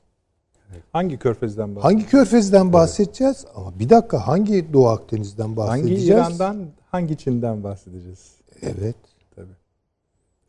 Hangi 0.92 1.18
körfezden 1.18 1.76
bahsediyoruz? 1.76 1.84
Hangi 1.84 2.10
Körfez'den 2.10 2.74
bahsedeceğiz? 2.74 3.46
Ama 3.56 3.80
bir 3.80 3.90
dakika 3.90 4.28
hangi 4.28 4.74
Doğu 4.74 4.88
Akdeniz'den 4.88 5.44
Hangi 5.44 5.58
bahsedeceğiz? 5.58 6.08
İran'dan, 6.08 6.68
hangi 6.92 7.18
Çin'den 7.18 7.64
bahsedeceğiz? 7.64 8.36
Evet. 8.62 8.96
Tabii. 9.36 9.56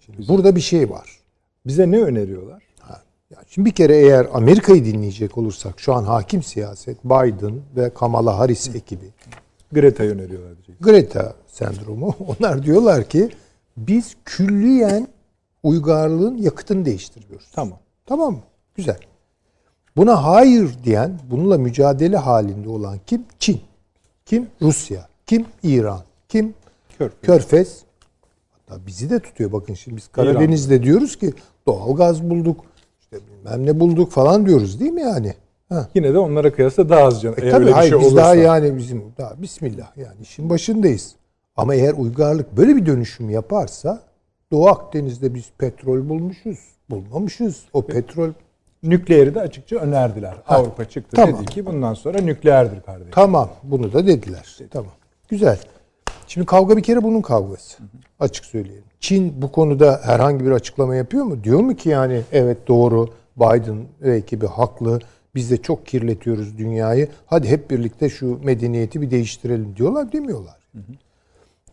Şimdi 0.00 0.28
burada 0.28 0.56
bir 0.56 0.60
şey 0.60 0.90
var. 0.90 1.20
Bize 1.66 1.90
ne 1.90 2.02
öneriyorlar? 2.02 2.62
Ya 3.30 3.38
şimdi 3.48 3.66
bir 3.66 3.74
kere 3.74 3.96
eğer 3.96 4.26
Amerika'yı 4.32 4.84
dinleyecek 4.84 5.38
olursak 5.38 5.80
şu 5.80 5.94
an 5.94 6.04
hakim 6.04 6.42
siyaset 6.42 7.04
Biden 7.04 7.60
ve 7.76 7.94
Kamala 7.94 8.38
Harris 8.38 8.74
ekibi 8.74 9.10
Greta'yı 9.72 10.10
öneriyorlar 10.10 10.56
diyecek. 10.56 10.80
Greta 10.80 11.34
sendromu 11.46 12.14
onlar 12.40 12.62
diyorlar 12.62 13.04
ki 13.08 13.30
biz 13.76 14.16
külliyen 14.24 15.08
uygarlığın 15.62 16.36
yakıtını 16.36 16.84
değiştiriyoruz. 16.84 17.46
Tamam. 17.52 17.78
Tamam 18.06 18.32
mı? 18.32 18.40
Güzel. 18.74 18.98
Buna 19.96 20.24
hayır 20.24 20.70
diyen, 20.84 21.20
bununla 21.30 21.58
mücadele 21.58 22.16
halinde 22.16 22.68
olan 22.68 22.98
kim? 23.06 23.24
Çin. 23.38 23.60
Kim? 24.26 24.48
Rusya. 24.62 25.08
Kim? 25.26 25.46
İran. 25.62 26.00
Kim? 26.28 26.54
Körfez. 26.98 27.20
Körfez. 27.22 27.82
Hatta 28.50 28.86
bizi 28.86 29.10
de 29.10 29.20
tutuyor. 29.20 29.52
Bakın 29.52 29.74
şimdi 29.74 29.96
biz 29.96 30.08
Karadeniz'de 30.08 30.82
diyoruz 30.82 31.16
ki 31.16 31.32
doğal 31.66 31.96
gaz 31.96 32.30
bulduk. 32.30 32.64
Bilmem 33.46 33.66
ne 33.66 33.80
bulduk 33.80 34.12
falan 34.12 34.46
diyoruz 34.46 34.80
değil 34.80 34.92
mi 34.92 35.00
yani? 35.00 35.34
Ha. 35.68 35.88
Yine 35.94 36.14
de 36.14 36.18
onlara 36.18 36.52
kıyasla 36.52 36.88
daha 36.88 37.00
az 37.00 37.22
can. 37.22 37.32
E 37.32 37.36
Eğer 37.42 37.50
tabii 37.50 37.54
öyle 37.60 37.66
bir 37.66 37.72
hayır 37.72 37.90
şey 37.90 37.98
biz 38.00 38.06
olursa. 38.06 38.22
daha 38.22 38.34
yani 38.34 38.76
bizim 38.78 39.02
daha 39.18 39.42
bismillah 39.42 39.96
yani 39.96 40.16
işin 40.22 40.50
başındayız. 40.50 41.14
Ama 41.56 41.74
eğer 41.74 41.92
uygarlık 41.92 42.56
böyle 42.56 42.76
bir 42.76 42.86
dönüşüm 42.86 43.30
yaparsa 43.30 44.00
Doğu 44.52 44.68
Akdeniz'de 44.68 45.34
biz 45.34 45.44
petrol 45.58 46.08
bulmuşuz. 46.08 46.58
Bulmamışız. 46.90 47.62
O 47.72 47.82
petrol 47.86 48.30
Nükleeri 48.82 49.34
de 49.34 49.40
açıkça 49.40 49.76
önerdiler. 49.76 50.34
Avrupa 50.48 50.84
çıktı 50.84 51.16
tamam. 51.16 51.40
dedi 51.40 51.44
ki 51.44 51.66
bundan 51.66 51.94
sonra 51.94 52.18
nükleerdir 52.18 52.80
kardeşim. 52.80 53.10
tamam 53.12 53.50
bunu 53.62 53.92
da 53.92 54.06
dediler. 54.06 54.58
Tamam. 54.70 54.92
Güzel. 55.28 55.58
Şimdi 56.26 56.46
kavga 56.46 56.76
bir 56.76 56.82
kere 56.82 57.02
bunun 57.02 57.22
kavgası. 57.22 57.78
Açık 58.20 58.44
söyleyelim. 58.44 58.84
Çin 59.00 59.42
bu 59.42 59.52
konuda 59.52 60.00
herhangi 60.04 60.44
bir 60.44 60.50
açıklama 60.50 60.96
yapıyor 60.96 61.24
mu? 61.24 61.44
Diyor 61.44 61.60
mu 61.60 61.76
ki 61.76 61.88
yani 61.88 62.22
evet 62.32 62.68
doğru 62.68 63.08
Biden 63.36 63.76
ve 64.02 64.16
ekibi 64.16 64.46
haklı. 64.46 64.98
Biz 65.34 65.50
de 65.50 65.56
çok 65.56 65.86
kirletiyoruz 65.86 66.58
dünyayı. 66.58 67.08
Hadi 67.26 67.48
hep 67.48 67.70
birlikte 67.70 68.08
şu 68.08 68.38
medeniyeti 68.44 69.00
bir 69.02 69.10
değiştirelim 69.10 69.74
diyorlar 69.76 70.12
demiyorlar. 70.12 70.56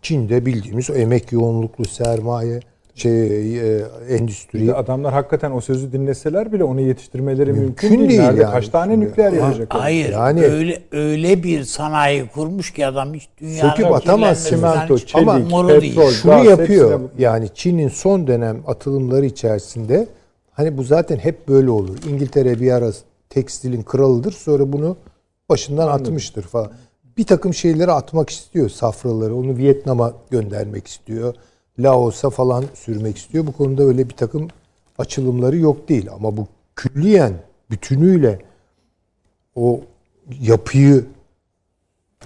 Çin'de 0.02 0.46
bildiğimiz 0.46 0.90
o 0.90 0.94
emek 0.94 1.32
yoğunluklu 1.32 1.86
sermaye 1.86 2.60
şey 2.96 3.58
e, 3.78 3.82
endüstri 4.10 4.62
Bir 4.62 4.68
de 4.68 4.74
adamlar 4.74 5.14
hakikaten 5.14 5.52
o 5.52 5.62
sözü 5.62 5.92
dinleseler 5.92 6.54
bile 6.54 6.64
onu 6.64 6.82
yetiştirmeleri 6.82 7.54
mümkün, 7.54 7.90
Mümkün 7.90 8.00
değil. 8.00 8.10
değil 8.10 8.22
Nerede 8.22 8.42
yani. 8.42 8.52
kaç 8.52 8.70
tane 8.70 9.00
nükleer 9.00 9.34
yapacak? 9.34 9.68
Hayır. 9.74 10.10
Yani- 10.10 10.42
öyle 10.46 10.80
öyle 10.92 11.44
bir 11.44 11.64
sanayi 11.64 12.28
kurmuş 12.28 12.74
ki 12.74 12.86
adam 12.86 13.14
hiç 13.14 13.30
dünyanın 13.42 13.70
Söküp 13.70 13.92
atamaz 13.92 14.46
hiç 14.46 15.08
çelik, 15.08 15.28
umuru 15.28 15.68
petrol, 15.68 15.82
değil. 15.82 16.12
şunu 16.12 16.46
yapıyor. 16.46 17.00
Yani 17.18 17.48
Çin'in 17.56 17.88
son 17.90 18.28
dönem 18.28 18.58
atılımları 18.68 19.26
içerisinde 19.26 20.08
hani 20.54 20.78
bu 20.78 20.84
zaten 20.84 21.18
hep 21.18 21.48
böyle 21.48 21.70
olur. 21.70 21.98
İngiltere 22.10 22.60
bir 22.60 22.72
ara 22.72 22.92
tekstilin 23.30 23.84
kralıdır. 23.84 24.32
Sonra 24.32 24.74
bunu 24.74 24.98
başından 25.50 25.88
atmıştır 25.88 26.44
falan. 26.44 26.72
Bir 27.18 27.26
takım 27.26 27.54
şeyleri 27.54 27.92
atmak 27.92 28.30
istiyor 28.30 28.70
safraları. 28.70 29.36
Onu 29.36 29.58
Vietnam'a 29.58 30.14
göndermek 30.32 30.88
istiyor. 30.88 31.36
Laos'a 31.80 32.30
falan 32.30 32.66
sürmek 32.74 33.18
istiyor. 33.18 33.48
Bu 33.48 33.52
konuda 33.52 33.84
öyle 33.84 34.10
bir 34.10 34.16
takım 34.16 34.48
açılımları 34.98 35.58
yok 35.58 35.90
değil. 35.90 36.12
Ama 36.12 36.38
bu 36.38 36.48
külliyen 36.76 37.34
bütünüyle 37.72 38.40
o 39.56 39.82
yapıyı 40.42 41.06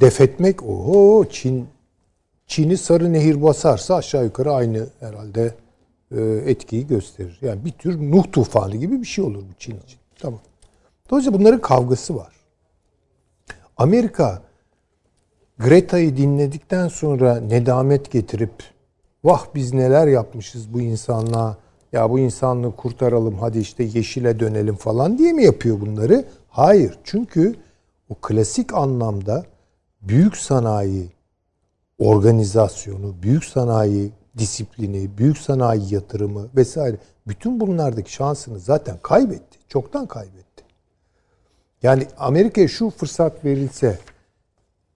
defetmek 0.02 0.64
oho 0.64 1.26
Çin 1.30 1.68
Çin'i 2.48 2.78
sarı 2.78 3.14
nehir 3.14 3.44
basarsa 3.44 3.96
aşağı 3.96 4.24
yukarı 4.24 4.54
aynı 4.54 4.88
herhalde 5.00 5.54
etkiyi 6.46 6.88
gösterir. 6.88 7.40
Yani 7.42 7.66
bir 7.66 7.72
tür 7.72 8.12
Nuh 8.12 8.24
tufanı 8.32 8.76
gibi 8.76 9.02
bir 9.02 9.08
şey 9.08 9.26
olur 9.26 9.44
bu 9.50 9.54
Çin 9.60 9.80
için. 9.80 10.00
Tamam. 10.20 10.40
Dolayısıyla 11.10 11.40
bunların 11.40 11.62
kavgası 11.62 12.16
var. 12.16 12.34
Amerika 13.78 14.42
Greta'yı 15.60 16.18
dinledikten 16.18 16.88
sonra 16.88 17.40
nedamet 17.40 18.12
getirip 18.12 18.52
vah 19.24 19.46
biz 19.56 19.74
neler 19.74 20.08
yapmışız 20.08 20.74
bu 20.74 20.82
insanlığa 20.82 21.58
ya 21.94 22.10
bu 22.10 22.20
insanlığı 22.20 22.76
kurtaralım 22.76 23.36
hadi 23.40 23.60
işte 23.60 23.84
yeşile 23.84 24.40
dönelim 24.40 24.76
falan 24.76 25.18
diye 25.18 25.34
mi 25.34 25.44
yapıyor 25.44 25.82
bunları? 25.82 26.26
Hayır. 26.50 27.00
Çünkü 27.04 27.56
o 28.10 28.16
klasik 28.16 28.74
anlamda 28.74 29.46
büyük 30.02 30.38
sanayi 30.38 31.12
organizasyonu, 32.00 33.24
büyük 33.24 33.46
sanayi 33.46 34.12
disiplini, 34.38 35.18
büyük 35.18 35.38
sanayi 35.38 35.94
yatırımı 35.94 36.50
vesaire 36.56 36.98
bütün 37.28 37.60
bunlardaki 37.60 38.14
şansını 38.14 38.60
zaten 38.60 38.98
kaybetti. 39.04 39.58
Çoktan 39.68 40.06
kaybetti. 40.06 40.64
Yani 41.84 42.08
Amerika'ya 42.18 42.68
şu 42.68 42.90
fırsat 42.90 43.46
verilse 43.46 44.00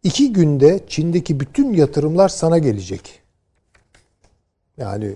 iki 0.03 0.33
günde 0.33 0.79
Çin'deki 0.87 1.39
bütün 1.39 1.73
yatırımlar 1.73 2.29
sana 2.29 2.57
gelecek. 2.57 3.21
Yani 4.77 5.15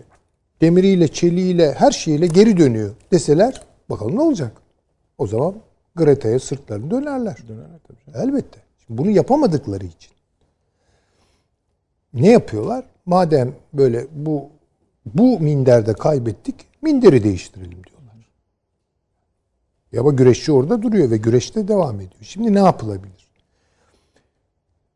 demiriyle, 0.61 1.07
çeliğiyle, 1.07 1.73
her 1.73 1.91
şeyle 1.91 2.27
geri 2.27 2.57
dönüyor 2.57 2.95
deseler 3.11 3.63
bakalım 3.89 4.15
ne 4.15 4.21
olacak? 4.21 4.51
O 5.17 5.27
zaman 5.27 5.55
Greta'ya 5.95 6.39
sırtlarını 6.39 6.91
dönerler. 6.91 7.37
Dönerler 7.47 7.79
tabii. 7.87 8.17
Elbette. 8.23 8.59
Şimdi 8.85 9.01
bunu 9.01 9.09
yapamadıkları 9.09 9.85
için. 9.85 10.11
Ne 12.13 12.31
yapıyorlar? 12.31 12.85
Madem 13.05 13.55
böyle 13.73 14.07
bu 14.11 14.49
bu 15.05 15.39
minderde 15.39 15.93
kaybettik, 15.93 16.55
minderi 16.81 17.23
değiştirelim 17.23 17.83
diyorlar. 17.83 18.31
Ya 19.91 20.01
ama 20.01 20.11
güreşçi 20.11 20.51
orada 20.51 20.81
duruyor 20.81 21.11
ve 21.11 21.17
güreşte 21.17 21.67
devam 21.67 21.95
ediyor. 21.95 22.21
Şimdi 22.21 22.53
ne 22.53 22.59
yapılabilir? 22.59 23.31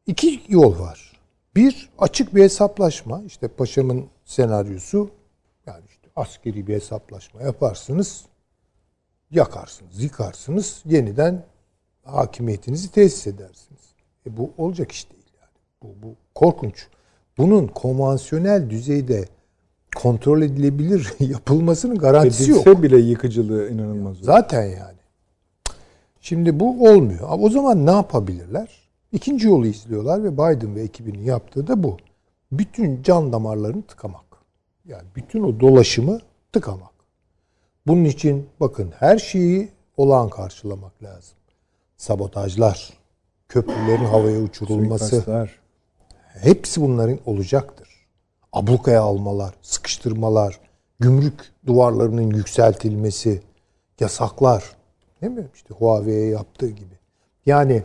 İki 0.07 0.41
yol 0.48 0.80
var. 0.80 1.19
Bir 1.56 1.90
açık 1.99 2.36
bir 2.36 2.44
hesaplaşma. 2.44 3.22
İşte 3.26 3.48
paşamın 3.48 4.06
senaryosu 4.26 5.10
yani 5.65 5.84
işte 5.90 6.07
askeri 6.15 6.68
bir 6.68 6.73
hesaplaşma 6.73 7.41
yaparsınız. 7.41 8.26
yakarsınız, 9.31 10.03
yıkarsınız, 10.03 10.81
yeniden 10.86 11.45
hakimiyetinizi 12.03 12.91
tesis 12.91 13.27
edersiniz. 13.27 13.81
E 14.26 14.38
bu 14.38 14.53
olacak 14.57 14.91
iş 14.91 15.11
değil 15.11 15.26
yani. 15.41 15.52
Bu, 15.84 16.07
bu 16.07 16.15
korkunç. 16.36 16.88
Bunun 17.40 17.68
konvansiyonel 17.68 18.70
düzeyde 18.70 19.26
kontrol 19.95 20.41
edilebilir 20.41 21.14
yapılmasının 21.20 21.98
garantisi 21.98 22.52
yok. 22.52 22.68
Edilse 22.68 22.84
bile 22.84 22.98
yıkıcılığı 22.98 23.70
inanılmaz. 23.70 24.18
olur. 24.18 24.26
Zaten 24.26 24.64
yani. 24.64 24.99
Şimdi 26.22 26.60
bu 26.60 26.90
olmuyor. 26.90 27.28
Ama 27.30 27.44
o 27.44 27.49
zaman 27.49 27.86
ne 27.86 27.91
yapabilirler? 27.91 28.90
İkinci 29.11 29.48
yolu 29.48 29.68
izliyorlar 29.68 30.24
ve 30.24 30.34
Biden 30.34 30.76
ve 30.76 30.82
ekibinin 30.82 31.24
yaptığı 31.24 31.68
da 31.68 31.84
bu. 31.84 31.98
Bütün 32.52 33.03
can 33.03 33.34
damarlarını 33.34 33.82
tıkamak. 33.82 34.26
Yani 34.86 35.03
bütün 35.16 35.44
o 35.44 35.60
dolaşımı 35.60 36.20
tıkamak. 36.53 36.91
Bunun 37.88 38.06
için 38.06 38.45
bakın 38.60 38.91
her 38.99 39.18
şeyi 39.18 39.70
olağan 39.98 40.30
karşılamak 40.30 41.03
lazım. 41.03 41.38
Sabotajlar, 41.98 42.94
köprülerin 43.48 44.06
havaya 44.06 44.40
uçurulması. 44.40 45.49
Hepsi 46.34 46.81
bunların 46.81 47.19
olacaktır. 47.26 47.89
Ablukaya 48.53 49.01
almalar, 49.01 49.53
sıkıştırmalar, 49.61 50.60
gümrük 50.99 51.51
duvarlarının 51.65 52.30
yükseltilmesi, 52.30 53.41
yasaklar. 53.99 54.64
Değil 55.22 55.34
mi? 55.34 55.47
İşte 55.56 55.73
Huawei'ye 55.73 56.30
yaptığı 56.30 56.69
gibi. 56.69 56.99
Yani 57.45 57.84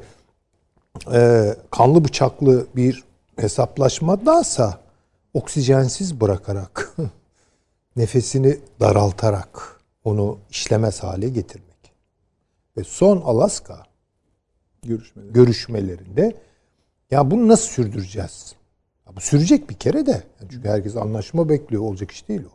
e, 1.13 1.55
kanlı 1.71 2.05
bıçaklı 2.05 2.67
bir 2.77 3.05
hesaplaşmadansa 3.37 4.81
oksijensiz 5.35 6.21
bırakarak, 6.21 6.97
nefesini 7.97 8.59
daraltarak 8.81 9.81
onu 10.05 10.39
işlemez 10.51 11.03
hale 11.03 11.29
getirmek. 11.29 11.93
Ve 12.77 12.85
son 12.85 13.21
Alaska 13.21 13.83
Görüşmeleri. 14.83 15.33
görüşmelerinde 15.33 16.37
ya 17.15 17.31
bunu 17.31 17.49
nasıl 17.49 17.69
sürdüreceğiz? 17.69 18.55
Ya 19.07 19.17
bu 19.17 19.21
sürecek 19.21 19.71
bir 19.71 19.75
kere 19.75 20.07
de. 20.07 20.23
Çünkü 20.51 20.69
herkes 20.69 20.97
anlaşma 20.97 21.49
bekliyor. 21.49 21.83
Olacak 21.83 22.11
iş 22.11 22.29
değil 22.29 22.45
o. 22.45 22.55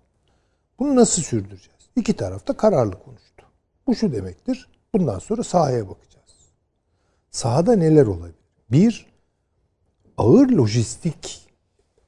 Bunu 0.80 0.96
nasıl 0.96 1.22
sürdüreceğiz? 1.22 1.90
İki 1.96 2.14
taraf 2.14 2.48
da 2.48 2.58
kararlı 2.58 3.04
konuştu. 3.04 3.46
Bu 3.88 3.96
şu 3.96 4.14
demektir. 4.14 4.70
Bundan 4.94 5.20
sonra 5.20 5.44
sahaya 5.44 5.90
bakacağız. 5.90 6.30
Sahada 7.32 7.76
neler 7.76 8.06
olabilir? 8.06 8.36
Bir, 8.72 9.06
ağır 10.18 10.50
lojistik 10.50 11.48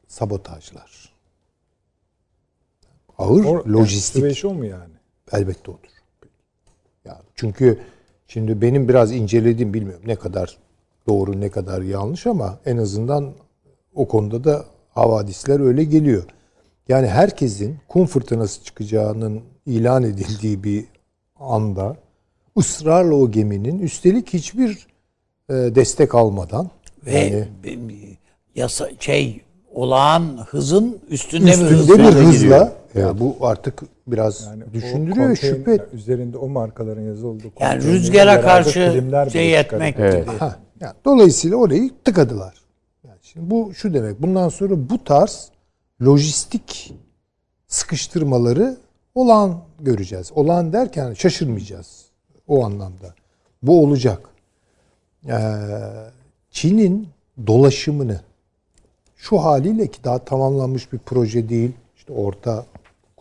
sabotajlar. 0.08 1.14
Ağır 3.18 3.46
O, 3.46 3.64
lojistik. 3.74 4.44
Yani, 4.44 4.54
o 4.54 4.58
mu 4.58 4.66
yani? 4.66 4.94
Elbette 5.32 5.72
odur. 5.72 5.90
Yani 7.06 7.24
çünkü 7.36 7.80
şimdi 8.28 8.62
benim 8.62 8.90
biraz 8.90 9.12
incelediğim 9.12 9.74
bilmiyorum 9.74 10.04
ne 10.06 10.16
kadar 10.16 10.61
doğru 11.08 11.42
ne 11.42 11.50
kadar 11.50 11.82
yanlış 11.82 12.28
ama 12.28 12.60
en 12.66 12.78
azından 12.78 13.32
o 13.96 14.08
konuda 14.08 14.44
da 14.44 14.66
havadisler 14.94 15.60
öyle 15.60 15.84
geliyor. 15.84 16.24
Yani 16.88 17.08
herkesin 17.08 17.78
kum 17.88 18.06
fırtınası 18.06 18.64
çıkacağının 18.64 19.42
ilan 19.66 20.04
edildiği 20.04 20.64
bir 20.64 20.86
anda 21.40 21.96
ısrarla 22.58 23.16
o 23.16 23.32
geminin 23.32 23.80
üstelik 23.80 24.34
hiçbir 24.34 24.88
e, 25.50 25.54
destek 25.54 26.16
almadan 26.16 26.70
Ve 27.06 27.20
yani 27.20 27.48
bir- 27.64 28.18
yasa 28.56 28.90
şey 29.00 29.42
olağan 29.74 30.46
hızın 30.50 31.00
üstünde, 31.10 31.46
bir 31.46 31.52
üstünde 31.52 31.70
hızla 31.74 31.98
bir 31.98 32.04
hızla 32.04 32.74
gidiyor. 32.94 33.08
ya 33.08 33.20
bu 33.20 33.38
artık 33.42 33.82
biraz 34.08 34.46
Yani 34.46 34.64
düşündürüyor 34.74 35.36
şüphe 35.36 35.78
Üzerinde 35.94 36.38
o 36.38 36.50
markaların 36.50 37.02
yazıldığı 37.02 37.44
Yani 37.44 37.54
konteynerlerin 37.54 37.94
rüzgara 37.94 38.42
karşı 38.42 39.04
şey 39.32 39.60
etmek 39.60 39.98
gibi. 39.98 40.26
Ha, 40.40 40.56
yani 40.80 40.94
dolayısıyla 41.06 41.58
orayı 41.58 41.92
tıkadılar. 42.04 42.54
Yani 43.08 43.18
şimdi 43.22 43.52
bu 43.52 43.74
şu 43.74 43.94
demek. 43.94 44.22
Bundan 44.22 44.50
sonra 44.50 44.90
bu 44.90 45.04
tarz 45.04 45.50
lojistik 46.06 46.94
sıkıştırmaları 47.68 48.78
olan 49.16 49.62
göreceğiz. 49.80 50.32
Olan 50.36 50.74
derken 50.74 51.14
şaşırmayacağız 51.14 52.06
o 52.48 52.66
anlamda. 52.66 53.14
Bu 53.64 53.84
olacak. 53.84 54.20
Ee, 55.28 55.34
Çin'in 56.52 57.08
dolaşımını 57.48 58.22
şu 59.18 59.38
haliyle 59.38 59.88
ki 59.88 60.04
daha 60.04 60.20
tamamlanmış 60.20 60.94
bir 60.94 60.98
proje 60.98 61.50
değil. 61.50 61.72
İşte 61.98 62.14
orta 62.14 62.66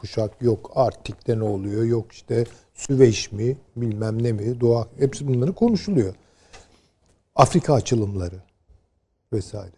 kuşak 0.00 0.42
yok. 0.42 0.72
Arktik'te 0.74 1.38
ne 1.38 1.44
oluyor? 1.44 1.84
Yok 1.84 2.12
işte 2.12 2.44
Süveyş 2.74 3.32
mi? 3.32 3.56
Bilmem 3.76 4.22
ne 4.22 4.32
mi? 4.32 4.60
Doğa. 4.60 4.88
Hepsi 4.98 5.28
bunları 5.28 5.52
konuşuluyor. 5.52 6.14
Afrika 7.36 7.74
açılımları 7.74 8.42
vesaire. 9.32 9.72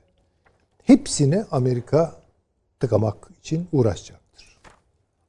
Hepsini 0.83 1.45
Amerika 1.51 2.17
tıkamak 2.81 3.31
için 3.41 3.69
uğraşacaktır. 3.73 4.59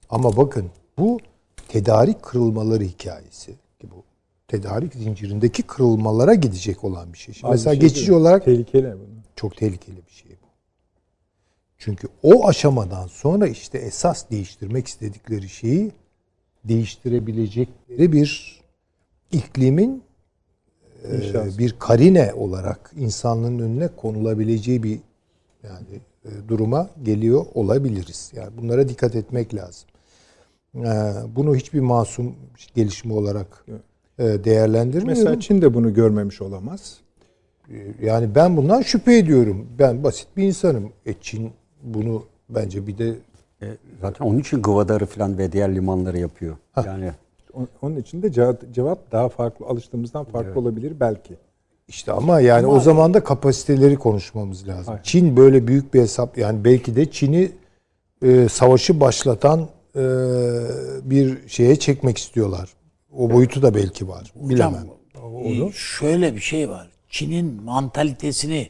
Ama 0.10 0.38
bakın 0.38 0.72
bu 0.98 1.20
tedarik 1.68 2.24
kırılmaları 2.24 2.84
hikayesi 2.84 3.52
ki 3.52 3.92
bu 3.92 4.04
tedarik 4.48 4.94
zincirindeki 4.94 5.64
kırılmalara 5.64 6.34
gidecek 6.34 6.84
olan 6.84 7.14
bir 7.14 7.18
şey. 7.18 7.34
Şimdi 7.34 7.48
Abi 7.48 7.54
mesela 7.54 7.74
şey 7.74 7.82
geçici 7.82 8.08
değil 8.08 8.20
olarak 8.20 8.46
tehlikeli 8.46 8.94
çok 9.36 9.58
tehlikeli 9.58 9.98
bir 10.08 10.12
şey. 10.12 10.33
Çünkü 11.84 12.08
o 12.24 12.48
aşamadan 12.48 13.08
sonra 13.08 13.48
işte 13.48 13.78
esas 13.78 14.30
değiştirmek 14.32 14.88
istedikleri 14.88 15.50
şeyi 15.50 15.92
değiştirebilecekleri 16.64 18.12
bir 18.12 18.62
iklimin 19.32 20.04
e, 21.04 21.18
İnşallah. 21.18 21.58
bir 21.58 21.76
karine 21.80 22.34
olarak 22.34 22.92
insanlığın 22.98 23.60
önüne 23.60 23.88
konulabileceği 23.88 24.84
bir 24.84 25.00
yani 25.64 26.02
e, 26.26 26.30
duruma 26.48 26.90
geliyor 27.04 27.46
olabiliriz. 27.54 28.32
Yani 28.36 28.58
bunlara 28.58 28.90
dikkat 28.90 29.16
etmek 29.16 29.56
lazım. 29.56 29.90
E, 30.76 31.14
bunu 31.36 31.56
hiçbir 31.56 31.80
masum 31.80 32.36
gelişme 32.76 33.14
olarak 33.14 33.66
değerlendirmiyorum. 34.20 35.08
Mesela 35.08 35.40
Çin 35.40 35.62
de 35.62 35.74
bunu 35.74 35.94
görmemiş 35.94 36.42
olamaz. 36.42 36.98
Yani 38.02 38.36
ben 38.36 38.58
bundan 38.58 38.82
şüphe 38.82 39.18
ediyorum. 39.18 39.68
Ben 39.80 40.04
basit 40.04 40.28
bir 40.38 40.44
insanım. 40.44 40.92
E 41.06 41.14
Çin 41.22 41.52
bunu 41.84 42.26
bence 42.50 42.88
bir 42.88 42.98
de 42.98 43.16
E, 43.62 43.68
zaten 44.02 44.26
onun 44.26 44.40
için 44.40 44.62
Gıvadar'ı 44.62 45.06
falan 45.06 45.38
ve 45.38 45.52
diğer 45.52 45.76
limanları 45.76 46.20
yapıyor. 46.20 46.58
Yani 46.86 47.12
O- 47.54 47.68
Onun 47.82 47.96
için 47.96 48.22
de 48.24 48.32
cevap, 48.74 49.12
daha 49.12 49.30
farklı, 49.30 49.66
alıştığımızdan 49.66 50.24
farklı 50.24 50.60
olabilir 50.60 50.94
belki. 51.00 51.34
işte 51.88 52.12
ama 52.12 52.40
yani 52.40 52.68
o 52.68 52.80
zaman 52.80 53.14
da 53.14 53.24
kapasiteleri 53.24 53.96
konuşmamız 53.96 54.68
lazım. 54.68 54.92
Aynen. 54.94 55.04
Çin 55.04 55.38
böyle 55.38 55.68
büyük 55.68 55.94
bir 55.94 56.02
hesap 56.02 56.38
yani 56.38 56.64
belki 56.64 56.96
de 56.96 57.12
Çin'i 57.12 57.52
e, 58.22 58.50
savaşı 58.50 59.00
başlatan 59.00 59.60
e, 59.96 60.00
bir 61.04 61.48
şeye 61.48 61.76
çekmek 61.76 62.18
istiyorlar. 62.18 62.70
O 63.18 63.32
boyutu 63.32 63.62
da 63.62 63.76
belki 63.76 64.08
var. 64.08 64.34
Hocam, 64.40 64.50
Bilemem. 64.50 65.68
e, 65.70 65.72
şöyle 65.72 66.36
bir 66.36 66.40
şey 66.42 66.70
var. 66.70 66.90
Çin'in 67.10 67.64
mantalitesini 67.64 68.70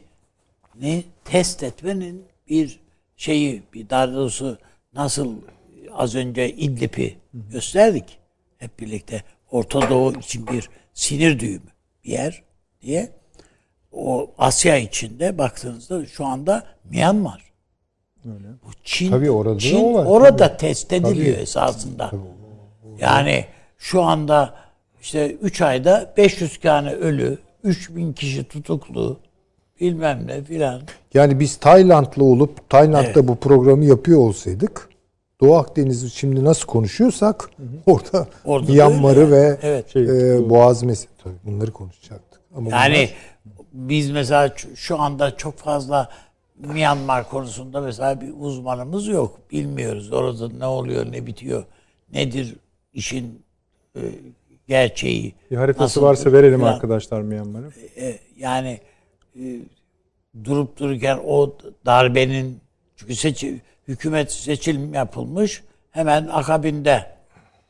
ne 0.80 1.02
test 1.24 1.62
etmenin 1.62 2.22
bir 2.50 2.83
şeyi, 3.16 3.62
bir 3.74 3.90
daha 3.90 4.12
doğrusu 4.12 4.58
nasıl 4.94 5.34
az 5.92 6.14
önce 6.14 6.52
İdlib'i 6.52 7.16
gösterdik 7.34 8.18
hep 8.58 8.80
birlikte. 8.80 9.22
Orta 9.50 9.90
Doğu 9.90 10.18
için 10.18 10.46
bir 10.46 10.70
sinir 10.94 11.40
düğümü 11.40 11.70
bir 12.04 12.10
yer 12.10 12.42
diye. 12.82 13.10
O 13.92 14.30
Asya 14.38 14.76
içinde 14.76 15.38
baktığınızda 15.38 16.06
şu 16.06 16.24
anda 16.26 16.64
Myanmar. 16.84 17.44
Bu 18.24 18.70
Çin, 18.84 19.10
Tabii 19.10 19.30
orada 19.30 19.54
da 19.54 19.58
Çin 19.58 19.94
var, 19.94 20.04
orada 20.04 20.56
test 20.56 20.92
ediliyor 20.92 21.34
Tabii. 21.34 21.42
esasında. 21.42 22.10
Yani 22.98 23.46
şu 23.78 24.02
anda 24.02 24.54
işte 25.02 25.32
3 25.32 25.62
ayda 25.62 26.14
500 26.16 26.60
tane 26.60 26.90
ölü, 26.90 27.38
3000 27.62 28.12
kişi 28.12 28.44
tutuklu, 28.44 29.20
bilmem 29.80 30.26
ne 30.26 30.42
filan. 30.42 30.82
Yani 31.14 31.40
biz 31.40 31.56
Taylandlı 31.56 32.24
olup 32.24 32.70
Tayland'da 32.70 33.28
bu 33.28 33.36
programı 33.36 33.84
yapıyor 33.84 34.18
olsaydık 34.18 34.88
Doğu 35.40 35.56
Akdeniz'i 35.56 36.10
şimdi 36.10 36.44
nasıl 36.44 36.66
konuşuyorsak 36.66 37.50
orada, 37.86 38.28
Orada 38.44 38.68
da 38.68 38.72
Myanmar'ı 38.72 39.30
ve 39.30 39.58
Evet. 39.62 39.88
Şey, 39.92 40.02
e, 40.36 40.50
Boğaz 40.50 40.82
meselesi 40.82 41.14
bunları 41.44 41.70
konuşacaktık. 41.70 42.40
Ama 42.56 42.70
Yani 42.70 43.08
biz 43.72 44.10
mesela 44.10 44.54
şu 44.74 45.00
anda 45.00 45.36
çok 45.36 45.56
fazla 45.56 46.08
Myanmar 46.58 47.28
konusunda 47.28 47.80
mesela 47.80 48.20
bir 48.20 48.32
uzmanımız 48.38 49.06
yok. 49.06 49.38
Bilmiyoruz 49.52 50.12
orada 50.12 50.48
ne 50.48 50.66
oluyor, 50.66 51.12
ne 51.12 51.26
bitiyor, 51.26 51.64
nedir 52.12 52.56
işin 52.94 53.42
e, 53.96 54.00
gerçeği. 54.68 55.34
Bir 55.50 55.56
haritası 55.56 55.82
nasıl 55.82 56.02
varsa 56.02 56.32
verelim 56.32 56.58
filan. 56.58 56.72
arkadaşlar 56.72 57.20
Myanmar'a. 57.22 57.66
E, 57.96 58.18
yani 58.36 58.68
e, 58.68 58.80
durup 60.44 60.78
dururken 60.78 61.20
o 61.26 61.56
darbenin 61.86 62.60
çünkü 62.96 63.14
seçi, 63.16 63.60
hükümet 63.88 64.32
seçim 64.32 64.94
yapılmış 64.94 65.62
hemen 65.90 66.26
akabinde 66.26 67.16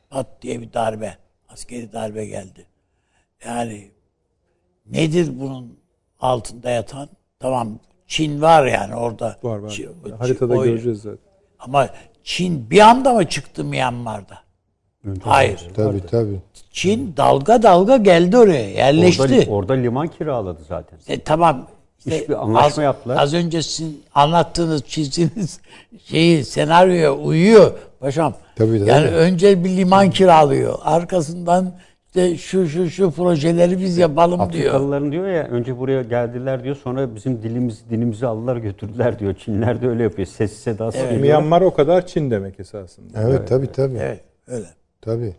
pat 0.09 0.27
diye 0.41 0.61
bir 0.61 0.73
darbe 0.73 1.17
Askeri 1.49 1.93
darbe 1.93 2.25
geldi. 2.25 2.65
Yani 3.45 3.91
nedir 4.85 5.39
bunun 5.39 5.79
altında 6.19 6.69
yatan? 6.69 7.09
Tamam 7.39 7.79
Çin 8.07 8.41
var 8.41 8.65
yani 8.65 8.95
orada. 8.95 9.37
Var 9.43 9.57
var. 9.57 9.69
Çin- 9.69 10.11
Haritada 10.17 10.53
o- 10.53 10.63
göreceğiz 10.63 11.01
zaten. 11.01 11.19
Ama 11.59 11.89
Çin 12.23 12.69
bir 12.69 12.79
anda 12.79 13.13
mı 13.13 13.29
çıktı 13.29 13.63
Myanmar'da? 13.63 14.44
Hayır. 15.23 15.67
Tabii 15.75 16.05
tabii. 16.11 16.39
Çin 16.71 17.13
dalga 17.17 17.63
dalga 17.63 17.97
geldi 17.97 18.37
oraya, 18.37 18.69
yerleşti. 18.69 19.21
Orada, 19.21 19.51
orada 19.51 19.73
liman 19.73 20.07
kiraladı 20.07 20.59
zaten. 20.67 20.99
E, 21.07 21.19
tamam. 21.19 21.67
İşte 21.99 22.19
İşte 22.19 22.35
anlaşma 22.35 22.65
az, 22.65 22.77
yaptılar. 22.77 23.17
Az 23.17 23.33
önce 23.33 23.61
sizin 23.61 24.03
anlattığınız, 24.15 24.83
çizdiğiniz 24.83 25.59
şeyi 26.05 26.45
senaryoya 26.45 27.13
uyuyor 27.13 27.71
paşam. 27.99 28.33
Tabii, 28.55 28.79
tabii. 28.79 28.89
Yani 28.89 29.07
önce 29.07 29.63
bir 29.63 29.69
liman 29.69 30.09
kiralıyor. 30.09 30.79
Arkasından 30.83 31.71
işte 32.07 32.37
şu 32.37 32.67
şu 32.67 32.89
şu 32.89 33.11
projeleri 33.11 33.79
biz 33.79 33.97
yapalım 33.97 34.37
diyor. 34.37 34.47
Afrikalıların 34.47 35.11
diyor 35.11 35.27
ya 35.27 35.43
önce 35.43 35.77
buraya 35.77 36.01
geldiler 36.01 36.63
diyor 36.63 36.75
sonra 36.75 37.15
bizim 37.15 37.43
dilimizi 37.43 37.89
dinimizi 37.89 38.27
aldılar 38.27 38.57
götürdüler 38.57 39.19
diyor. 39.19 39.33
Çinler 39.33 39.81
de 39.81 39.87
öyle 39.87 40.03
yapıyor. 40.03 40.27
Ses 40.27 40.53
sedası 40.53 40.97
geliyor. 40.97 41.21
Myanmar 41.21 41.61
o 41.61 41.73
kadar 41.73 42.07
Çin 42.07 42.31
demek 42.31 42.59
esasında. 42.59 43.21
Evet 43.21 43.47
tabii 43.47 43.71
tabii. 43.71 43.97
Evet, 43.97 44.19
öyle. 44.47 44.65
Tabii. 45.05 45.35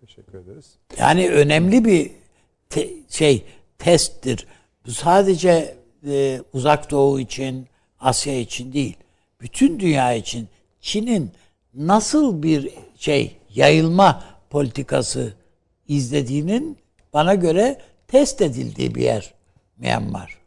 Teşekkür 0.00 0.38
ederiz. 0.38 0.74
Yani 0.98 1.30
önemli 1.30 1.84
bir 1.84 2.10
te- 2.70 2.90
şey 3.08 3.44
testtir. 3.78 4.46
Bu 4.86 4.90
sadece 4.90 5.76
e, 6.06 6.40
Uzak 6.52 6.90
Doğu 6.90 7.20
için, 7.20 7.66
Asya 8.00 8.38
için 8.38 8.72
değil. 8.72 8.96
Bütün 9.40 9.80
dünya 9.80 10.12
için 10.12 10.48
Çin'in 10.80 11.30
nasıl 11.74 12.42
bir 12.42 12.70
şey 12.96 13.36
yayılma 13.54 14.24
politikası 14.50 15.34
izlediğinin 15.88 16.78
bana 17.12 17.34
göre 17.34 17.80
test 18.08 18.42
edildiği 18.42 18.94
bir 18.94 19.02
yer 19.02 19.34
Myanmar. 19.76 20.38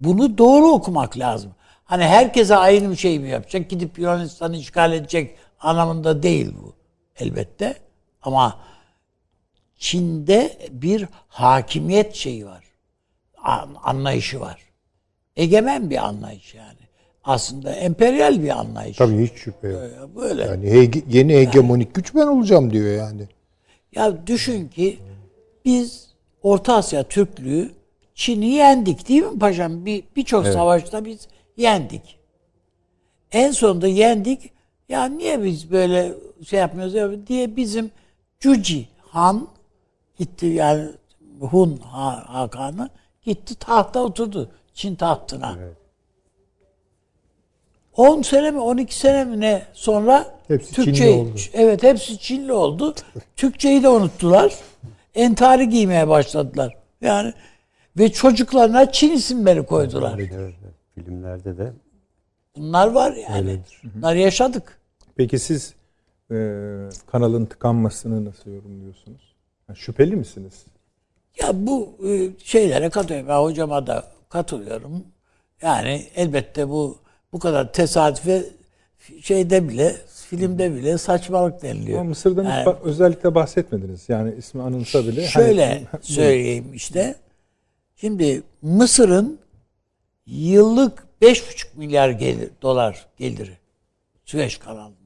Bunu 0.00 0.38
doğru 0.38 0.66
okumak 0.66 1.18
lazım. 1.18 1.54
Hani 1.84 2.04
herkese 2.04 2.56
aynı 2.56 2.90
bir 2.90 2.96
şey 2.96 3.18
mi 3.18 3.28
yapacak? 3.28 3.70
Gidip 3.70 3.98
Yunanistan'ı 3.98 4.56
işgal 4.56 4.92
edecek 4.92 5.36
anlamında 5.60 6.22
değil 6.22 6.52
bu 6.62 6.72
elbette. 7.18 7.76
Ama 8.22 8.58
Çin'de 9.78 10.58
bir 10.70 11.06
hakimiyet 11.28 12.14
şeyi 12.14 12.46
var. 12.46 12.64
An- 13.44 13.76
Anlayışı 13.82 14.40
var. 14.40 14.60
Egemen 15.36 15.90
bir 15.90 15.96
anlayış 16.06 16.54
yani. 16.54 16.78
Aslında 17.24 17.72
emperyal 17.72 18.42
bir 18.42 18.48
anlayış. 18.60 18.96
Tabii 18.96 19.26
hiç 19.26 19.32
şüphe 19.32 19.68
yok. 19.68 20.16
Böyle. 20.16 20.42
Yani 20.42 20.66
hege- 20.70 21.02
yeni 21.08 21.34
hegemonik 21.36 21.94
güç 21.94 22.14
ben 22.14 22.26
olacağım 22.26 22.70
diyor 22.72 22.98
yani. 22.98 23.28
Ya 23.92 24.26
düşün 24.26 24.68
ki 24.68 24.98
biz 25.64 26.10
Orta 26.42 26.74
Asya 26.74 27.02
Türklüğü 27.02 27.70
Çin'i 28.14 28.46
yendik 28.46 29.08
değil 29.08 29.22
mi 29.22 29.38
paşam? 29.38 29.86
Bir 29.86 30.04
birçok 30.16 30.46
savaşta 30.52 31.04
biz 31.04 31.28
yendik. 31.56 32.18
En 33.32 33.50
sonunda 33.50 33.88
yendik. 33.88 34.50
Ya 34.90 35.04
niye 35.04 35.42
biz 35.44 35.70
böyle 35.70 36.12
şey 36.46 36.60
yapmıyoruz 36.60 36.94
ya 36.94 37.26
diye 37.26 37.56
bizim 37.56 37.90
Cuci 38.40 38.88
Han 39.00 39.48
gitti 40.18 40.46
yani 40.46 40.88
Hun 41.40 41.76
Ha- 41.76 42.24
Hakan'ı 42.26 42.90
gitti 43.22 43.54
tahta 43.54 44.02
oturdu 44.02 44.50
Çin 44.74 44.94
tahtına. 44.94 45.58
10 47.96 48.22
sene 48.22 48.50
mi 48.50 48.58
12 48.60 48.96
sene 48.98 49.24
mi 49.24 49.40
ne 49.40 49.62
sonra 49.72 50.38
Hepsi 50.48 50.74
Türkçe 50.74 50.92
Çinli 50.94 51.10
oldu. 51.20 51.40
evet 51.52 51.82
hepsi 51.82 52.18
Çinli 52.18 52.52
oldu. 52.52 52.94
Türkçeyi 53.36 53.82
de 53.82 53.88
unuttular. 53.88 54.54
Entari 55.14 55.68
giymeye 55.68 56.08
başladılar. 56.08 56.76
Yani 57.00 57.32
ve 57.98 58.12
çocuklarına 58.12 58.92
Çin 58.92 59.10
isimleri 59.12 59.66
koydular. 59.66 60.14
Evet, 60.18 60.32
evet. 60.34 60.54
Filmlerde 60.94 61.58
de 61.58 61.72
Bunlar 62.56 62.86
var 62.86 63.12
yani. 63.12 63.60
Bunlar 63.94 64.14
yaşadık. 64.14 64.79
Peki 65.16 65.38
siz 65.38 65.74
e, 66.30 66.34
kanalın 67.06 67.46
tıkanmasını 67.46 68.24
nasıl 68.24 68.50
yorumluyorsunuz? 68.50 69.34
Yani 69.68 69.78
şüpheli 69.78 70.16
misiniz? 70.16 70.64
Ya 71.40 71.66
bu 71.66 71.96
e, 72.08 72.30
şeylere 72.44 72.90
katılıyorum. 72.90 73.28
Ben 73.28 73.38
hocama 73.38 73.86
da 73.86 74.04
katılıyorum. 74.28 75.04
Yani 75.62 76.06
elbette 76.14 76.68
bu 76.68 76.98
bu 77.32 77.38
kadar 77.38 77.72
tesadüfe 77.72 78.44
şeyde 79.22 79.68
bile 79.68 79.96
filmde 80.14 80.74
bile 80.74 80.98
saçmalık 80.98 81.62
deniliyor. 81.62 82.00
Ama 82.00 82.08
Mısır'dan 82.08 82.44
hiç 82.44 82.50
Yani- 82.50 82.64
ba- 82.64 82.80
özellikle 82.82 83.34
bahsetmediniz. 83.34 84.08
Yani 84.08 84.34
ismi 84.38 84.62
anılsa 84.62 85.06
bile. 85.06 85.26
Şöyle 85.26 85.66
hani- 85.90 86.02
söyleyeyim 86.02 86.74
işte. 86.74 87.14
Şimdi 87.96 88.42
Mısır'ın 88.62 89.38
yıllık 90.26 91.04
5,5 91.22 91.66
milyar 91.76 92.10
gelir, 92.10 92.50
dolar 92.62 93.06
geliri 93.18 93.58
Süveyş 94.24 94.58
kanalından. 94.58 94.99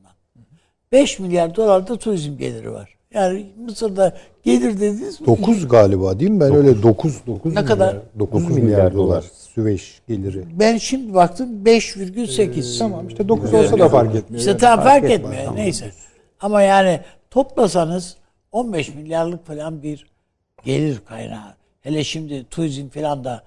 5 0.95 1.19
milyar 1.19 1.55
dolar 1.57 1.89
da 1.89 1.97
turizm 1.97 2.37
geliri 2.37 2.73
var. 2.73 2.95
Yani 3.15 3.47
Mısır'da 3.57 4.17
gelir 4.43 4.75
dediğiniz 4.75 5.27
9 5.27 5.69
galiba 5.69 6.21
değil 6.21 6.31
mi? 6.31 6.41
Ben 6.41 6.55
öyle 6.55 6.83
9 6.83 7.27
9 7.27 7.55
Ne 7.55 7.65
kadar? 7.65 7.97
9 8.19 8.45
milyar 8.49 8.63
milyar, 8.63 8.95
dolar. 8.95 8.95
dolar 8.95 9.25
Süveyş 9.55 10.01
geliri. 10.09 10.45
ben 10.53 10.77
şimdi 10.77 11.15
baktım 11.15 11.65
5,8. 11.65 12.79
Tamam 12.79 13.09
işte 13.09 13.29
9 13.29 13.55
olsa 13.55 13.79
da 13.79 13.89
fark 13.89 14.15
etmiyor. 14.15 14.39
İşte 14.39 14.51
Yani. 14.51 14.61
tamam 14.61 14.85
fark, 14.85 15.11
etmiyor. 15.11 15.57
Neyse. 15.57 15.91
Ama 16.41 16.63
yani 16.63 17.01
toplasanız 17.31 18.17
15 18.53 18.95
milyarlık 18.95 19.47
falan 19.47 19.83
bir 19.83 20.07
gelir 20.65 21.01
kaynağı. 21.09 21.55
Hele 21.81 22.05
şimdi 22.05 22.45
turizm 22.51 22.89
falan 22.89 23.25
da 23.25 23.43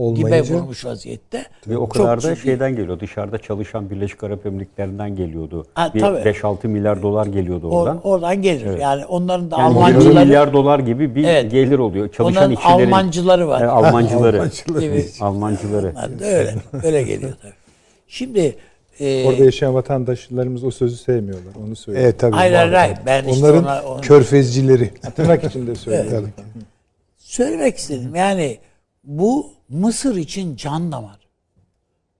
dibe 0.00 0.24
Olmayınca 0.26 0.54
vurmuş 0.54 0.84
vaziyette. 0.84 1.44
ve 1.68 1.76
o 1.76 1.80
Çok 1.80 1.92
kadar 1.92 2.22
da 2.22 2.34
ciddi. 2.34 2.44
şeyden 2.44 2.76
geliyor. 2.76 3.00
Dışarıda 3.00 3.38
çalışan 3.38 3.90
Birleşik 3.90 4.24
Arap 4.24 4.46
Emirlikleri'nden 4.46 5.16
geliyordu. 5.16 5.66
Ha, 5.74 5.90
Bir 5.94 6.00
tabii. 6.00 6.18
5-6 6.18 6.68
milyar 6.68 7.02
dolar 7.02 7.26
geliyordu 7.26 7.66
Or- 7.66 7.70
oradan. 7.70 8.00
oradan 8.06 8.42
gelir. 8.42 8.78
Yani 8.78 9.04
onların 9.06 9.50
da 9.50 9.58
Yani 9.58 9.68
20 9.74 9.78
Almancıları 9.84 10.24
milyar 10.26 10.52
dolar 10.52 10.78
gibi 10.78 11.14
bir 11.14 11.24
Evet. 11.24 11.50
gelir 11.50 11.78
oluyor. 11.78 12.08
Çalışan 12.12 12.42
onların 12.42 12.52
işçilerin 12.56 12.90
Almancıları 12.90 13.48
var. 13.48 13.60
e, 13.60 13.66
Almancıları. 13.66 14.50
Almancıları. 15.20 15.92
Onlar 15.96 16.18
da 16.20 16.24
öyle. 16.24 16.54
Öyle 16.84 17.02
geliyor 17.02 17.32
tabii. 17.42 17.52
Şimdi 18.08 18.56
e, 19.00 19.26
Orada 19.26 19.44
yaşayan 19.44 19.74
vatandaşlarımız 19.74 20.64
o 20.64 20.70
sözü 20.70 20.96
sevmiyorlar. 20.96 21.52
Onu 21.66 21.76
söyleyeyim. 21.76 22.04
Evet 22.06 22.20
tabii. 22.20 22.36
hayır 22.36 22.52
hayır 22.54 22.72
hayır. 22.72 22.96
Ben 23.06 23.24
işte 23.24 23.40
Onların 23.46 23.64
ona, 23.64 23.82
onu 23.82 24.00
körfezcileri. 24.00 24.90
Tırnak 25.16 25.44
içinde 25.44 25.74
söylüyorum. 25.74 26.30
söylemek 27.18 27.76
istedim. 27.76 28.14
Yani 28.14 28.58
bu 29.04 29.46
Mısır 29.74 30.16
için 30.16 30.56
can 30.56 30.92
damar. 30.92 31.18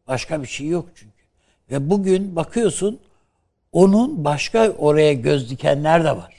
Başka 0.09 0.43
bir 0.43 0.47
şey 0.49 0.67
yok 0.67 0.89
çünkü. 0.95 1.13
Ve 1.71 1.91
bugün 1.91 2.37
bakıyorsun 2.37 2.99
onun 3.73 4.25
başka 4.25 4.71
oraya 4.71 5.13
göz 5.13 5.51
dikenler 5.51 6.05
de 6.05 6.11
var. 6.17 6.35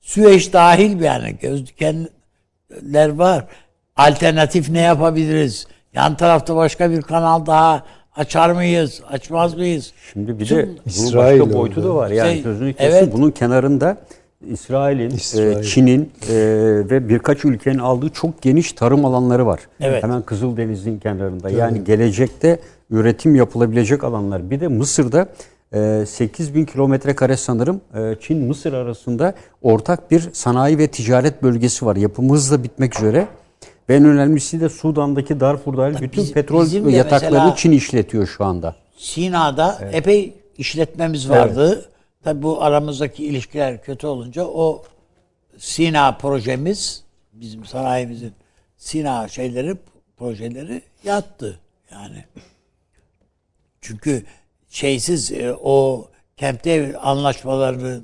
Süveyş 0.00 0.52
dahil 0.52 0.98
bir 0.98 1.04
yani 1.04 1.36
göz 1.40 1.66
dikenler 1.66 3.08
var. 3.08 3.44
Alternatif 3.96 4.68
ne 4.70 4.80
yapabiliriz? 4.80 5.66
Yan 5.94 6.16
tarafta 6.16 6.56
başka 6.56 6.90
bir 6.90 7.02
kanal 7.02 7.46
daha 7.46 7.84
açar 8.16 8.50
mıyız? 8.50 9.02
Açmaz 9.08 9.54
mıyız? 9.54 9.92
Şimdi 10.12 10.38
bir 10.38 10.46
Tüm 10.46 10.58
de 10.58 10.66
bunun 10.68 10.78
İsrail 10.86 11.40
başka 11.40 11.54
boyutu 11.54 11.80
orada. 11.80 11.88
da 11.90 11.94
var. 11.94 12.10
Yani 12.10 12.32
Şey, 12.32 12.42
sözünü 12.42 12.74
kesin. 12.74 12.90
evet. 12.96 13.12
Bunun 13.12 13.30
kenarında 13.30 13.96
İsrail'in, 14.50 15.10
İsrail. 15.10 15.56
e, 15.58 15.62
Çin'in 15.62 16.12
e, 16.30 16.34
ve 16.90 17.08
birkaç 17.08 17.44
ülkenin 17.44 17.78
aldığı 17.78 18.08
çok 18.08 18.42
geniş 18.42 18.72
tarım 18.72 19.04
alanları 19.04 19.46
var. 19.46 19.60
Evet. 19.80 20.02
Hemen 20.02 20.22
Kızıldeniz'in 20.22 20.98
kenarında. 20.98 21.50
Yani 21.50 21.84
gelecekte 21.84 22.58
üretim 22.90 23.34
yapılabilecek 23.34 24.04
alanlar. 24.04 24.50
Bir 24.50 24.60
de 24.60 24.68
Mısır'da 24.68 25.28
e, 25.74 26.06
8 26.06 26.54
bin 26.54 26.64
kilometre 26.64 27.14
kare 27.14 27.36
sanırım 27.36 27.80
e, 27.94 28.16
Çin-Mısır 28.20 28.72
arasında 28.72 29.34
ortak 29.62 30.10
bir 30.10 30.28
sanayi 30.32 30.78
ve 30.78 30.86
ticaret 30.86 31.42
bölgesi 31.42 31.86
var. 31.86 31.96
Yapımı 31.96 32.32
hızla 32.32 32.62
bitmek 32.64 32.96
üzere. 32.98 33.26
Ve 33.88 33.96
en 33.96 34.04
önemlisi 34.04 34.60
de 34.60 34.68
Sudan'daki 34.68 35.40
Darfur 35.40 35.76
dahil 35.76 35.94
bütün 36.00 36.22
biz- 36.24 36.32
petrol 36.32 36.90
yataklarını 36.90 37.54
Çin 37.56 37.72
işletiyor 37.72 38.26
şu 38.26 38.44
anda. 38.44 38.74
Sina'da 38.96 39.78
epey 39.92 40.34
işletmemiz 40.58 41.30
vardı. 41.30 41.84
Tabi 42.26 42.42
bu 42.42 42.62
aramızdaki 42.62 43.24
ilişkiler 43.26 43.82
kötü 43.82 44.06
olunca 44.06 44.44
o 44.44 44.82
Sina 45.58 46.16
projemiz 46.16 47.04
bizim 47.32 47.64
sanayimizin 47.64 48.32
Sina 48.76 49.28
şeyleri 49.28 49.76
projeleri 50.16 50.82
yattı 51.04 51.60
yani. 51.90 52.24
Çünkü 53.80 54.22
şeysiz 54.68 55.32
e, 55.32 55.54
o 55.62 56.08
Kempte 56.36 56.98
anlaşmalarına 56.98 58.02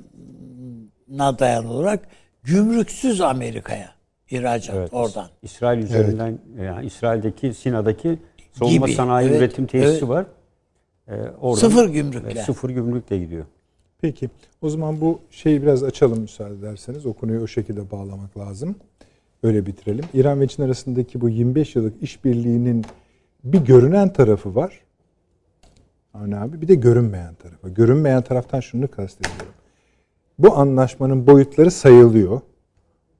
dayalı 1.39 1.69
olarak 1.69 2.07
gümrüksüz 2.43 3.21
Amerika'ya 3.21 3.93
ihracat 4.29 4.75
Evet. 4.75 4.93
oradan. 4.93 5.27
İsrail 5.41 5.77
üzerinden 5.83 6.39
yani 6.61 6.85
İsrail'deki 6.85 7.53
Sina'daki 7.53 8.19
savunma 8.53 8.85
Gibi, 8.87 8.95
sanayi 8.95 9.29
evet, 9.29 9.39
üretim 9.39 9.65
tesisi 9.67 9.91
evet. 9.91 10.09
var. 10.09 10.25
Ee, 11.07 11.13
oradan, 11.41 11.59
Sıfır 11.59 11.89
gümrükle. 11.89 12.43
sıfır 12.43 12.69
gümrükle 12.69 13.19
gidiyor. 13.19 13.45
Peki. 14.03 14.29
O 14.61 14.69
zaman 14.69 15.01
bu 15.01 15.19
şeyi 15.31 15.61
biraz 15.61 15.83
açalım 15.83 16.19
müsaade 16.21 16.53
ederseniz. 16.53 17.05
O 17.05 17.13
konuyu 17.13 17.41
o 17.41 17.47
şekilde 17.47 17.91
bağlamak 17.91 18.37
lazım. 18.37 18.75
Öyle 19.43 19.65
bitirelim. 19.65 20.05
İran 20.13 20.41
ve 20.41 20.47
Çin 20.47 20.63
arasındaki 20.63 21.21
bu 21.21 21.29
25 21.29 21.75
yıllık 21.75 22.03
işbirliğinin 22.03 22.85
bir 23.43 23.59
görünen 23.59 24.13
tarafı 24.13 24.55
var. 24.55 24.79
Avni 26.13 26.37
abi 26.37 26.61
bir 26.61 26.67
de 26.67 26.75
görünmeyen 26.75 27.33
tarafı. 27.35 27.69
Görünmeyen 27.69 28.21
taraftan 28.21 28.59
şunu 28.59 28.91
kastediyorum. 28.91 29.53
Bu 30.39 30.57
anlaşmanın 30.57 31.27
boyutları 31.27 31.71
sayılıyor. 31.71 32.41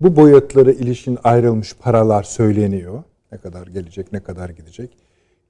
Bu 0.02 0.16
boyutlara 0.16 0.72
ilişkin 0.72 1.18
ayrılmış 1.24 1.76
paralar 1.76 2.24
söyleniyor. 2.24 3.04
Ne 3.32 3.38
kadar 3.38 3.68
gelecek, 3.68 4.12
ne 4.12 4.20
kadar 4.20 4.50
gidecek. 4.50 4.98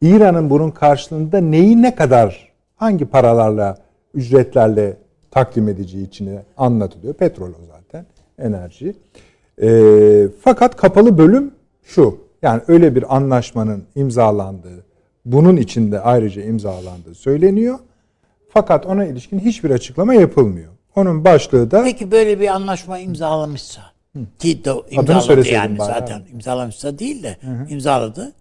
İran'ın 0.01 0.49
bunun 0.49 0.71
karşılığında 0.71 1.37
neyi 1.37 1.81
ne 1.81 1.95
kadar, 1.95 2.51
hangi 2.75 3.05
paralarla, 3.05 3.77
ücretlerle 4.13 5.02
takdim 5.33 5.69
edeceği 5.69 6.07
içine 6.07 6.43
anlatılıyor. 6.57 7.13
Petrol 7.13 7.49
o 7.49 7.65
zaten, 7.71 8.05
enerji. 8.39 8.95
E, 9.61 10.27
fakat 10.41 10.75
kapalı 10.75 11.17
bölüm 11.17 11.51
şu. 11.83 12.17
Yani 12.41 12.61
öyle 12.67 12.95
bir 12.95 13.15
anlaşmanın 13.15 13.83
imzalandığı, 13.95 14.85
bunun 15.25 15.57
içinde 15.57 15.99
ayrıca 15.99 16.43
imzalandığı 16.43 17.15
söyleniyor. 17.15 17.79
Fakat 18.49 18.85
ona 18.85 19.05
ilişkin 19.05 19.39
hiçbir 19.39 19.71
açıklama 19.71 20.13
yapılmıyor. 20.13 20.71
Onun 20.95 21.25
başlığı 21.25 21.71
da 21.71 21.83
Peki 21.83 22.11
böyle 22.11 22.39
bir 22.39 22.47
anlaşma 22.47 22.99
imzalamışsa 22.99 23.81
ki 24.39 24.65
de 24.65 24.71
Adını 24.71 25.15
imzaladı 25.15 25.47
yani 25.47 25.79
bari, 25.79 25.87
zaten 25.87 26.21
imzalamışsa 26.33 26.99
değil 26.99 27.23
de 27.23 27.37
imzaladı. 27.69 28.33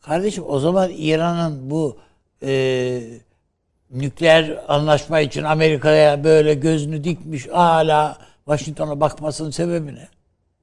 Kardeşim 0.00 0.44
o 0.48 0.58
zaman 0.58 0.90
İran'ın 0.96 1.70
bu 1.70 1.96
e, 2.42 3.02
nükleer 3.92 4.58
anlaşma 4.68 5.20
için 5.20 5.42
Amerika'ya 5.42 6.24
böyle 6.24 6.54
gözünü 6.54 7.04
dikmiş 7.04 7.48
hala 7.48 8.18
Washington'a 8.44 9.00
bakmasının 9.00 9.50
sebebi 9.50 9.94
ne? 9.94 10.08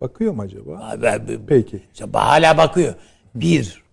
bakıyor 0.02 0.34
mu 0.34 0.42
acaba? 0.42 0.92
Abi, 0.92 1.40
Peki. 1.48 1.80
işte 1.94 2.06
hala 2.14 2.58
bakıyor. 2.58 2.94
Bir, 3.36 3.84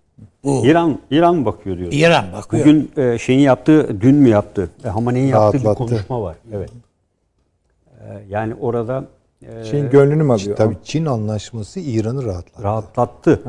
bu 0.44 0.66
İran 0.66 0.98
İran 1.10 1.44
bakıyor 1.44 1.78
diyor. 1.78 1.92
İran 1.92 2.24
bakıyor. 2.32 2.62
Bugün 2.66 2.90
e, 2.96 3.18
şeyin 3.18 3.40
yaptığı, 3.40 4.00
dün 4.00 4.14
mü 4.14 4.28
yaptı? 4.28 4.70
E, 4.84 4.88
Hamaney'in 4.88 5.26
yaptığı 5.26 5.58
bir 5.58 5.74
konuşma 5.74 6.22
var. 6.22 6.36
Evet. 6.52 6.70
E, 8.00 8.04
yani 8.28 8.54
orada 8.54 9.04
e, 9.42 9.64
Şeyin 9.64 9.90
gönlünü 9.90 10.22
mü 10.22 10.32
alıyor? 10.32 10.56
Tabii 10.56 10.76
Çin 10.84 11.06
anlaşması 11.06 11.80
İran'ı 11.80 12.24
rahatlattı. 12.24 12.62
rahatlattı. 12.62 13.40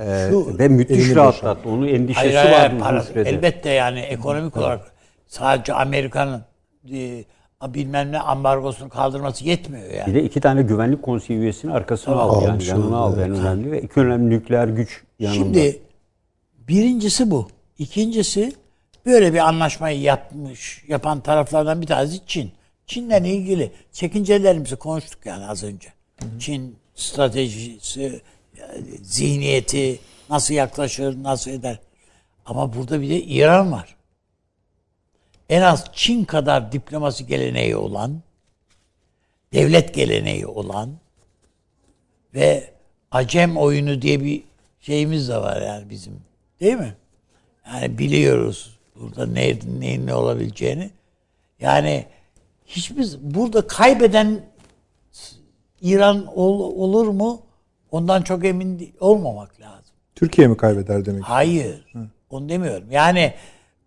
E, 0.00 0.26
Şu- 0.30 0.58
ve 0.58 0.68
müthiş 0.68 1.14
rahatlattı. 1.14 1.68
Onun 1.68 1.86
endişesi 1.88 2.36
Hayır, 2.36 2.50
hayır, 2.50 2.72
vardı 2.72 3.04
para- 3.14 3.28
elbette 3.28 3.70
yani 3.70 4.00
ekonomik 4.00 4.56
olarak 4.56 4.80
sadece 5.30 5.74
Amerika'nın 5.74 6.44
e, 6.92 7.24
bilmem 7.62 8.12
ne 8.12 8.18
ambargosunu 8.18 8.88
kaldırması 8.88 9.44
yetmiyor 9.44 9.90
yani. 9.90 10.06
Bir 10.06 10.14
de 10.14 10.24
iki 10.24 10.40
tane 10.40 10.62
güvenlik 10.62 11.02
konseyi 11.02 11.38
üyesini 11.38 11.72
arkasına 11.72 12.14
aldı 12.14 12.44
yani 12.44 12.64
yanına 12.64 12.96
aldı 12.96 13.24
en 13.24 13.30
önemli 13.30 13.72
ve 13.72 13.82
iki 13.82 14.00
önemli 14.00 14.30
nükleer 14.30 14.68
güç 14.68 15.02
yanında. 15.18 15.38
Şimdi 15.38 15.82
birincisi 16.68 17.30
bu. 17.30 17.48
İkincisi 17.78 18.52
böyle 19.06 19.32
bir 19.32 19.38
anlaşmayı 19.38 20.00
yapmış, 20.00 20.84
yapan 20.88 21.20
taraflardan 21.20 21.82
bir 21.82 21.86
tanesi 21.86 22.20
Çin. 22.26 22.52
Çin'le 22.86 23.24
ilgili 23.24 23.72
çekincelerimizi 23.92 24.76
konuştuk 24.76 25.26
yani 25.26 25.46
az 25.46 25.64
önce. 25.64 25.88
Çin 26.38 26.76
stratejisi, 26.94 28.20
zihniyeti 29.02 29.98
nasıl 30.30 30.54
yaklaşır, 30.54 31.22
nasıl 31.22 31.50
eder. 31.50 31.80
Ama 32.46 32.74
burada 32.74 33.02
bir 33.02 33.08
de 33.08 33.22
İran 33.22 33.72
var. 33.72 33.96
En 35.50 35.62
az 35.62 35.84
Çin 35.92 36.24
kadar 36.24 36.72
diplomasi 36.72 37.26
geleneği 37.26 37.76
olan, 37.76 38.20
devlet 39.52 39.94
geleneği 39.94 40.46
olan 40.46 40.90
ve 42.34 42.70
acem 43.10 43.56
oyunu 43.56 44.02
diye 44.02 44.24
bir 44.24 44.42
şeyimiz 44.80 45.28
de 45.28 45.36
var 45.36 45.62
yani 45.62 45.90
bizim. 45.90 46.20
Değil 46.60 46.74
mi? 46.74 46.94
Yani 47.66 47.98
biliyoruz 47.98 48.78
burada 48.96 49.26
ne, 49.26 49.58
neyin 49.80 50.06
ne 50.06 50.14
olabileceğini. 50.14 50.90
Yani 51.60 52.06
hiçbir 52.66 53.08
burada 53.20 53.66
kaybeden 53.66 54.40
İran 55.82 56.26
ol- 56.38 56.74
olur 56.82 57.08
mu? 57.08 57.42
Ondan 57.90 58.22
çok 58.22 58.44
emin 58.44 58.94
olmamak 59.00 59.60
lazım. 59.60 59.94
Türkiye 60.14 60.46
mi 60.48 60.56
kaybeder 60.56 61.04
demek? 61.06 61.22
Hayır. 61.22 61.94
Onu 62.30 62.48
demiyorum. 62.48 62.90
Yani 62.92 63.34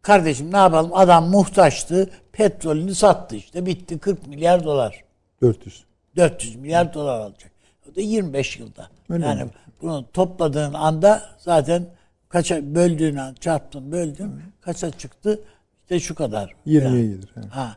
kardeşim 0.03 0.53
ne 0.53 0.57
yapalım? 0.57 0.91
Adam 0.93 1.29
muhtaçtı. 1.29 2.09
Petrolünü 2.31 2.95
sattı 2.95 3.35
işte. 3.35 3.65
Bitti 3.65 3.97
40 3.99 4.27
milyar 4.27 4.63
dolar. 4.63 5.03
400. 5.41 5.83
400 6.15 6.55
milyar 6.55 6.93
dolar 6.93 7.19
alacak. 7.19 7.51
O 7.91 7.95
da 7.95 8.01
25 8.01 8.59
yılda. 8.59 8.87
Öyle 9.09 9.25
yani 9.25 9.43
mi? 9.43 9.49
bunu 9.81 10.05
topladığın 10.13 10.73
anda 10.73 11.23
zaten 11.37 11.85
kaça 12.29 12.75
böldüğün 12.75 13.15
an 13.15 13.33
çarptın 13.33 13.91
böldün 13.91 14.41
kaça 14.61 14.91
çıktı? 14.91 15.39
İşte 15.83 15.99
şu 15.99 16.15
kadar. 16.15 16.55
20'ye 16.67 16.83
Yani. 16.83 17.01
gelir. 17.01 17.29
he. 17.35 17.41
Ha. 17.49 17.75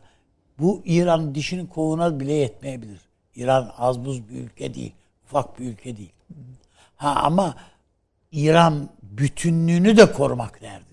Bu 0.59 0.81
İran 0.85 1.35
dişinin 1.35 1.65
kovuna 1.65 2.19
bile 2.19 2.33
yetmeyebilir. 2.33 2.99
İran 3.35 3.71
az 3.77 4.05
buz 4.05 4.29
bir 4.29 4.35
ülke 4.35 4.73
değil. 4.73 4.93
Ufak 5.25 5.59
bir 5.59 5.65
ülke 5.65 5.97
değil. 5.97 6.11
Ha 6.95 7.15
ama 7.23 7.55
İran 8.31 8.89
bütünlüğünü 9.03 9.97
de 9.97 10.11
korumak 10.11 10.61
anda. 10.61 10.86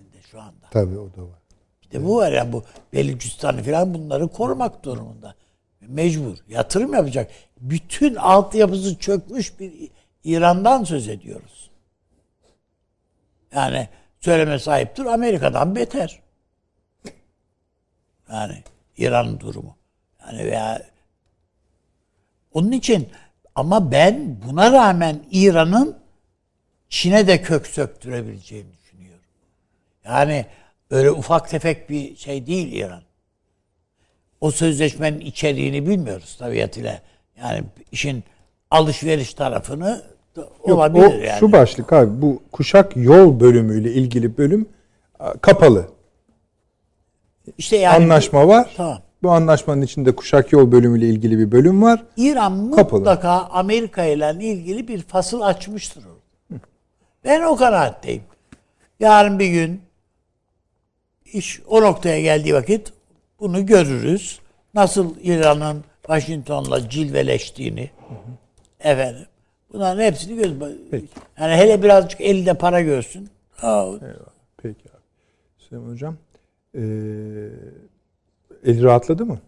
Tabii 0.75 0.97
o 0.97 1.13
da 1.15 1.21
var. 1.21 1.39
Bir 1.83 1.91
de 1.91 2.05
bu 2.05 2.17
var 2.17 2.31
ya 2.31 2.53
bu 2.53 2.63
Belucistan'ı 2.93 3.63
falan 3.63 3.93
bunları 3.93 4.27
korumak 4.27 4.83
durumunda. 4.83 5.35
Mecbur. 5.81 6.37
Yatırım 6.47 6.93
yapacak. 6.93 7.31
Bütün 7.57 8.15
altyapısı 8.15 8.97
çökmüş 8.97 9.59
bir 9.59 9.89
İran'dan 10.23 10.83
söz 10.83 11.07
ediyoruz. 11.07 11.71
Yani 13.53 13.89
söyleme 14.19 14.59
sahiptir 14.59 15.05
Amerika'dan 15.05 15.75
beter. 15.75 16.19
Yani 18.31 18.63
İran 18.97 19.39
durumu. 19.39 19.77
Yani 20.25 20.45
veya 20.45 20.81
onun 22.53 22.71
için 22.71 23.09
ama 23.55 23.91
ben 23.91 24.41
buna 24.47 24.71
rağmen 24.71 25.23
İran'ın 25.31 25.97
Çin'e 26.89 27.27
de 27.27 27.41
kök 27.41 27.67
söktürebileceğini 27.67 28.71
düşünüyorum. 28.73 29.25
Yani 30.05 30.45
öyle 30.91 31.11
ufak 31.11 31.49
tefek 31.49 31.89
bir 31.89 32.15
şey 32.15 32.47
değil 32.47 32.71
İran. 32.73 33.01
O 34.41 34.51
sözleşmenin 34.51 35.19
içeriğini 35.19 35.87
bilmiyoruz 35.87 36.35
tabiatıyla. 36.39 37.01
Yani 37.39 37.63
işin 37.91 38.23
alışveriş 38.71 39.33
tarafını 39.33 40.01
Yok, 40.37 40.51
olabilir 40.63 41.05
o 41.05 41.09
yani. 41.11 41.39
şu 41.39 41.51
başlık 41.51 41.93
abi 41.93 42.21
bu 42.21 42.43
kuşak 42.51 42.97
yol 42.97 43.39
bölümüyle 43.39 43.93
ilgili 43.93 44.37
bölüm 44.37 44.69
kapalı. 45.41 45.85
işte 47.57 47.77
yani 47.77 48.03
Anlaşma 48.03 48.47
var. 48.47 48.73
Tamam. 48.77 48.99
Bu 49.23 49.31
anlaşmanın 49.31 49.81
içinde 49.81 50.15
kuşak 50.15 50.51
yol 50.51 50.71
bölümüyle 50.71 51.07
ilgili 51.09 51.37
bir 51.39 51.51
bölüm 51.51 51.81
var. 51.81 52.03
İran 52.17 52.71
Kapalı. 52.71 52.99
mutlaka 52.99 53.31
Amerika 53.31 54.05
ile 54.05 54.35
ilgili 54.45 54.87
bir 54.87 55.01
fasıl 55.01 55.41
açmıştır. 55.41 56.03
Ben 57.25 57.41
o 57.41 57.55
kanaatteyim. 57.55 58.23
Yarın 58.99 59.39
bir 59.39 59.47
gün 59.47 59.81
iş 61.35 61.61
o 61.67 61.81
noktaya 61.81 62.21
geldiği 62.21 62.53
vakit 62.53 62.93
bunu 63.39 63.65
görürüz. 63.65 64.39
Nasıl 64.73 65.15
İran'ın 65.23 65.83
Washington'la 66.01 66.89
cilveleştiğini 66.89 67.89
efendim. 68.79 69.25
Bunların 69.73 70.03
hepsini 70.03 70.35
görürüz. 70.35 70.77
Peki. 70.91 71.07
Yani 71.39 71.53
hele 71.55 71.83
birazcık 71.83 72.21
elde 72.21 72.53
para 72.53 72.81
görsün. 72.81 73.29
Ha, 73.51 73.87
Peki 74.57 74.89
abi. 74.89 75.01
Süleyman 75.57 75.91
Hocam. 75.91 76.15
Ee, 76.75 76.79
eli 78.65 78.83
rahatladı 78.83 79.25
mı? 79.25 79.39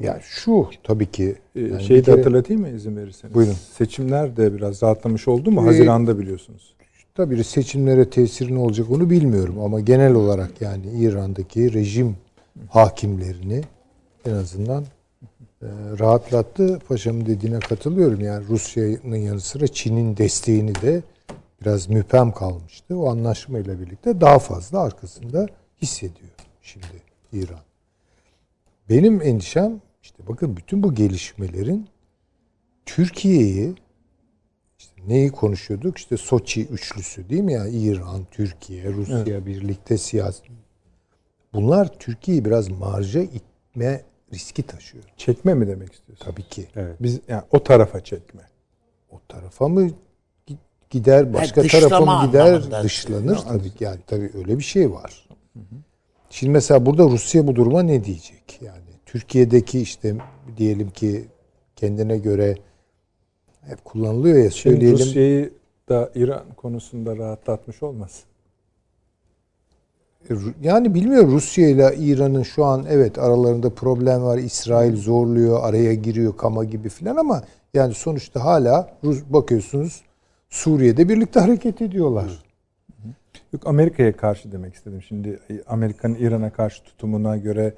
Ya 0.00 0.20
şu 0.22 0.70
tabii 0.84 1.10
ki 1.10 1.36
yani 1.54 1.84
şeyi 1.84 2.00
de 2.00 2.04
kere- 2.04 2.16
hatırlatayım 2.16 2.62
mı 2.62 2.68
izin 2.68 2.96
verirseniz? 2.96 3.34
Buyurun. 3.34 3.52
Seçimler 3.72 4.36
de 4.36 4.54
biraz 4.54 4.82
rahatlamış 4.82 5.28
oldu 5.28 5.50
mu? 5.50 5.62
Ee, 5.62 5.64
Haziran'da 5.64 6.18
biliyorsunuz. 6.18 6.74
Tabii 7.16 7.44
seçimlere 7.44 8.10
tesiri 8.10 8.54
ne 8.54 8.58
olacak 8.58 8.90
onu 8.90 9.10
bilmiyorum 9.10 9.60
ama 9.60 9.80
genel 9.80 10.14
olarak 10.14 10.60
yani 10.60 10.86
İran'daki 10.86 11.72
rejim 11.72 12.16
hakimlerini 12.70 13.62
en 14.24 14.32
azından 14.32 14.84
e, 15.62 15.66
rahatlattı. 15.98 16.78
Paşamın 16.88 17.26
dediğine 17.26 17.58
katılıyorum. 17.58 18.20
Yani 18.20 18.46
Rusya'nın 18.48 19.16
yanı 19.16 19.40
sıra 19.40 19.66
Çin'in 19.66 20.16
desteğini 20.16 20.74
de 20.74 21.02
biraz 21.60 21.88
müphem 21.88 22.32
kalmıştı. 22.32 22.98
O 22.98 23.10
anlaşmayla 23.10 23.80
birlikte 23.80 24.20
daha 24.20 24.38
fazla 24.38 24.80
arkasında 24.80 25.46
hissediyor 25.82 26.30
şimdi 26.62 26.86
İran. 27.32 27.60
Benim 28.88 29.22
endişem 29.22 29.80
işte 30.02 30.18
bakın 30.28 30.56
bütün 30.56 30.82
bu 30.82 30.94
gelişmelerin 30.94 31.88
Türkiye'yi 32.86 33.74
neyi 35.08 35.30
konuşuyorduk? 35.30 35.98
İşte 35.98 36.16
Soçi 36.16 36.66
üçlüsü 36.66 37.28
değil 37.28 37.42
mi 37.42 37.52
ya? 37.52 37.68
İran, 37.68 38.26
Türkiye, 38.30 38.92
Rusya 38.92 39.46
birlikte 39.46 39.98
siyasi. 39.98 40.42
Bunlar 41.54 41.98
Türkiye'yi 41.98 42.44
biraz 42.44 42.68
marja 42.68 43.20
itme 43.20 44.02
riski 44.32 44.62
taşıyor. 44.62 45.04
Çekme 45.16 45.54
mi 45.54 45.66
demek 45.68 45.92
istiyorsun? 45.92 46.24
Tabii 46.24 46.42
ki. 46.42 46.66
Evet. 46.76 46.96
Biz 47.00 47.20
yani 47.28 47.42
o 47.50 47.62
tarafa 47.62 48.04
çekme. 48.04 48.42
O 49.10 49.20
tarafa 49.28 49.68
mı 49.68 49.90
gi- 50.48 50.56
gider, 50.90 51.34
başka 51.34 51.62
dışlama 51.62 51.88
tarafa 51.88 52.20
mı 52.22 52.26
gider, 52.26 52.82
dışlanır 52.82 53.38
tabii 53.38 53.70
ki. 53.74 53.84
Yani 53.84 54.00
tabii 54.06 54.30
öyle 54.34 54.58
bir 54.58 54.64
şey 54.64 54.92
var. 54.92 55.28
Şimdi 56.30 56.52
mesela 56.52 56.86
burada 56.86 57.04
Rusya 57.04 57.46
bu 57.46 57.56
duruma 57.56 57.82
ne 57.82 58.04
diyecek? 58.04 58.58
Yani 58.60 58.82
Türkiye'deki 59.06 59.80
işte 59.80 60.16
diyelim 60.56 60.90
ki 60.90 61.24
kendine 61.76 62.18
göre 62.18 62.56
hep 63.66 63.84
kullanılıyor 63.84 64.38
ya 64.38 64.50
Şimdi 64.50 64.74
söyleyelim. 64.74 64.98
Rusya'yı 64.98 65.52
da 65.88 66.10
İran 66.14 66.44
konusunda 66.56 67.16
rahatlatmış 67.16 67.82
olmasın. 67.82 68.24
E, 70.30 70.34
Yani 70.62 70.94
bilmiyorum 70.94 71.32
Rusya 71.32 71.68
ile 71.68 71.96
İran'ın 71.98 72.42
şu 72.42 72.64
an 72.64 72.84
evet 72.88 73.18
aralarında 73.18 73.70
problem 73.70 74.22
var. 74.22 74.38
İsrail 74.38 74.96
zorluyor, 74.96 75.58
araya 75.62 75.94
giriyor 75.94 76.36
kama 76.36 76.64
gibi 76.64 76.88
filan 76.88 77.16
ama 77.16 77.42
yani 77.74 77.94
sonuçta 77.94 78.44
hala 78.44 78.90
Rus 79.04 79.22
bakıyorsunuz 79.30 80.02
Suriye'de 80.50 81.08
birlikte 81.08 81.40
hareket 81.40 81.82
ediyorlar. 81.82 82.42
Yok 83.52 83.66
Amerika'ya 83.66 84.16
karşı 84.16 84.52
demek 84.52 84.74
istedim. 84.74 85.02
Şimdi 85.02 85.40
Amerika'nın 85.66 86.14
İran'a 86.14 86.50
karşı 86.52 86.82
tutumuna 86.82 87.36
göre 87.36 87.74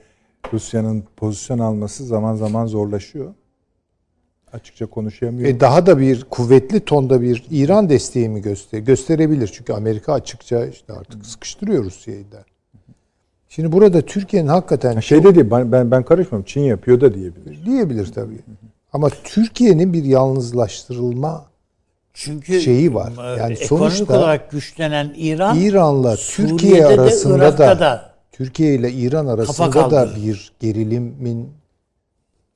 Rusya'nın 0.53 1.05
pozisyon 1.17 1.59
alması 1.59 2.05
zaman 2.05 2.35
zaman 2.35 2.67
zorlaşıyor. 2.67 3.35
Açıkça 4.53 4.87
konuşamıyor. 4.87 5.49
E 5.49 5.61
daha 5.61 5.87
da 5.87 5.99
bir 5.99 6.25
kuvvetli 6.25 6.81
tonda 6.81 7.23
bir 7.23 7.45
İran 7.51 7.89
desteği 7.89 8.29
mi 8.29 8.43
göster 8.43 8.79
gösterebilir? 8.79 9.51
Çünkü 9.55 9.73
Amerika 9.73 10.13
açıkça 10.13 10.67
işte 10.67 10.93
artık 10.93 11.27
sıkıştırıyor 11.27 11.85
Rusya'yı 11.85 12.33
da. 12.33 12.45
Şimdi 13.49 13.73
burada 13.73 14.03
Türkiye'nin 14.03 14.49
hakikaten 14.49 14.95
Ha, 14.95 15.01
şey 15.01 15.25
de 15.25 15.35
değil, 15.35 15.51
ben, 15.51 15.73
ben, 15.73 15.91
ben 15.91 16.03
karışmam. 16.03 16.43
Çin 16.43 16.61
yapıyor 16.61 17.01
da 17.01 17.15
diyebilir. 17.15 17.65
diyebilir 17.65 18.13
tabii. 18.13 18.39
Ama 18.93 19.09
Türkiye'nin 19.25 19.93
bir 19.93 20.05
yalnızlaştırılma 20.05 21.47
Çünkü 22.15 22.61
Şeyi 22.61 22.95
var. 22.95 23.13
Yani 23.39 23.53
ekonomik 23.53 23.93
sonuçta 23.93 24.19
olarak 24.19 24.51
güçlenen 24.51 25.15
İran 25.17 25.59
İran'la 25.59 26.17
Türkiye 26.17 26.87
arasında 26.87 27.59
da, 27.59 27.81
da 27.81 28.13
Türkiye 28.33 28.75
ile 28.75 28.93
İran 28.93 29.27
arasında 29.27 29.91
da 29.91 30.09
bir 30.17 30.53
gerilimin 30.61 31.49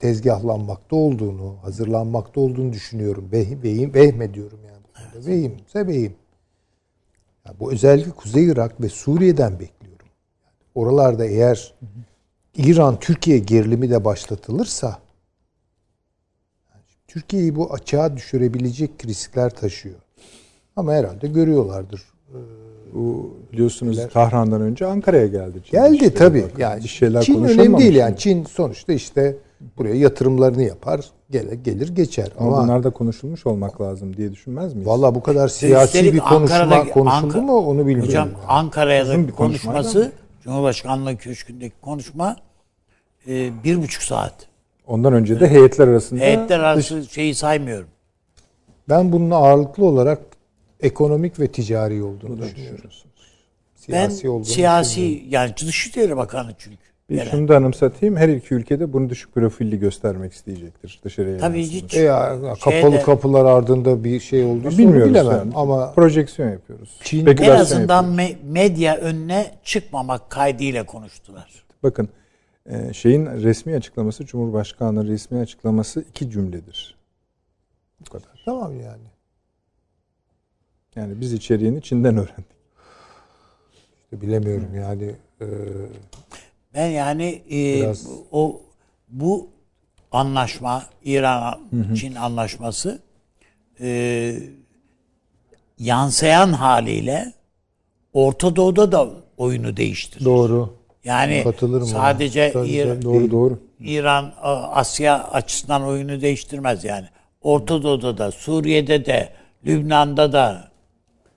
tezgahlanmakta 0.03 0.97
olduğunu, 0.97 1.57
hazırlanmakta 1.63 2.41
olduğunu 2.41 2.73
düşünüyorum. 2.73 3.29
Vehim, 3.33 3.63
vehim, 3.63 3.95
vehmediyorum 3.95 4.59
yani. 4.67 4.79
bu 4.89 5.13
konuda. 5.13 5.27
Vehimse 5.27 5.87
vehim. 5.87 6.15
Ya 7.47 7.55
bu 7.61 7.73
özellikle 7.73 8.11
Kuzey 8.11 8.47
Irak 8.47 8.81
ve 8.81 8.89
Suriye'den 8.89 9.53
bekliyorum. 9.53 10.07
Oralarda 10.75 11.25
eğer 11.25 11.75
İran 12.57 13.01
Türkiye 13.01 13.39
gerilimi 13.39 13.91
de 13.91 14.05
başlatılırsa 14.05 14.99
yani 16.71 16.85
Türkiye'yi 17.09 17.57
bu 17.57 17.73
açığa 17.73 18.17
düşürebilecek 18.17 19.07
riskler 19.07 19.51
taşıyor. 19.51 20.01
Ama 20.77 20.93
herhalde 20.93 21.27
görüyorlardır. 21.27 22.03
Bu 22.95 23.37
biliyorsunuz 23.53 24.09
Tahran'dan 24.13 24.61
önce 24.61 24.87
Ankara'ya 24.87 25.27
geldi. 25.27 25.59
Çin 25.65 25.73
Geldi 25.73 26.15
tabii. 26.15 26.45
Yani 26.59 26.83
bir 26.83 26.89
şeyler 26.89 27.23
Çin 27.23 27.45
önemli 27.45 27.79
değil 27.79 27.95
yani. 27.95 28.17
Çin 28.17 28.45
sonuçta 28.45 28.93
işte 28.93 29.37
buraya 29.79 29.95
yatırımlarını 29.95 30.63
yapar, 30.63 31.05
gelir, 31.31 31.53
gelir 31.53 31.89
geçer. 31.89 32.29
Ama, 32.39 32.49
Ama, 32.49 32.63
bunlar 32.63 32.85
da 32.85 32.91
konuşulmuş 32.91 33.47
olmak 33.47 33.81
lazım 33.81 34.17
diye 34.17 34.33
düşünmez 34.33 34.75
miyiz? 34.75 34.89
valla 34.89 35.15
bu 35.15 35.23
kadar 35.23 35.49
siyasi 35.49 35.99
Üstelik 35.99 36.15
bir 36.15 36.19
konuşma 36.19 36.85
konuşuldu 36.89 37.43
mu 37.43 37.57
onu 37.57 37.79
bilmiyorum. 37.79 38.09
Hocam 38.09 38.29
yani. 38.29 38.47
Ankara'ya 38.49 39.09
da 39.09 39.29
bir 39.29 39.33
konuşması 39.33 40.13
Cumhurbaşkanlığı 40.45 41.17
Köşkü'ndeki 41.17 41.75
konuşma 41.81 42.37
e, 43.29 43.65
bir 43.65 43.83
buçuk 43.83 44.03
saat. 44.03 44.35
Ondan 44.87 45.13
önce 45.13 45.41
de 45.41 45.51
heyetler 45.51 45.89
arasında 45.89 46.21
Heyetler 46.21 46.61
arası 46.61 47.05
şeyi 47.05 47.35
saymıyorum. 47.35 47.89
Ben 48.89 49.13
bunun 49.13 49.31
ağırlıklı 49.31 49.85
olarak 49.85 50.19
ekonomik 50.81 51.41
ve 51.41 51.49
ticari 51.49 52.03
olduğunu 52.03 52.43
düşünüyorum. 52.43 52.91
Siyasi 53.75 54.25
ben 54.25 54.29
olduğunu 54.29 54.45
siyasi 54.45 55.25
yani 55.29 55.55
Dışişleri 55.57 56.17
Bakanı 56.17 56.55
çünkü. 56.59 56.92
Gelen. 57.17 57.31
şunu 57.31 57.49
da 57.49 57.57
anımsatayım. 57.57 58.17
Her 58.17 58.29
iki 58.29 58.55
ülkede 58.55 58.93
bunu 58.93 59.11
düşük 59.11 59.35
profilli 59.35 59.79
göstermek 59.79 60.33
isteyecektir 60.33 61.01
dışarıya. 61.05 61.39
Tabii 61.39 61.59
yansıması. 61.61 61.85
hiç 61.87 61.95
E 61.95 62.01
ya, 62.01 62.39
kapalı 62.65 62.73
Şeyde- 62.93 63.03
kapılar 63.03 63.45
ardında 63.45 64.05
bir 64.05 64.21
şey 64.21 64.45
olduysa 64.45 64.79
Bilmiyoruz 64.79 65.11
bilemem. 65.11 65.33
yani. 65.39 65.53
Ama 65.55 65.93
projeksiyon 65.93 66.51
yapıyoruz. 66.51 67.01
Çin- 67.03 67.43
en 67.45 67.51
azından 67.57 68.03
yapıyoruz. 68.11 68.35
me- 68.35 68.53
medya 68.53 68.97
önüne 68.97 69.55
çıkmamak 69.65 70.31
kaydıyla 70.31 70.87
konuştular. 70.87 71.65
Bakın 71.83 72.09
e, 72.67 72.93
şeyin 72.93 73.27
resmi 73.27 73.75
açıklaması 73.75 74.27
Cumhurbaşkanlığı 74.27 75.07
resmi 75.09 75.39
açıklaması 75.39 76.01
iki 76.11 76.31
cümledir. 76.31 76.97
Bu 78.01 78.11
kadar. 78.11 78.43
tamam 78.45 78.81
yani. 78.81 79.03
Yani 80.97 81.21
biz 81.21 81.33
içeriğini 81.33 81.83
Çin'den 81.83 82.15
öğrendik. 82.17 82.47
İşte 84.05 84.21
bilemiyorum 84.27 84.75
yani. 84.77 85.15
e, 85.41 85.47
Ben 86.75 86.87
yani 86.87 87.43
e, 87.51 87.81
Biraz- 87.81 88.07
o 88.33 88.61
bu 89.09 89.49
anlaşma 90.13 90.83
İran 91.05 91.61
Çin 91.97 92.15
anlaşması 92.15 92.99
e, 93.81 94.35
yansıyan 95.79 96.53
haliyle 96.53 97.33
Orta 98.13 98.57
Doğu'da 98.57 98.93
da 98.93 99.09
oyunu 99.37 99.77
değiştirir. 99.77 100.25
doğru. 100.25 100.75
Yani 101.05 101.41
Katılırım 101.45 101.83
ona. 101.83 101.91
sadece 101.93 102.53
Tabii, 102.53 102.69
İr-. 102.69 103.03
Doğru 103.03 103.31
doğru. 103.31 103.59
İran 103.81 104.33
Asya 104.73 105.25
açısından 105.25 105.83
oyunu 105.85 106.21
değiştirmez 106.21 106.85
yani. 106.85 107.07
Orta 107.43 107.83
Doğu'da 107.83 108.19
da, 108.19 108.31
Suriye'de 108.31 109.05
de, 109.07 109.29
Lübnan'da 109.67 110.33
da 110.33 110.69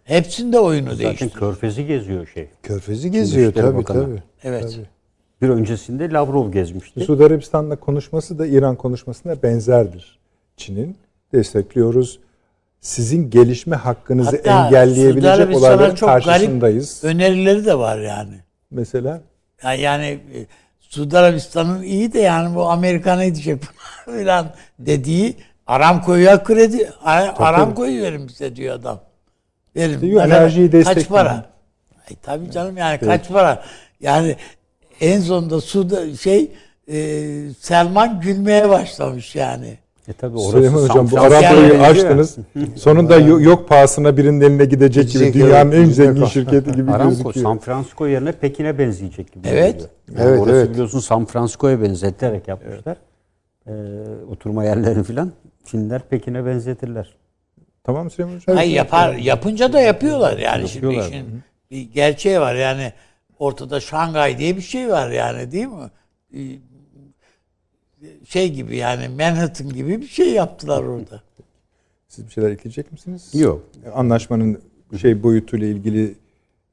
hepsinde 0.04 0.60
oyunu 0.60 0.90
Zaten 0.92 1.06
değiştirir. 1.06 1.30
körfezi 1.32 1.86
geziyor 1.86 2.28
şey. 2.34 2.48
Körfezi 2.64 3.12
geziyor 3.12 3.54
tabii 3.54 3.78
Bakanı. 3.78 4.04
tabii. 4.04 4.24
Evet. 4.44 4.64
Tabii. 4.76 4.86
Bir 5.42 5.50
öncesinde 5.50 6.10
Lavrov 6.12 6.52
gezmişti. 6.52 7.00
Suudi 7.00 7.24
Arabistan'la 7.26 7.76
konuşması 7.76 8.40
da 8.40 8.48
İran 8.48 8.76
konuşmasına 8.76 9.44
benzerdir. 9.44 10.20
Çin'in 10.58 10.98
destekliyoruz. 11.34 12.20
Sizin 12.82 13.30
gelişme 13.30 13.76
hakkınızı 13.76 14.38
Hatta 14.38 14.66
engelleyebilecek 14.66 15.56
olayların 15.56 15.96
çok 15.96 16.10
karşısındayız. 16.10 17.04
Önerileri 17.04 17.66
de 17.66 17.78
var 17.78 18.00
yani. 18.00 18.34
Mesela 18.72 19.22
Yani, 19.64 19.82
yani 19.82 20.06
e, 20.06 20.46
Suudi 20.80 21.18
Arabistan'ın 21.18 21.84
iyi 21.84 22.14
de 22.14 22.20
yani 22.20 22.56
bu 22.56 22.70
Amerika 22.70 23.16
ne 23.16 23.36
diyecek 23.36 23.62
falan 24.06 24.48
dediği 24.80 25.36
Aramco'ya 25.68 26.44
kredi 26.44 26.92
Ar- 27.04 27.34
Aramco'yu 27.38 28.04
verin 28.04 28.28
bize 28.28 28.56
diyor 28.56 28.76
adam. 28.76 29.00
Verin. 29.76 30.02
Diyor, 30.02 30.26
enerjiyi 30.26 30.72
Kaç 30.72 30.74
destekleyin. 30.74 31.08
para? 31.08 31.46
Ay, 32.10 32.16
tabii 32.22 32.52
canım 32.52 32.78
yani 32.78 33.00
kaç 33.00 33.30
para? 33.30 33.64
Yani 34.00 34.36
en 35.02 35.20
sonunda 35.20 35.62
Suudi 35.62 36.18
şey 36.18 36.52
e, 36.92 37.28
Selman 37.60 38.22
gülmeye 38.22 38.70
başlamış 38.70 39.36
yani. 39.36 39.78
E 40.08 40.14
tabi 40.14 40.38
orası 40.38 40.52
Süleyman 40.52 40.82
Hocam 40.82 41.12
bu 41.12 41.16
benziyor. 41.16 41.80
açtınız. 41.80 42.38
Sonunda 42.76 43.18
yo- 43.18 43.42
yok 43.42 43.70
pahasına 43.70 44.18
birinin 44.18 44.42
eline 44.42 44.66
gidecek 44.66 45.12
gibi 45.12 45.34
dünyanın 45.34 45.72
evet, 45.72 45.88
en 45.88 45.92
zengin 45.92 46.26
şirketi 46.26 46.72
gibi 46.72 46.92
Aramco 46.92 47.10
gözüküyor. 47.10 47.44
San 47.46 47.60
Francisco 47.60 48.08
yerine 48.08 48.32
Pekin'e 48.32 48.78
benzeyecek 48.80 49.32
gibi. 49.34 49.48
Evet. 49.48 49.74
geliyor. 49.74 49.90
Yani 50.18 50.30
Evet, 50.30 50.40
orası 50.40 50.56
evet. 50.56 50.70
biliyorsun 50.70 51.00
San 51.00 51.26
Francisco'ya 51.26 51.82
benzeterek 51.82 52.48
yapmışlar. 52.48 52.98
Ee, 53.68 53.72
oturma 54.32 54.64
yerlerini 54.64 55.04
filan. 55.04 55.32
Çinler 55.66 56.02
Pekin'e 56.10 56.46
benzetirler. 56.46 57.16
Tamam 57.84 58.10
Süleyman 58.10 58.36
Hocam. 58.36 58.56
Hayır 58.56 58.72
yapar 58.72 59.14
yapınca 59.14 59.74
da 59.74 59.82
yapıyorlar 59.82 60.38
yani 60.38 60.68
şimdi 60.70 60.86
Yapıyorlar. 60.86 61.12
işin 61.12 61.26
bir 61.72 61.82
gerçeği 61.94 62.40
var 62.40 62.56
yani 62.56 62.94
ortada 63.40 63.80
Şangay 63.80 64.38
diye 64.38 64.58
bir 64.58 64.62
şey 64.62 64.90
var 64.90 65.10
yani 65.12 65.52
değil 65.52 65.68
mi? 65.68 65.92
Ee, 66.34 66.40
Şey 68.28 68.52
gibi 68.54 68.78
yani 68.78 69.08
Manhattan 69.08 69.70
gibi 69.70 70.02
bir 70.02 70.08
şey 70.08 70.34
yaptılar 70.34 70.84
orada. 70.84 71.22
Siz 72.08 72.26
bir 72.26 72.32
şeyler 72.32 72.52
ekleyecek 72.52 72.92
misiniz? 72.92 73.30
Yok. 73.34 73.62
Anlaşmanın 73.96 74.62
şey 75.02 75.24
boyutuyla 75.24 75.68
ilgili 75.68 76.16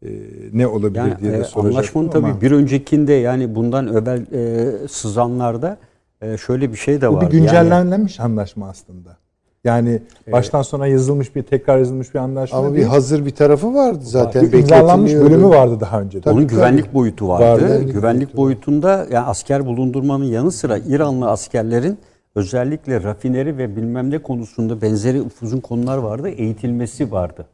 e, 0.02 0.08
ne 0.52 0.66
olabilir 0.66 0.98
Yani 0.98 1.18
diye 1.20 1.32
de 1.32 1.36
e, 1.36 1.44
soracaktım 1.44 1.66
anlaşmanın 1.76 2.08
ama 2.14 2.32
tabii 2.32 2.40
bir 2.40 2.50
öncekinde 2.52 3.12
yani 3.12 3.54
bundan 3.54 3.86
evvel 3.86 4.26
e, 4.32 4.88
sızanlarda 4.88 5.78
e, 6.22 6.36
şöyle 6.36 6.72
bir 6.72 6.76
şey 6.76 7.00
de 7.00 7.10
bu 7.10 7.14
var. 7.14 7.26
bir 7.26 7.38
güncellenmiş 7.38 8.20
anlaşma 8.20 8.68
aslında. 8.68 9.16
Yani 9.64 10.02
baştan 10.32 10.62
sona 10.62 10.86
yazılmış 10.86 11.36
bir 11.36 11.42
tekrar 11.42 11.78
yazılmış 11.78 12.14
bir 12.14 12.18
anlaşma 12.18 12.58
Ama 12.58 12.70
bir 12.70 12.76
değil. 12.76 12.86
hazır 12.86 13.26
bir 13.26 13.30
tarafı 13.30 13.74
vardı 13.74 14.00
zaten. 14.02 14.52
Bir 14.52 14.58
imzalanmış 14.58 15.14
bölümü 15.14 15.48
vardı 15.48 15.78
daha 15.80 16.00
önce. 16.00 16.20
Onun 16.26 16.46
güvenlik 16.46 16.84
tabii. 16.84 16.94
boyutu 16.94 17.28
vardı. 17.28 17.44
Vardı. 17.44 17.66
Güvenlik 17.66 17.94
Güvenlik 17.94 18.36
boyutunda 18.36 19.06
yani 19.10 19.26
asker 19.26 19.66
bulundurmanın 19.66 20.24
yanı 20.24 20.52
sıra 20.52 20.78
İranlı 20.78 21.30
askerlerin 21.30 21.98
özellikle 22.34 23.02
rafineri 23.02 23.58
ve 23.58 23.76
bilmem 23.76 24.10
ne 24.10 24.18
konusunda 24.18 24.82
benzeri 24.82 25.22
uzun 25.42 25.60
konular 25.60 25.98
vardı. 25.98 26.28
Eğitilmesi 26.28 27.12
vardı. 27.12 27.46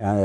Yani 0.00 0.22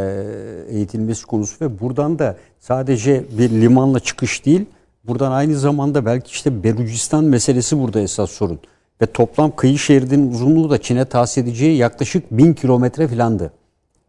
eğitilmesi 0.69 1.25
konusu 1.25 1.65
ve 1.65 1.79
buradan 1.79 2.19
da 2.19 2.35
sadece 2.59 3.23
bir 3.37 3.49
limanla 3.49 3.99
çıkış 3.99 4.45
değil 4.45 4.65
buradan 5.07 5.31
aynı 5.31 5.55
zamanda 5.55 6.05
belki 6.05 6.31
işte 6.31 6.63
Belucistan 6.63 7.23
meselesi 7.23 7.79
burada 7.79 7.99
esas 7.99 8.31
sorun. 8.31 8.59
Ve 9.01 9.05
toplam 9.05 9.55
kıyı 9.55 9.77
şeridinin 9.79 10.31
uzunluğu 10.31 10.69
da 10.69 10.81
Çin'e 10.81 11.05
tahsis 11.05 11.37
edeceği 11.37 11.77
yaklaşık 11.77 12.31
1000 12.31 12.53
kilometre 12.53 13.07
filandı. 13.07 13.51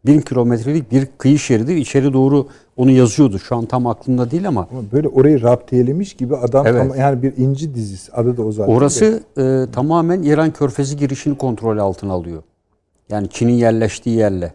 1000 0.06 0.20
kilometrelik 0.20 0.92
bir 0.92 1.06
kıyı 1.18 1.38
şeridi 1.38 1.72
içeri 1.72 2.12
doğru 2.12 2.46
onu 2.76 2.90
yazıyordu. 2.90 3.38
Şu 3.38 3.56
an 3.56 3.66
tam 3.66 3.86
aklımda 3.86 4.30
değil 4.30 4.48
ama 4.48 4.68
Ama 4.72 4.82
böyle 4.92 5.08
orayı 5.08 5.42
raptiyelemiş 5.42 6.14
gibi 6.14 6.36
adam 6.36 6.66
Evet. 6.66 6.88
tam- 6.88 6.98
yani 7.00 7.22
bir 7.22 7.36
inci 7.36 7.74
dizisi 7.74 8.12
adı 8.12 8.36
da 8.36 8.42
o 8.42 8.52
zaten. 8.52 8.72
Orası 8.72 9.22
e, 9.38 9.64
tamamen 9.72 10.22
İran 10.22 10.52
körfezi 10.52 10.96
girişini 10.96 11.38
kontrol 11.38 11.78
altına 11.78 12.12
alıyor. 12.12 12.42
Yani 13.08 13.28
Çin'in 13.30 13.52
yerleştiği 13.52 14.16
yerle. 14.16 14.52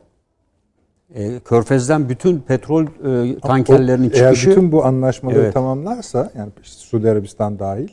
E, 1.16 1.40
körfezden 1.40 2.10
bütün 2.10 2.40
petrol 2.40 2.84
e, 2.86 3.40
tankerlerinin 3.40 4.10
O- 4.10 4.14
eğer 4.14 4.24
çıkışı 4.34 4.50
bütün 4.50 4.72
bu 4.72 4.86
anlaşmaları 4.86 5.40
Evet. 5.40 5.54
tamamlarsa 5.54 6.32
yani 6.38 6.50
işte 6.64 6.76
Suudi 6.78 7.10
Arabistan 7.10 7.60
dahil 7.60 7.88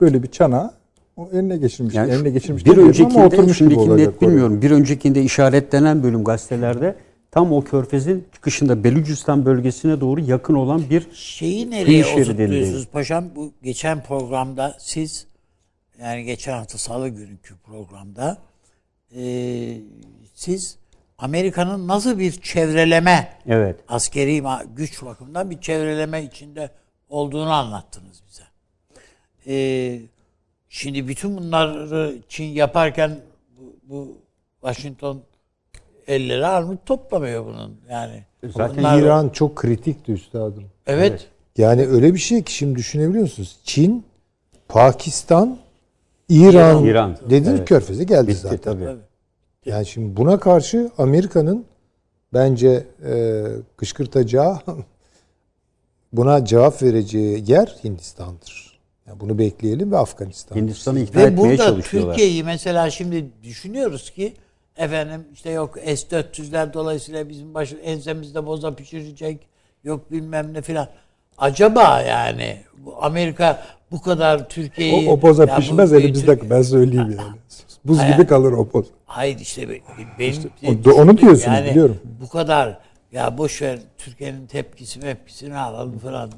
böyle 0.00 0.22
bir 0.22 0.28
çana 0.28 0.74
o 1.16 1.28
eline 1.32 1.56
geçirmiş. 1.56 1.94
yani 1.94 2.12
eline 2.12 2.30
geçirmiş 2.30 2.66
bir 2.66 2.76
öncekinde 2.76 3.24
oturmuş 3.24 3.46
gibi 3.46 3.54
şimdiki 3.54 3.80
olacak 3.80 3.98
net 3.98 4.22
oraya. 4.22 4.30
bilmiyorum. 4.30 4.62
Bir 4.62 4.70
öncekinde 4.70 5.22
işaretlenen 5.22 6.02
bölüm 6.02 6.24
gazetelerde 6.24 6.96
tam 7.30 7.52
o 7.52 7.64
körfezin 7.64 8.26
çıkışında 8.34 8.84
Belucistan 8.84 9.46
bölgesine 9.46 10.00
doğru 10.00 10.20
yakın 10.20 10.54
olan 10.54 10.82
bir 10.90 11.06
Şeyi 11.12 11.70
nereye 11.70 12.06
oturtuyorsunuz 12.06 12.86
paşam? 12.86 13.24
Bu 13.36 13.52
geçen 13.62 14.02
programda 14.02 14.76
siz 14.78 15.26
yani 16.00 16.24
geçen 16.24 16.52
hafta 16.52 16.78
salı 16.78 17.08
günkü 17.08 17.54
programda 17.56 18.38
e, 19.16 19.22
siz 20.34 20.78
Amerika'nın 21.18 21.88
nasıl 21.88 22.18
bir 22.18 22.32
çevreleme 22.32 23.28
evet 23.46 23.76
askeri 23.88 24.42
güç 24.76 25.02
bakımından 25.02 25.50
bir 25.50 25.60
çevreleme 25.60 26.22
içinde 26.24 26.70
olduğunu 27.08 27.50
anlattınız 27.50 28.22
bize. 28.28 28.42
Ee, 29.46 30.00
şimdi 30.70 31.08
bütün 31.08 31.36
bunları 31.36 32.16
Çin 32.28 32.44
yaparken 32.44 33.18
bu, 33.58 33.72
bu 33.88 34.16
Washington 34.60 35.20
elleri 36.06 36.46
armut 36.46 36.86
toplamıyor 36.86 37.46
bunun 37.46 37.76
yani. 37.90 38.24
Zaten 38.56 38.76
Bunlar- 38.76 38.98
İran 39.02 39.28
çok 39.28 39.56
kritikti 39.56 40.12
üstadım. 40.12 40.64
evet. 40.86 41.26
Yani 41.58 41.86
öyle 41.86 42.14
bir 42.14 42.18
şey 42.18 42.42
ki 42.42 42.52
şimdi 42.54 42.76
düşünebiliyor 42.78 43.22
musunuz? 43.22 43.56
Çin, 43.64 44.04
Pakistan, 44.68 45.58
İran, 46.28 46.84
İran. 46.84 47.16
dedin 47.30 47.50
Evet. 47.50 47.68
körfeze 47.68 48.04
geldi 48.04 48.28
bitti 48.28 48.38
zaten. 48.40 48.58
tabii. 48.58 48.88
Yani 49.66 49.86
şimdi 49.86 50.16
buna 50.16 50.40
karşı 50.40 50.90
Amerika'nın 50.98 51.64
bence 52.34 52.86
e, 53.04 53.44
kışkırtacağı 53.76 54.58
buna 56.12 56.44
cevap 56.44 56.82
vereceği 56.82 57.50
yer 57.50 57.76
Hindistan'dır. 57.84 58.69
Yani 59.10 59.20
bunu 59.20 59.38
bekleyelim 59.38 59.92
ve 59.92 59.98
Afganistan. 59.98 60.56
Hindistan'ı 60.56 61.00
ikna 61.00 61.20
Ve 61.20 61.24
etmeye 61.24 61.36
burada 61.36 61.56
çalışıyorlar. 61.56 62.14
Türkiye'yi 62.14 62.44
mesela 62.44 62.90
şimdi 62.90 63.26
düşünüyoruz 63.42 64.10
ki 64.10 64.34
efendim 64.76 65.24
işte 65.34 65.50
yok 65.50 65.78
S-400'ler 65.84 66.72
dolayısıyla 66.72 67.28
bizim 67.28 67.54
baş, 67.54 67.74
ensemizde 67.82 68.46
boza 68.46 68.74
pişirecek 68.74 69.38
yok 69.84 70.12
bilmem 70.12 70.54
ne 70.54 70.62
filan. 70.62 70.88
Acaba 71.38 72.00
yani 72.00 72.56
bu 72.78 73.04
Amerika 73.04 73.62
bu 73.90 74.02
kadar 74.02 74.48
Türkiye'yi... 74.48 75.08
O, 75.08 75.12
o 75.12 75.16
Ya 75.50 75.56
bu- 75.56 75.60
pişmez 75.60 75.92
bu- 75.92 75.96
elimizde 75.96 76.50
ben 76.50 76.62
söyleyeyim 76.62 77.10
yani. 77.18 77.36
Buz 77.84 77.98
Hayır. 77.98 78.14
gibi 78.14 78.26
kalır 78.26 78.52
o 78.52 78.68
poz. 78.68 78.86
Hayır 79.06 79.38
işte 79.38 79.68
be- 79.68 79.80
benim 80.18 80.42
o- 80.86 80.90
onu 80.90 81.18
diyorsunuz, 81.18 81.58
biliyorum. 81.70 81.98
Bu 82.22 82.28
kadar 82.28 82.78
ya 83.12 83.38
boş 83.38 83.62
ver 83.62 83.78
Türkiye'nin 83.98 84.46
tepkisi 84.46 84.98
mepkisini 84.98 85.56
alalım 85.56 85.98
falan 85.98 86.30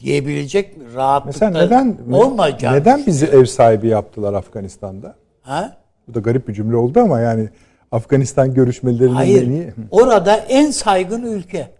diyebilecek 0.00 0.76
mi? 0.76 0.84
Rahatlıkla 0.94 1.50
Mesela 1.50 1.64
neden 1.64 2.12
olmayacağını 2.12 2.76
neden 2.76 3.06
bizi 3.06 3.26
ev 3.26 3.44
sahibi 3.44 3.88
yaptılar 3.88 4.34
Afganistan'da? 4.34 5.14
Ha? 5.42 5.76
Bu 6.08 6.14
da 6.14 6.20
garip 6.20 6.48
bir 6.48 6.54
cümle 6.54 6.76
oldu 6.76 7.00
ama 7.00 7.20
yani 7.20 7.48
Afganistan 7.92 8.54
görüşmelerinin 8.54 9.14
Hayır. 9.14 9.42
en 9.46 9.50
iyi. 9.50 9.72
Orada 9.90 10.36
en 10.36 10.70
saygın 10.70 11.22
ülke. 11.22 11.70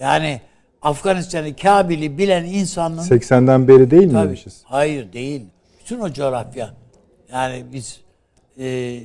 Yani 0.00 0.40
Afganistan'ı 0.82 1.56
Kabil'i 1.56 2.18
bilen 2.18 2.44
insanın 2.44 2.98
80'den 2.98 3.68
beri 3.68 3.90
değil 3.90 4.10
Tabii. 4.10 4.22
miymişiz? 4.22 4.62
Hayır 4.64 5.12
değil. 5.12 5.42
Bütün 5.80 6.00
o 6.00 6.12
coğrafya. 6.12 6.70
Yani 7.32 7.64
biz 7.72 8.00
e, 8.58 9.00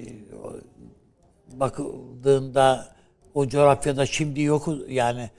bakıldığında 1.54 2.86
o 3.34 3.48
coğrafyada 3.48 4.06
şimdi 4.06 4.42
yokuz 4.42 4.82
yani 4.90 5.30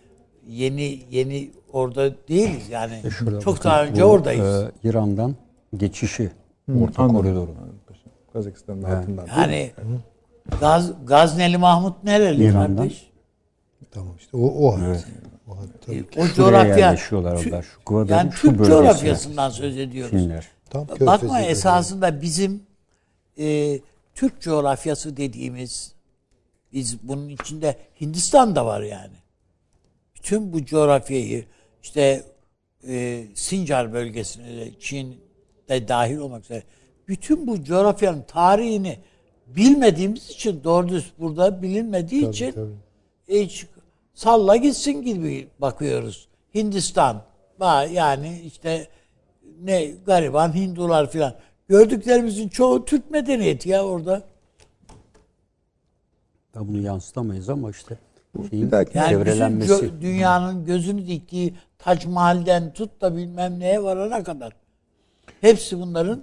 yeni 0.49 1.01
yeni 1.11 1.51
orada 1.73 2.29
değiliz 2.29 2.69
yani. 2.71 3.03
Şurada 3.19 3.41
Çok 3.41 3.57
bakın, 3.57 3.71
daha 3.71 3.85
önce 3.85 4.03
bu, 4.03 4.07
oradayız. 4.07 4.63
e, 4.63 4.89
İran'dan 4.89 5.37
geçişi 5.77 6.31
orta 6.83 7.03
anladım. 7.03 7.17
koridoru. 7.21 7.51
Kazakistan'ın 8.33 8.83
altından. 8.83 9.27
değil 9.27 9.39
mi? 9.39 9.43
yani 9.43 9.71
Gaz, 10.61 10.93
Gazneli 11.07 11.59
Mahmut 11.59 12.05
nereli 12.05 12.45
İran'dan. 12.45 12.77
kardeş? 12.77 13.11
Tamam 13.91 14.15
işte 14.19 14.37
o 14.37 14.41
o 14.67 14.73
hat. 14.73 15.07
O 15.49 15.57
hat 15.57 15.69
tabii. 15.87 15.97
E, 16.17 16.21
O 16.21 16.27
Şuraya 16.27 16.35
coğrafya 16.35 16.95
Tü-. 16.95 16.97
Şu 16.97 18.07
yani 18.09 18.33
şu 18.33 18.41
Türk 18.57 18.67
coğrafyasından 18.67 19.51
söz 19.51 19.77
ediyoruz. 19.79 20.11
Çinler. 20.11 20.49
Tam 20.71 20.87
Bakma 21.01 21.41
esasında 21.41 22.23
bizim 22.23 22.63
e, 23.39 23.79
Türk 24.15 24.41
coğrafyası 24.41 25.17
dediğimiz 25.17 25.93
biz 26.73 26.99
bunun 27.03 27.29
içinde 27.29 27.77
Hindistan 28.01 28.57
da 28.57 28.67
var 28.67 28.81
yani. 28.81 29.15
Bütün 30.19 30.53
bu 30.53 30.65
coğrafyayı 30.65 31.45
işte 31.83 32.23
e, 32.89 33.25
Sincar 33.35 33.93
bölgesine 33.93 34.57
de 34.57 34.71
Çin 34.81 35.21
de 35.69 35.89
dahil 35.89 36.17
olmak 36.17 36.45
üzere 36.45 36.63
bütün 37.09 37.47
bu 37.47 37.65
coğrafyanın 37.65 38.23
tarihini 38.23 38.99
bilmediğimiz 39.47 40.31
için 40.31 40.65
doğru 40.65 40.89
düz 40.89 41.13
burada 41.19 41.63
bilinmediği 41.63 42.23
Tabii, 42.23 42.33
için 42.33 42.53
tabii. 42.53 42.75
hiç 43.29 43.67
salla 44.15 44.57
gitsin 44.57 45.03
gibi 45.03 45.49
bakıyoruz. 45.59 46.29
Hindistan 46.55 47.23
yani 47.91 48.41
işte 48.47 48.89
ne 49.63 49.87
gariban 50.07 50.55
Hindular 50.55 51.11
filan. 51.11 51.35
Gördüklerimizin 51.69 52.49
çoğu 52.49 52.85
Türk 52.85 53.11
medeniyeti 53.11 53.69
ya 53.69 53.85
orada. 53.85 54.23
Da 56.55 56.69
bunu 56.69 56.79
yansıtamayız 56.79 57.49
ama 57.49 57.71
işte 57.71 57.99
şeyin 58.51 58.67
bir 58.67 58.71
dahaki- 58.71 58.99
Yani 58.99 59.07
bütün 59.21 59.25
çevrelenmesi. 59.25 59.73
gö- 59.73 60.01
dünyanın 60.01 60.65
gözünü 60.65 61.07
diktiği 61.07 61.55
Tac 61.79 62.09
Mahal'den 62.09 62.73
tut 62.73 63.01
da 63.01 63.17
bilmem 63.17 63.59
neye 63.61 63.83
varana 63.83 64.23
kadar. 64.25 64.53
Hepsi 65.41 65.79
bunların 65.81 66.23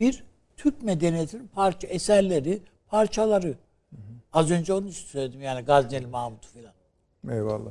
bir 0.00 0.24
Türk 0.56 0.82
medeniyetinin 0.82 1.46
parça 1.46 1.88
eserleri, 1.88 2.60
parçaları. 2.86 3.54
Az 4.32 4.50
önce 4.50 4.72
onu 4.72 4.92
söyledim 4.92 5.40
yani 5.42 5.62
Gazneli 5.64 6.06
Mahmut 6.06 6.46
filan. 6.46 6.72
Eyvallah. 7.30 7.70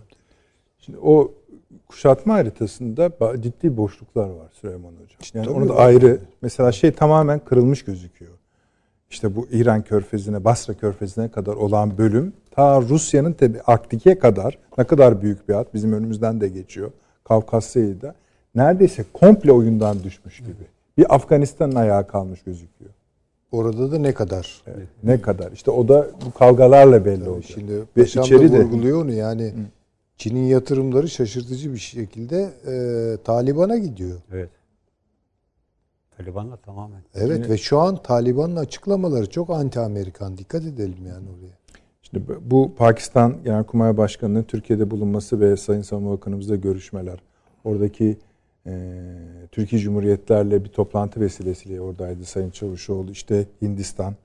Şimdi 0.80 0.98
o 1.00 1.34
kuşatma 1.88 2.34
haritasında 2.34 3.12
ciddi 3.42 3.78
boşluklar 3.78 4.30
var 4.30 4.48
Süleyman 4.62 4.92
Hocam. 4.94 5.08
Yani 5.34 5.46
Tabii 5.46 5.56
onu 5.58 5.70
da 5.70 5.76
var. 5.76 5.86
ayrı. 5.86 6.20
Mesela 6.42 6.72
şey 6.72 6.92
tamamen 6.92 7.40
kırılmış 7.40 7.84
gözüküyor. 7.86 8.32
İşte 9.12 9.36
bu 9.36 9.48
İran 9.52 9.82
körfezine, 9.82 10.44
Basra 10.44 10.74
körfezine 10.74 11.28
kadar 11.32 11.54
olan 11.54 11.98
bölüm 11.98 12.34
ta 12.52 12.82
Rusya'nın 12.82 13.34
tabi 13.34 13.62
Arktik'e 13.62 14.20
kadar 14.20 14.58
ne 14.78 14.84
kadar 14.84 15.22
büyük 15.22 15.50
bir 15.50 15.54
hat 15.54 15.74
bizim 15.74 15.94
önümüzden 15.94 16.42
de 16.42 16.48
geçiyor. 16.48 16.92
Kafkasya'yı 17.24 18.02
da 18.02 18.16
neredeyse 18.56 19.06
komple 19.14 19.52
oyundan 19.52 20.04
düşmüş 20.04 20.40
gibi. 20.40 20.66
Bir 20.98 21.16
Afganistan'ın 21.16 21.76
ayağı 21.76 22.08
kalmış 22.08 22.44
gözüküyor. 22.44 22.92
Orada 23.52 23.92
da 23.92 23.98
ne 23.98 24.14
kadar? 24.14 24.62
Evet, 24.68 24.88
Ne 25.04 25.22
kadar? 25.22 25.52
İşte 25.52 25.72
o 25.72 25.88
da 25.88 26.08
bu 26.26 26.32
kavgalarla 26.32 27.06
belli 27.06 27.30
oldu. 27.30 27.42
Şimdi 27.42 27.74
Ve 27.98 28.04
içeri 28.04 28.52
de- 28.52 28.60
vurguluyor 28.60 29.02
onu 29.04 29.12
yani 29.12 29.54
Çin'in 30.18 30.44
yatırımları 30.48 31.10
şaşırtıcı 31.10 31.74
bir 31.74 31.80
şekilde 31.80 32.50
e, 32.68 32.74
Taliban'a 33.24 33.78
gidiyor. 33.78 34.18
Evet. 34.34 34.50
Taliban'la 36.18 36.58
tamamen. 36.58 37.02
Evet 37.16 37.50
ve 37.50 37.58
şu 37.58 37.80
an 37.80 38.04
Taliban'ın 38.04 38.56
açıklamaları 38.56 39.30
çok 39.30 39.50
anti-Amerikan. 39.50 40.38
Dikkat 40.38 40.64
edelim 40.64 41.06
yani 41.08 41.28
oraya. 41.30 41.54
Şimdi 42.02 42.24
bu- 42.42 42.76
Pakistan 42.76 43.44
Genelkurmay 43.44 43.98
Başkanı'nın 43.98 44.44
Türkiye'de 44.44 44.92
bulunması 44.92 45.40
ve 45.40 45.58
Sayın 45.58 45.82
Savunma 45.82 46.12
Bakanımızla 46.12 46.56
görüşmeler. 46.56 47.20
Oradaki 47.64 48.18
e, 48.68 49.02
Türkiye 49.52 49.82
Cumhuriyetlerle 49.82 50.64
bir 50.64 50.70
toplantı 50.70 51.20
vesilesiyle 51.22 51.82
oradaydı 51.82 52.26
Sayın 52.26 52.50
Çavuşoğlu. 52.50 53.12
İşte 53.12 53.46
Hindistan, 53.62 54.16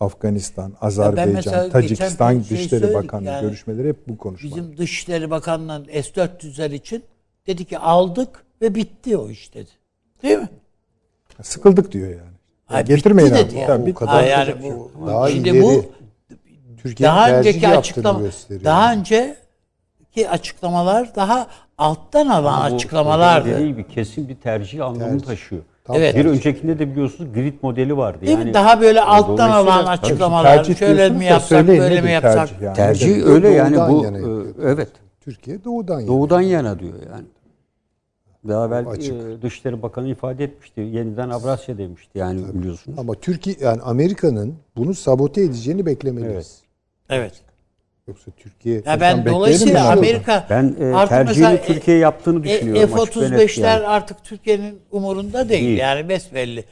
Afganistan, 0.00 0.72
Azerbaycan, 0.80 1.70
Tacikistan 1.70 2.40
şey 2.40 2.58
Dışişleri 2.58 2.94
Bakanlığı 2.94 3.26
yani. 3.28 3.42
görüşmeleri 3.42 3.88
hep 3.88 4.08
bu 4.08 4.18
konuşmalar. 4.18 4.56
Bizim 4.56 4.76
Dışişleri 4.76 5.30
Bakanlığı'nın 5.30 5.84
S-400'ler 5.84 6.74
için 6.74 7.02
dedi 7.46 7.64
ki 7.64 7.78
aldık 7.78 8.44
ve 8.62 8.74
bitti 8.74 9.16
o 9.16 9.30
iş 9.30 9.54
dedi. 9.54 9.70
Değil 10.22 10.38
mi? 10.38 10.48
Sıkıldık 11.42 11.92
diyor 11.92 12.08
yani. 12.08 12.34
Ha, 12.66 12.80
Getirmeyin 12.80 13.30
bitti 13.30 13.42
abi. 13.42 13.50
dedi 13.50 13.58
yani. 13.58 13.82
O 13.82 13.86
bitti. 13.86 13.94
kadar 13.94 14.12
Ha, 14.14 14.22
yani 14.22 14.54
bu, 14.62 14.90
daha 15.06 15.30
şimdi 15.30 15.48
ileri 15.48 15.62
bu 15.62 15.84
Türkiye'nin 16.82 17.16
daha 17.16 17.30
önceki 17.30 17.68
açıklama 17.68 18.20
gösteriyor. 18.20 18.64
daha 18.64 18.92
önceki 18.92 20.28
açıklamalar 20.30 21.14
daha 21.14 21.46
alttan 21.78 22.26
alan 22.28 22.70
Bu 22.70 22.74
açıklamalardı. 22.74 23.48
Dediği 23.48 23.66
gibi 23.68 23.88
kesin 23.88 24.28
bir 24.28 24.34
tercih 24.36 24.86
anlamı 24.86 25.10
Tercih. 25.10 25.26
taşıyor. 25.26 25.62
Tam 25.84 25.96
Evet. 25.96 26.16
Bir 26.16 26.24
öncekinde 26.24 26.78
de 26.78 26.90
biliyorsunuz 26.90 27.32
grid 27.34 27.54
modeli 27.62 27.96
vardı. 27.96 28.20
Değil 28.20 28.38
yani, 28.38 28.44
mi? 28.44 28.54
Daha 28.54 28.80
böyle 28.80 29.00
alttan 29.00 29.50
alan 29.50 29.86
açıklamalar. 29.86 30.56
tercih 30.56 30.76
Şöyle 30.76 31.08
mi 31.10 31.24
yapsak, 31.24 31.48
söyleyin 31.48 31.82
böyle 31.82 32.00
mi 32.00 32.12
yapsak? 32.12 32.34
tercih 32.34 32.62
yani? 32.62 32.76
Tercih 32.76 33.26
öyle 33.26 33.48
yani 33.48 33.76
bu 33.76 34.04
yana 34.04 34.18
e, 34.18 34.22
evet 34.62 34.88
Türkiye 35.20 35.64
doğudan 35.64 36.00
yana. 36.00 36.08
doğudan 36.08 36.40
yana 36.40 36.78
diyor 36.78 36.94
yani. 37.12 37.24
Daha 38.48 38.66
evvel 38.66 38.88
Açık. 38.88 39.12
e, 39.14 39.42
Dışişleri 39.42 39.82
Bakanı 39.82 40.08
ifade 40.08 40.44
etmişti. 40.44 40.80
Yeniden 40.80 41.30
Avrasya 41.30 41.78
demişti 41.78 42.18
yani 42.18 42.54
biliyorsunuz. 42.54 42.98
Ama 42.98 43.14
Türkiye 43.14 43.56
yani 43.60 43.82
Amerika'nın 43.82 44.54
bunu 44.76 44.94
sabote 44.94 45.42
edeceğini 45.42 45.86
beklemeliyiz. 45.86 46.58
Evet. 47.10 47.32
Yoksa 48.08 48.30
Türkiye 48.36 48.82
Ya 48.86 49.00
ben 49.00 49.26
dolayısıyla? 49.26 49.90
Amerika 49.92 50.46
Ben 50.50 50.76
e, 50.80 50.84
artık 50.94 51.08
tercihini 51.08 51.44
mesela 51.48 51.66
Türkiye 51.66 51.96
yaptığını 51.98 52.40
E- 52.40 52.42
düşünüyorum. 52.44 52.94
açık 52.94 53.16
ve 53.16 53.20
net 53.30 53.30
F-35'ler 53.30 53.60
yani. 53.66 53.86
artık 53.86 54.24
Türkiye'nin 54.24 54.78
umurunda 54.90 55.48
değil. 55.48 55.62
Değil. 55.64 55.78
Yani 55.78 56.08
besbelli. 56.08 56.64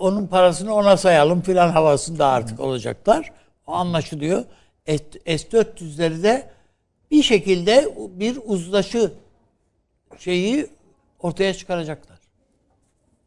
Onun 0.00 0.26
parasını 0.26 0.74
ona 0.74 0.96
sayalım 0.96 1.40
filan 1.40 1.68
havasında 1.70 2.26
artık 2.26 2.60
olacaklar. 2.60 3.32
O 3.66 3.72
anlaşılıyor. 3.72 4.44
S- 4.86 4.98
S-400'leri 5.38 6.22
de 6.22 6.42
bir 7.10 7.22
şekilde 7.22 7.88
bir 8.18 8.38
uzlaşı 8.46 9.12
şeyi 10.18 10.66
ortaya 11.20 11.54
çıkaracaklar. 11.54 12.18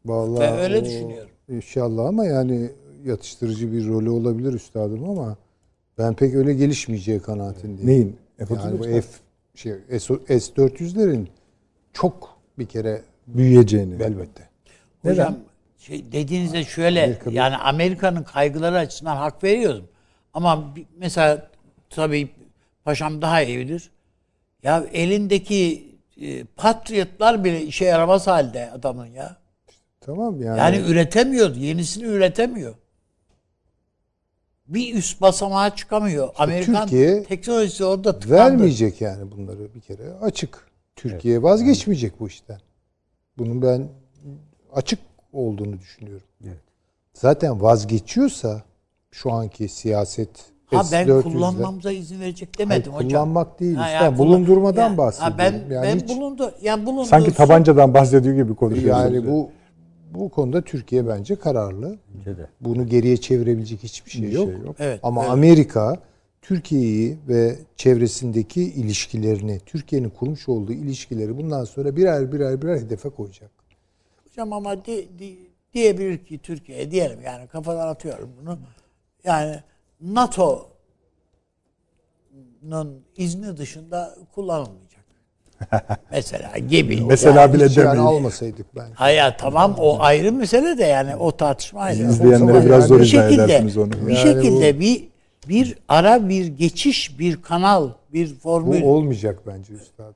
Vallahi 0.04 0.40
Ben 0.40 0.58
öyle 0.58 0.78
o- 0.78 0.84
düşünüyorum. 0.84 1.30
İnşallah 1.48 2.06
ama 2.08 2.24
yani 2.26 2.70
yatıştırıcı 3.04 3.72
bir 3.72 3.86
rolü 3.88 4.10
olabilir 4.10 4.52
üstadım 4.52 5.10
ama 5.10 5.36
ben 5.98 6.14
pek 6.14 6.34
öyle 6.34 6.54
gelişmeyeceği 6.54 7.20
kanaatindeyim. 7.20 7.86
Neyin? 7.90 8.16
Yani 8.38 8.78
bu 8.78 8.82
F-35 8.84 9.00
F 9.00 9.08
şey 9.54 9.72
S 9.98 10.14
400'lerin 10.56 11.26
çok 11.92 12.36
bir 12.58 12.66
kere 12.66 13.02
büyüyeceğini. 13.26 13.94
elbette. 14.02 14.48
Hocam 15.02 15.36
şey 15.78 16.12
dediğinizde 16.12 16.64
şöyle 16.64 17.02
Amerika'da- 17.04 17.34
yani 17.34 17.56
Amerika'nın 17.56 18.22
kaygıları 18.22 18.78
açısından 18.78 19.16
hak 19.16 19.44
veriyorum. 19.44 19.84
Ama 20.34 20.74
mesela 20.98 21.50
tabii 21.90 22.28
paşam 22.84 23.22
daha 23.22 23.42
iyi 23.42 23.58
bilir. 23.58 23.90
Ya 24.62 24.84
elindeki 24.92 25.91
e, 26.20 26.44
Patriotlar 26.44 27.44
bile 27.44 27.62
işe 27.62 27.84
yaramaz 27.84 28.26
halde 28.26 28.70
adamın 28.70 29.06
ya. 29.06 29.36
Tamam 30.00 30.40
yani. 30.40 30.58
Yani 30.58 30.76
üretemiyor. 30.76 31.56
Yenisini 31.56 32.04
üretemiyor. 32.04 32.74
Bir 34.68 34.94
üst 34.94 35.20
basamağa 35.20 35.76
çıkamıyor. 35.76 36.30
Amerikan 36.36 36.82
Türkiye 36.82 37.22
teknolojisi 37.22 37.84
orada 37.84 38.18
tıkandı. 38.18 38.34
vermeyecek 38.34 39.00
yani 39.00 39.30
bunları 39.30 39.74
bir 39.74 39.80
kere 39.80 40.12
açık. 40.12 40.66
Türkiye 40.96 41.42
vazgeçmeyecek 41.42 42.20
bu 42.20 42.28
işten. 42.28 42.60
Bunun 43.38 43.62
ben 43.62 43.88
açık 44.72 44.98
olduğunu 45.32 45.80
düşünüyorum. 45.80 46.26
Evet. 46.44 46.60
Zaten 47.14 47.62
vazgeçiyorsa 47.62 48.62
şu 49.10 49.32
anki 49.32 49.68
siyaset 49.68 50.51
Ha 50.76 50.82
ben 50.92 51.04
S-400'de 51.06 51.22
kullanmamıza 51.22 51.92
izin 51.92 52.20
verecek 52.20 52.48
Hayır, 52.58 52.70
demedim 52.70 52.92
hocam. 52.92 53.08
kullanmak 53.08 53.60
değil 53.60 53.74
Ha, 53.74 53.82
usta, 53.82 54.04
yani 54.04 54.18
bulundurmadan 54.18 54.90
Ya, 54.90 54.98
bahsediyorum. 54.98 55.36
Ha, 55.38 55.38
ben 55.68 55.74
Yani 55.74 55.82
ben 55.86 55.96
hiç- 55.98 56.08
bulundu 56.16 56.54
yani 56.62 56.86
bulundu. 56.86 57.04
Sanki 57.04 57.34
tabancadan 57.34 57.94
bahsediyor 57.94 58.34
gibi 58.34 58.54
konuşuyorsunuz. 58.54 59.14
yani 59.14 59.26
bu 59.30 59.50
bu 60.14 60.28
konuda 60.28 60.62
Türkiye 60.62 61.08
bence 61.08 61.36
kararlı. 61.36 61.96
Bence 62.18 62.36
de. 62.38 62.46
Bunu 62.60 62.86
geriye 62.86 63.16
çevirebilecek 63.16 63.82
hiçbir 63.82 64.10
şey, 64.10 64.22
Bir 64.22 64.32
yok. 64.32 64.48
şey 64.50 64.58
yok. 64.58 64.76
Evet. 64.78 65.00
Ama 65.02 65.20
evet. 65.22 65.32
Amerika 65.32 65.96
Türkiye'yi 66.42 67.16
ve 67.28 67.56
çevresindeki 67.76 68.62
ilişkilerini, 68.62 69.58
Türkiye'nin 69.66 70.10
kurmuş 70.10 70.48
olduğu 70.48 70.72
ilişkileri 70.72 71.36
bundan 71.38 71.64
sonra 71.64 71.96
birer 71.96 72.32
birer 72.32 72.62
birer 72.62 72.76
hedefe 72.76 73.08
koyacak. 73.08 73.50
Hocam 74.28 74.52
ama 74.52 74.84
di- 74.84 75.08
di- 75.18 75.38
diyebilir 75.74 76.18
ki 76.18 76.38
Türkiye 76.38 76.90
diyelim 76.90 77.18
yani 77.24 77.46
kafadan 77.46 77.88
atıyorum 77.88 78.30
bunu. 78.42 78.58
Yani 79.24 79.56
NATO'nun 80.02 80.70
izni 83.16 83.56
dışında 83.56 84.14
kullanılmayacak. 84.34 85.02
Mesela 86.10 86.58
gibi. 86.58 87.00
Mesela 87.00 87.40
yani, 87.40 87.54
bile 87.54 87.62
yani 87.62 87.76
demeyin. 87.76 87.98
almasaydık 87.98 88.76
bence. 88.76 88.92
Hayır 88.94 89.34
tamam 89.38 89.74
o 89.78 90.00
ayrı 90.00 90.32
mesele 90.32 90.78
de 90.78 90.84
yani 90.84 91.16
o 91.16 91.36
tartışma 91.36 91.80
ayrı. 91.80 92.02
İzleyenlere 92.02 92.64
biraz 92.64 92.70
yani 92.70 92.88
zor 92.88 93.00
izah 93.00 93.22
şekilde 93.22 93.44
edersiniz 93.44 93.76
onu. 93.76 93.92
bir 93.92 93.98
Yani 93.98 94.16
şekilde 94.16 94.80
bir 94.80 95.08
bir 95.48 95.78
ara 95.88 96.28
bir 96.28 96.46
geçiş 96.46 97.18
bir 97.18 97.42
kanal 97.42 97.90
bir 98.12 98.30
Bu 98.30 98.40
formül 98.40 98.82
olmayacak 98.82 99.38
bence 99.46 99.72
üstad. 99.72 100.14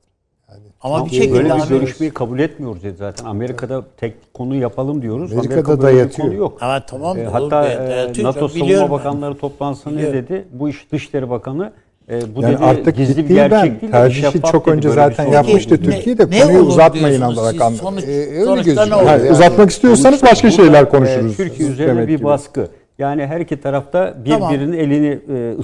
Yani 0.50 0.60
ama 0.80 1.06
bir 1.06 1.10
Böyle 1.10 1.22
şekilde 1.22 1.44
bir 1.44 1.50
abi- 1.50 1.68
görüşmeyi 1.68 2.12
kabul 2.12 2.38
etmiyoruz 2.38 2.82
dedi 2.82 2.96
zaten. 2.96 3.24
Amerika'da 3.24 3.84
tek 3.96 4.34
konu 4.34 4.54
yapalım 4.54 5.02
diyoruz. 5.02 5.32
Amerika'da 5.32 5.54
Amerika 5.54 5.82
böyle 5.82 5.92
bir 5.92 5.96
dayatıyor. 5.98 6.28
konu 6.28 6.38
yok. 6.38 6.58
ama 6.60 6.86
tamam 6.86 7.18
E, 7.18 7.24
da 7.26 7.34
hatta 7.34 7.68
e, 7.68 7.72
e, 7.72 8.12
Türk- 8.12 8.24
NATO 8.24 8.48
Savunma 8.48 8.64
biliyorum 8.66 8.84
ben. 8.90 8.90
Bakanları 8.98 9.34
toplantısında 9.38 9.94
ne 9.94 10.12
dedi? 10.12 10.44
Bu 10.52 10.68
iş 10.68 10.92
Dışişleri 10.92 11.30
Bakanı 11.30 11.72
e, 12.10 12.34
bu 12.36 12.42
Yani 12.42 12.54
dedi 12.54 12.64
artık 12.64 12.96
gizli 12.96 13.28
bir 13.28 13.34
gerçek 13.34 13.52
ben 13.52 13.62
değil. 13.80 13.82
de 13.82 13.90
tercihi 13.90 14.42
çok 14.52 14.68
önce 14.68 14.88
böyle 14.88 15.00
bir 15.00 15.02
zaten 15.10 15.24
sorun 15.24 15.34
yapmıştı. 15.34 15.82
Türkiye 15.82 16.18
de 16.18 16.40
konuyu 16.40 16.58
uzatmayın 16.58 17.20
olarak 17.20 17.60
anladım. 17.60 17.76
Sonuç, 17.82 18.04
öyle 18.04 18.62
gözüküyor. 18.62 19.02
Yani- 19.06 19.30
uzatmak 19.30 19.70
istiyorsanız 19.70 20.22
başka 20.22 20.50
şeyler 20.50 20.82
e, 20.82 20.88
konuşuruz. 20.88 21.36
Türkiye 21.36 21.68
üzerine 21.68 22.08
bir 22.08 22.24
baskı. 22.24 22.68
Yani 22.98 23.26
her 23.26 23.40
iki 23.40 23.60
tarafta 23.60 24.14
birbirinin 24.24 24.72
elini 24.72 25.18
e, 25.38 25.54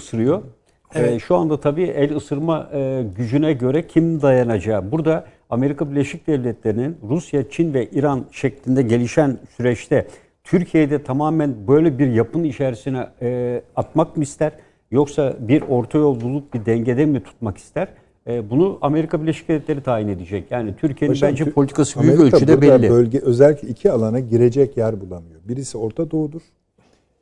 ısırıyor. 0.92 1.08
E, 1.08 1.12
Evet. 1.12 1.22
şu 1.22 1.36
anda 1.36 1.60
tabii 1.60 1.82
el 1.82 2.16
ısırma 2.16 2.70
e, 2.74 3.04
gücüne 3.16 3.52
göre 3.52 3.86
kim 3.86 4.22
dayanacağı. 4.22 4.92
Burada 4.92 5.24
Amerika 5.50 5.90
Birleşik 5.90 6.26
Devletleri'nin 6.26 6.96
Rusya, 7.08 7.50
Çin 7.50 7.74
ve 7.74 7.86
İran 7.86 8.24
şeklinde 8.32 8.82
gelişen 8.82 9.38
süreçte 9.56 10.06
Türkiye'de 10.44 11.02
tamamen 11.02 11.54
böyle 11.68 11.98
bir 11.98 12.06
yapının 12.06 12.44
içerisine 12.44 13.06
e, 13.22 13.62
atmak 13.76 14.16
mı 14.16 14.22
ister? 14.22 14.52
Yoksa 14.90 15.36
bir 15.40 15.62
orta 15.62 15.98
yol 15.98 16.20
bulup 16.20 16.54
bir 16.54 16.66
dengede 16.66 17.06
mi 17.06 17.22
tutmak 17.22 17.56
ister? 17.58 17.88
E, 18.26 18.50
bunu 18.50 18.78
Amerika 18.82 19.22
Birleşik 19.22 19.48
Devletleri 19.48 19.82
tayin 19.82 20.08
edecek. 20.08 20.44
Yani 20.50 20.74
Türkiye'nin 20.76 21.14
Hocam, 21.14 21.30
bence 21.30 21.44
politikası 21.44 22.00
büyük 22.02 22.14
Amerika 22.18 22.36
ölçüde 22.36 22.62
belli. 22.62 22.90
Bölge, 22.90 23.18
özellikle 23.18 23.68
iki 23.68 23.90
alana 23.90 24.20
girecek 24.20 24.76
yer 24.76 25.00
bulamıyor. 25.00 25.40
Birisi 25.44 25.78
Orta 25.78 26.10
Doğu'dur. 26.10 26.42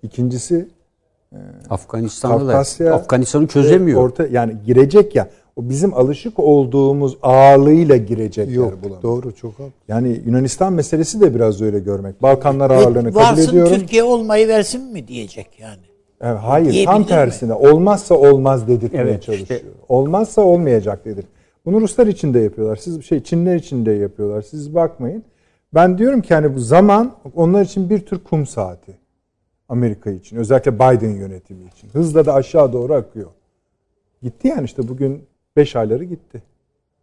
İkincisi 0.03 0.69
Afganistan'da 1.71 2.47
da 2.47 2.53
Kafkasya 2.53 2.95
Afganistan'ı 2.95 3.47
çözemiyor. 3.47 4.03
Orta 4.03 4.27
yani 4.27 4.57
girecek 4.67 5.17
ya. 5.17 5.29
O 5.57 5.69
bizim 5.69 5.95
alışık 5.95 6.39
olduğumuz 6.39 7.17
ağırlığıyla 7.23 7.97
girecek 7.97 8.55
yok 8.55 8.73
bulamıyor. 8.83 9.03
doğru 9.03 9.35
çok 9.35 9.53
haklı. 9.53 9.71
Yani 9.89 10.21
Yunanistan 10.27 10.73
meselesi 10.73 11.21
de 11.21 11.35
biraz 11.35 11.63
öyle 11.63 11.79
görmek. 11.79 12.23
Balkanlar 12.23 12.71
ağırlığını 12.71 13.09
Et 13.09 13.15
kabul 13.15 13.27
varsın 13.27 13.49
ediyorum. 13.51 13.73
Türkiye 13.75 14.03
olmayı 14.03 14.49
versin 14.49 14.93
mi 14.93 15.09
diyecek 15.09 15.47
yani. 15.61 15.81
Evet, 16.21 16.39
hayır 16.43 16.85
tam 16.85 17.01
mi? 17.01 17.07
tersine 17.07 17.53
olmazsa 17.53 18.15
olmaz 18.15 18.69
dedirtmeye 18.69 19.03
Evet, 19.05 19.23
çalışıyor. 19.23 19.49
işte- 19.61 19.69
Olmazsa 19.89 20.43
olmayacak 20.43 21.05
dedir. 21.05 21.25
Bunu 21.67 21.81
Ruslar 21.81 22.07
için 22.07 22.35
de 22.35 22.39
yapıyorlar. 22.39 22.77
Siz 22.77 23.05
şey 23.05 23.23
Çinler 23.23 23.57
için 23.57 23.87
de 23.87 23.93
yapıyorlar. 23.93 24.43
Siz 24.43 24.75
bakmayın. 24.75 25.23
Ben 25.75 25.99
diyorum 25.99 26.23
ki 26.23 26.35
hani 26.35 26.55
bu 26.55 26.61
zaman 26.61 27.13
onlar 27.35 27.63
için 27.63 27.91
bir 27.91 27.99
tür 27.99 28.19
kum 28.19 28.47
saati. 28.47 29.00
Amerika 29.71 30.11
için. 30.11 30.37
Özellikle 30.37 30.75
Biden 30.75 31.11
yönetimi 31.11 31.67
için. 31.67 31.89
Hızla 31.89 32.27
da 32.27 32.35
aşağı 32.35 32.73
doğru 32.73 32.95
akıyor. 32.95 33.31
Gitti 34.23 34.49
yani 34.49 34.65
işte 34.65 34.89
bugün 34.89 35.25
5 35.57 35.77
ayları 35.77 36.05
gitti. 36.05 36.43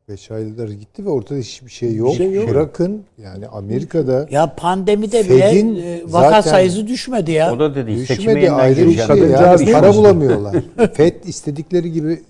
Beş 0.09 0.31
aylar 0.31 0.69
gitti 0.69 1.05
ve 1.05 1.09
ortada 1.09 1.39
hiçbir 1.39 1.71
şey 1.71 1.95
yok. 1.95 2.13
şey 2.15 2.33
yok. 2.33 2.49
Bırakın 2.49 3.03
yani 3.17 3.47
Amerika'da 3.47 4.27
Ya 4.31 4.55
pandemide 4.55 5.23
Fed'in 5.23 5.75
bile 5.75 6.03
vaka 6.07 6.41
sayısı 6.41 6.87
düşmedi 6.87 7.31
ya. 7.31 7.53
O 7.53 7.59
da 7.59 7.75
dedi 7.75 7.95
düşmedi 7.95 8.51
ayrı 8.51 8.87
bir 8.87 8.97
şey. 8.97 9.17
Yani 9.17 9.71
para 9.71 9.93
bulamıyorlar. 9.93 10.55
FED 10.93 11.23
istedikleri 11.23 11.91
gibi 11.91 12.21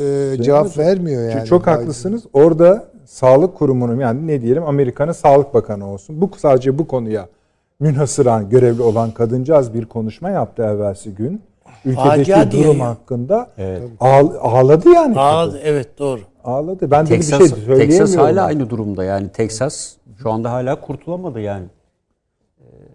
e, 0.00 0.32
cevap 0.42 0.78
vermiyor 0.78 1.30
yani. 1.30 1.46
çok 1.46 1.66
haklısınız. 1.66 2.22
Orada 2.32 2.88
sağlık 3.04 3.54
kurumunun 3.54 4.00
yani 4.00 4.26
ne 4.26 4.42
diyelim 4.42 4.62
Amerika'nın 4.62 5.12
sağlık 5.12 5.54
bakanı 5.54 5.92
olsun. 5.92 6.20
Bu 6.20 6.30
sadece 6.36 6.78
bu 6.78 6.86
konuya 6.86 7.28
münhasıran 7.80 8.50
görevli 8.50 8.82
olan 8.82 9.10
kadıncağız 9.10 9.74
bir 9.74 9.84
konuşma 9.84 10.30
yaptı 10.30 10.62
evvelsi 10.62 11.14
gün. 11.14 11.42
Ülkedeki 11.84 12.08
Facia 12.08 12.50
diye 12.50 12.64
durum 12.64 12.78
ya. 12.78 12.86
hakkında 12.86 13.50
Evet. 13.58 13.82
ağl- 14.00 14.36
ağladı 14.40 14.88
yani. 14.88 15.14
Aa, 15.18 15.46
kadın. 15.46 15.58
evet 15.62 15.98
doğru. 15.98 16.20
Ağladı. 16.44 16.90
Ben 16.90 17.06
de 17.06 17.10
bir 17.10 17.14
Texas, 17.14 17.38
şey 17.38 17.48
söyleyemiyorum. 17.48 17.88
Texas 17.88 18.16
hala 18.16 18.44
aynı 18.44 18.70
durumda 18.70 19.04
yani 19.04 19.28
Texas 19.28 19.94
şu 20.22 20.30
anda 20.30 20.52
hala 20.52 20.80
kurtulamadı 20.80 21.40
yani. 21.40 21.66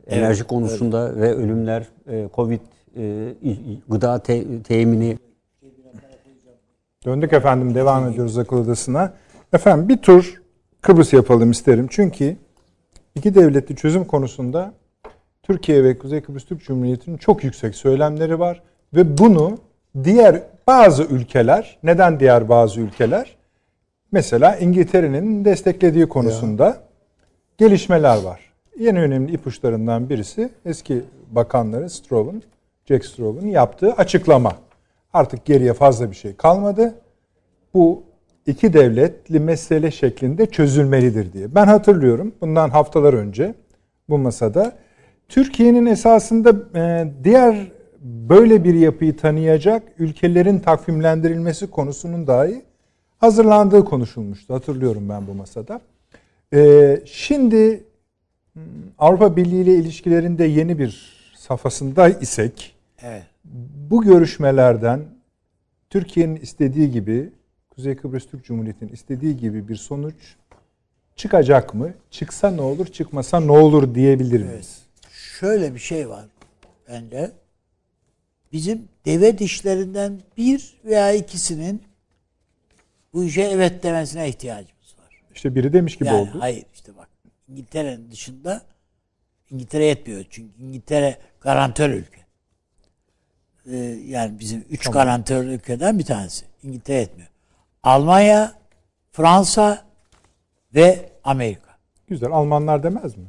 Ee, 0.07 0.15
Enerji 0.15 0.43
konusunda 0.43 1.15
ve 1.15 1.33
ölümler, 1.35 1.87
e, 2.07 2.27
Covid, 2.35 2.59
e, 2.97 3.33
gıda 3.89 4.19
te- 4.19 4.61
temini 4.63 5.17
Döndük 7.05 7.33
efendim 7.33 7.75
devam 7.75 8.07
ediyoruz 8.09 8.37
akıl 8.37 8.57
odasına. 8.57 9.13
Efendim 9.53 9.89
bir 9.89 9.97
tur 9.97 10.41
Kıbrıs 10.81 11.13
yapalım 11.13 11.51
isterim. 11.51 11.87
Çünkü 11.89 12.37
iki 13.15 13.35
devletli 13.35 13.75
çözüm 13.75 14.05
konusunda 14.05 14.73
Türkiye 15.43 15.83
ve 15.83 15.97
Kuzey 15.97 16.21
Kıbrıs 16.21 16.45
Türk 16.45 16.63
Cumhuriyeti'nin 16.63 17.17
çok 17.17 17.43
yüksek 17.43 17.75
söylemleri 17.75 18.39
var. 18.39 18.63
Ve 18.93 19.17
bunu 19.17 19.57
diğer 20.03 20.43
bazı 20.67 21.03
ülkeler, 21.03 21.77
neden 21.83 22.19
diğer 22.19 22.49
bazı 22.49 22.81
ülkeler? 22.81 23.35
Mesela 24.11 24.55
İngiltere'nin 24.55 25.45
desteklediği 25.45 26.05
konusunda 26.05 26.77
gelişmeler 27.57 28.21
var. 28.23 28.53
En 28.79 28.95
önemli 28.95 29.31
ipuçlarından 29.33 30.09
birisi 30.09 30.49
eski 30.65 31.03
bakanları 31.31 31.89
Strove'un, 31.89 32.43
Jack 32.85 33.05
Strove'un 33.05 33.47
yaptığı 33.47 33.93
açıklama. 33.93 34.51
Artık 35.13 35.45
geriye 35.45 35.73
fazla 35.73 36.11
bir 36.11 36.15
şey 36.15 36.35
kalmadı. 36.35 36.95
Bu 37.73 38.03
iki 38.47 38.73
devletli 38.73 39.39
mesele 39.39 39.91
şeklinde 39.91 40.45
çözülmelidir 40.45 41.33
diye. 41.33 41.55
Ben 41.55 41.65
hatırlıyorum 41.65 42.33
bundan 42.41 42.69
haftalar 42.69 43.13
önce 43.13 43.53
bu 44.09 44.17
masada 44.17 44.75
Türkiye'nin 45.29 45.85
esasında 45.85 46.53
e, 46.75 47.11
diğer 47.23 47.71
böyle 48.03 48.63
bir 48.63 48.73
yapıyı 48.73 49.17
tanıyacak 49.17 49.83
ülkelerin 49.99 50.59
takvimlendirilmesi 50.59 51.67
konusunun 51.67 52.27
dahi 52.27 52.61
hazırlandığı 53.17 53.85
konuşulmuştu. 53.85 54.53
Hatırlıyorum 54.53 55.09
ben 55.09 55.27
bu 55.27 55.33
masada. 55.33 55.81
E, 56.53 57.01
şimdi 57.05 57.83
hmm, 58.53 58.63
Avrupa 58.99 59.35
Birliği 59.35 59.61
ile 59.61 59.75
ilişkilerinde 59.75 60.43
yeni 60.43 60.79
bir 60.79 61.13
safhasında 61.35 62.09
isek 62.09 62.75
Evet. 63.01 63.23
bu 63.89 64.03
görüşmelerden 64.03 64.99
Türkiye'nin 65.89 66.35
istediği 66.35 66.91
gibi 66.91 67.29
Kuzey 67.75 67.95
Kıbrıs 67.95 68.27
Türk 68.27 68.45
Cumhuriyeti'nin 68.45 68.89
istediği 68.89 69.37
gibi 69.37 69.67
bir 69.67 69.75
sonuç 69.75 70.35
çıkacak 71.15 71.73
mı? 71.73 71.93
Çıksa 72.11 72.51
ne 72.51 72.61
olur, 72.61 72.85
çıkmasa 72.87 73.39
ne 73.39 73.51
olur 73.51 73.95
diyebilir 73.95 74.43
miyiz? 74.43 74.81
Şöyle 75.11 75.73
bir 75.73 75.79
şey 75.79 76.09
var 76.09 76.25
bence. 76.89 77.31
Bizim 78.51 78.87
deve 79.05 79.37
dişlerinden 79.37 80.21
bir 80.37 80.73
veya 80.85 81.11
ikisinin 81.11 81.81
bu 83.13 83.23
işe 83.23 83.41
evet 83.41 83.83
demesine 83.83 84.29
ihtiyacımız 84.29 84.95
var. 84.99 85.21
İşte 85.35 85.55
biri 85.55 85.73
demiş 85.73 85.95
gibi 85.97 86.05
Yani 86.07 86.17
oldu. 86.29 86.37
hayır 86.39 86.65
işte 86.73 86.97
bak 86.97 87.09
İngiltere'nin 87.49 88.11
dışında 88.11 88.61
İngiltere 89.49 89.85
yetmiyor. 89.85 90.25
Çünkü 90.29 90.63
İngiltere 90.63 91.17
garantör 91.41 91.89
ülke. 91.89 92.23
Ee, 93.71 93.75
yani 94.07 94.39
bizim 94.39 94.65
üç 94.69 94.87
garantör 94.91 95.45
ülkeden 95.45 95.99
bir 95.99 96.05
tanesi. 96.05 96.45
İngiltere 96.63 96.97
yetmiyor. 96.97 97.29
Almanya, 97.83 98.53
Fransa 99.11 99.83
ve 100.75 101.09
Amerika. 101.23 101.69
Güzel. 102.07 102.31
Almanlar 102.31 102.83
demez 102.83 103.17
mi? 103.17 103.25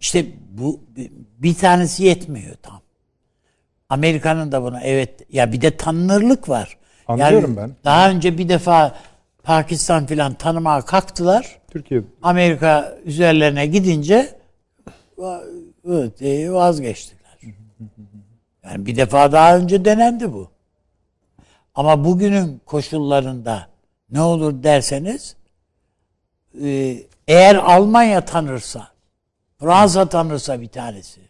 İşte 0.00 0.26
bu 0.50 0.80
bir 1.38 1.54
tanesi 1.54 2.04
yetmiyor 2.04 2.54
tam. 2.62 2.80
Amerika'nın 3.88 4.52
da 4.52 4.62
buna 4.62 4.80
evet 4.80 5.26
ya 5.32 5.52
bir 5.52 5.60
de 5.60 5.76
tanınırlık 5.76 6.48
var. 6.48 6.78
Anlıyorum 7.08 7.56
ben. 7.56 7.76
Daha 7.84 8.10
önce 8.10 8.38
bir 8.38 8.48
defa 8.48 8.94
Pakistan 9.42 10.06
filan 10.06 10.34
tanımaya 10.34 10.80
kalktılar. 10.80 11.58
Türkiye 11.70 12.02
Amerika 12.22 12.98
üzerlerine 13.04 13.66
gidince 13.66 14.38
e, 16.20 16.52
vazgeçtiler. 16.52 17.38
Yani 18.64 18.86
bir 18.86 18.96
defa 18.96 19.32
daha 19.32 19.56
önce 19.56 19.84
denendi 19.84 20.32
bu. 20.32 20.50
Ama 21.74 22.04
bugünün 22.04 22.60
koşullarında 22.66 23.68
ne 24.10 24.20
olur 24.20 24.62
derseniz 24.62 25.36
e, 26.62 26.96
eğer 27.28 27.54
Almanya 27.54 28.24
tanırsa 28.24 28.88
Fransa 29.58 30.08
tanırsa 30.08 30.60
bir 30.60 30.68
tanesi 30.68 31.20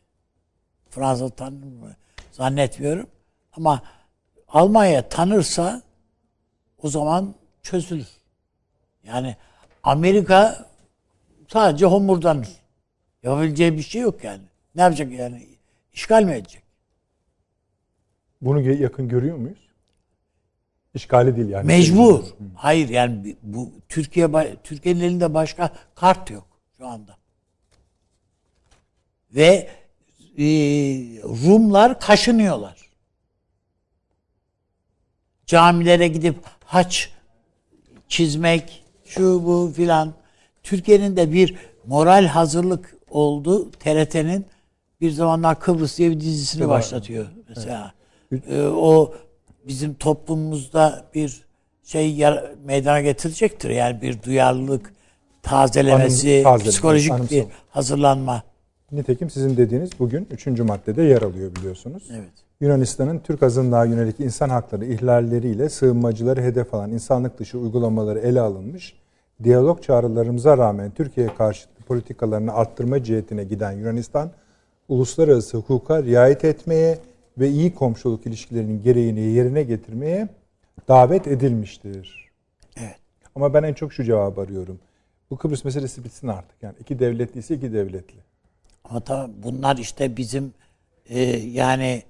Fransa 0.91 1.29
tanır 1.29 1.65
mı 1.65 1.97
zannetmiyorum 2.33 3.07
ama 3.53 3.83
Almanya 4.49 5.09
tanırsa 5.09 5.83
o 6.83 6.89
zaman 6.89 7.35
çözülür. 7.63 8.09
Yani 9.05 9.37
Amerika 9.83 10.67
sadece 11.49 11.87
homurdanır. 11.87 12.49
Yapabileceği 13.23 13.77
bir 13.77 13.83
şey 13.83 14.03
yok 14.03 14.25
yani. 14.25 14.43
Ne 14.75 14.83
yapacak 14.83 15.13
yani? 15.13 15.47
İşgal 15.93 16.23
mi 16.23 16.33
edecek? 16.33 16.63
bunu 18.41 18.61
yakın 18.61 19.09
görüyor 19.09 19.37
muyuz? 19.37 19.70
İşgali 20.95 21.37
değil 21.37 21.49
yani. 21.49 21.67
Mecbur. 21.67 22.25
Hayır 22.55 22.89
yani 22.89 23.37
bu 23.43 23.71
Türkiye 23.89 24.57
Türkiye'nin 24.65 25.01
elinde 25.01 25.35
başka 25.35 25.73
kart 25.95 26.31
yok 26.31 26.47
şu 26.79 26.87
anda. 26.87 27.17
Ve 29.35 29.69
e, 30.39 30.45
Rumlar 31.23 32.01
kaşınıyorlar. 32.01 32.77
Camilere 35.47 36.09
gidip 36.09 36.37
haç 36.65 37.11
çizmek, 38.09 38.85
şu 39.05 39.47
bu 39.47 39.73
filan. 39.77 40.15
Türkiye'nin 40.63 41.17
de 41.17 41.33
bir 41.33 41.57
moral 41.87 42.27
hazırlık 42.27 42.97
oldu. 43.11 43.71
TRT'nin 43.71 44.47
bir 45.01 45.11
zamanlar 45.11 45.61
Kıbrıs 45.61 45.99
diye 45.99 46.11
bir 46.11 46.21
dizisini 46.21 46.69
başlatıyor 46.69 47.27
mesela. 47.49 47.93
Ee, 48.49 48.63
o 48.63 49.15
bizim 49.67 49.95
toplumumuzda 49.95 51.05
bir 51.15 51.45
şey 51.85 52.25
meydana 52.65 53.01
getirecektir. 53.01 53.71
Yani 53.71 54.03
bir 54.03 54.23
duyarlılık 54.23 54.93
tazelemesi, 55.43 56.43
Anım- 56.47 56.59
psikolojik 56.65 57.11
bir 57.11 57.15
anımsama. 57.15 57.45
hazırlanma. 57.71 58.43
Nitekim 58.93 59.31
sizin 59.31 59.57
dediğiniz 59.57 59.91
bugün 59.99 60.29
3. 60.31 60.47
maddede 60.47 61.03
yer 61.03 61.23
alıyor 61.23 61.57
biliyorsunuz. 61.57 62.03
Evet. 62.13 62.31
Yunanistan'ın 62.61 63.19
Türk 63.19 63.43
azınlığa 63.43 63.85
yönelik 63.85 64.21
insan 64.21 64.49
hakları 64.49 64.85
ihlalleriyle 64.85 65.69
sığınmacıları 65.69 66.43
hedef 66.43 66.75
alan 66.75 66.91
insanlık 66.91 67.39
dışı 67.39 67.59
uygulamaları 67.59 68.19
ele 68.19 68.41
alınmış. 68.41 68.95
Diyalog 69.45 69.83
çağrılarımıza 69.83 70.59
rağmen 70.59 70.91
Türkiye'ye 70.91 71.35
karşı 71.35 71.69
politikalarını 71.89 72.53
arttırma 72.53 73.05
cihetine 73.05 73.45
giden 73.45 73.73
Yunanistan, 73.73 74.31
uluslararası 74.89 75.57
hukuka 75.57 76.03
riayet 76.03 76.45
etmeye 76.45 76.99
ve 77.41 77.49
iyi 77.49 77.75
komşuluk 77.75 78.27
ilişkilerinin 78.27 78.83
gereğini 78.83 79.21
yerine 79.21 79.63
getirmeye 79.63 80.29
davet 80.89 81.27
edilmiştir. 81.27 82.29
Evet. 82.77 82.97
Ama 83.35 83.55
ben 83.55 83.63
en 83.63 83.75
çok 83.75 83.93
şu 83.93 84.05
cevabı 84.05 84.41
arıyorum. 84.41 84.79
Bu 85.31 85.37
Kıbrıs 85.37 85.65
meselesi 85.65 86.05
bitsin 86.05 86.29
artık. 86.29 86.63
Yani 86.63 86.75
iki 86.81 86.99
devletliyse 86.99 87.55
iki 87.55 87.73
devletli. 87.73 88.19
Ama 88.85 89.01
tabii 89.01 89.33
bunlar 89.43 89.77
işte 89.77 90.17
bizim 90.17 90.53
e, 91.09 91.23
yani 91.37 92.03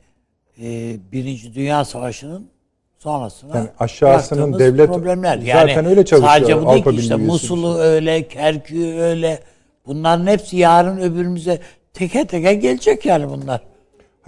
e, 0.63 0.97
Birinci 1.13 1.55
Dünya 1.55 1.85
Savaşı'nın 1.85 2.47
sonrasına 2.99 3.57
Yani 3.57 3.69
aşağısının 3.79 4.59
devlet- 4.59 4.87
problemler. 4.87 5.39
zaten 5.53 5.85
öyle 5.85 6.05
çalışıyor 6.05 6.33
Sadece 6.33 6.63
bu 6.67 6.73
değil 6.73 6.85
ki 6.85 6.97
işte 7.03 7.17
Musul'u 7.17 7.79
öyle, 7.79 8.29
Kerkük'ü 8.29 8.87
öyle. 8.87 9.43
Bunların 9.87 10.27
hepsi 10.27 10.57
yarın 10.57 10.99
öbürümüze 10.99 11.61
teke 11.93 12.27
teke 12.27 12.55
gelecek 12.55 13.07
yani 13.07 13.29
bunlar. 13.29 13.70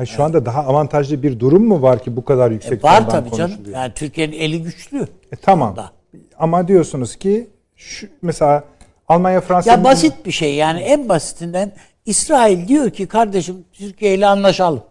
Ha, 0.03 0.07
şu 0.07 0.23
anda 0.23 0.47
daha 0.47 0.61
avantajlı 0.65 1.23
bir 1.23 1.41
durum 1.41 1.65
mu 1.65 1.83
var 1.83 2.03
ki 2.03 2.16
bu 2.16 2.24
kadar 2.24 2.51
yüksek 2.51 2.79
E, 2.79 2.83
var 2.83 3.11
tabii 3.11 3.33
canım. 3.33 3.59
Yani 3.73 3.93
Türkiye'nin 3.95 4.33
eli 4.33 4.62
güçlü. 4.62 5.03
E, 5.33 5.37
tamam. 5.43 5.77
Da. 5.77 5.93
Ama 6.39 6.69
diyorsunuz 6.69 7.16
ki 7.16 7.51
şu, 7.77 8.07
mesela 8.23 8.65
Almanya 9.09 9.41
Fransa 9.41 9.70
Ya 9.70 9.85
basit 9.85 10.27
bir 10.27 10.31
şey 10.31 10.55
yani 10.55 10.81
en 10.81 11.09
basitinden 11.09 11.73
İsrail 12.07 12.69
diyor 12.69 12.91
ki 12.91 13.07
kardeşim 13.07 13.65
Türkiye 13.73 14.15
ile 14.15 14.27
anlaşalım. 14.27 14.83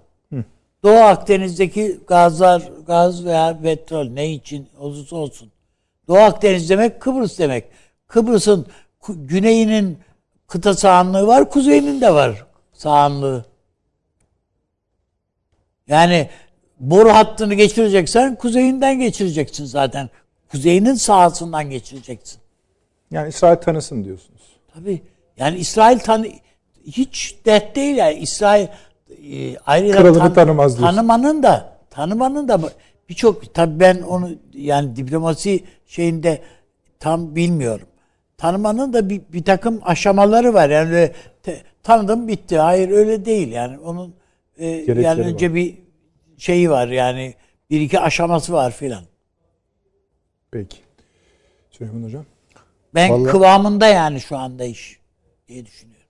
Doğu 0.83 0.99
Akdeniz'deki 0.99 1.99
gazlar, 2.07 2.69
gaz 2.87 3.25
veya 3.25 3.59
petrol 3.63 4.05
ne 4.05 4.31
için 4.31 4.67
olursa 4.79 5.15
olsun. 5.15 5.51
Doğu 6.07 6.17
Akdeniz 6.17 6.69
demek 6.69 6.99
Kıbrıs 6.99 7.39
demek. 7.39 7.65
Kıbrıs'ın 8.07 8.65
güneyinin 9.07 9.97
kıta 10.47 10.73
sahanlığı 10.73 11.27
var, 11.27 11.49
kuzeyinin 11.49 12.01
de 12.01 12.13
var 12.13 12.45
sahanlığı. 12.73 13.50
Yani 15.91 16.29
boru 16.79 17.09
hattını 17.09 17.53
geçireceksen 17.53 18.35
kuzeyinden 18.35 18.99
geçireceksin 18.99 19.65
zaten. 19.65 20.09
Kuzeyinin 20.51 20.93
sahasından 20.93 21.69
geçireceksin. 21.69 22.39
yani 23.11 23.29
İsrail 23.29 23.57
tanısın 23.57 24.03
diyorsunuz. 24.03 24.41
Tabii. 24.73 25.01
Yani 25.37 25.57
İsrail 25.57 25.99
tanı 25.99 26.27
hiç 26.85 27.37
dert 27.45 27.75
değil 27.75 27.95
yani 27.95 28.13
İsrail 28.13 28.67
e, 29.31 29.57
ayrıca 29.65 30.01
Kralını 30.01 30.33
tanımaz 30.33 30.77
diyorsun. 30.77 30.95
Tanımanın 30.95 31.43
da 31.43 31.73
tanımanın 31.89 32.47
da 32.47 32.59
birçok 33.09 33.53
tabii 33.53 33.79
ben 33.79 34.01
onu 34.01 34.29
yani 34.53 34.95
diplomasi 34.95 35.63
şeyinde 35.87 36.41
tam 36.99 37.35
bilmiyorum. 37.35 37.87
Tanımanın 38.37 38.93
da 38.93 39.09
bir, 39.09 39.21
bir 39.33 39.43
takım 39.43 39.81
aşamaları 39.83 40.53
var. 40.53 40.69
Yani 40.69 41.11
te- 41.43 41.61
tanıdım 41.83 42.27
bitti. 42.27 42.57
Hayır 42.57 42.89
öyle 42.89 43.25
değil 43.25 43.51
yani. 43.51 43.79
Onun 43.79 44.13
e, 44.57 44.71
Gerekleri 44.71 45.01
yani 45.01 45.21
önce 45.21 45.47
var. 45.49 45.55
bir 45.55 45.80
şeyi 46.41 46.69
var 46.69 46.87
yani 46.87 47.33
bir 47.69 47.81
iki 47.81 47.99
aşaması 47.99 48.53
var 48.53 48.71
filan. 48.71 49.03
Peki. 50.51 50.77
Süleyman 51.71 52.03
Hocam. 52.03 52.25
Ben 52.95 53.11
Vallahi- 53.11 53.31
kıvamında 53.31 53.87
yani 53.87 54.21
şu 54.21 54.37
anda 54.37 54.63
iş 54.65 54.99
diye 55.47 55.65
düşünüyorum. 55.65 56.01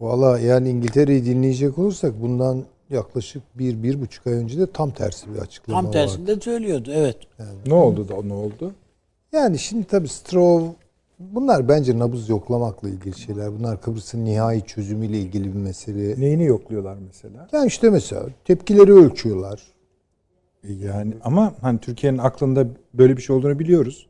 Valla 0.00 0.38
yani 0.38 0.68
İngiltere'yi 0.68 1.24
dinleyecek 1.24 1.78
olursak 1.78 2.22
bundan 2.22 2.64
yaklaşık 2.90 3.42
bir, 3.58 3.82
bir 3.82 4.00
buçuk 4.00 4.26
ay 4.26 4.32
önce 4.32 4.58
de 4.60 4.66
tam 4.72 4.90
tersi 4.90 5.34
bir 5.34 5.38
açıklama 5.38 5.78
Tam 5.78 5.86
vardı. 5.86 5.92
tersinde 5.96 6.40
söylüyordu 6.40 6.90
evet. 6.94 7.16
Ne 7.66 7.74
oldu 7.74 8.08
da 8.08 8.22
ne 8.22 8.32
oldu? 8.34 8.74
Yani 9.32 9.58
şimdi 9.58 9.84
tabii 9.84 10.08
Strov 10.08 10.62
bunlar 11.18 11.68
bence 11.68 11.98
nabız 11.98 12.28
yoklamakla 12.28 12.88
ilgili 12.88 13.18
şeyler. 13.18 13.58
Bunlar 13.58 13.80
Kıbrıs'ın 13.80 14.24
nihai 14.24 14.66
çözümüyle 14.66 15.18
ilgili 15.18 15.44
bir 15.54 15.58
mesele. 15.58 16.20
Neyini 16.20 16.44
yokluyorlar 16.44 16.96
mesela? 17.06 17.48
Yani 17.52 17.66
işte 17.66 17.90
mesela 17.90 18.22
tepkileri 18.44 18.92
ölçüyorlar. 18.92 19.60
Yani 20.68 21.14
ama 21.24 21.54
hani 21.60 21.78
Türkiye'nin 21.78 22.18
aklında 22.18 22.66
böyle 22.94 23.16
bir 23.16 23.22
şey 23.22 23.36
olduğunu 23.36 23.58
biliyoruz. 23.58 24.06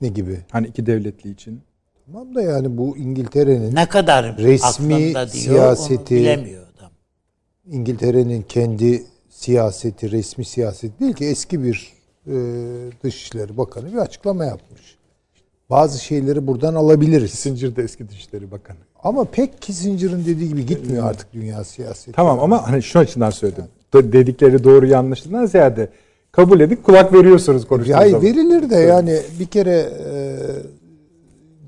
Ne 0.00 0.08
gibi? 0.08 0.38
Hani 0.50 0.66
iki 0.66 0.86
devletli 0.86 1.30
için. 1.30 1.60
Tamam 2.06 2.34
da 2.34 2.42
yani 2.42 2.78
bu 2.78 2.96
İngiltere'nin 2.96 3.74
Ne 3.74 3.88
kadar 3.88 4.36
Resmi 4.38 4.88
diyor, 4.98 5.26
siyaseti- 5.26 6.14
bilemiyor 6.14 6.66
adam. 6.78 6.90
İngiltere'nin 7.70 8.42
kendi 8.42 9.04
siyaseti, 9.28 10.10
resmi 10.10 10.44
siyaseti 10.44 11.00
değil 11.00 11.12
ki 11.14 11.24
eski 11.24 11.62
bir 11.64 11.92
e, 12.26 12.32
Dışişleri 13.02 13.56
Bakanı 13.56 13.92
bir 13.92 13.98
açıklama 13.98 14.44
yapmış. 14.44 14.96
Bazı 15.70 16.04
şeyleri 16.04 16.46
buradan 16.46 16.74
alabiliriz. 16.74 17.30
Sincar'da 17.30 17.82
eski 17.82 18.08
Dışişleri 18.08 18.50
Bakanı. 18.50 18.78
Ama 19.02 19.24
pek 19.24 19.62
Kissinger'ın 19.62 20.26
dediği 20.26 20.48
gibi 20.48 20.66
gitmiyor 20.66 21.06
artık 21.06 21.32
dünya 21.32 21.64
siyaseti. 21.64 22.12
Tamam 22.12 22.40
ama 22.40 22.68
hani 22.70 22.82
şu 22.82 22.98
açıdan 22.98 23.30
söyledim. 23.30 23.64
Do- 23.64 23.79
Dedikleri 23.92 24.64
doğru 24.64 24.86
yanlışından 24.86 25.46
ziyade 25.46 25.88
kabul 26.32 26.60
edip 26.60 26.84
kulak 26.84 27.12
veriyorsunuz 27.12 27.66
konuştuğunuz 27.66 27.98
Hayır 27.98 28.12
zaman. 28.12 28.26
verilir 28.26 28.70
de 28.70 28.76
yani 28.76 29.18
bir 29.40 29.46
kere 29.46 29.88
e, 30.10 30.36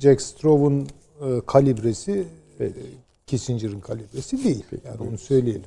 Jack 0.01 0.23
Straw'un 0.23 0.81
e, 1.20 1.40
kalibresi 1.47 2.24
e, 2.61 2.69
Kissinger'ın 3.27 3.81
kalibresi 3.81 4.44
değil. 4.44 4.65
Yani 4.86 5.09
onu 5.11 5.19
söyleyelim. 5.19 5.62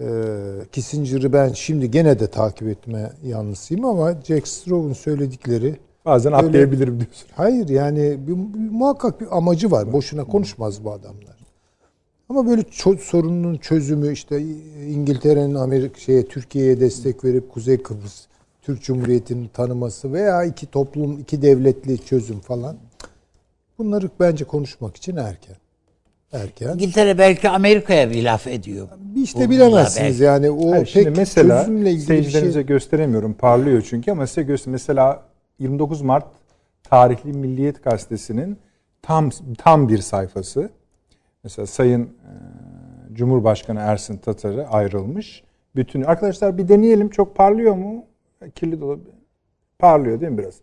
E, 0.00 0.06
Kissinger'ı 0.72 1.32
ben 1.32 1.52
şimdi 1.52 1.90
gene 1.90 2.20
de 2.20 2.26
takip 2.26 2.68
etme 2.68 3.12
yanlısıyım 3.26 3.84
ama 3.84 4.14
Jack 4.24 4.48
Straw'un 4.48 4.92
söyledikleri 4.92 5.76
Bazen 6.04 6.32
Öyle- 6.32 6.46
atlayabilirim 6.46 6.94
diyorsun. 7.00 7.28
hayır 7.34 7.68
yani 7.68 8.16
bir, 8.26 8.32
bir- 8.36 8.70
muhakkak 8.70 9.20
bir 9.20 9.36
amacı 9.36 9.70
var. 9.70 9.92
Boşuna 9.92 10.24
konuşmaz 10.24 10.84
bu 10.84 10.92
adamlar. 10.92 11.33
Ama 12.28 12.46
böyle 12.46 12.62
ço- 12.62 12.98
sorunun 12.98 13.56
çözümü 13.56 14.12
işte 14.12 14.40
İngiltere'nin 14.88 15.54
Amerika 15.54 16.00
şeye 16.00 16.26
Türkiye'ye 16.26 16.80
destek 16.80 17.24
verip 17.24 17.50
Kuzey 17.52 17.82
Kıbrıs 17.82 18.26
Türk 18.62 18.82
Cumhuriyeti'ni 18.82 19.48
tanıması 19.48 20.12
veya 20.12 20.44
iki 20.44 20.66
toplum, 20.66 21.18
iki 21.18 21.42
devletli 21.42 21.98
çözüm 21.98 22.40
falan. 22.40 22.76
Bunları 23.78 24.10
bence 24.20 24.44
konuşmak 24.44 24.96
için 24.96 25.16
erken. 25.16 25.56
Erken. 26.32 26.68
İngiltere 26.68 27.18
belki 27.18 27.48
Amerika'ya 27.48 28.10
bir 28.10 28.24
laf 28.24 28.46
ediyor. 28.46 28.88
İşte 29.16 29.50
bilemezsiniz 29.50 30.10
belki. 30.10 30.22
yani 30.22 30.50
o 30.50 30.70
Hayır, 30.72 30.90
pek 30.94 31.16
mesela 31.16 31.60
çözümle 31.60 31.90
ilgili 31.90 32.00
bir 32.02 32.06
seyircilerimize 32.06 32.58
şey. 32.58 32.66
gösteremiyorum. 32.66 33.34
Parlıyor 33.34 33.86
çünkü 33.90 34.10
ama 34.10 34.26
size 34.26 34.42
göster. 34.42 34.72
Mesela 34.72 35.22
29 35.58 36.02
Mart 36.02 36.26
tarihli 36.82 37.32
Milliyet 37.32 37.84
Gazetesi'nin 37.84 38.56
tam 39.02 39.30
tam 39.58 39.88
bir 39.88 39.98
sayfası. 39.98 40.70
Mesela 41.44 41.66
Sayın 41.66 42.02
e, 42.02 43.14
Cumhurbaşkanı 43.14 43.80
Ersin 43.80 44.16
Tatar'ı 44.16 44.68
ayrılmış. 44.68 45.42
Bütün 45.76 46.02
arkadaşlar 46.02 46.58
bir 46.58 46.68
deneyelim. 46.68 47.08
Çok 47.08 47.36
parlıyor 47.36 47.74
mu? 47.74 48.04
Kirli 48.54 48.80
dolu. 48.80 49.00
Parlıyor 49.78 50.20
değil 50.20 50.32
mi 50.32 50.38
biraz? 50.38 50.54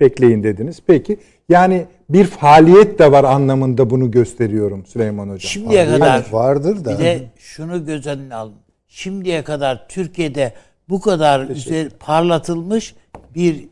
Bekleyin 0.00 0.42
dediniz. 0.42 0.82
Peki. 0.86 1.18
Yani 1.48 1.86
bir 2.08 2.24
faaliyet 2.24 2.98
de 2.98 3.12
var 3.12 3.24
anlamında 3.24 3.90
bunu 3.90 4.10
gösteriyorum 4.10 4.86
Süleyman 4.86 5.24
Hocam. 5.26 5.38
Şimdiye 5.38 5.80
Yani 5.80 5.98
kadar 5.98 6.26
vardır 6.32 6.84
da. 6.84 6.90
bir 6.98 7.04
de 7.04 7.30
şunu 7.38 7.86
göz 7.86 8.06
önüne 8.06 8.34
alın. 8.34 8.54
Şimdiye 8.88 9.44
kadar 9.44 9.88
Türkiye'de 9.88 10.52
bu 10.88 11.00
kadar 11.00 11.48
üzer, 11.48 11.88
parlatılmış 11.90 12.94
bir 13.34 13.68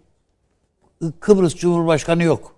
Kıbrıs 1.21 1.55
Cumhurbaşkanı 1.57 2.23
yok. 2.23 2.57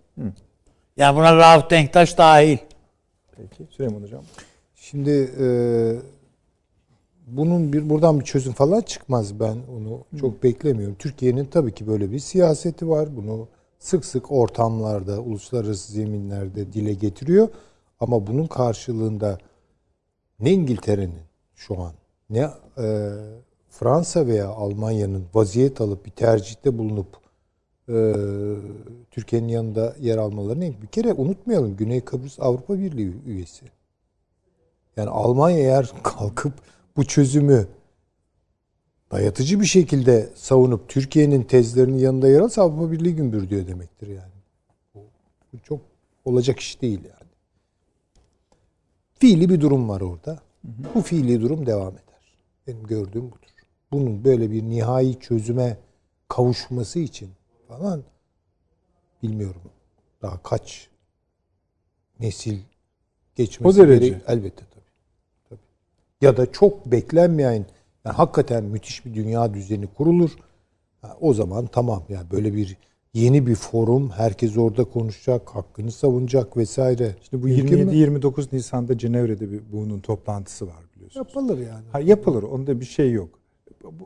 Yani 0.97 1.17
buna 1.17 1.37
Rauf 1.37 1.71
Denktaş 1.71 2.19
dahil. 2.19 2.59
Peki 3.51 3.75
Süleyman 3.75 4.03
Hocam. 4.03 4.25
Şimdi 4.75 5.31
e, 5.41 5.47
bunun 7.27 7.73
bir 7.73 7.91
buradan 7.91 8.21
bir 8.21 8.25
çözüm 8.25 8.53
falan 8.53 8.81
çıkmaz 8.81 9.41
ben 9.41 9.57
onu 9.79 10.05
çok 10.21 10.43
beklemiyorum. 10.43 10.97
Türkiye'nin 10.99 11.45
tabii 11.45 11.75
ki 11.75 11.87
böyle 11.87 12.11
bir 12.11 12.19
siyaseti 12.19 12.89
var. 12.89 13.17
Bunu 13.17 13.49
sık 13.79 14.05
sık 14.05 14.33
ortamlarda, 14.33 15.21
uluslararası 15.21 15.93
zeminlerde 15.93 16.73
dile 16.73 16.93
getiriyor. 16.93 17.49
Ama 18.01 18.27
bunun 18.27 18.47
karşılığında 18.47 19.39
ne 20.41 20.53
İngiltere'nin 20.53 21.23
şu 21.55 21.81
an 21.81 21.93
ne 22.31 22.51
e, 22.79 23.13
Fransa 23.69 24.27
veya 24.27 24.49
Almanya'nın 24.49 25.25
vaziyet 25.35 25.81
alıp 25.81 26.07
bir 26.07 26.11
tercihte 26.11 26.79
bulunup 26.79 27.22
e, 27.89 28.15
Türkiye'nin 29.11 29.49
yanında 29.49 29.97
yer 30.01 30.19
almalarını 30.19 30.83
bir 30.83 30.87
kere 30.87 31.13
unutmayalım. 31.13 31.77
Güney 31.77 32.01
Kıbrıs 32.01 32.41
Avrupa 32.41 32.79
Birliği 32.79 33.15
üyesi. 33.27 33.65
Yani 34.97 35.11
Almanya 35.11 35.59
eğer 35.59 35.93
kalkıp 36.03 36.53
bu 36.97 37.05
çözümü 37.05 37.67
dayatıcı 39.11 39.61
bir 39.61 39.67
şekilde 39.67 40.31
savunup 40.35 40.89
Türkiye'nin 40.89 41.43
tezlerinin 41.43 41.99
yanında 41.99 42.29
yer 42.29 42.41
alırsa 42.41 42.63
Avrupa 42.63 42.93
Birliği 42.93 43.17
gümbür 43.17 43.51
diyor 43.51 43.67
demektir 43.67 44.09
yani. 44.09 44.33
Bu 45.53 45.59
çok 45.63 45.81
olacak 46.25 46.61
iş 46.61 46.83
değil 46.83 47.01
yani. 47.05 47.31
Fiili 49.15 49.49
bir 49.49 49.61
durum 49.61 49.89
var 49.89 50.01
orada. 50.01 50.39
Bu 50.95 51.03
fiili 51.03 51.41
durum 51.41 51.67
devam 51.67 51.93
eder. 51.93 52.37
Benim 52.67 52.83
gördüğüm 52.83 53.27
budur. 53.27 53.49
Bunun 53.93 54.25
böyle 54.25 54.51
bir 54.51 54.63
nihai 54.63 55.21
çözüme 55.21 55.79
kavuşması 56.29 56.99
için 56.99 57.31
falan 57.79 58.03
bilmiyorum. 59.23 59.61
Daha 60.23 60.43
kaç 60.43 60.89
nesil 62.21 62.59
geçmesi 63.37 63.81
O 63.83 63.85
derece. 63.87 64.09
gerek- 64.09 64.23
elbette 64.29 64.65
tabii. 64.71 64.85
tabii. 65.49 65.61
Ya 66.21 66.37
da 66.37 66.53
çok 66.53 66.87
beklenmeyen 66.87 67.53
yani 68.05 68.17
hakikaten 68.17 68.65
müthiş 68.65 69.05
bir 69.07 69.15
dünya 69.15 69.55
düzeni 69.55 69.87
kurulur. 69.87 70.31
Ha, 71.03 71.17
o 71.21 71.35
zaman 71.35 71.67
tamam 71.67 72.03
yani 72.09 72.31
böyle 72.31 72.55
bir 72.55 72.77
yeni 73.15 73.47
bir 73.47 73.55
forum 73.55 74.11
herkes 74.11 74.57
orada 74.59 74.85
konuşacak, 74.85 75.49
hakkını 75.49 75.93
savunacak 75.93 76.57
vesaire. 76.57 77.17
İşte 77.23 77.43
bu 77.43 77.47
Mümkün 77.47 77.85
mü? 77.87 77.93
27-29 77.93 78.49
Nisan'da 78.57 78.99
Cenevre'de 78.99 79.53
bir 79.53 79.61
bunun 79.73 80.01
toplantısı 80.01 80.67
var 80.67 80.83
biliyorsunuz. 80.97 81.27
yapılır 81.29 81.59
yani. 81.59 81.85
Ha, 81.93 82.01
yapılır. 82.01 82.43
Onda 82.43 82.81
bir 82.81 82.85
şey 82.85 83.13
yok. 83.13 83.39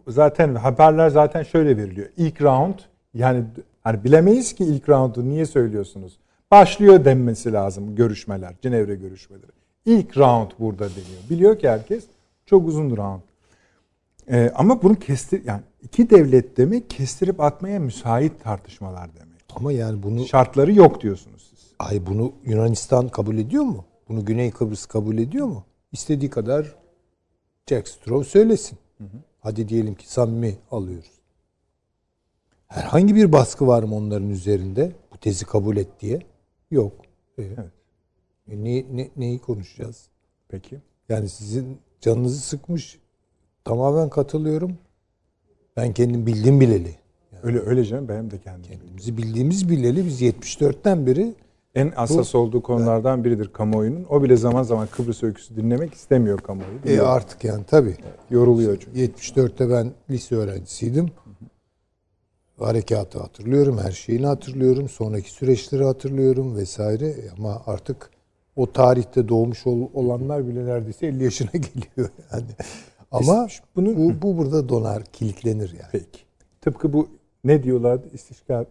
Zaten 0.08 0.54
haberler 0.54 1.08
zaten 1.10 1.42
şöyle 1.42 1.76
veriliyor. 1.76 2.08
İlk 2.16 2.42
round 2.42 2.74
yani 3.16 3.44
hani 3.84 4.04
bilemeyiz 4.04 4.52
ki 4.52 4.64
ilk 4.64 4.88
roundu 4.88 5.28
niye 5.28 5.46
söylüyorsunuz? 5.46 6.16
Başlıyor 6.50 7.04
denmesi 7.04 7.52
lazım 7.52 7.94
görüşmeler, 7.94 8.54
Cenevre 8.62 8.94
görüşmeleri. 8.94 9.50
İlk 9.86 10.16
round 10.18 10.50
burada 10.58 10.84
deniyor. 10.90 11.22
Biliyor 11.30 11.58
ki 11.58 11.68
herkes 11.68 12.04
çok 12.46 12.68
uzun 12.68 12.96
round. 12.96 13.20
Ee, 14.30 14.50
ama 14.54 14.82
bunu 14.82 14.94
kestir 14.98 15.44
yani 15.44 15.60
iki 15.82 16.10
devlet 16.10 16.56
demek 16.56 16.90
kestirip 16.90 17.40
atmaya 17.40 17.80
müsait 17.80 18.44
tartışmalar 18.44 19.10
demek. 19.14 19.40
Ama 19.56 19.72
yani 19.72 20.02
bunu 20.02 20.26
Şartları 20.26 20.72
yok 20.72 21.00
diyorsunuz 21.00 21.50
siz. 21.50 21.72
ay 21.78 22.06
bunu 22.06 22.32
Yunanistan 22.44 23.08
kabul 23.08 23.38
ediyor 23.38 23.64
mu? 23.64 23.84
Bunu 24.08 24.24
Güney 24.24 24.50
Kıbrıs 24.50 24.86
kabul 24.86 25.18
ediyor 25.18 25.46
mu? 25.46 25.64
İstediği 25.92 26.30
kadar 26.30 26.74
Jack 27.70 27.88
Straw 27.88 28.24
söylesin. 28.24 28.78
Hadi 29.40 29.68
diyelim 29.68 29.94
ki 29.94 30.12
samimi 30.12 30.54
alıyoruz. 30.70 31.10
Herhangi 32.68 33.14
bir 33.14 33.32
baskı 33.32 33.66
var 33.66 33.82
mı 33.82 33.94
onların 33.94 34.30
üzerinde? 34.30 34.92
Bu 35.12 35.18
tezi 35.18 35.44
kabul 35.44 35.76
et 35.76 35.88
diye. 36.00 36.18
Yok. 36.70 36.92
E, 37.38 37.42
e, 37.42 37.54
ne, 38.48 38.84
ne- 38.92 39.10
neyi 39.16 39.38
konuşacağız? 39.38 40.08
Peki. 40.48 40.78
Yani 41.08 41.28
sizin 41.28 41.78
canınızı 42.00 42.40
sıkmış. 42.40 42.98
Tamamen 43.64 44.08
katılıyorum. 44.08 44.78
Ben 45.76 45.92
kendim 45.92 46.26
bildim 46.26 46.60
bileli. 46.60 46.94
Öyle 47.42 47.60
öyle 47.60 47.84
canım 47.84 48.08
benim 48.08 48.30
de 48.30 48.38
kendim. 48.38 48.70
Bizi 48.96 49.16
bildiğimiz 49.16 49.68
bileli 49.68 50.06
biz 50.06 50.22
74'ten 50.22 51.06
beri 51.06 51.34
En 51.74 51.90
hassas 51.90 52.34
olduğu 52.34 52.62
konulardan 52.62 53.24
biridir 53.24 53.52
kamuoyunun. 53.52 54.06
O 54.10 54.22
bile 54.22 54.36
zaman 54.36 54.62
zaman 54.62 54.86
Kıbrıs 54.86 55.22
öyküsü 55.22 55.56
dinlemek 55.56 55.94
istemiyor 55.94 56.38
kamuoyu. 56.38 56.78
e, 56.86 57.00
artık 57.00 57.44
yani 57.44 57.64
tabii. 57.64 57.96
Yoruluyor 58.30 58.76
çünkü. 58.80 58.98
74'te 59.00 59.70
ben 59.70 59.92
lise 60.10 60.34
öğrencisiydim. 60.36 61.10
Harekatı 62.58 63.18
hatırlıyorum, 63.18 63.78
her 63.78 63.92
şeyini 63.92 64.26
hatırlıyorum, 64.26 64.88
sonraki 64.88 65.30
süreçleri 65.30 65.84
hatırlıyorum 65.84 66.56
vesaire. 66.56 67.14
Ama 67.38 67.62
artık 67.66 68.10
o 68.56 68.72
tarihte 68.72 69.28
doğmuş 69.28 69.66
ol- 69.66 69.88
olanlar 69.94 70.48
bile 70.48 70.66
neredeyse 70.66 71.06
50 71.06 71.24
yaşına 71.24 71.50
geliyor 71.52 72.10
yani. 72.32 72.44
Ama 73.10 73.48
bunu- 73.76 73.96
bu, 73.96 74.22
bu 74.22 74.38
burada 74.38 74.68
donar, 74.68 75.04
kilitlenir 75.04 75.70
yani. 75.72 75.88
Peki. 75.92 76.20
Tıpkı 76.60 76.92
bu 76.92 77.08
ne 77.44 77.62
diyorlardı 77.62 78.06
istişkal 78.12 78.64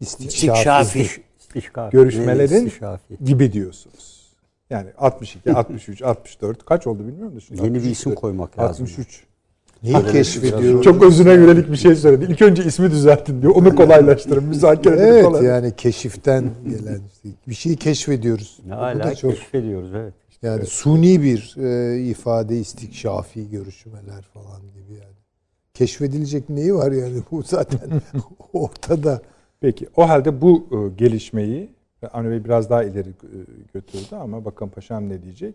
İstikşafi. 0.00 1.06
İstişkaf. 1.38 1.92
görüşmelerin 1.92 2.66
İstişafi. 2.66 3.16
gibi 3.24 3.52
diyorsunuz. 3.52 4.26
Yani 4.70 4.90
62, 4.98 5.52
63, 5.52 6.02
64 6.02 6.64
kaç 6.64 6.86
oldu 6.86 7.06
bilmiyorum 7.08 7.36
da 7.36 7.40
şimdi. 7.40 7.60
Yeni 7.62 7.74
bir 7.74 7.78
63 7.78 7.98
isim 7.98 8.14
koymak 8.14 8.58
lazım. 8.58 8.86
63. 8.86 9.24
Neyi 9.82 10.06
keşfediyoruz? 10.06 10.82
Çok 10.84 11.02
özüne 11.02 11.32
yönelik 11.32 11.70
bir 11.70 11.76
şey 11.76 11.94
söyledi. 11.94 12.32
İlk 12.32 12.42
önce 12.42 12.64
ismi 12.64 12.90
düzeltin 12.90 13.42
diyor. 13.42 13.52
Onu 13.54 13.76
kolaylaştırın. 13.76 14.44
Müzakereleri 14.44 15.08
Evet 15.08 15.24
kolay. 15.24 15.44
yani 15.44 15.72
keşiften 15.76 16.50
gelen 16.68 17.00
bir 17.48 17.54
şeyi 17.54 17.76
keşfediyoruz. 17.76 18.58
Ne 18.66 18.72
Bu 18.72 18.76
hala 18.76 19.04
da 19.04 19.14
çok 19.14 19.30
keşfediyoruz 19.30 19.94
evet. 19.94 20.14
yani 20.42 20.66
suni 20.66 21.22
bir 21.22 21.56
e, 21.58 21.98
ifade 22.00 22.58
istikşafi 22.58 23.50
görüşmeler 23.50 24.22
falan 24.34 24.60
gibi 24.60 24.92
yani. 24.92 25.16
Keşfedilecek 25.74 26.48
neyi 26.48 26.74
var 26.74 26.92
yani 26.92 27.18
bu 27.30 27.42
zaten 27.42 27.80
ortada. 28.52 29.20
Peki 29.60 29.86
o 29.96 30.08
halde 30.08 30.40
bu 30.40 30.66
e, 30.72 30.96
gelişmeyi 30.96 31.76
Avni 32.12 32.30
Bey 32.30 32.44
biraz 32.44 32.70
daha 32.70 32.84
ileri 32.84 33.08
e, 33.08 33.38
götürdü 33.74 34.16
ama 34.20 34.44
bakın 34.44 34.68
paşam 34.68 35.08
ne 35.08 35.22
diyecek. 35.22 35.54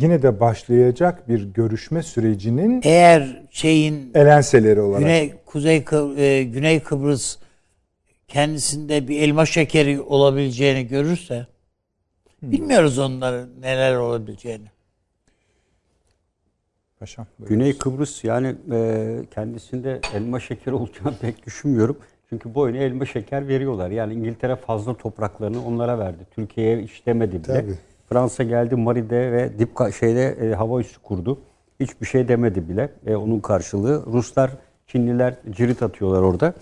Yine 0.00 0.22
de 0.22 0.40
başlayacak 0.40 1.28
bir 1.28 1.42
görüşme 1.42 2.02
sürecinin 2.02 2.80
Eğer 2.84 3.42
şeyin 3.50 4.10
elenseleri 4.14 4.80
olarak. 4.80 5.00
Güney 5.00 5.34
Kuzey 5.46 5.84
e, 6.16 6.42
Güney 6.44 6.80
Kıbrıs 6.80 7.36
kendisinde 8.28 9.08
bir 9.08 9.20
elma 9.20 9.46
şekeri 9.46 10.00
olabileceğini 10.00 10.86
görürse 10.86 11.46
bilmiyoruz 12.42 12.98
onların 12.98 13.48
neler 13.60 13.96
olabileceğini. 13.96 14.68
Paşam. 17.00 17.26
Güney 17.38 17.78
Kıbrıs 17.78 18.24
yani 18.24 18.54
e, 18.72 19.20
kendisinde 19.34 20.00
elma 20.14 20.40
şekeri 20.40 20.74
olacağını 20.74 21.16
pek 21.20 21.46
düşünmüyorum. 21.46 21.98
Çünkü 22.28 22.54
bu 22.54 22.60
oyuna 22.60 22.78
elma 22.78 23.06
şeker 23.06 23.48
veriyorlar. 23.48 23.90
Yani 23.90 24.14
İngiltere 24.14 24.56
fazla 24.56 24.96
topraklarını 24.96 25.66
onlara 25.66 25.98
verdi. 25.98 26.26
Türkiye'ye 26.34 26.82
işlemedi 26.82 27.32
bile. 27.32 27.42
Tabii. 27.42 27.78
Fransa 28.08 28.42
geldi 28.42 28.76
Mari'de 28.76 29.32
ve 29.32 29.58
Dipka 29.58 29.92
şeyde 29.92 30.28
e, 30.28 30.54
hava 30.54 30.80
üssü 30.80 31.00
kurdu. 31.02 31.38
Hiçbir 31.80 32.06
şey 32.06 32.28
demedi 32.28 32.68
bile. 32.68 32.90
E, 33.06 33.16
onun 33.16 33.40
karşılığı 33.40 34.06
Ruslar, 34.06 34.50
Çinliler 34.86 35.34
cirit 35.50 35.82
atıyorlar 35.82 36.22
orada. 36.22 36.54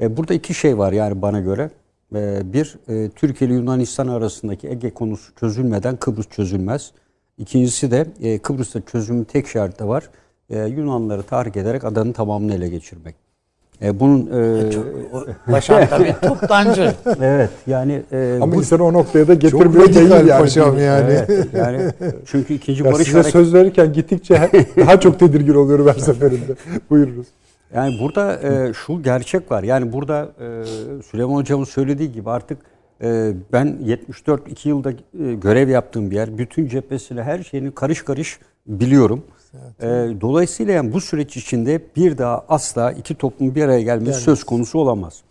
E, 0.00 0.16
burada 0.16 0.34
iki 0.34 0.54
şey 0.54 0.78
var 0.78 0.92
yani 0.92 1.22
bana 1.22 1.40
göre. 1.40 1.70
E, 2.14 2.52
bir, 2.52 2.76
e, 2.88 3.10
Türkiye 3.10 3.50
ile 3.50 3.56
Yunanistan 3.56 4.08
arasındaki 4.08 4.68
Ege 4.68 4.90
konusu 4.90 5.34
çözülmeden 5.34 5.96
Kıbrıs 5.96 6.28
çözülmez. 6.28 6.92
İkincisi 7.38 7.90
de 7.90 8.06
e, 8.22 8.38
Kıbrıs'ta 8.38 8.80
çözümün 8.80 9.24
tek 9.24 9.48
şartı 9.48 9.88
var. 9.88 10.10
E, 10.50 10.58
Yunanları 10.58 11.22
tahrik 11.22 11.56
ederek 11.56 11.84
adanın 11.84 12.12
tamamını 12.12 12.54
ele 12.54 12.68
geçirmek. 12.68 13.14
E, 13.82 14.00
bunun 14.00 14.26
e, 14.26 14.62
O 15.12 15.24
Paşam 15.50 15.86
tabii 15.90 16.14
toptancı. 16.22 16.94
evet 17.22 17.50
yani 17.66 18.02
e, 18.12 18.38
Ama 18.42 18.52
bu- 18.54 18.58
insanı 18.58 18.84
o 18.84 18.92
noktaya 18.92 19.28
da 19.28 19.40
Çok 19.40 19.42
getirmiyor 19.62 19.94
değil 19.94 20.10
yani. 20.10 20.40
paşam 20.40 20.78
yani. 20.78 21.12
Evet, 21.28 21.46
yani 21.54 21.80
çünkü 22.26 22.54
ikinci 22.54 22.84
Ya 22.84 22.92
barış 22.92 23.06
size 23.06 23.18
hareket- 23.18 23.32
söz 23.32 23.54
verirken 23.54 23.92
gittikçe 23.92 24.50
daha 24.76 25.00
çok 25.00 25.18
tedirgin 25.20 25.54
oluyorum 25.54 25.88
her 25.88 25.94
seferinde. 26.00 26.54
Buyurunuz. 26.90 27.26
Yani 27.74 27.98
burada 28.02 28.40
e, 28.42 28.72
şu 28.72 29.02
gerçek 29.02 29.50
var. 29.50 29.62
Yani 29.62 29.92
burada 29.92 30.28
e, 30.40 30.46
Süleyman 31.02 31.34
Hocam'ın 31.34 31.64
söylediği 31.64 32.12
gibi 32.12 32.30
artık 32.30 32.58
e, 33.02 33.32
ben 33.52 33.76
74 33.84 34.48
2 34.48 34.68
yılda 34.68 34.90
e, 34.90 34.94
görev 35.34 35.68
yaptığım 35.68 36.10
bir 36.10 36.16
yer. 36.16 36.38
Bütün 36.38 36.68
cephesiyle 36.68 37.22
her 37.22 37.42
şeyini 37.42 37.74
karış 37.74 38.02
karış 38.02 38.38
biliyorum. 38.66 39.22
E, 39.54 39.86
dolayısıyla 40.20 40.72
yani 40.72 40.92
bu 40.92 41.00
süreç 41.00 41.36
içinde 41.36 41.80
bir 41.96 42.18
daha 42.18 42.44
asla 42.48 42.92
iki 42.92 43.14
toplum 43.14 43.54
bir 43.54 43.62
araya 43.62 43.82
gelmesi 43.82 44.20
söz 44.20 44.44
konusu 44.44 44.78
olamaz. 44.78 45.22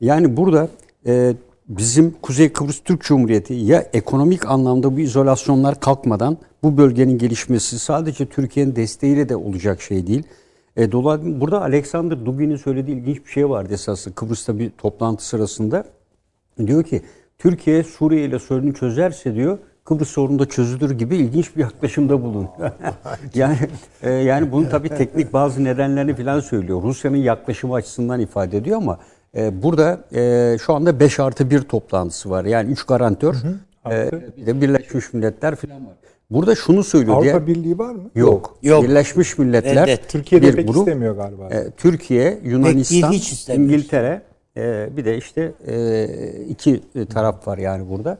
Yani 0.00 0.36
burada 0.36 0.68
e, 1.06 1.34
bizim 1.68 2.14
Kuzey 2.22 2.52
Kıbrıs 2.52 2.80
Türk 2.80 3.00
Cumhuriyeti 3.02 3.54
ya 3.54 3.86
ekonomik 3.92 4.46
anlamda 4.46 4.96
bu 4.96 5.00
izolasyonlar 5.00 5.80
kalkmadan 5.80 6.36
bu 6.62 6.76
bölgenin 6.76 7.18
gelişmesi 7.18 7.78
sadece 7.78 8.26
Türkiye'nin 8.26 8.76
desteğiyle 8.76 9.28
de 9.28 9.36
olacak 9.36 9.82
şey 9.82 10.06
değil. 10.06 10.22
E, 10.76 10.92
dolayısıyla 10.92 11.40
burada 11.40 11.62
Alexander 11.62 12.26
Duggin'in 12.26 12.56
söylediği 12.56 12.96
ilginç 12.96 13.24
bir 13.24 13.30
şey 13.30 13.48
vardı 13.48 13.74
esasında 13.74 14.14
Kıbrıs'ta 14.14 14.58
bir 14.58 14.70
toplantı 14.70 15.26
sırasında. 15.26 15.84
Diyor 16.66 16.84
ki 16.84 17.02
Türkiye 17.38 17.82
Suriye 17.82 18.24
ile 18.24 18.38
sorunu 18.38 18.74
çözerse 18.74 19.34
diyor 19.34 19.58
Kıbrıs 19.84 20.08
sorunu 20.08 20.38
da 20.38 20.46
çözülür 20.46 20.90
gibi 20.90 21.16
ilginç 21.16 21.56
bir 21.56 21.60
yaklaşımda 21.60 22.22
bulun. 22.22 22.48
yani 23.34 23.58
e, 24.02 24.10
yani 24.10 24.52
bunun 24.52 24.68
tabii 24.68 24.88
teknik 24.88 25.32
bazı 25.32 25.64
nedenlerini 25.64 26.14
falan 26.14 26.40
söylüyor. 26.40 26.82
Rusya'nın 26.82 27.16
yaklaşımı 27.16 27.74
açısından 27.74 28.20
ifade 28.20 28.56
ediyor 28.56 28.76
ama 28.76 28.98
e, 29.36 29.62
burada 29.62 30.00
e, 30.14 30.56
şu 30.58 30.74
anda 30.74 31.00
5 31.00 31.20
artı 31.20 31.50
1 31.50 31.60
toplantısı 31.60 32.30
var. 32.30 32.44
Yani 32.44 32.70
3 32.70 32.82
garantör 32.86 33.34
e, 33.90 34.10
bir 34.36 34.46
de 34.46 34.60
Birleşmiş 34.60 35.12
Milletler 35.12 35.56
falan 35.56 35.86
var. 35.86 35.94
Burada 36.30 36.54
şunu 36.54 36.84
söylüyor 36.84 37.16
Avrupa 37.16 37.46
diye. 37.46 37.56
Birliği 37.56 37.78
var 37.78 37.94
mı? 37.94 38.10
Yok. 38.14 38.58
Yok. 38.62 38.84
Birleşmiş 38.84 39.38
Milletler 39.38 39.86
Reddet. 39.86 40.08
Türkiye'de 40.08 40.46
bir 40.46 40.56
pek 40.56 40.66
grup. 40.66 40.76
istemiyor 40.76 41.16
galiba. 41.16 41.48
E, 41.48 41.70
Türkiye, 41.70 42.38
Yunanistan, 42.44 43.12
hiç 43.12 43.32
istemiyor. 43.32 43.70
İngiltere 43.72 44.22
e, 44.56 44.88
bir 44.96 45.04
de 45.04 45.16
işte 45.16 45.52
e, 45.66 46.06
iki 46.48 46.82
taraf 47.06 47.48
var 47.48 47.58
yani 47.58 47.88
burada. 47.88 48.18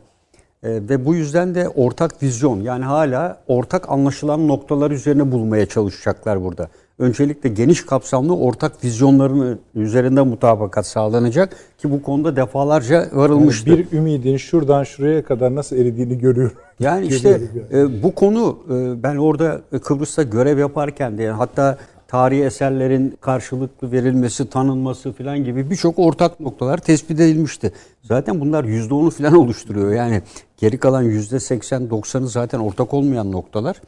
E, 0.62 0.68
ve 0.68 1.05
bu 1.05 1.14
yüzden 1.14 1.55
de 1.55 1.68
ortak 1.68 2.22
vizyon 2.22 2.60
yani 2.60 2.84
hala 2.84 3.39
ortak 3.48 3.90
anlaşılan 3.90 4.48
noktalar 4.48 4.90
üzerine 4.90 5.32
bulmaya 5.32 5.66
çalışacaklar 5.66 6.44
burada. 6.44 6.68
Öncelikle 6.98 7.48
geniş 7.48 7.86
kapsamlı 7.86 8.36
ortak 8.36 8.84
vizyonların 8.84 9.60
üzerinde 9.74 10.22
mutabakat 10.22 10.86
sağlanacak 10.86 11.56
ki 11.78 11.90
bu 11.90 12.02
konuda 12.02 12.36
defalarca 12.36 12.94
Yani 12.94 13.16
varılmıştır. 13.16 13.78
bir 13.78 13.97
ümidin 13.97 14.36
şuradan 14.36 14.84
şuraya 14.84 15.24
kadar 15.24 15.55
nasıl 15.55 15.76
eridiğini 15.76 16.18
görüyorum. 16.18 16.56
Yani 16.80 17.06
işte 17.10 17.40
e, 17.72 18.02
bu 18.02 18.14
konu 18.14 18.59
e, 18.70 19.02
ben 19.02 19.16
orada 19.16 19.60
Kıbrıs'ta 19.82 20.22
görev 20.22 20.59
yaparken 20.59 21.18
de 21.18 21.22
yani 21.22 21.36
hatta 21.36 21.78
tarihi 22.12 22.44
eserlerin 22.44 23.16
karşılıklı 23.20 23.93
verilmesi, 23.93 24.51
tanınması 24.51 25.12
falan 25.12 25.44
gibi 25.44 25.70
birçok 25.70 25.98
ortak 25.98 26.40
noktalar 26.40 26.78
tespit 26.78 27.20
edilmişti. 27.20 27.72
Zaten 28.02 28.40
bunlar 28.40 28.64
%10'u 28.64 29.10
falan 29.10 29.34
oluşturuyor. 29.34 29.93
Yani 29.93 30.22
geri 30.56 30.78
kalan 30.78 31.05
%80-90'ı 31.05 32.28
zaten 32.28 32.59
ortak 32.59 32.94
olmayan 32.94 33.32
noktalar. 33.32 33.80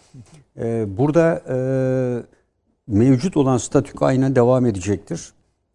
E, 0.59 0.99
burada 0.99 1.43
e, 1.49 1.57
mevcut 2.87 3.37
olan 3.37 3.57
statüko 3.57 4.05
aynen 4.05 4.37
devam 4.37 4.67
edecektir. 4.67 5.33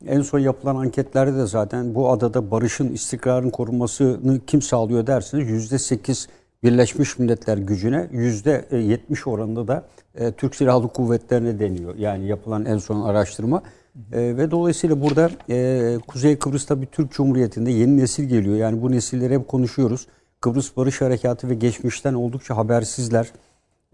En 0.07 0.21
son 0.21 0.39
yapılan 0.39 0.75
anketlerde 0.75 1.37
de 1.37 1.45
zaten 1.45 1.95
bu 1.95 2.11
adada 2.11 2.51
barışın, 2.51 2.93
istikrarın 2.93 3.49
korunmasını 3.49 4.39
kim 4.47 4.61
sağlıyor 4.61 5.07
derseniz 5.07 5.71
%8 5.71 6.27
Birleşmiş 6.63 7.19
Milletler 7.19 7.57
gücüne 7.57 8.07
%70 8.13 9.29
oranında 9.29 9.67
da 9.67 9.83
e, 10.15 10.31
Türk 10.31 10.55
Silahlı 10.55 10.87
Kuvvetlerine 10.87 11.59
deniyor. 11.59 11.95
Yani 11.95 12.27
yapılan 12.27 12.65
en 12.65 12.77
son 12.77 13.01
araştırma. 13.01 13.63
E, 14.11 14.37
ve 14.37 14.51
dolayısıyla 14.51 15.01
burada 15.01 15.31
e, 15.49 15.97
Kuzey 16.07 16.39
Kıbrıs'ta 16.39 16.81
bir 16.81 16.85
Türk 16.85 17.11
Cumhuriyeti'nde 17.11 17.71
yeni 17.71 17.97
nesil 17.97 18.23
geliyor. 18.23 18.55
Yani 18.55 18.81
bu 18.81 18.91
nesilleri 18.91 19.33
hep 19.33 19.47
konuşuyoruz. 19.47 20.07
Kıbrıs 20.41 20.77
Barış 20.77 21.01
Harekatı 21.01 21.49
ve 21.49 21.53
geçmişten 21.53 22.13
oldukça 22.13 22.57
habersizler. 22.57 23.31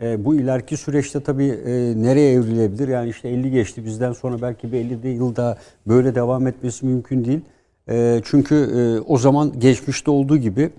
E, 0.02 0.26
bu 0.26 0.36
ileriki 0.36 0.78
süreçte 0.78 1.24
tabii 1.24 1.48
e, 1.66 1.94
nereye 2.04 2.34
evrilebilir? 2.34 2.88
Yani 2.88 3.10
işte 3.10 3.30
50 3.30 3.52
geçti 3.52 3.86
bizden 3.86 4.14
sonra 4.14 4.42
belki 4.42 4.72
bir 4.72 4.78
50 4.78 5.04
de 5.04 5.10
yıl 5.10 5.36
daha 5.36 5.58
böyle 5.88 6.16
devam 6.16 6.48
etmesi 6.48 6.86
mümkün 6.86 7.26
değil. 7.26 7.42
E, 7.90 8.22
çünkü 8.24 8.56
e, 8.56 9.00
o 9.00 9.18
zaman 9.18 9.60
geçmişte 9.60 10.12
olduğu 10.12 10.38
gibi 10.38 10.62
e, 10.62 10.70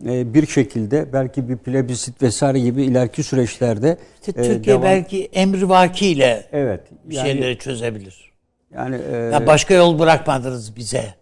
bir 0.00 0.46
şekilde 0.46 1.12
belki 1.12 1.48
bir 1.48 1.56
plebisit 1.56 2.22
vesaire 2.22 2.60
gibi 2.60 2.84
ileriki 2.84 3.22
süreçlerde 3.22 3.98
İşte 4.20 4.40
e, 4.40 4.44
Türkiye 4.44 4.76
devam- 4.76 4.82
belki 4.82 5.24
emrivakiyle 5.24 6.46
evet 6.52 6.80
bir 7.04 7.14
yani, 7.14 7.28
şeyleri 7.28 7.58
çözebilir. 7.58 8.32
yani 8.74 9.00
e, 9.12 9.16
Ya 9.16 9.46
başka 9.46 9.74
yol 9.74 9.98
bırakmadınız 9.98 10.76
bize 10.76 11.14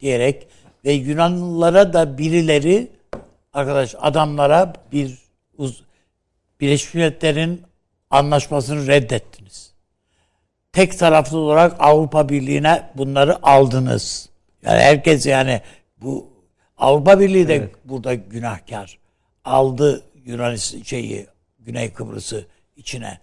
diyerek 0.00 0.48
ve 0.84 0.92
Yunanlılara 0.92 1.92
da 1.92 2.18
birileri 2.18 2.88
arkadaş 3.52 3.94
adamlara 4.00 4.72
bir 4.92 5.18
uz, 5.58 5.82
Birleşmiş 6.60 6.94
Milletler'in 6.94 7.62
anlaşmasını 8.10 8.86
reddettiniz. 8.86 9.72
Tek 10.72 10.98
taraflı 10.98 11.38
olarak 11.38 11.76
Avrupa 11.78 12.28
Birliği'ne 12.28 12.82
bunları 12.94 13.46
aldınız. 13.46 14.28
Yani 14.62 14.78
herkes 14.80 15.26
yani 15.26 15.60
bu 16.02 16.29
Avrupa 16.80 17.20
Birliği 17.20 17.48
de 17.48 17.68
burada 17.84 18.14
günahkar. 18.14 18.98
Aldı 19.44 20.02
Yunanistan 20.24 20.82
şeyi 20.82 21.26
Güney 21.58 21.92
Kıbrıs'ı 21.92 22.44
içine. 22.76 23.18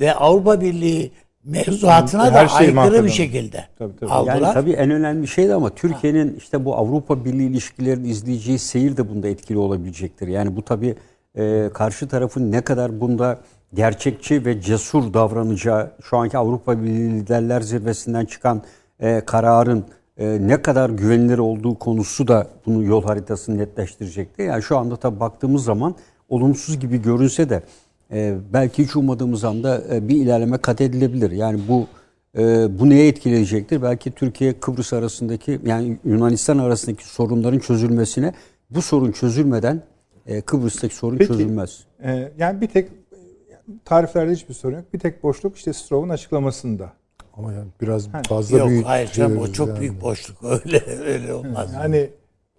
Ve 0.00 0.14
Avrupa 0.14 0.60
Birliği 0.60 1.12
mevzuatına 1.44 2.24
Her 2.24 2.34
da 2.34 2.48
şeyi 2.48 2.58
aykırı 2.58 2.74
mahveden. 2.74 3.04
bir 3.04 3.10
şekilde 3.10 3.64
Tabii, 3.78 3.96
tabii. 3.96 4.10
aldılar. 4.10 4.40
Yani 4.40 4.54
tabii 4.54 4.72
en 4.72 4.90
önemli 4.90 5.28
şey 5.28 5.48
de 5.48 5.54
ama 5.54 5.70
Türkiye'nin 5.70 6.36
işte 6.36 6.64
bu 6.64 6.76
Avrupa 6.76 7.24
Birliği 7.24 7.50
ilişkilerini 7.50 8.08
izleyeceği 8.08 8.58
seyir 8.58 8.96
de 8.96 9.08
bunda 9.08 9.28
etkili 9.28 9.58
olabilecektir. 9.58 10.28
Yani 10.28 10.56
bu 10.56 10.62
tabii 10.62 10.94
e, 11.36 11.70
karşı 11.74 12.08
tarafın 12.08 12.52
ne 12.52 12.60
kadar 12.60 13.00
bunda 13.00 13.38
gerçekçi 13.74 14.44
ve 14.44 14.60
cesur 14.60 15.14
davranacağı, 15.14 15.90
şu 16.02 16.16
anki 16.16 16.38
Avrupa 16.38 16.82
Birliği 16.82 17.10
Liderler 17.14 17.60
Zirvesi'nden 17.60 18.24
çıkan 18.24 18.62
e, 19.00 19.20
kararın 19.26 19.84
e, 20.18 20.38
ne 20.40 20.62
kadar 20.62 20.90
güvenilir 20.90 21.38
olduğu 21.38 21.78
konusu 21.78 22.28
da 22.28 22.46
bunu 22.66 22.84
yol 22.84 23.02
haritasını 23.02 23.58
netleştirecektir. 23.58 24.44
Yani 24.44 24.62
şu 24.62 24.78
anda 24.78 24.96
tabii 24.96 25.20
baktığımız 25.20 25.64
zaman 25.64 25.94
olumsuz 26.28 26.80
gibi 26.80 27.02
görünse 27.02 27.50
de 27.50 27.62
e, 28.12 28.36
belki 28.52 28.84
hiç 28.84 28.96
ummadığımız 28.96 29.44
anda 29.44 29.82
e, 29.94 30.08
bir 30.08 30.16
ilerleme 30.16 30.58
kat 30.58 30.80
edilebilir. 30.80 31.30
Yani 31.30 31.60
bu 31.68 31.86
e, 32.38 32.66
bu 32.78 32.90
neye 32.90 33.08
etkileyecektir? 33.08 33.82
Belki 33.82 34.10
Türkiye 34.10 34.60
Kıbrıs 34.60 34.92
arasındaki 34.92 35.60
yani 35.66 35.98
Yunanistan 36.04 36.58
arasındaki 36.58 37.08
sorunların 37.08 37.58
çözülmesine 37.58 38.34
bu 38.70 38.82
sorun 38.82 39.12
çözülmeden 39.12 39.82
e, 40.26 40.40
Kıbrıs'taki 40.40 40.94
sorun 40.94 41.16
Peki. 41.16 41.28
çözülmez. 41.28 41.84
Ee, 42.04 42.32
yani 42.38 42.60
bir 42.60 42.66
tek 42.66 42.88
tariflerde 43.84 44.32
hiçbir 44.32 44.54
sorun 44.54 44.76
yok. 44.76 44.84
Bir 44.94 44.98
tek 44.98 45.22
boşluk 45.22 45.56
işte 45.56 45.72
Stroh'un 45.72 46.08
açıklamasında. 46.08 46.92
Ama 47.36 47.52
yani 47.52 47.68
biraz 47.80 48.08
fazla 48.28 48.58
Yok 48.58 48.68
büyük. 48.68 48.86
hayır 48.86 49.12
canım 49.12 49.38
o 49.38 49.52
çok 49.52 49.68
yani. 49.68 49.80
büyük 49.80 50.00
boşluk. 50.02 50.36
Öyle 50.42 50.82
öyle 51.04 51.34
olmaz. 51.34 51.70
Yani 51.74 52.10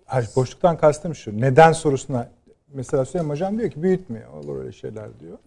hayır, 0.05 0.29
boşluktan 0.35 0.77
kastım 0.77 1.15
şu. 1.15 1.41
Neden 1.41 1.71
sorusuna 1.71 2.29
mesela 2.73 3.05
Süleyman 3.05 3.29
Hocam 3.29 3.57
diyor 3.59 3.71
ki 3.71 3.83
büyütme 3.83 4.27
olur 4.27 4.59
öyle 4.59 4.71
şeyler 4.71 5.19
diyor. 5.19 5.37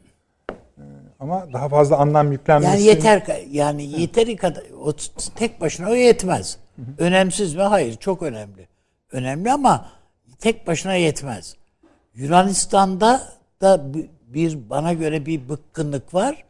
Ee, 0.50 0.82
ama 1.20 1.52
daha 1.52 1.68
fazla 1.68 1.96
anlam 1.96 2.32
yüklenmesi. 2.32 2.70
Yani 2.70 2.82
yeter 2.82 3.42
yani 3.50 4.00
yeteri 4.00 4.36
kadar 4.36 4.64
o 4.84 4.92
tek 5.36 5.60
başına 5.60 5.90
o 5.90 5.94
yetmez. 5.94 6.58
Önemsiz 6.98 7.54
mi? 7.54 7.62
Hayır, 7.62 7.96
çok 7.96 8.22
önemli. 8.22 8.68
Önemli 9.12 9.52
ama 9.52 9.88
tek 10.38 10.66
başına 10.66 10.94
yetmez. 10.94 11.56
Yunanistan'da 12.14 13.22
da 13.60 13.94
bi- 13.94 14.10
bir 14.26 14.70
bana 14.70 14.92
göre 14.92 15.26
bir 15.26 15.48
bıkkınlık 15.48 16.14
var. 16.14 16.44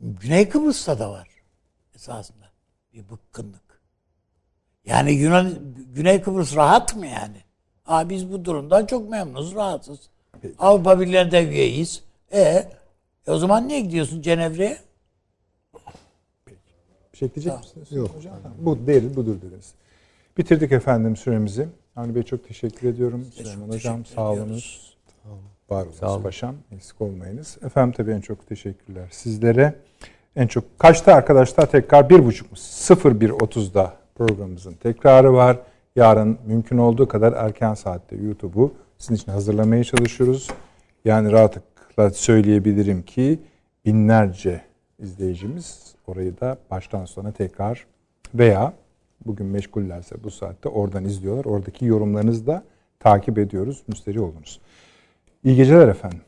Güney 0.00 0.48
Kıbrıs'ta 0.48 0.98
da 0.98 1.10
var 1.10 1.28
esasında 2.04 2.50
bir 2.92 3.10
bıkkınlık. 3.10 3.80
Yani 4.84 5.12
Yunan 5.12 5.50
Güney 5.94 6.22
Kıbrıs 6.22 6.56
rahat 6.56 6.96
mı 6.96 7.06
yani? 7.06 7.36
Aa, 7.86 8.08
biz 8.08 8.32
bu 8.32 8.44
durumdan 8.44 8.86
çok 8.86 9.10
memnunuz, 9.10 9.54
rahatız. 9.54 9.98
Avrupa 10.58 11.00
Birliği'ne 11.00 11.44
üyeyiz. 11.44 12.02
E, 12.30 12.40
e 12.40 13.30
o 13.30 13.38
zaman 13.38 13.68
niye 13.68 13.80
gidiyorsun 13.80 14.22
Cenevre'ye? 14.22 14.78
Bir 17.12 17.18
şey 17.18 17.28
ekleyecek 17.28 17.58
misiniz? 17.58 17.92
Yok. 17.92 18.10
Hocam? 18.16 18.34
Tamam. 18.42 18.58
Bu 18.60 18.86
değil, 18.86 19.16
budur 19.16 19.42
dediniz. 19.42 19.74
Bitirdik 20.38 20.72
efendim 20.72 21.16
süremizi. 21.16 21.68
Avni 21.96 22.14
Bey 22.14 22.22
çok 22.22 22.48
teşekkür 22.48 22.88
ediyorum. 22.88 23.24
Süleyman 23.34 23.68
Hocam 23.68 24.02
teşekkür 24.02 24.16
sağ 24.16 24.30
olunuz. 24.30 24.96
Var 25.70 25.82
olunuz 25.82 25.96
Sağ 25.96 26.14
olun. 26.14 26.22
paşam. 26.22 26.56
Eksik 26.72 27.00
olmayınız. 27.00 27.58
Efendim 27.62 27.94
tabii 27.96 28.10
en 28.10 28.20
çok 28.20 28.46
teşekkürler. 28.46 29.08
Sizlere 29.10 29.74
en 30.36 30.46
çok 30.46 30.78
kaçta 30.78 31.14
arkadaşlar 31.14 31.66
tekrar 31.66 32.10
bir 32.10 32.24
buçuk 32.24 32.50
mu? 32.50 32.56
01.30'da 32.56 33.92
programımızın 34.14 34.72
tekrarı 34.72 35.32
var. 35.32 35.58
Yarın 35.96 36.38
mümkün 36.46 36.78
olduğu 36.78 37.08
kadar 37.08 37.32
erken 37.32 37.74
saatte 37.74 38.16
YouTube'u 38.16 38.74
sizin 38.98 39.14
için 39.14 39.32
hazırlamaya 39.32 39.84
çalışıyoruz. 39.84 40.50
Yani 41.04 41.32
rahatlıkla 41.32 42.10
söyleyebilirim 42.10 43.02
ki 43.02 43.38
binlerce 43.84 44.60
izleyicimiz 44.98 45.94
orayı 46.06 46.40
da 46.40 46.58
baştan 46.70 47.04
sona 47.04 47.32
tekrar 47.32 47.86
veya 48.34 48.72
bugün 49.26 49.46
meşgullerse 49.46 50.24
bu 50.24 50.30
saatte 50.30 50.68
oradan 50.68 51.04
izliyorlar. 51.04 51.44
Oradaki 51.44 51.84
yorumlarınızı 51.84 52.46
da 52.46 52.64
takip 53.00 53.38
ediyoruz. 53.38 53.82
Müsteri 53.88 54.20
olunuz. 54.20 54.60
İyi 55.44 55.56
geceler 55.56 55.88
efendim. 55.88 56.20